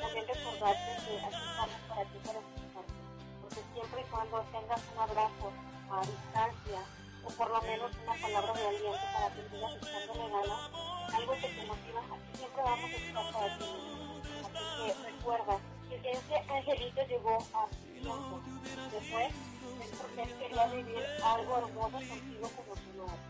También 0.01 0.27
recordarte 0.27 0.91
que 1.05 1.19
aquí 1.19 1.35
estamos 1.35 1.75
para 1.87 2.05
ti, 2.05 2.19
para 2.19 2.41
escucharte 2.41 2.60
porque 3.53 3.73
siempre 3.73 4.01
y 4.01 4.03
cuando 4.05 4.41
tengas 4.51 4.81
un 4.93 4.99
abrazo 4.99 5.51
a 5.91 6.01
distancia 6.01 6.79
o 7.23 7.29
por 7.29 7.51
lo 7.51 7.61
menos 7.61 7.91
una 8.03 8.13
palabra 8.13 8.53
de 8.53 8.67
aliento 8.67 9.05
para 9.13 9.29
que 9.35 9.49
sigas 9.49 9.75
echándole 9.75 10.31
ganas, 10.31 10.71
algo 11.13 11.33
que 11.33 11.47
te 11.47 11.65
motiva, 11.67 12.01
siempre 12.33 12.63
vamos 12.63 12.91
a 12.91 12.95
estar 12.95 13.31
para 13.33 13.57
ti. 13.57 13.65
Así 14.41 14.63
que 14.77 15.11
recuerda 15.11 15.57
que 15.89 16.11
ese 16.11 16.35
angelito 16.49 17.01
llegó 17.07 17.37
a 17.53 17.67
tiempo. 17.67 18.39
Después 18.91 19.33
es 19.81 19.97
porque 19.99 20.21
él 20.23 20.37
quería 20.39 20.65
vivir 20.67 21.05
algo 21.23 21.57
hermoso 21.57 21.91
contigo 21.91 22.49
como 22.55 22.73
tu 22.73 23.03
madre. 23.03 23.21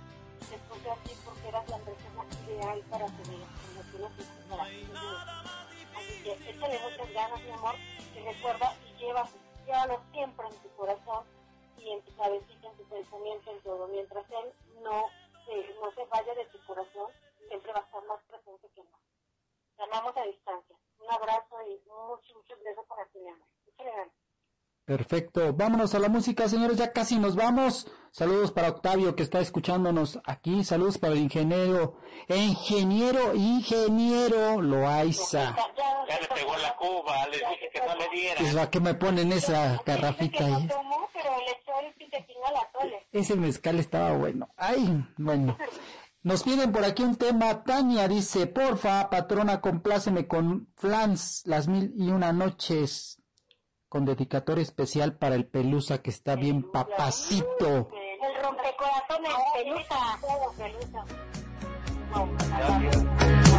Después 0.52 0.84
de 0.84 0.92
así 0.92 1.18
porque 1.26 1.48
eras 1.48 1.70
la 1.70 1.78
persona 1.78 2.26
ideal 2.46 2.80
para 2.90 3.06
tu 3.08 3.24
vida, 3.30 3.48
como 3.66 3.82
tú 3.90 3.98
necesitas 3.98 4.46
para 4.50 4.64
tu 4.66 4.70
vida. 4.70 5.44
Así 5.98 6.24
que 6.24 6.32
échale 6.50 6.80
muchas 6.80 7.14
ganas, 7.14 7.42
mi 7.42 7.52
amor, 7.52 7.76
y 8.16 8.20
recuerda 8.20 8.76
y 8.86 9.00
lleva, 9.00 9.28
llévalo 9.66 10.02
siempre 10.12 10.48
en 10.48 10.56
tu 10.62 10.70
corazón 10.76 11.26
y 11.78 11.92
en 11.92 12.02
tu 12.04 12.16
cabecita, 12.16 12.68
en 12.68 12.78
tu 12.78 12.84
pensamiento, 12.86 13.52
en 13.52 13.62
todo. 13.62 13.88
Mientras 13.88 14.26
él 14.30 14.54
no 14.82 15.06
se, 15.46 15.74
no 15.80 15.92
se 15.94 16.06
vaya 16.06 16.34
de 16.36 16.46
tu 16.46 16.64
corazón, 16.66 17.12
siempre 17.48 17.74
va 17.74 17.80
a 17.80 17.84
estar 17.84 18.04
más 18.06 18.22
presente 18.24 18.70
que 18.76 18.84
no. 18.84 19.00
Te 19.78 20.20
a 20.20 20.26
distancia. 20.26 20.78
Un 21.00 21.12
abrazo 21.12 21.56
y 21.68 21.82
muchos, 21.90 22.36
muchos 22.36 22.64
besos 22.64 22.86
para 22.86 23.06
ti, 23.08 23.20
mi 23.20 23.30
amor. 23.30 23.48
Échale 23.68 23.92
ganas. 23.92 24.21
Perfecto, 24.86 25.54
vámonos 25.54 25.94
a 25.96 26.00
la 26.00 26.10
música, 26.10 26.50
señores, 26.50 26.78
ya 26.78 26.92
casi 26.92 27.20
nos 27.20 27.36
vamos. 27.36 27.88
Saludos 28.12 28.52
para 28.52 28.70
Octavio 28.70 29.16
que 29.16 29.24
está 29.24 29.40
escuchándonos 29.40 30.20
aquí, 30.26 30.64
saludos 30.64 30.98
para 30.98 31.14
el 31.14 31.20
ingeniero, 31.20 31.98
ingeniero, 32.28 33.34
ingeniero 33.36 34.62
Loaiza. 34.62 35.56
Ya 36.10 36.20
le 36.20 36.28
pegó 36.28 36.58
la 36.58 36.76
cuba, 36.76 37.26
les 37.28 37.40
dije 37.40 37.70
que 37.74 37.80
no 37.80 37.96
le 37.96 38.10
diera. 38.10 38.36
Pues 38.40 38.56
a 38.58 38.70
qué 38.70 38.80
me 38.82 38.96
ponen 38.96 39.32
esa 39.32 39.82
garrafita 39.86 40.40
que 40.40 40.44
ahí. 40.44 40.62
le 40.64 40.68
la. 40.68 40.82
Ese 43.12 43.36
mezcal 43.36 43.80
estaba 43.80 44.18
bueno. 44.18 44.50
Ay, 44.58 45.06
bueno. 45.18 45.58
Nos 46.24 46.44
piden 46.44 46.72
por 46.72 46.84
aquí 46.84 47.04
un 47.04 47.16
tema. 47.16 47.64
Tania 47.64 48.08
dice, 48.08 48.48
porfa, 48.48 49.10
patrona, 49.10 49.62
compláceme 49.62 50.28
con 50.28 50.68
Flans, 50.76 51.44
las 51.46 51.68
mil 51.68 51.94
y 51.96 52.10
una 52.10 52.32
noches, 52.32 53.21
con 53.92 54.06
dedicatoria 54.06 54.62
especial 54.62 55.18
para 55.18 55.36
el 55.36 55.46
Pelusa 55.46 56.02
que 56.02 56.12
está 56.12 56.38
bien 56.38 56.64
papacito. 56.72 57.90
El 57.92 58.42
rompecorazones, 58.42 59.34
pelusa. 59.54 60.18
Pelusa. 62.08 63.51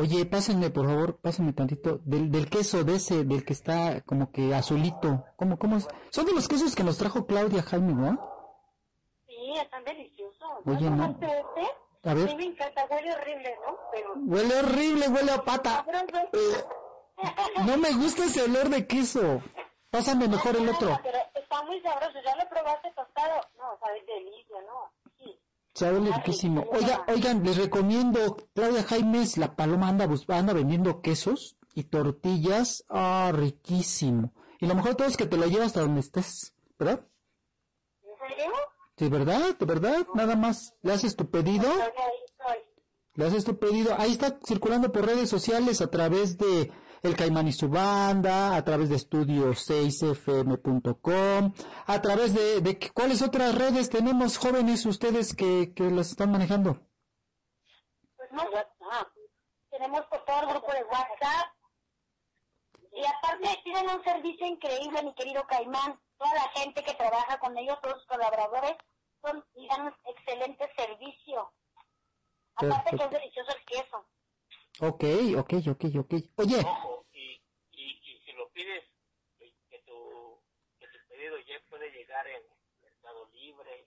Oye, 0.00 0.24
pásenme, 0.24 0.70
por 0.70 0.86
favor, 0.86 1.20
pásenme 1.20 1.52
tantito 1.52 2.00
del, 2.04 2.30
del 2.30 2.48
queso 2.48 2.84
de 2.84 2.94
ese, 2.94 3.24
del 3.24 3.44
que 3.44 3.52
está 3.52 4.00
como 4.00 4.32
que 4.32 4.54
azulito. 4.54 5.26
¿Cómo, 5.36 5.58
cómo 5.58 5.76
es? 5.76 5.86
Son 6.08 6.24
de 6.24 6.32
los 6.32 6.48
quesos 6.48 6.74
que 6.74 6.82
nos 6.82 6.96
trajo 6.96 7.26
Claudia 7.26 7.62
Jaime, 7.62 7.92
¿no? 7.92 8.18
Sí, 9.26 9.52
están 9.62 9.84
deliciosos. 9.84 10.48
Oye, 10.64 10.88
no. 10.88 11.18
¿Probaste 11.18 11.26
este? 11.26 12.08
A 12.08 12.14
ver. 12.14 12.30
Sí, 12.30 12.36
me 12.36 12.44
encanta, 12.44 12.86
huele 12.90 13.12
horrible, 13.12 13.58
¿no? 13.66 13.76
Pero... 13.92 14.14
Huele 14.14 14.58
horrible, 14.60 15.08
huele 15.08 15.32
a 15.32 15.44
pata. 15.44 15.84
Eh, 16.32 16.64
no 17.66 17.76
me 17.76 17.92
gusta 17.92 18.24
ese 18.24 18.42
olor 18.44 18.70
de 18.70 18.86
queso. 18.86 19.42
Pásame 19.90 20.28
mejor 20.28 20.56
el 20.56 20.66
otro. 20.70 20.98
Pero 21.02 21.18
está 21.34 21.62
muy 21.64 21.78
sabroso, 21.82 22.18
ya 22.24 22.36
lo 22.36 22.48
probaste 22.48 22.90
tostado. 22.92 23.38
No, 23.58 23.78
sabe 23.78 24.02
delicia, 24.06 24.62
¿no? 24.62 24.90
Sí. 25.74 25.84
Sabe 25.84 26.00
riquísimo. 26.00 26.64
Oiga, 26.72 27.04
oigan, 27.08 27.44
les 27.44 27.56
recomiendo, 27.56 28.36
Claudia 28.54 28.82
Jaimes, 28.82 29.38
la 29.38 29.54
paloma 29.56 29.88
anda, 29.88 30.08
anda 30.28 30.52
vendiendo 30.52 31.00
quesos 31.00 31.56
y 31.74 31.84
tortillas. 31.84 32.84
Ah, 32.88 33.30
riquísimo. 33.34 34.32
Y 34.60 34.66
lo 34.66 34.74
mejor 34.74 34.90
de 34.90 34.96
todo 34.96 35.08
es 35.08 35.16
que 35.16 35.26
te 35.26 35.36
lo 35.36 35.46
llevas 35.46 35.68
hasta 35.68 35.80
donde 35.80 36.00
estés, 36.00 36.54
¿verdad? 36.78 37.06
¿En 38.02 38.36
serio? 38.36 38.52
¿De 38.96 39.08
verdad? 39.08 39.56
¿De 39.58 39.66
verdad? 39.66 40.06
Nada 40.14 40.36
más. 40.36 40.74
Le 40.82 40.92
haces 40.92 41.16
tu 41.16 41.30
pedido. 41.30 41.68
Le 43.14 43.26
haces 43.26 43.44
tu 43.44 43.58
pedido. 43.58 43.94
Ahí 43.98 44.12
está 44.12 44.38
circulando 44.46 44.92
por 44.92 45.06
redes 45.06 45.30
sociales 45.30 45.80
a 45.80 45.90
través 45.90 46.36
de 46.36 46.70
El 47.02 47.16
Caimán 47.16 47.48
y 47.48 47.52
su 47.52 47.68
banda, 47.68 48.54
a 48.54 48.64
través 48.64 48.88
de 48.90 48.96
estudio6fm.com, 48.96 51.54
a 51.86 52.02
través 52.02 52.34
de, 52.34 52.60
de 52.60 52.78
cuáles 52.92 53.22
otras 53.22 53.54
redes 53.54 53.88
tenemos 53.88 54.36
jóvenes 54.36 54.84
ustedes 54.84 55.34
que, 55.34 55.72
que 55.74 55.84
las 55.84 56.10
están 56.10 56.30
manejando. 56.30 56.78
Pues 58.16 58.30
no, 58.32 58.42
ah, 58.92 59.08
tenemos 59.70 60.04
por 60.06 60.24
todo 60.24 60.40
el 60.42 60.48
grupo 60.48 60.72
de 60.72 60.84
WhatsApp. 60.84 61.54
Y 62.92 63.04
aparte 63.06 63.60
tienen 63.64 63.88
un 63.88 64.04
servicio 64.04 64.46
increíble, 64.46 65.02
mi 65.02 65.14
querido 65.14 65.42
Caimán. 65.46 65.98
Toda 66.18 66.34
la 66.34 66.50
gente 66.60 66.82
que 66.82 66.92
trabaja 66.94 67.38
con 67.38 67.56
ellos, 67.56 67.80
todos 67.80 67.96
sus 67.98 68.06
colaboradores, 68.06 68.76
son, 69.22 69.42
y 69.54 69.68
dan 69.68 69.86
un 69.86 69.94
excelente 70.04 70.70
servicio. 70.76 71.50
Aparte 72.56 72.96
que 72.96 73.04
es 73.04 73.10
delicioso 73.10 73.52
el 73.56 73.64
queso. 73.64 74.04
Ok, 74.82 75.04
ok, 75.36 75.52
ok, 75.68 75.84
ok. 75.98 76.14
Oye, 76.36 76.58
Ojo, 76.60 77.04
y, 77.12 77.38
y, 77.72 78.00
y 78.02 78.20
si 78.24 78.32
lo 78.32 78.48
pides, 78.48 78.82
que 79.38 79.52
que 79.68 79.78
tu, 79.80 80.40
que 80.78 80.86
tu 80.88 80.98
pedido 81.06 81.36
ya 81.40 81.60
puede 81.68 81.90
llegar 81.90 82.26
en 82.26 82.42
Mercado 82.82 83.28
Libre, 83.34 83.86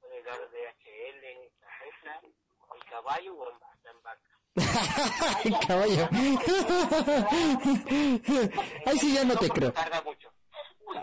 puede 0.00 0.16
llegar 0.18 0.38
de 0.50 0.58
DHL, 0.58 1.24
en 1.24 1.38
Cajeta, 1.58 2.20
en 2.22 2.80
caballo 2.90 3.34
o 3.34 3.50
en, 3.50 3.56
hasta 3.64 3.90
en 3.90 4.02
vaca. 4.02 4.28
caballo. 5.66 6.08
Ahí 8.84 8.98
sí 8.98 9.14
ya 9.14 9.24
no 9.24 9.36
te 9.38 9.48
creo. 9.48 9.72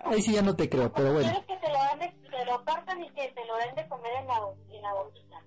Ahí 0.03 0.22
sí 0.22 0.34
ya 0.34 0.44
no 0.44 0.56
te 0.56 0.70
creo, 0.70 0.94
pero 0.94 1.12
bueno. 1.14 1.32
¿Quieres 1.32 1.45
que 1.48 1.57
te 1.57 1.70
lo, 1.72 1.80
de, 1.98 2.30
te 2.30 2.45
lo 2.45 2.64
partan 2.64 3.03
y 3.03 3.10
que 3.12 3.30
te 3.30 3.45
lo 3.45 3.56
den 3.57 3.74
de 3.74 3.88
comer 3.88 4.14
en 4.20 4.28
la, 4.28 4.41
en 4.70 4.82
la 4.84 4.94
boquita? 4.94 5.44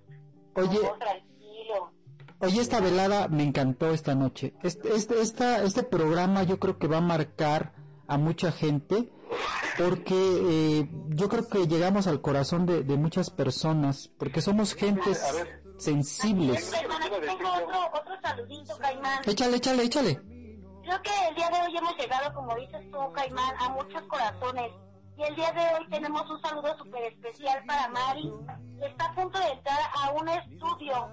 Oye, 0.55 0.81
No, 0.83 0.97
tranquilo. 0.97 1.98
Oye, 2.41 2.61
esta 2.61 2.79
velada 2.79 3.27
me 3.27 3.43
encantó 3.43 3.91
esta 3.91 4.15
noche. 4.15 4.53
Este, 4.63 4.95
este, 4.95 5.21
esta, 5.21 5.63
este 5.63 5.83
programa 5.83 6.43
yo 6.43 6.59
creo 6.59 6.77
que 6.77 6.87
va 6.87 6.97
a 6.97 7.01
marcar 7.01 7.73
a 8.07 8.17
mucha 8.17 8.51
gente 8.51 9.11
porque 9.77 10.15
eh, 10.15 10.89
yo 11.09 11.29
creo 11.29 11.47
que 11.47 11.67
llegamos 11.67 12.07
al 12.07 12.21
corazón 12.21 12.65
de, 12.65 12.83
de 12.83 12.97
muchas 12.97 13.29
personas 13.29 14.09
porque 14.17 14.41
somos 14.41 14.73
gentes 14.73 15.21
sensibles. 15.77 16.71
Tengo 16.71 17.49
otro, 17.53 17.91
otro 17.93 18.21
saludito, 18.21 18.77
Caimán. 18.77 19.19
Échale, 19.25 19.57
échale, 19.57 19.83
échale. 19.83 20.15
Creo 20.83 21.01
que 21.01 21.11
el 21.29 21.35
día 21.35 21.49
de 21.49 21.61
hoy 21.67 21.77
hemos 21.77 21.95
llegado, 21.97 22.33
como 22.33 22.55
dices 22.55 22.81
tú, 22.91 22.97
Caimán, 23.13 23.53
a 23.59 23.69
muchos 23.69 24.01
corazones. 24.03 24.71
Y 25.17 25.23
el 25.23 25.35
día 25.35 25.51
de 25.51 25.59
hoy 25.75 25.89
tenemos 25.89 26.29
un 26.29 26.41
saludo 26.41 26.77
súper 26.77 27.03
especial 27.03 27.63
para 27.67 27.89
Mari, 27.89 28.31
que 28.79 28.85
está 28.87 29.05
a 29.05 29.15
punto 29.15 29.37
de 29.37 29.49
entrar 29.49 29.79
a 29.93 30.11
un 30.11 30.29
estudio, 30.29 31.09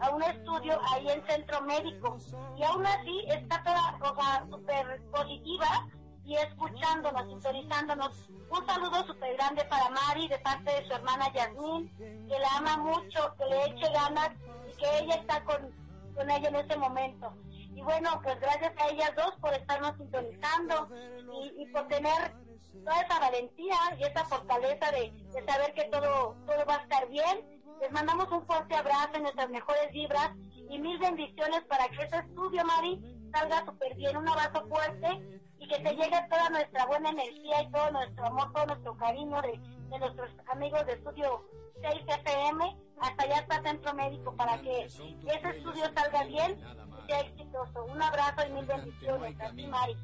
a 0.00 0.10
un 0.10 0.22
estudio 0.22 0.80
ahí 0.92 1.08
en 1.08 1.26
Centro 1.26 1.60
Médico. 1.62 2.16
Y 2.56 2.62
aún 2.64 2.86
así 2.86 3.24
está 3.28 3.62
toda, 3.62 3.98
o 4.00 4.14
sea, 4.14 4.46
súper 4.50 5.02
positiva 5.10 5.88
y 6.24 6.36
escuchándonos, 6.36 7.28
sintonizándonos. 7.28 8.28
Un 8.50 8.66
saludo 8.66 9.06
súper 9.06 9.36
grande 9.36 9.64
para 9.64 9.90
Mari 9.90 10.28
de 10.28 10.38
parte 10.38 10.70
de 10.70 10.86
su 10.86 10.94
hermana 10.94 11.32
Yasmín, 11.32 11.94
que 11.96 12.38
la 12.38 12.56
ama 12.56 12.76
mucho, 12.78 13.34
que 13.38 13.44
le 13.46 13.64
eche 13.66 13.92
ganas 13.92 14.30
y 14.68 14.76
que 14.76 14.98
ella 14.98 15.14
está 15.16 15.44
con, 15.44 15.70
con 16.14 16.30
ella 16.30 16.48
en 16.48 16.56
ese 16.56 16.76
momento. 16.76 17.34
Y 17.48 17.82
bueno, 17.82 18.20
pues 18.22 18.38
gracias 18.40 18.72
a 18.76 18.88
ellas 18.88 19.12
dos 19.16 19.32
por 19.40 19.52
estarnos 19.54 19.96
sintonizando 19.96 20.88
y, 21.42 21.62
y 21.62 21.66
por 21.72 21.86
tener 21.88 22.34
toda 22.84 23.00
esa 23.00 23.18
valentía 23.20 23.76
y 23.98 24.04
esa 24.04 24.24
fortaleza 24.24 24.90
de, 24.92 25.10
de 25.10 25.44
saber 25.44 25.74
que 25.74 25.84
todo, 25.84 26.36
todo 26.46 26.64
va 26.66 26.76
a 26.76 26.82
estar 26.82 27.08
bien. 27.08 27.59
Les 27.80 27.90
mandamos 27.92 28.30
un 28.30 28.46
fuerte 28.46 28.74
abrazo 28.74 29.14
en 29.14 29.22
nuestras 29.22 29.48
mejores 29.48 29.90
vibras 29.92 30.30
y 30.68 30.78
mil 30.78 30.98
bendiciones 30.98 31.62
para 31.68 31.88
que 31.88 32.02
ese 32.02 32.18
estudio, 32.18 32.64
Mari, 32.64 33.00
salga 33.32 33.64
súper 33.64 33.94
bien. 33.96 34.16
Un 34.16 34.28
abrazo 34.28 34.66
fuerte 34.68 35.40
y 35.58 35.66
que 35.66 35.78
te 35.78 35.90
llegue 35.94 36.26
toda 36.28 36.50
nuestra 36.50 36.86
buena 36.86 37.10
energía 37.10 37.62
y 37.62 37.70
todo 37.70 37.90
nuestro 37.90 38.26
amor, 38.26 38.52
todo 38.52 38.66
nuestro 38.66 38.96
cariño 38.96 39.40
de, 39.42 39.58
de 39.88 39.98
nuestros 39.98 40.30
amigos 40.52 40.84
de 40.86 40.92
estudio 40.92 41.44
6 41.80 42.02
FM 42.06 42.76
hasta 43.00 43.24
allá 43.24 43.38
hasta 43.38 43.62
Centro 43.62 43.94
Médico 43.94 44.36
para 44.36 44.60
que 44.60 44.84
ese 44.84 45.48
estudio 45.56 45.84
salga 45.94 46.24
bien 46.24 46.60
y 46.60 47.06
sea 47.06 47.20
exitoso. 47.20 47.84
Un 47.86 48.02
abrazo 48.02 48.46
y 48.46 48.52
mil 48.52 48.66
bendiciones. 48.66 49.40
A 49.40 49.50
ti, 49.52 49.66
Mari. 49.66 49.96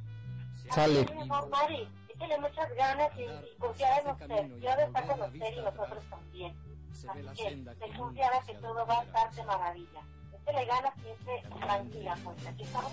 Sale. 0.70 1.07
Mari, 1.51 1.89
échale 2.09 2.39
muchas 2.39 2.74
ganas 2.74 3.11
y, 3.19 3.23
y 3.23 3.57
confiar 3.59 4.01
en 4.01 4.11
usted. 4.12 4.61
Yo 4.61 4.77
de 4.77 4.85
estar 4.85 5.07
con 5.07 5.20
usted 5.20 5.53
y 5.53 5.61
nosotros 5.61 6.05
también. 6.09 6.65
Así 7.05 7.35
que 7.35 7.56
de 7.56 7.98
confiar 7.98 8.32
en 8.35 8.47
que 8.47 8.55
todo 8.55 8.86
va 8.86 9.01
a 9.01 9.02
estar 9.05 9.31
de 9.35 9.44
maravilla. 9.44 10.01
Échale 10.32 10.64
ganas 10.64 10.94
y 11.05 11.09
esté 11.10 11.43
tranquila, 11.60 12.18
pues 12.24 12.47
aquí 12.47 12.62
estamos. 12.62 12.93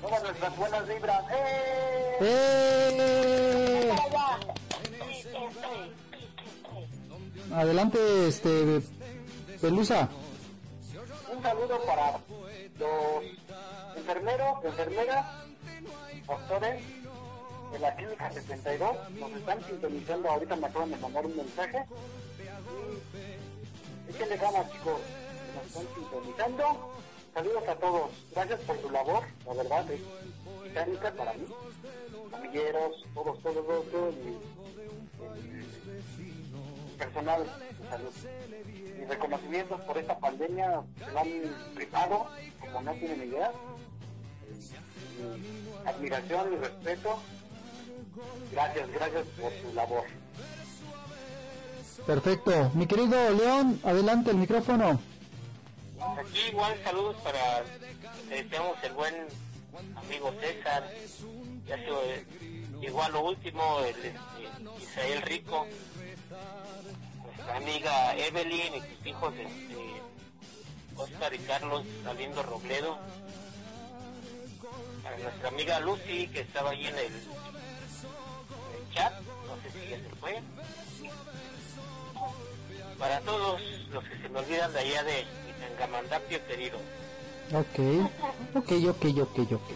Todas 0.00 0.22
nuestras 0.22 0.56
buenas 0.56 0.88
vibras. 0.88 1.24
¡Eh! 1.30 2.18
¡Eh! 2.20 3.92
Sí, 4.82 5.22
sí, 5.22 5.30
sí. 5.52 5.92
Adelante, 7.52 8.28
este 8.28 8.82
Pelusa. 9.60 10.08
Un 11.34 11.42
saludo 11.42 11.80
para 11.86 12.12
los 12.78 13.24
enfermeros, 13.96 14.64
enfermeras, 14.64 15.26
doctores 16.26 16.84
de 17.72 17.78
la 17.78 17.94
Clínica 17.96 18.30
72. 18.30 19.10
Nos 19.18 19.32
están 19.32 19.64
sintonizando. 19.64 20.28
Ahorita 20.28 20.56
me 20.56 20.66
acaban 20.66 20.90
de 20.90 20.96
mandar 20.96 21.26
un 21.26 21.36
mensaje. 21.36 21.84
Y 24.06 24.10
échenle 24.10 24.36
ganas, 24.36 24.72
chicos. 24.72 25.00
Nos 25.54 25.66
están 25.66 25.86
sintonizando. 25.94 26.94
Saludos 27.32 27.68
a 27.68 27.74
todos. 27.76 28.10
Gracias 28.32 28.60
por 28.60 28.80
su 28.80 28.90
labor. 28.90 29.24
La 29.46 29.54
verdad 29.54 29.90
es 29.90 30.00
titánica 30.64 31.12
para 31.12 31.32
mí. 31.34 31.46
Amigueros, 32.32 33.04
todos, 33.14 33.42
todos, 33.42 33.66
todos, 33.66 33.90
todos. 33.90 34.14
mi 34.16 34.38
personal 36.96 37.44
de 37.44 37.88
salud 37.88 38.12
mis 39.04 39.08
reconocimientos 39.08 39.80
por 39.82 39.98
esta 39.98 40.18
pandemia 40.18 40.82
se 40.98 41.12
lo 41.12 41.20
han 41.20 41.76
rifado, 41.76 42.26
como 42.60 42.82
no 42.82 42.92
tienen 42.94 43.28
idea. 43.28 43.52
Mi 45.18 45.88
admiración 45.88 46.52
y 46.52 46.56
respeto. 46.56 47.18
Gracias, 48.52 48.90
gracias 48.92 49.26
por 49.40 49.52
su 49.52 49.74
labor. 49.74 50.04
Perfecto. 52.06 52.70
Mi 52.74 52.86
querido 52.86 53.30
León, 53.30 53.80
adelante 53.84 54.30
el 54.30 54.36
micrófono. 54.36 55.00
Aquí 56.18 56.40
igual 56.48 56.78
saludos 56.84 57.16
para, 57.22 57.62
le 58.28 58.42
deseamos 58.42 58.76
el 58.82 58.92
buen 58.92 59.14
amigo 59.96 60.32
César, 60.40 60.90
ya 61.66 61.76
llegó 62.80 63.02
a 63.02 63.08
lo 63.08 63.24
último 63.24 63.80
el, 63.80 63.86
este, 63.86 64.14
Israel 64.82 65.22
Rico, 65.22 65.66
nuestra 67.24 67.56
amiga 67.56 68.16
Evelyn 68.16 68.74
y 68.74 68.80
sus 68.80 69.06
hijos 69.06 69.34
este, 69.34 69.76
Oscar 70.96 71.34
y 71.34 71.38
Carlos 71.38 71.84
Saliendo 72.04 72.42
Robledo, 72.42 72.98
para 75.02 75.18
nuestra 75.18 75.48
amiga 75.48 75.80
Lucy 75.80 76.28
que 76.28 76.40
estaba 76.40 76.70
ahí 76.70 76.86
en 76.86 76.98
el, 76.98 77.06
en 77.06 77.12
el 78.78 78.94
chat, 78.94 79.12
no 79.20 79.56
sé 79.62 79.70
si 79.72 79.88
ya 79.88 79.96
se 79.96 80.10
fue, 80.20 80.42
para 83.04 83.20
todos 83.20 83.60
los 83.92 84.02
que 84.04 84.16
se 84.16 84.28
me 84.30 84.38
olvidan 84.38 84.72
de 84.72 84.78
allá 84.78 85.04
de 85.04 85.24
Tangamandapio 85.60 86.38
querido. 86.46 86.78
Ok, 87.52 88.08
ok, 88.54 88.72
ok, 88.88 89.04
ok, 89.20 89.52
ok. 89.52 89.70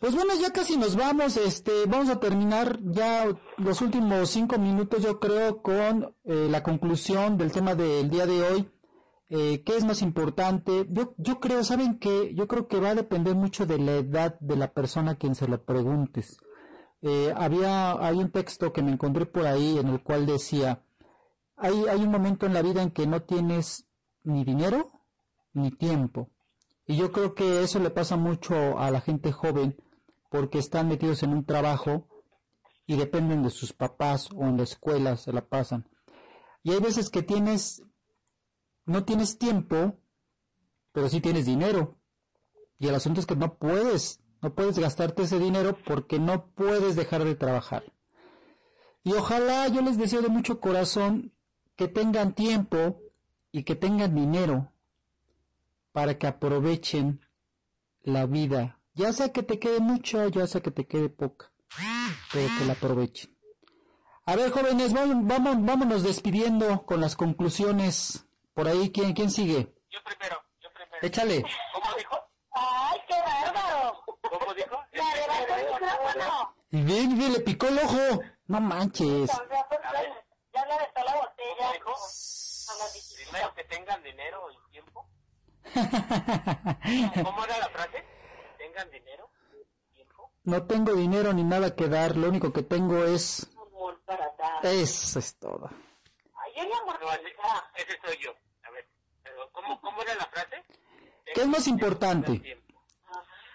Pues 0.00 0.12
bueno, 0.16 0.32
ya 0.34 0.52
casi 0.52 0.76
nos 0.76 0.96
vamos, 0.96 1.36
este, 1.36 1.70
vamos 1.86 2.08
a 2.08 2.18
terminar 2.18 2.80
ya 2.82 3.28
los 3.58 3.80
últimos 3.80 4.28
cinco 4.28 4.58
minutos, 4.58 5.04
yo 5.04 5.20
creo, 5.20 5.62
con 5.62 6.16
eh, 6.24 6.48
la 6.50 6.64
conclusión 6.64 7.38
del 7.38 7.52
tema 7.52 7.76
del 7.76 8.10
día 8.10 8.26
de 8.26 8.42
hoy. 8.42 8.68
Eh, 9.30 9.62
¿Qué 9.64 9.76
es 9.76 9.84
más 9.84 10.02
importante? 10.02 10.86
Yo, 10.90 11.14
yo 11.18 11.38
creo, 11.38 11.62
¿saben 11.62 12.00
qué? 12.00 12.34
Yo 12.34 12.48
creo 12.48 12.66
que 12.66 12.80
va 12.80 12.90
a 12.90 12.94
depender 12.96 13.36
mucho 13.36 13.66
de 13.66 13.78
la 13.78 13.92
edad 13.92 14.36
de 14.40 14.56
la 14.56 14.72
persona 14.72 15.12
a 15.12 15.14
quien 15.14 15.36
se 15.36 15.46
lo 15.46 15.64
preguntes. 15.64 16.38
Eh, 17.02 17.32
había, 17.36 17.92
hay 18.04 18.16
un 18.16 18.32
texto 18.32 18.72
que 18.72 18.82
me 18.82 18.90
encontré 18.90 19.26
por 19.26 19.46
ahí 19.46 19.78
en 19.78 19.86
el 19.86 20.02
cual 20.02 20.26
decía, 20.26 20.82
hay, 21.62 21.86
hay 21.88 22.02
un 22.02 22.10
momento 22.10 22.46
en 22.46 22.54
la 22.54 22.62
vida 22.62 22.82
en 22.82 22.90
que 22.90 23.06
no 23.06 23.22
tienes 23.22 23.86
ni 24.24 24.44
dinero 24.44 24.90
ni 25.52 25.70
tiempo. 25.70 26.30
Y 26.86 26.96
yo 26.96 27.12
creo 27.12 27.34
que 27.34 27.62
eso 27.62 27.78
le 27.78 27.90
pasa 27.90 28.16
mucho 28.16 28.78
a 28.78 28.90
la 28.90 29.00
gente 29.00 29.32
joven 29.32 29.76
porque 30.30 30.58
están 30.58 30.88
metidos 30.88 31.22
en 31.22 31.32
un 31.32 31.44
trabajo 31.44 32.08
y 32.86 32.96
dependen 32.96 33.42
de 33.42 33.50
sus 33.50 33.72
papás 33.72 34.30
o 34.34 34.44
en 34.44 34.56
la 34.56 34.64
escuela 34.64 35.16
se 35.16 35.32
la 35.32 35.46
pasan. 35.46 35.88
Y 36.62 36.72
hay 36.72 36.80
veces 36.80 37.10
que 37.10 37.22
tienes, 37.22 37.82
no 38.84 39.04
tienes 39.04 39.38
tiempo, 39.38 39.98
pero 40.92 41.08
sí 41.08 41.20
tienes 41.20 41.46
dinero. 41.46 41.98
Y 42.78 42.88
el 42.88 42.94
asunto 42.94 43.20
es 43.20 43.26
que 43.26 43.36
no 43.36 43.58
puedes, 43.58 44.20
no 44.40 44.54
puedes 44.54 44.78
gastarte 44.78 45.22
ese 45.22 45.38
dinero 45.38 45.76
porque 45.86 46.18
no 46.18 46.46
puedes 46.54 46.96
dejar 46.96 47.24
de 47.24 47.34
trabajar. 47.34 47.84
Y 49.04 49.12
ojalá 49.12 49.68
yo 49.68 49.82
les 49.82 49.98
deseo 49.98 50.22
de 50.22 50.28
mucho 50.28 50.60
corazón 50.60 51.32
que 51.76 51.88
tengan 51.88 52.34
tiempo 52.34 53.00
y 53.50 53.64
que 53.64 53.74
tengan 53.74 54.14
dinero 54.14 54.72
para 55.92 56.18
que 56.18 56.26
aprovechen 56.26 57.26
la 58.02 58.26
vida. 58.26 58.78
Ya 58.94 59.12
sea 59.12 59.32
que 59.32 59.42
te 59.42 59.58
quede 59.58 59.80
mucho, 59.80 60.28
ya 60.28 60.46
sea 60.46 60.60
que 60.60 60.70
te 60.70 60.86
quede 60.86 61.08
poca, 61.08 61.50
pero 62.32 62.48
que 62.58 62.64
la 62.64 62.74
aprovechen. 62.74 63.34
A 64.24 64.36
ver, 64.36 64.50
jóvenes, 64.50 64.92
vamos, 64.92 65.26
vamos, 65.26 65.64
vámonos 65.64 66.02
despidiendo 66.02 66.84
con 66.84 67.00
las 67.00 67.16
conclusiones. 67.16 68.26
Por 68.54 68.68
ahí, 68.68 68.92
¿quién, 68.92 69.14
quién 69.14 69.30
sigue? 69.30 69.74
Yo 69.90 69.98
primero, 70.04 70.36
yo 70.60 70.68
primero. 70.74 71.06
Échale. 71.06 71.42
¿Cómo 71.72 71.96
dijo? 71.96 72.16
¡Ay, 72.52 73.00
qué 73.08 73.14
bárbaro! 73.14 74.04
¿Cómo 74.20 74.54
dijo? 74.54 74.78
La 74.92 75.14
levantó 75.14 75.54
el 75.54 75.72
micrófono. 75.72 76.54
Y 76.70 76.82
bien, 76.82 77.18
bien, 77.18 77.32
le 77.32 77.40
picó 77.40 77.66
el 77.66 77.78
ojo. 77.78 78.22
No 78.46 78.60
manches. 78.60 79.30
Sea, 79.30 79.42
pues, 79.68 79.80
ya- 80.52 80.66
le 80.66 80.72
aventó 80.74 81.04
la 81.04 81.16
botella. 81.16 81.70
A. 81.70 81.74
Primero 83.14 83.54
que 83.54 83.64
tengan 83.64 84.02
dinero 84.02 84.50
y 84.50 84.70
tiempo. 84.70 85.06
¿Cómo 87.24 87.44
era 87.44 87.58
la 87.58 87.68
frase? 87.70 88.04
Tengan 88.58 88.90
dinero, 88.90 89.30
tiempo. 89.94 90.30
No 90.44 90.66
tengo 90.66 90.92
dinero 90.94 91.32
ni 91.32 91.42
nada 91.44 91.74
que 91.74 91.88
dar, 91.88 92.16
lo 92.16 92.28
único 92.28 92.52
que 92.52 92.62
tengo 92.62 93.04
es... 93.04 93.48
Amor 93.56 94.00
para 94.04 94.30
dar. 94.38 94.64
Eso 94.66 95.18
es 95.18 95.36
todo. 95.38 95.68
Ay, 96.36 96.52
yo 96.56 96.64
ni 96.64 96.72
amor 96.72 97.00
No, 97.00 97.12
ese, 97.12 97.34
ese 97.76 98.00
soy 98.04 98.18
yo. 98.18 98.34
A 98.64 98.70
ver, 98.70 98.88
pero 99.22 99.50
¿cómo, 99.52 99.80
cómo 99.80 100.02
era 100.02 100.14
la 100.14 100.26
frase? 100.26 100.62
¿Qué 101.34 101.40
es 101.40 101.46
más 101.46 101.66
importante? 101.66 102.38
Tiempo. 102.38 102.82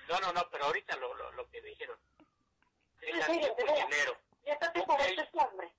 No, 0.10 0.20
no, 0.20 0.32
no, 0.34 0.48
pero 0.52 0.66
ahorita 0.66 0.96
lo, 0.98 1.14
lo, 1.16 1.32
lo 1.34 1.50
que 1.50 1.62
dijeron. 1.62 1.98
Tengan 3.00 3.32
sí, 3.32 3.40
tiempo 3.40 3.64
de 3.66 3.72
y 3.72 3.84
dinero. 3.84 4.18
Ya 4.46 4.54
está 4.54 4.72
tu 4.74 4.80
Ok. 4.82 4.88
pobreza 4.88 5.22
este 5.24 5.38
hombre. 5.40 5.74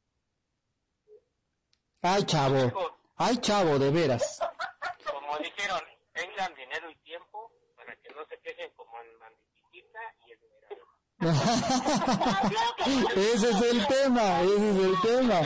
Ay, 2.02 2.22
chavo. 2.24 2.92
Ay, 3.16 3.36
chavo, 3.38 3.78
de 3.78 3.90
veras. 3.90 4.40
Como 5.10 5.36
dijeron, 5.38 5.80
tengan 6.12 6.54
dinero 6.54 6.88
y 6.90 6.94
tiempo 6.96 7.50
para 7.76 7.96
que 7.96 8.08
no 8.14 8.24
se 8.26 8.38
quejen 8.38 8.70
como 8.76 8.92
en 9.00 9.18
Mandiquita 9.18 9.98
y 10.26 10.32
el 10.32 10.38
Mirado. 10.40 10.86
ese 13.16 13.50
es 13.50 13.62
el 13.62 13.86
tema, 13.88 14.40
ese 14.42 14.70
es 14.70 14.76
el 14.76 15.00
tema. 15.00 15.40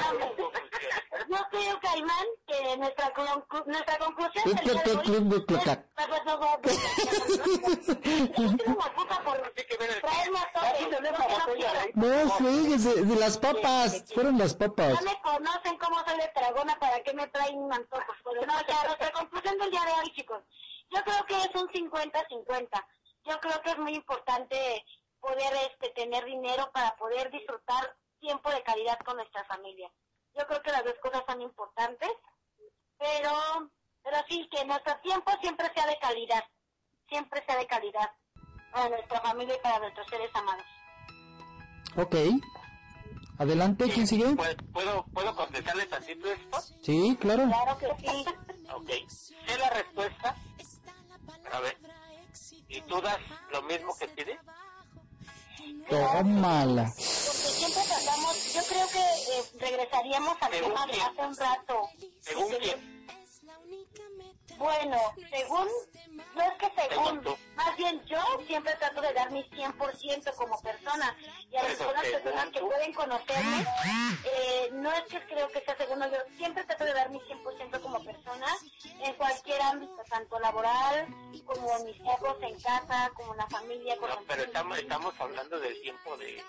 Nuestra, 2.79 3.13
conclu- 3.15 3.65
nuestra 3.67 3.99
conclusión. 3.99 4.45
Pues, 4.45 4.61
pues, 4.63 4.75
no, 4.75 4.83
no, 4.83 5.03
no, 5.03 5.03
no, 5.03 6.25
no, 6.25 6.37
no, 6.37 6.53
Así 9.43 9.65
que 9.67 9.85
el 9.85 10.01
traerme 10.01 10.39
a 10.39 10.53
todos. 10.53 10.67
No, 11.95 12.31
fíjese, 12.31 13.05
de 13.05 13.17
las 13.17 13.39
papas, 13.39 14.05
fueron 14.15 14.39
las 14.39 14.55
papas. 14.55 14.95
Ya 14.95 15.01
me 15.03 15.21
conocen 15.23 15.79
cómo 15.79 16.05
soy 16.07 16.17
de 16.19 16.29
tragona, 16.35 16.79
para 16.79 17.03
qué 17.03 17.13
me 17.13 17.27
traen 17.29 17.73
antojos. 17.73 18.17
Pero 18.25 18.47
no, 18.47 18.55
ya, 18.67 18.85
nuestra 18.85 19.13
conclusión 19.13 19.59
del 19.59 19.71
día 19.71 19.85
de 19.85 19.93
hoy, 19.93 20.13
chicos. 20.15 20.43
Yo 20.91 21.03
creo 21.05 21.25
que 21.27 21.37
es 21.37 21.55
un 21.55 21.69
50-50. 21.69 22.87
Yo 23.25 23.41
creo 23.41 23.61
que 23.63 23.71
es 23.71 23.79
muy 23.79 23.95
importante 23.95 24.85
poder 25.21 25.55
este, 25.71 25.91
tener 25.91 26.25
dinero 26.25 26.71
para 26.73 26.97
poder 26.97 27.31
disfrutar 27.31 27.97
tiempo 28.21 28.51
de 28.51 28.63
calidad 28.63 28.99
con 29.05 29.17
nuestra 29.17 29.45
familia. 29.45 29.91
Yo 30.35 30.47
creo 30.47 30.63
que 30.63 30.73
las 30.73 30.85
dos 30.85 30.95
cosas 31.03 31.23
son 31.29 31.41
importantes, 31.43 32.11
pero, 33.03 33.71
pero 34.05 34.17
sí, 34.29 34.49
que 34.51 34.65
nuestro 34.65 34.97
tiempo 35.03 35.33
siempre 35.41 35.67
sea 35.75 35.87
de 35.87 35.99
calidad. 35.99 36.45
Siempre 37.09 37.45
sea 37.45 37.59
de 37.59 37.67
calidad 37.67 38.11
para 38.73 38.89
nuestra 38.89 39.21
familia 39.21 39.57
y 39.57 39.61
para 39.61 39.79
nuestros 39.81 40.07
seres 40.09 40.31
amados. 40.35 40.65
Ok. 41.97 42.15
Adelante, 43.39 43.91
¿quién 43.91 44.07
sigue? 44.07 44.37
¿Puedo, 44.37 44.57
¿puedo, 44.73 45.05
¿Puedo 45.13 45.35
contestarle 45.35 45.87
tantito 45.87 46.31
esto? 46.31 46.61
Sí, 46.83 47.17
claro. 47.21 47.45
Claro 47.45 47.79
que 47.79 47.87
sí. 47.99 48.25
Ok. 48.73 48.91
Sé 49.09 49.59
la 49.59 49.71
respuesta. 49.71 50.37
A 51.53 51.61
ver. 51.61 51.77
¿Y 52.69 52.81
tú 52.83 53.01
das 53.01 53.19
lo 53.51 53.63
mismo 53.63 53.95
que 53.99 54.09
pides? 54.09 54.39
Tómala. 55.91 56.93
Siempre 57.53 57.83
tratamos, 57.85 58.55
yo 58.55 58.63
creo 58.65 58.89
que 58.89 58.99
eh, 58.99 59.45
regresaríamos 59.59 60.37
al 60.41 60.53
¿Según 60.53 60.75
tema 60.75 60.87
de 60.87 61.01
hace 61.03 61.21
un 61.21 61.37
rato. 61.37 61.89
¿Según 62.21 62.55
quién? 62.57 63.07
Bueno, 64.59 64.99
según, 65.31 65.69
no 66.35 66.43
es 66.43 66.53
que 66.55 66.73
según, 66.77 67.37
más 67.57 67.77
bien 67.77 68.01
yo 68.07 68.19
siempre 68.47 68.75
trato 68.77 69.01
de 69.01 69.13
dar 69.13 69.31
mi 69.33 69.43
100% 69.51 70.35
como 70.35 70.61
persona. 70.61 71.17
Y 71.51 71.57
a 71.57 71.63
las 71.63 71.73
personas 71.75 72.07
personas 72.07 72.49
que 72.51 72.61
pueden 72.61 72.93
conocerme, 72.93 73.67
eh, 74.25 74.69
no 74.73 74.93
es 74.93 75.03
que 75.03 75.21
creo 75.27 75.49
que 75.49 75.61
sea 75.63 75.77
según 75.77 76.01
yo, 76.01 76.19
siempre 76.37 76.65
trato 76.65 76.85
de 76.85 76.93
dar 76.93 77.11
mi 77.11 77.19
100% 77.21 77.81
como 77.81 78.05
persona 78.05 78.47
en 79.01 79.15
cualquier 79.15 79.61
ámbito, 79.63 79.97
tanto 80.09 80.39
laboral 80.39 81.07
como 81.45 81.79
mis 81.85 81.97
hijos 81.97 82.37
en 82.43 82.61
casa, 82.61 83.11
como 83.15 83.33
en 83.33 83.39
la 83.39 83.47
familia. 83.49 83.97
Con 83.97 84.11
No, 84.11 84.19
pero 84.27 84.45
estamos, 84.45 84.79
estamos 84.79 85.15
hablando 85.19 85.59
del 85.59 85.81
tiempo 85.81 86.17
de... 86.17 86.45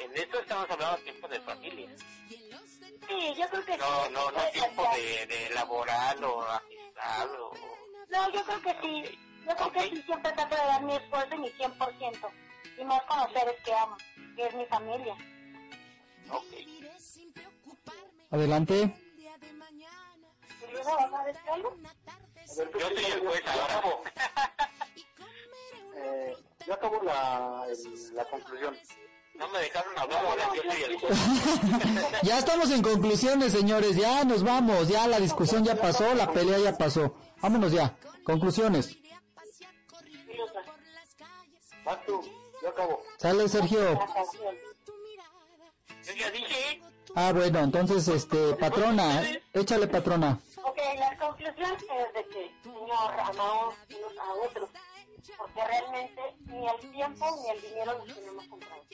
En 0.00 0.16
esto 0.16 0.38
estamos 0.40 0.70
hablando 0.70 0.96
del 0.96 1.04
tiempo 1.04 1.28
de 1.28 1.40
familia. 1.40 1.88
Sí, 2.28 3.34
yo 3.38 3.48
creo 3.48 3.64
que 3.64 3.72
sí. 3.74 3.78
No, 3.78 4.10
no, 4.10 4.26
no 4.30 4.32
Puede 4.32 4.52
tiempo 4.52 4.84
de, 4.94 5.26
de 5.26 5.50
laboral 5.54 6.24
o 6.24 6.42
amistad 6.42 7.30
o... 7.40 7.52
No, 8.08 8.30
yo 8.32 8.44
creo 8.44 8.62
que 8.62 8.76
sí. 8.82 9.18
Yo 9.46 9.56
creo 9.56 9.72
que 9.72 9.80
sí 9.90 10.02
siempre 10.02 10.32
trato 10.32 10.54
de 10.56 10.62
dar 10.62 10.82
mi 10.82 10.94
esfuerzo 10.96 11.34
y 11.34 11.38
mi 11.38 11.48
100%. 11.50 12.30
Y 12.78 12.84
más 12.84 13.02
con 13.04 13.18
los 13.18 13.32
seres 13.32 13.56
que 13.64 13.74
amo, 13.74 13.96
que 14.36 14.46
es 14.46 14.54
mi 14.54 14.66
familia. 14.66 15.14
Ok. 16.30 16.44
Adelante. 18.30 18.74
¿Y 20.68 20.72
luego 20.72 20.96
vas 20.96 21.14
a 21.20 21.24
decir 21.24 21.50
algo? 21.50 21.76
Yo 22.46 22.88
soy 22.90 23.04
el 23.04 23.20
juez 23.20 23.42
ahora. 23.46 23.82
Eh, 26.00 26.36
yo 26.64 26.74
acabo 26.74 27.02
la, 27.02 27.66
el- 27.68 28.14
la 28.14 28.24
conclusión. 28.26 28.78
No 29.38 29.48
me 29.48 29.58
dejaron 29.60 29.98
hablar 29.98 30.26
ahora, 30.26 30.50
yo 30.54 30.62
soy 30.70 30.82
el 30.82 30.98
juez. 30.98 31.18
Ya 32.22 32.38
estamos 32.38 32.70
en 32.70 32.82
conclusiones, 32.82 33.52
señores. 33.52 33.96
Ya 33.96 34.24
nos 34.24 34.42
vamos. 34.42 34.88
Ya 34.88 35.06
la 35.06 35.20
discusión 35.20 35.64
ya 35.64 35.76
pasó, 35.76 36.12
la 36.14 36.32
pelea 36.32 36.58
ya 36.58 36.76
pasó. 36.76 37.14
Vámonos 37.40 37.70
ya. 37.72 37.96
Conclusiones. 38.24 38.96
Vas 41.84 42.04
tú, 42.04 42.20
yo 42.62 42.68
acabo. 42.68 43.02
Sale 43.16 43.48
Sergio. 43.48 43.92
La 43.94 44.06
canción. 44.12 44.54
Yo 46.04 46.12
ya 46.14 46.30
dije, 46.30 46.82
Ah, 47.14 47.32
bueno, 47.32 47.60
entonces, 47.60 48.06
este, 48.08 48.54
patrona, 48.54 49.22
échale 49.52 49.86
patrona. 49.88 50.38
Ok, 50.62 50.78
la 50.98 51.16
conclusión 51.18 51.72
es 51.72 52.14
de 52.14 52.24
que 52.32 52.52
Señor 52.62 53.20
amamos 53.20 53.74
unos 53.88 54.18
a 54.18 54.32
otros. 54.46 54.70
Porque 55.36 55.64
realmente 55.64 56.22
ni 56.46 56.66
el 56.66 56.90
tiempo 56.90 57.26
ni 57.42 57.50
el 57.50 57.60
dinero 57.62 57.98
los 57.98 58.14
tenemos 58.14 58.46
comprados. 58.46 58.86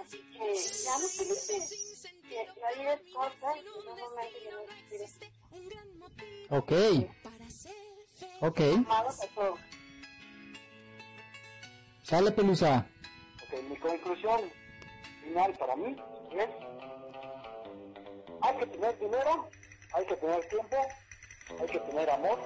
Así 0.00 0.18
que 0.32 0.56
seamos 0.56 1.12
felices. 1.12 2.10
Que 2.28 2.46
la 2.60 2.72
vida 2.72 2.94
es 2.94 3.14
corta 3.14 3.58
y 3.58 3.68
un 3.68 3.84
momento 3.84 4.38
ya 4.44 4.50
no 4.50 4.60
existiré. 4.90 5.32
Ok. 6.50 6.72
Ok. 8.40 8.60
Amados 8.60 9.20
a 9.22 9.26
todos. 9.28 9.60
Sale 12.02 12.30
Pelusa. 12.32 12.86
Ok, 13.42 13.62
mi 13.68 13.76
conclusión 13.76 14.52
final 15.22 15.52
para 15.58 15.76
mí 15.76 15.96
es 16.32 16.48
hay 18.42 18.56
que 18.58 18.66
tener 18.66 18.98
dinero, 18.98 19.48
hay 19.94 20.06
que 20.06 20.16
tener 20.16 20.48
tiempo, 20.48 20.76
hay 21.58 21.66
que 21.66 21.78
tener 21.80 22.10
amor 22.10 22.38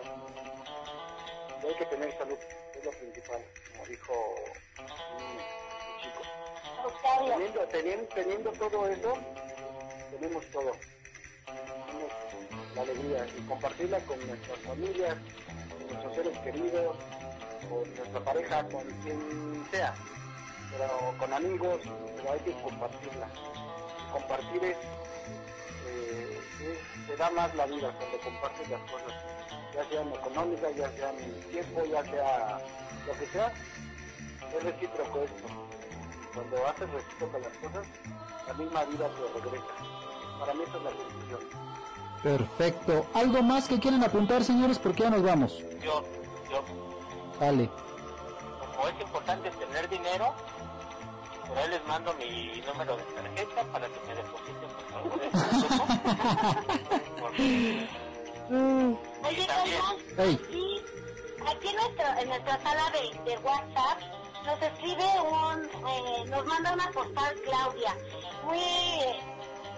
y 1.62 1.66
hay 1.66 1.74
que 1.74 1.86
tener 1.86 2.18
salud, 2.18 2.38
es 2.78 2.84
lo 2.84 2.92
principal, 2.92 3.42
como 3.72 3.86
dijo 3.86 4.12
un 4.78 5.38
chico. 6.02 6.22
Teniendo, 7.28 7.60
teniendo, 7.68 8.06
teniendo 8.14 8.52
todo 8.52 8.88
eso, 8.88 9.14
tenemos 10.12 10.44
todo. 10.52 10.76
Tenemos 11.46 12.12
la 12.74 12.82
alegría 12.82 13.26
y 13.36 13.40
compartirla 13.48 14.00
con 14.06 14.26
nuestras 14.26 14.58
familias, 14.60 15.16
con 15.70 15.88
nuestros 15.88 16.14
seres 16.14 16.38
queridos, 16.40 16.96
con 17.68 17.96
nuestra 17.96 18.20
pareja, 18.24 18.68
con 18.70 18.84
quien 19.02 19.66
sea, 19.70 19.94
pero 20.70 21.14
con 21.18 21.32
amigos, 21.32 21.80
pero 22.16 22.32
hay 22.32 22.40
que 22.40 22.52
compartirla. 22.62 23.28
Compartir 24.12 24.64
es, 24.64 24.76
eh, 25.86 26.24
es- 26.27 26.27
te 27.06 27.16
da 27.16 27.30
más 27.30 27.54
la 27.54 27.66
vida 27.66 27.92
cuando 27.92 28.18
compartes 28.18 28.68
las 28.68 28.80
cosas, 28.90 29.14
ya 29.74 29.84
sean 29.88 30.12
económicas, 30.12 30.76
ya 30.76 30.90
sean 30.92 31.16
tiempo, 31.50 31.84
ya 31.84 32.04
sea 32.04 32.58
lo 33.06 33.12
que 33.18 33.26
sea, 33.26 33.52
es 34.56 34.64
recíproco 34.64 35.20
esto. 35.20 35.48
Cuando 36.34 36.66
haces 36.66 36.90
recíproco 36.90 37.38
las 37.38 37.52
cosas, 37.58 37.86
la 38.46 38.54
misma 38.54 38.84
vida 38.84 39.08
te 39.08 39.40
regresa. 39.40 39.66
Para 40.40 40.54
mí 40.54 40.62
esa 40.66 40.76
es 40.76 40.82
la 40.82 40.90
conclusión. 40.90 41.40
Perfecto. 42.22 43.06
¿Algo 43.14 43.42
más 43.42 43.68
que 43.68 43.78
quieren 43.78 44.02
apuntar, 44.02 44.42
señores? 44.42 44.78
Porque 44.78 45.04
ya 45.04 45.10
nos 45.10 45.22
vamos. 45.22 45.58
Yo, 45.82 46.02
yo, 46.50 46.64
Dale. 47.38 47.70
como 48.74 48.88
es 48.88 49.00
importante 49.00 49.50
tener 49.50 49.88
dinero, 49.88 50.34
por 51.48 51.58
ahí 51.58 51.68
les 51.70 51.84
mando 51.86 52.12
mi 52.14 52.62
número 52.66 52.96
de 52.96 53.02
tarjeta 53.04 53.62
para 53.72 53.86
que 53.88 54.00
me 54.06 54.14
depositen, 54.14 54.68
por 54.70 54.84
favor. 54.90 55.20
Porque- 57.20 57.88
Oye. 59.24 59.46
Carlos, 59.46 59.96
Ey. 60.16 60.40
y 60.50 60.82
aquí 61.46 61.68
en, 61.68 61.76
nuestro, 61.76 62.06
en 62.18 62.28
nuestra 62.30 62.58
sala 62.62 62.90
de, 62.92 63.30
de 63.30 63.36
WhatsApp 63.38 64.00
nos 64.46 64.62
escribe 64.62 65.04
un, 65.20 65.64
eh, 65.86 66.24
nos 66.28 66.46
manda 66.46 66.72
una 66.72 66.90
postal 66.90 67.34
Claudia, 67.44 67.94
muy, 68.44 68.58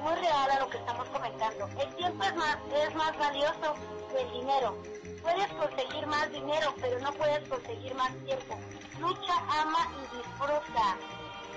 muy 0.03 0.15
real 0.21 0.51
a 0.53 0.61
lo 0.61 0.71
que 0.71 0.77
estamos 0.79 1.09
comentando. 1.09 1.69
El 1.81 1.95
tiempo 1.97 2.23
es 2.25 2.37
más, 2.37 2.57
es 2.73 2.95
más 2.95 3.19
valioso 3.19 3.75
que 4.13 4.21
el 4.23 4.31
dinero. 4.33 4.77
Puedes 5.23 5.49
conseguir 5.53 6.07
más 6.07 6.31
dinero, 6.31 6.73
pero 6.81 6.99
no 7.01 7.13
puedes 7.13 7.49
conseguir 7.49 7.95
más 7.97 8.13
tiempo. 8.25 8.57
Lucha, 9.01 9.35
ama 9.61 9.89
y 9.97 10.17
disfruta. 10.17 10.97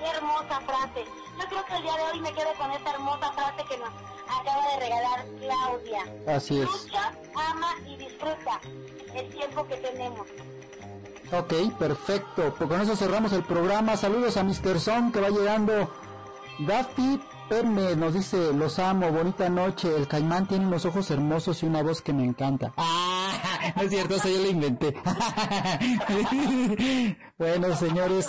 Qué 0.03 0.09
hermosa 0.09 0.59
frase. 0.65 1.05
Yo 1.39 1.47
creo 1.47 1.65
que 1.65 1.75
el 1.77 1.83
día 1.83 1.95
de 1.95 2.03
hoy 2.11 2.19
me 2.19 2.33
quedo 2.33 2.53
con 2.57 2.69
esta 2.71 2.91
hermosa 2.91 3.31
frase 3.31 3.63
que 3.69 3.77
nos 3.77 3.89
acaba 4.27 4.67
de 4.71 4.79
regalar 4.81 5.25
Claudia. 5.39 6.35
Así 6.35 6.59
es. 6.59 6.69
Lucha, 6.69 7.13
ama 7.33 7.69
y 7.87 7.95
disfruta 7.95 8.59
el 9.15 9.29
tiempo 9.29 9.65
que 9.65 9.77
tenemos. 9.77 10.27
Ok, 11.31 11.53
perfecto. 11.79 12.53
Pues 12.57 12.69
con 12.69 12.81
eso 12.81 12.97
cerramos 12.97 13.31
el 13.31 13.43
programa. 13.43 13.95
Saludos 13.95 14.35
a 14.35 14.43
Mr. 14.43 14.81
Son 14.81 15.13
que 15.13 15.21
va 15.21 15.29
llegando. 15.29 15.89
Daffy 16.59 17.21
Perme 17.47 17.95
nos 17.95 18.13
dice, 18.13 18.51
los 18.53 18.79
amo, 18.79 19.09
bonita 19.09 19.47
noche. 19.47 19.95
El 19.95 20.07
caimán 20.07 20.47
tiene 20.47 20.65
unos 20.65 20.85
ojos 20.85 21.09
hermosos 21.11 21.63
y 21.63 21.65
una 21.65 21.81
voz 21.81 22.01
que 22.01 22.11
me 22.11 22.25
encanta. 22.25 22.73
Ah, 22.75 23.23
no 23.75 23.83
es 23.83 23.89
cierto, 23.89 24.15
eso 24.15 24.27
yo 24.27 24.39
lo 24.39 24.49
inventé. 24.49 24.93
bueno, 27.37 27.75
señores, 27.75 28.27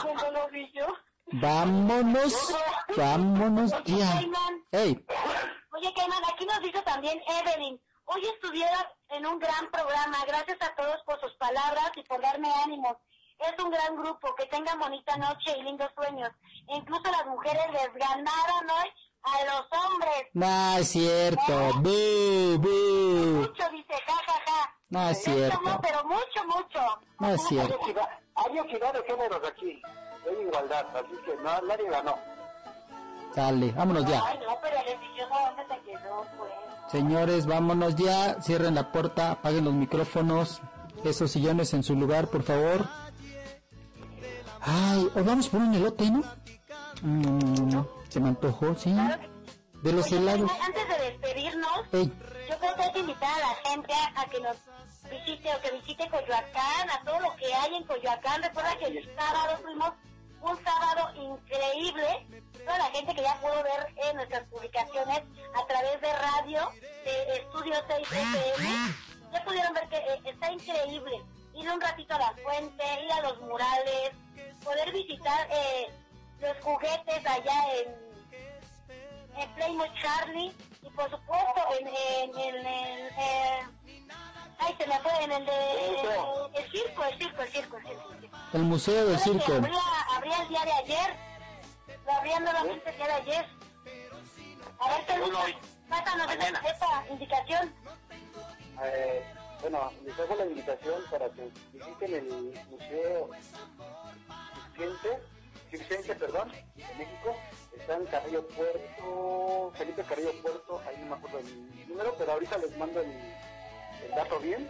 vámonos, 1.41 2.55
vámonos 2.97 3.71
ya. 3.85 4.23
Hey, 4.71 5.05
Oye, 5.77 5.93
Caimán, 5.95 6.23
aquí 6.33 6.47
nos 6.47 6.61
dice 6.61 6.81
también 6.83 7.21
Evelyn. 7.27 7.81
Hoy 8.07 8.23
estuvieron 8.27 8.85
en 9.11 9.27
un 9.27 9.39
gran 9.39 9.71
programa. 9.73 10.19
Gracias 10.27 10.59
a 10.61 10.75
todos 10.75 10.97
por 11.05 11.21
sus 11.21 11.33
palabras 11.35 11.91
y 11.97 12.03
por 12.05 12.21
darme 12.21 12.49
ánimos. 12.65 12.97
Es 13.39 13.53
un 13.63 13.71
gran 13.71 13.97
grupo. 13.97 14.35
Que 14.37 14.47
tengan 14.47 14.79
bonita 14.79 15.17
noche 15.17 15.57
y 15.59 15.63
lindos 15.63 15.91
sueños. 15.97 16.31
E 16.69 16.77
incluso 16.77 17.11
las 17.11 17.27
mujeres 17.27 17.67
les 17.73 17.93
ganaron 17.95 18.71
hoy 18.71 18.91
a 19.25 19.45
los 19.47 19.85
hombres. 19.85 20.25
no 20.35 20.79
es 20.79 20.89
cierto. 20.89 21.73
Bu. 21.81 22.59
Mucho, 22.59 23.69
dice, 23.71 23.95
ja, 24.07 24.15
ja, 24.27 24.43
ja. 24.47 24.75
No 24.91 25.09
es 25.09 25.23
cierto. 25.23 25.81
Pero 25.83 26.05
mucho, 26.05 26.45
mucho. 26.47 27.01
No 27.19 27.29
es 27.31 27.43
cierto. 27.49 27.81
hay 28.37 28.59
equidad 28.59 28.93
de 28.93 29.03
géneros 29.05 29.49
aquí, 29.49 29.83
hay 30.31 30.47
igualdad, 30.47 30.87
así 30.97 31.17
que 31.25 31.37
no, 31.37 31.61
nadie 31.63 31.91
ganó. 31.91 32.19
Sale, 33.35 33.73
vámonos 33.73 34.05
ya. 34.07 34.23
Ay, 34.27 34.39
no, 34.47 34.57
pero 34.63 34.77
el 34.79 34.87
delicioso, 34.87 35.35
¿dónde 35.57 35.75
se 35.75 35.81
quedó, 35.83 36.27
pues? 36.39 36.53
Señores, 36.89 37.47
vámonos 37.47 37.97
ya. 37.97 38.41
Cierren 38.41 38.75
la 38.77 38.93
puerta, 38.93 39.33
apaguen 39.33 39.65
los 39.65 39.75
micrófonos. 39.75 40.61
Esos 41.05 41.33
sillones 41.33 41.75
en 41.75 41.83
su 41.83 41.95
lugar, 41.97 42.29
por 42.29 42.43
favor. 42.45 42.87
Ay, 44.61 45.11
hoy 45.15 45.23
vamos 45.23 45.49
por 45.49 45.61
un 45.61 45.75
elote, 45.75 46.11
¿no? 46.11 46.23
Mm, 47.03 47.85
se 48.09 48.21
me 48.21 48.29
antojó, 48.29 48.75
sí. 48.75 48.95
De 49.83 49.93
los 49.93 50.07
Oye, 50.07 50.17
helados. 50.17 50.51
Antes 50.65 50.89
de 50.89 51.11
despedirnos, 51.11 51.81
Ey, 51.93 52.11
Yo 52.49 52.59
creo 52.59 52.75
que 52.77 52.83
hay 52.83 52.93
que 52.93 52.99
invitar 53.01 53.31
a 53.31 53.49
la 53.49 53.55
gente 53.71 53.93
a, 53.93 54.21
a 54.23 54.25
que 54.27 54.41
nos 54.41 54.57
visite 55.11 55.55
o 55.55 55.61
que 55.61 55.71
visite 55.73 56.09
Coyoacán, 56.09 56.91
a 56.91 57.05
todo 57.05 57.21
lo 57.21 57.37
que 57.37 57.53
hay 57.53 57.75
en 57.75 57.85
Coyoacán. 57.85 58.43
Recuerda 58.43 58.79
que 58.79 58.87
el 58.87 59.17
sábado 59.17 59.59
fuimos 59.63 59.91
un 60.45 60.65
sábado 60.65 61.11
increíble. 61.15 62.27
Toda 62.65 62.79
la 62.79 62.91
gente 62.91 63.15
que 63.15 63.23
ya 63.23 63.41
pudo 63.41 63.63
ver 63.63 63.95
en 63.97 64.17
nuestras 64.17 64.45
publicaciones 64.49 65.23
a 65.55 65.67
través 65.67 66.01
de 66.01 66.13
radio, 66.13 66.71
de 67.05 67.37
Estudio 67.37 67.75
6 67.89 68.13
FM, 68.13 68.95
ya 69.33 69.45
pudieron 69.45 69.75
ver 69.75 69.89
que 69.89 69.97
eh, 69.97 70.21
está 70.25 70.53
increíble. 70.53 71.23
Ir 71.55 71.71
un 71.71 71.81
ratito 71.81 72.15
a 72.15 72.19
la 72.19 72.35
fuente, 72.43 72.85
ir 73.05 73.13
a 73.13 73.21
los 73.23 73.41
murales, 73.41 74.11
poder 74.65 74.93
visitar 74.93 75.49
eh, 75.51 75.89
los 76.41 76.57
juguetes 76.63 77.27
allá 77.27 77.75
en 77.79 78.05
en 79.37 79.55
Playmo 79.55 79.85
Charlie 80.01 80.53
y 80.83 80.91
por 80.91 81.11
supuesto 81.11 81.61
en, 81.81 81.89
en, 81.89 82.67
en 82.67 83.84
ay 84.59 84.75
se 84.79 84.87
me 84.87 84.99
fue 85.01 85.13
en 85.25 85.33
el 85.33 85.47
de 85.47 85.89
el 86.55 86.71
circo 86.71 87.05
el 87.05 87.19
circo 87.19 87.43
el 87.43 87.49
circo 87.53 87.77
el 87.79 87.87
circo, 87.87 88.17
el 88.53 88.63
Museo 88.63 89.07
del 89.07 89.19
Circo. 89.19 89.53
abría, 89.53 89.81
abría 90.17 90.43
el 90.43 90.49
día 90.49 90.65
de 90.65 90.73
ayer 90.73 91.17
lo 92.07 92.13
abría 92.13 92.41
nuevamente 92.41 92.91
el 92.91 92.97
día 92.97 93.07
de 93.07 93.13
ayer 93.13 93.47
a 94.81 94.89
ver 94.91 95.07
qué 95.07 95.21
hoy. 95.21 95.57
pásanos 95.89 96.27
Mañana. 96.27 96.61
esa, 96.61 96.71
esa 96.73 97.13
indicación 97.13 97.75
Eh, 98.85 99.23
bueno, 99.61 99.91
les 100.05 100.19
hago 100.19 100.35
la 100.35 100.47
invitación 100.47 101.03
para 101.11 101.29
que 101.31 101.51
visiten 101.73 102.15
el 102.15 102.61
Museo 102.71 103.31
Circense, 104.77 105.21
Circense, 105.71 106.15
perdón, 106.17 106.51
de 106.51 106.95
México. 106.99 107.37
Está 107.79 107.97
en 107.97 108.07
Carrillo 108.07 108.47
Puerto, 108.49 109.73
Felipe 109.77 110.03
Carrillo 110.03 110.33
Puerto, 110.43 110.83
ahí 110.87 110.97
no 110.99 111.07
me 111.07 111.15
acuerdo 111.17 111.39
el 111.39 111.89
número, 111.89 112.15
pero 112.19 112.33
ahorita 112.33 112.59
les 112.59 112.77
mando 112.77 113.01
el, 113.01 113.13
el 114.05 114.11
dato 114.15 114.39
bien. 114.41 114.69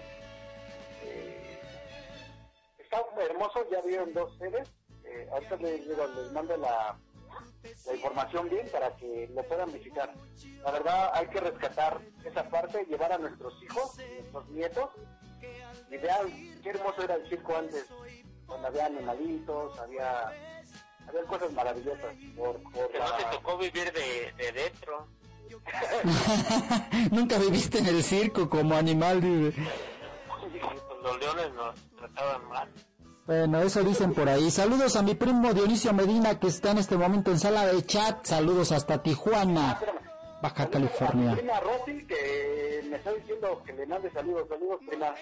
Eh, 1.02 1.60
está 2.78 3.02
hermoso, 3.20 3.66
ya 3.70 3.80
vieron 3.82 4.12
dos 4.12 4.36
sedes. 4.38 4.68
Eh, 5.04 5.28
ahorita 5.32 5.56
les, 5.56 5.88
digo, 5.88 6.06
les 6.06 6.32
mando 6.32 6.56
la, 6.56 6.96
la 7.86 7.94
información 7.94 8.48
bien 8.48 8.68
para 8.70 8.94
que 8.96 9.28
lo 9.34 9.42
puedan 9.44 9.72
visitar. 9.72 10.12
La 10.62 10.70
verdad 10.70 11.10
hay 11.14 11.26
que 11.28 11.40
rescatar 11.40 12.00
esa 12.24 12.48
parte, 12.48 12.84
llevar 12.86 13.12
a 13.12 13.18
nuestros 13.18 13.62
hijos, 13.62 13.96
nuestros 13.98 14.48
nietos, 14.50 14.90
y 15.90 15.96
vean 15.98 16.60
qué 16.62 16.70
hermoso 16.70 17.02
era 17.02 17.16
el 17.16 17.28
circo 17.28 17.54
antes, 17.56 17.86
cuando 18.46 18.68
había 18.68 18.86
animalitos, 18.86 19.78
había, 19.78 20.28
había 21.06 21.22
cosas 21.28 21.52
maravillosas. 21.52 22.14
Por, 22.34 22.62
por 22.72 22.90
Que 22.90 22.98
no 22.98 23.08
la- 23.08 23.16
te 23.18 23.24
tocó 23.36 23.58
vivir 23.58 23.92
de, 23.92 24.32
de 24.38 24.52
dentro. 24.52 25.06
Nunca 27.10 27.38
viviste 27.38 27.78
en 27.78 27.86
el 27.86 28.02
circo 28.02 28.48
como 28.48 28.74
animal, 28.76 29.20
dice. 29.20 29.52
Pues 29.60 31.02
los 31.02 31.18
leones 31.20 31.52
nos 31.54 31.74
trataban 31.96 32.48
mal. 32.48 32.68
Bueno, 33.26 33.60
eso 33.62 33.82
dicen 33.82 34.12
por 34.12 34.28
ahí. 34.28 34.50
Saludos 34.50 34.96
a 34.96 35.02
mi 35.02 35.14
primo 35.14 35.54
Dionisio 35.54 35.92
Medina 35.94 36.38
que 36.38 36.48
está 36.48 36.72
en 36.72 36.78
este 36.78 36.96
momento 36.96 37.30
en 37.30 37.38
sala 37.38 37.66
de 37.66 37.84
chat. 37.86 38.24
Saludos 38.26 38.70
hasta 38.72 39.02
Tijuana, 39.02 39.72
Espérame. 39.72 40.04
Baja 40.42 40.62
A 40.62 40.66
mi 40.66 40.72
California. 40.72 41.32
prima 41.32 41.58
Rosy, 41.60 42.06
que 42.06 42.84
me 42.90 42.96
está 42.96 43.12
diciendo 43.14 43.62
que 43.64 43.72
le 43.72 43.86
mande 43.86 44.10
saludos, 44.12 44.46
saludos, 44.46 44.78
prima. 44.86 45.14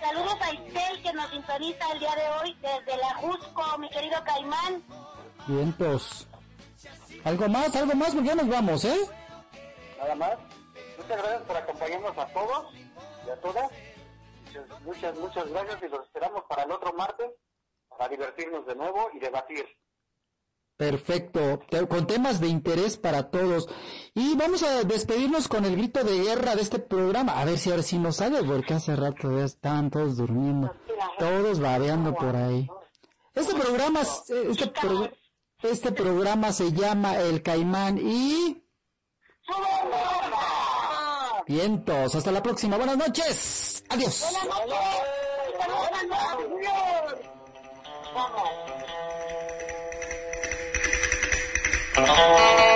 saludos 0.00 0.36
a 0.40 0.52
Isel 0.54 1.02
que 1.02 1.12
nos 1.14 1.30
sintoniza 1.30 1.92
el 1.94 1.98
día 1.98 2.14
de 2.14 2.28
hoy 2.40 2.56
desde 2.62 2.96
la 2.96 3.14
Jusco 3.16 3.78
mi 3.78 3.88
querido 3.90 4.22
Caimán 4.24 4.82
Vientos. 5.48 6.28
¿Algo 7.24 7.48
más? 7.48 7.74
¿Algo 7.74 7.94
más? 7.96 8.10
Porque 8.14 8.28
ya 8.28 8.34
nos 8.36 8.48
vamos, 8.48 8.84
¿eh? 8.84 8.96
Nada 9.98 10.14
más. 10.14 10.36
Muchas 10.98 11.16
gracias 11.18 11.42
por 11.42 11.56
acompañarnos 11.56 12.18
a 12.18 12.26
todos 12.32 12.74
y 13.26 13.30
a 13.30 13.40
todas. 13.40 13.70
Muchas, 14.46 14.80
muchas, 14.84 15.18
muchas 15.18 15.48
gracias 15.50 15.82
y 15.82 15.88
los 15.88 16.04
esperamos 16.06 16.44
para 16.48 16.62
el 16.64 16.72
otro 16.72 16.92
martes 16.94 17.30
para 17.88 18.08
divertirnos 18.08 18.66
de 18.66 18.74
nuevo 18.74 19.08
y 19.14 19.18
debatir. 19.18 19.64
Perfecto, 20.76 21.60
con 21.88 22.06
temas 22.06 22.38
de 22.38 22.48
interés 22.48 22.98
para 22.98 23.30
todos. 23.30 23.66
Y 24.14 24.36
vamos 24.36 24.62
a 24.62 24.84
despedirnos 24.84 25.48
con 25.48 25.64
el 25.64 25.74
grito 25.76 26.04
de 26.04 26.18
guerra 26.22 26.54
de 26.54 26.60
este 26.60 26.78
programa. 26.78 27.40
A 27.40 27.46
ver 27.46 27.56
si 27.56 27.70
ahora 27.70 27.82
sí 27.82 27.98
nos 27.98 28.16
sale, 28.16 28.42
porque 28.42 28.74
hace 28.74 28.94
rato 28.94 29.30
ya 29.38 29.44
estaban 29.44 29.90
todos 29.90 30.18
durmiendo. 30.18 30.74
Todos 31.18 31.60
babeando 31.60 32.14
por 32.14 32.36
ahí. 32.36 32.68
Este 33.34 33.54
programa, 33.54 34.02
es- 34.02 34.28
este, 34.28 34.66
pro- 34.68 35.10
este 35.62 35.92
programa 35.92 36.52
se 36.52 36.70
llama 36.72 37.16
El 37.20 37.42
Caimán 37.42 37.98
y... 37.98 38.62
Vientos, 41.46 42.14
hasta 42.14 42.32
la 42.32 42.42
próxima. 42.42 42.76
Buenas 42.76 42.96
noches. 42.96 43.84
Adiós. 43.88 44.26
Buenas 44.32 44.44
noches. 44.46 44.76
Buenas 45.56 46.04
noches. 46.08 47.26
Vamos. 51.96 52.75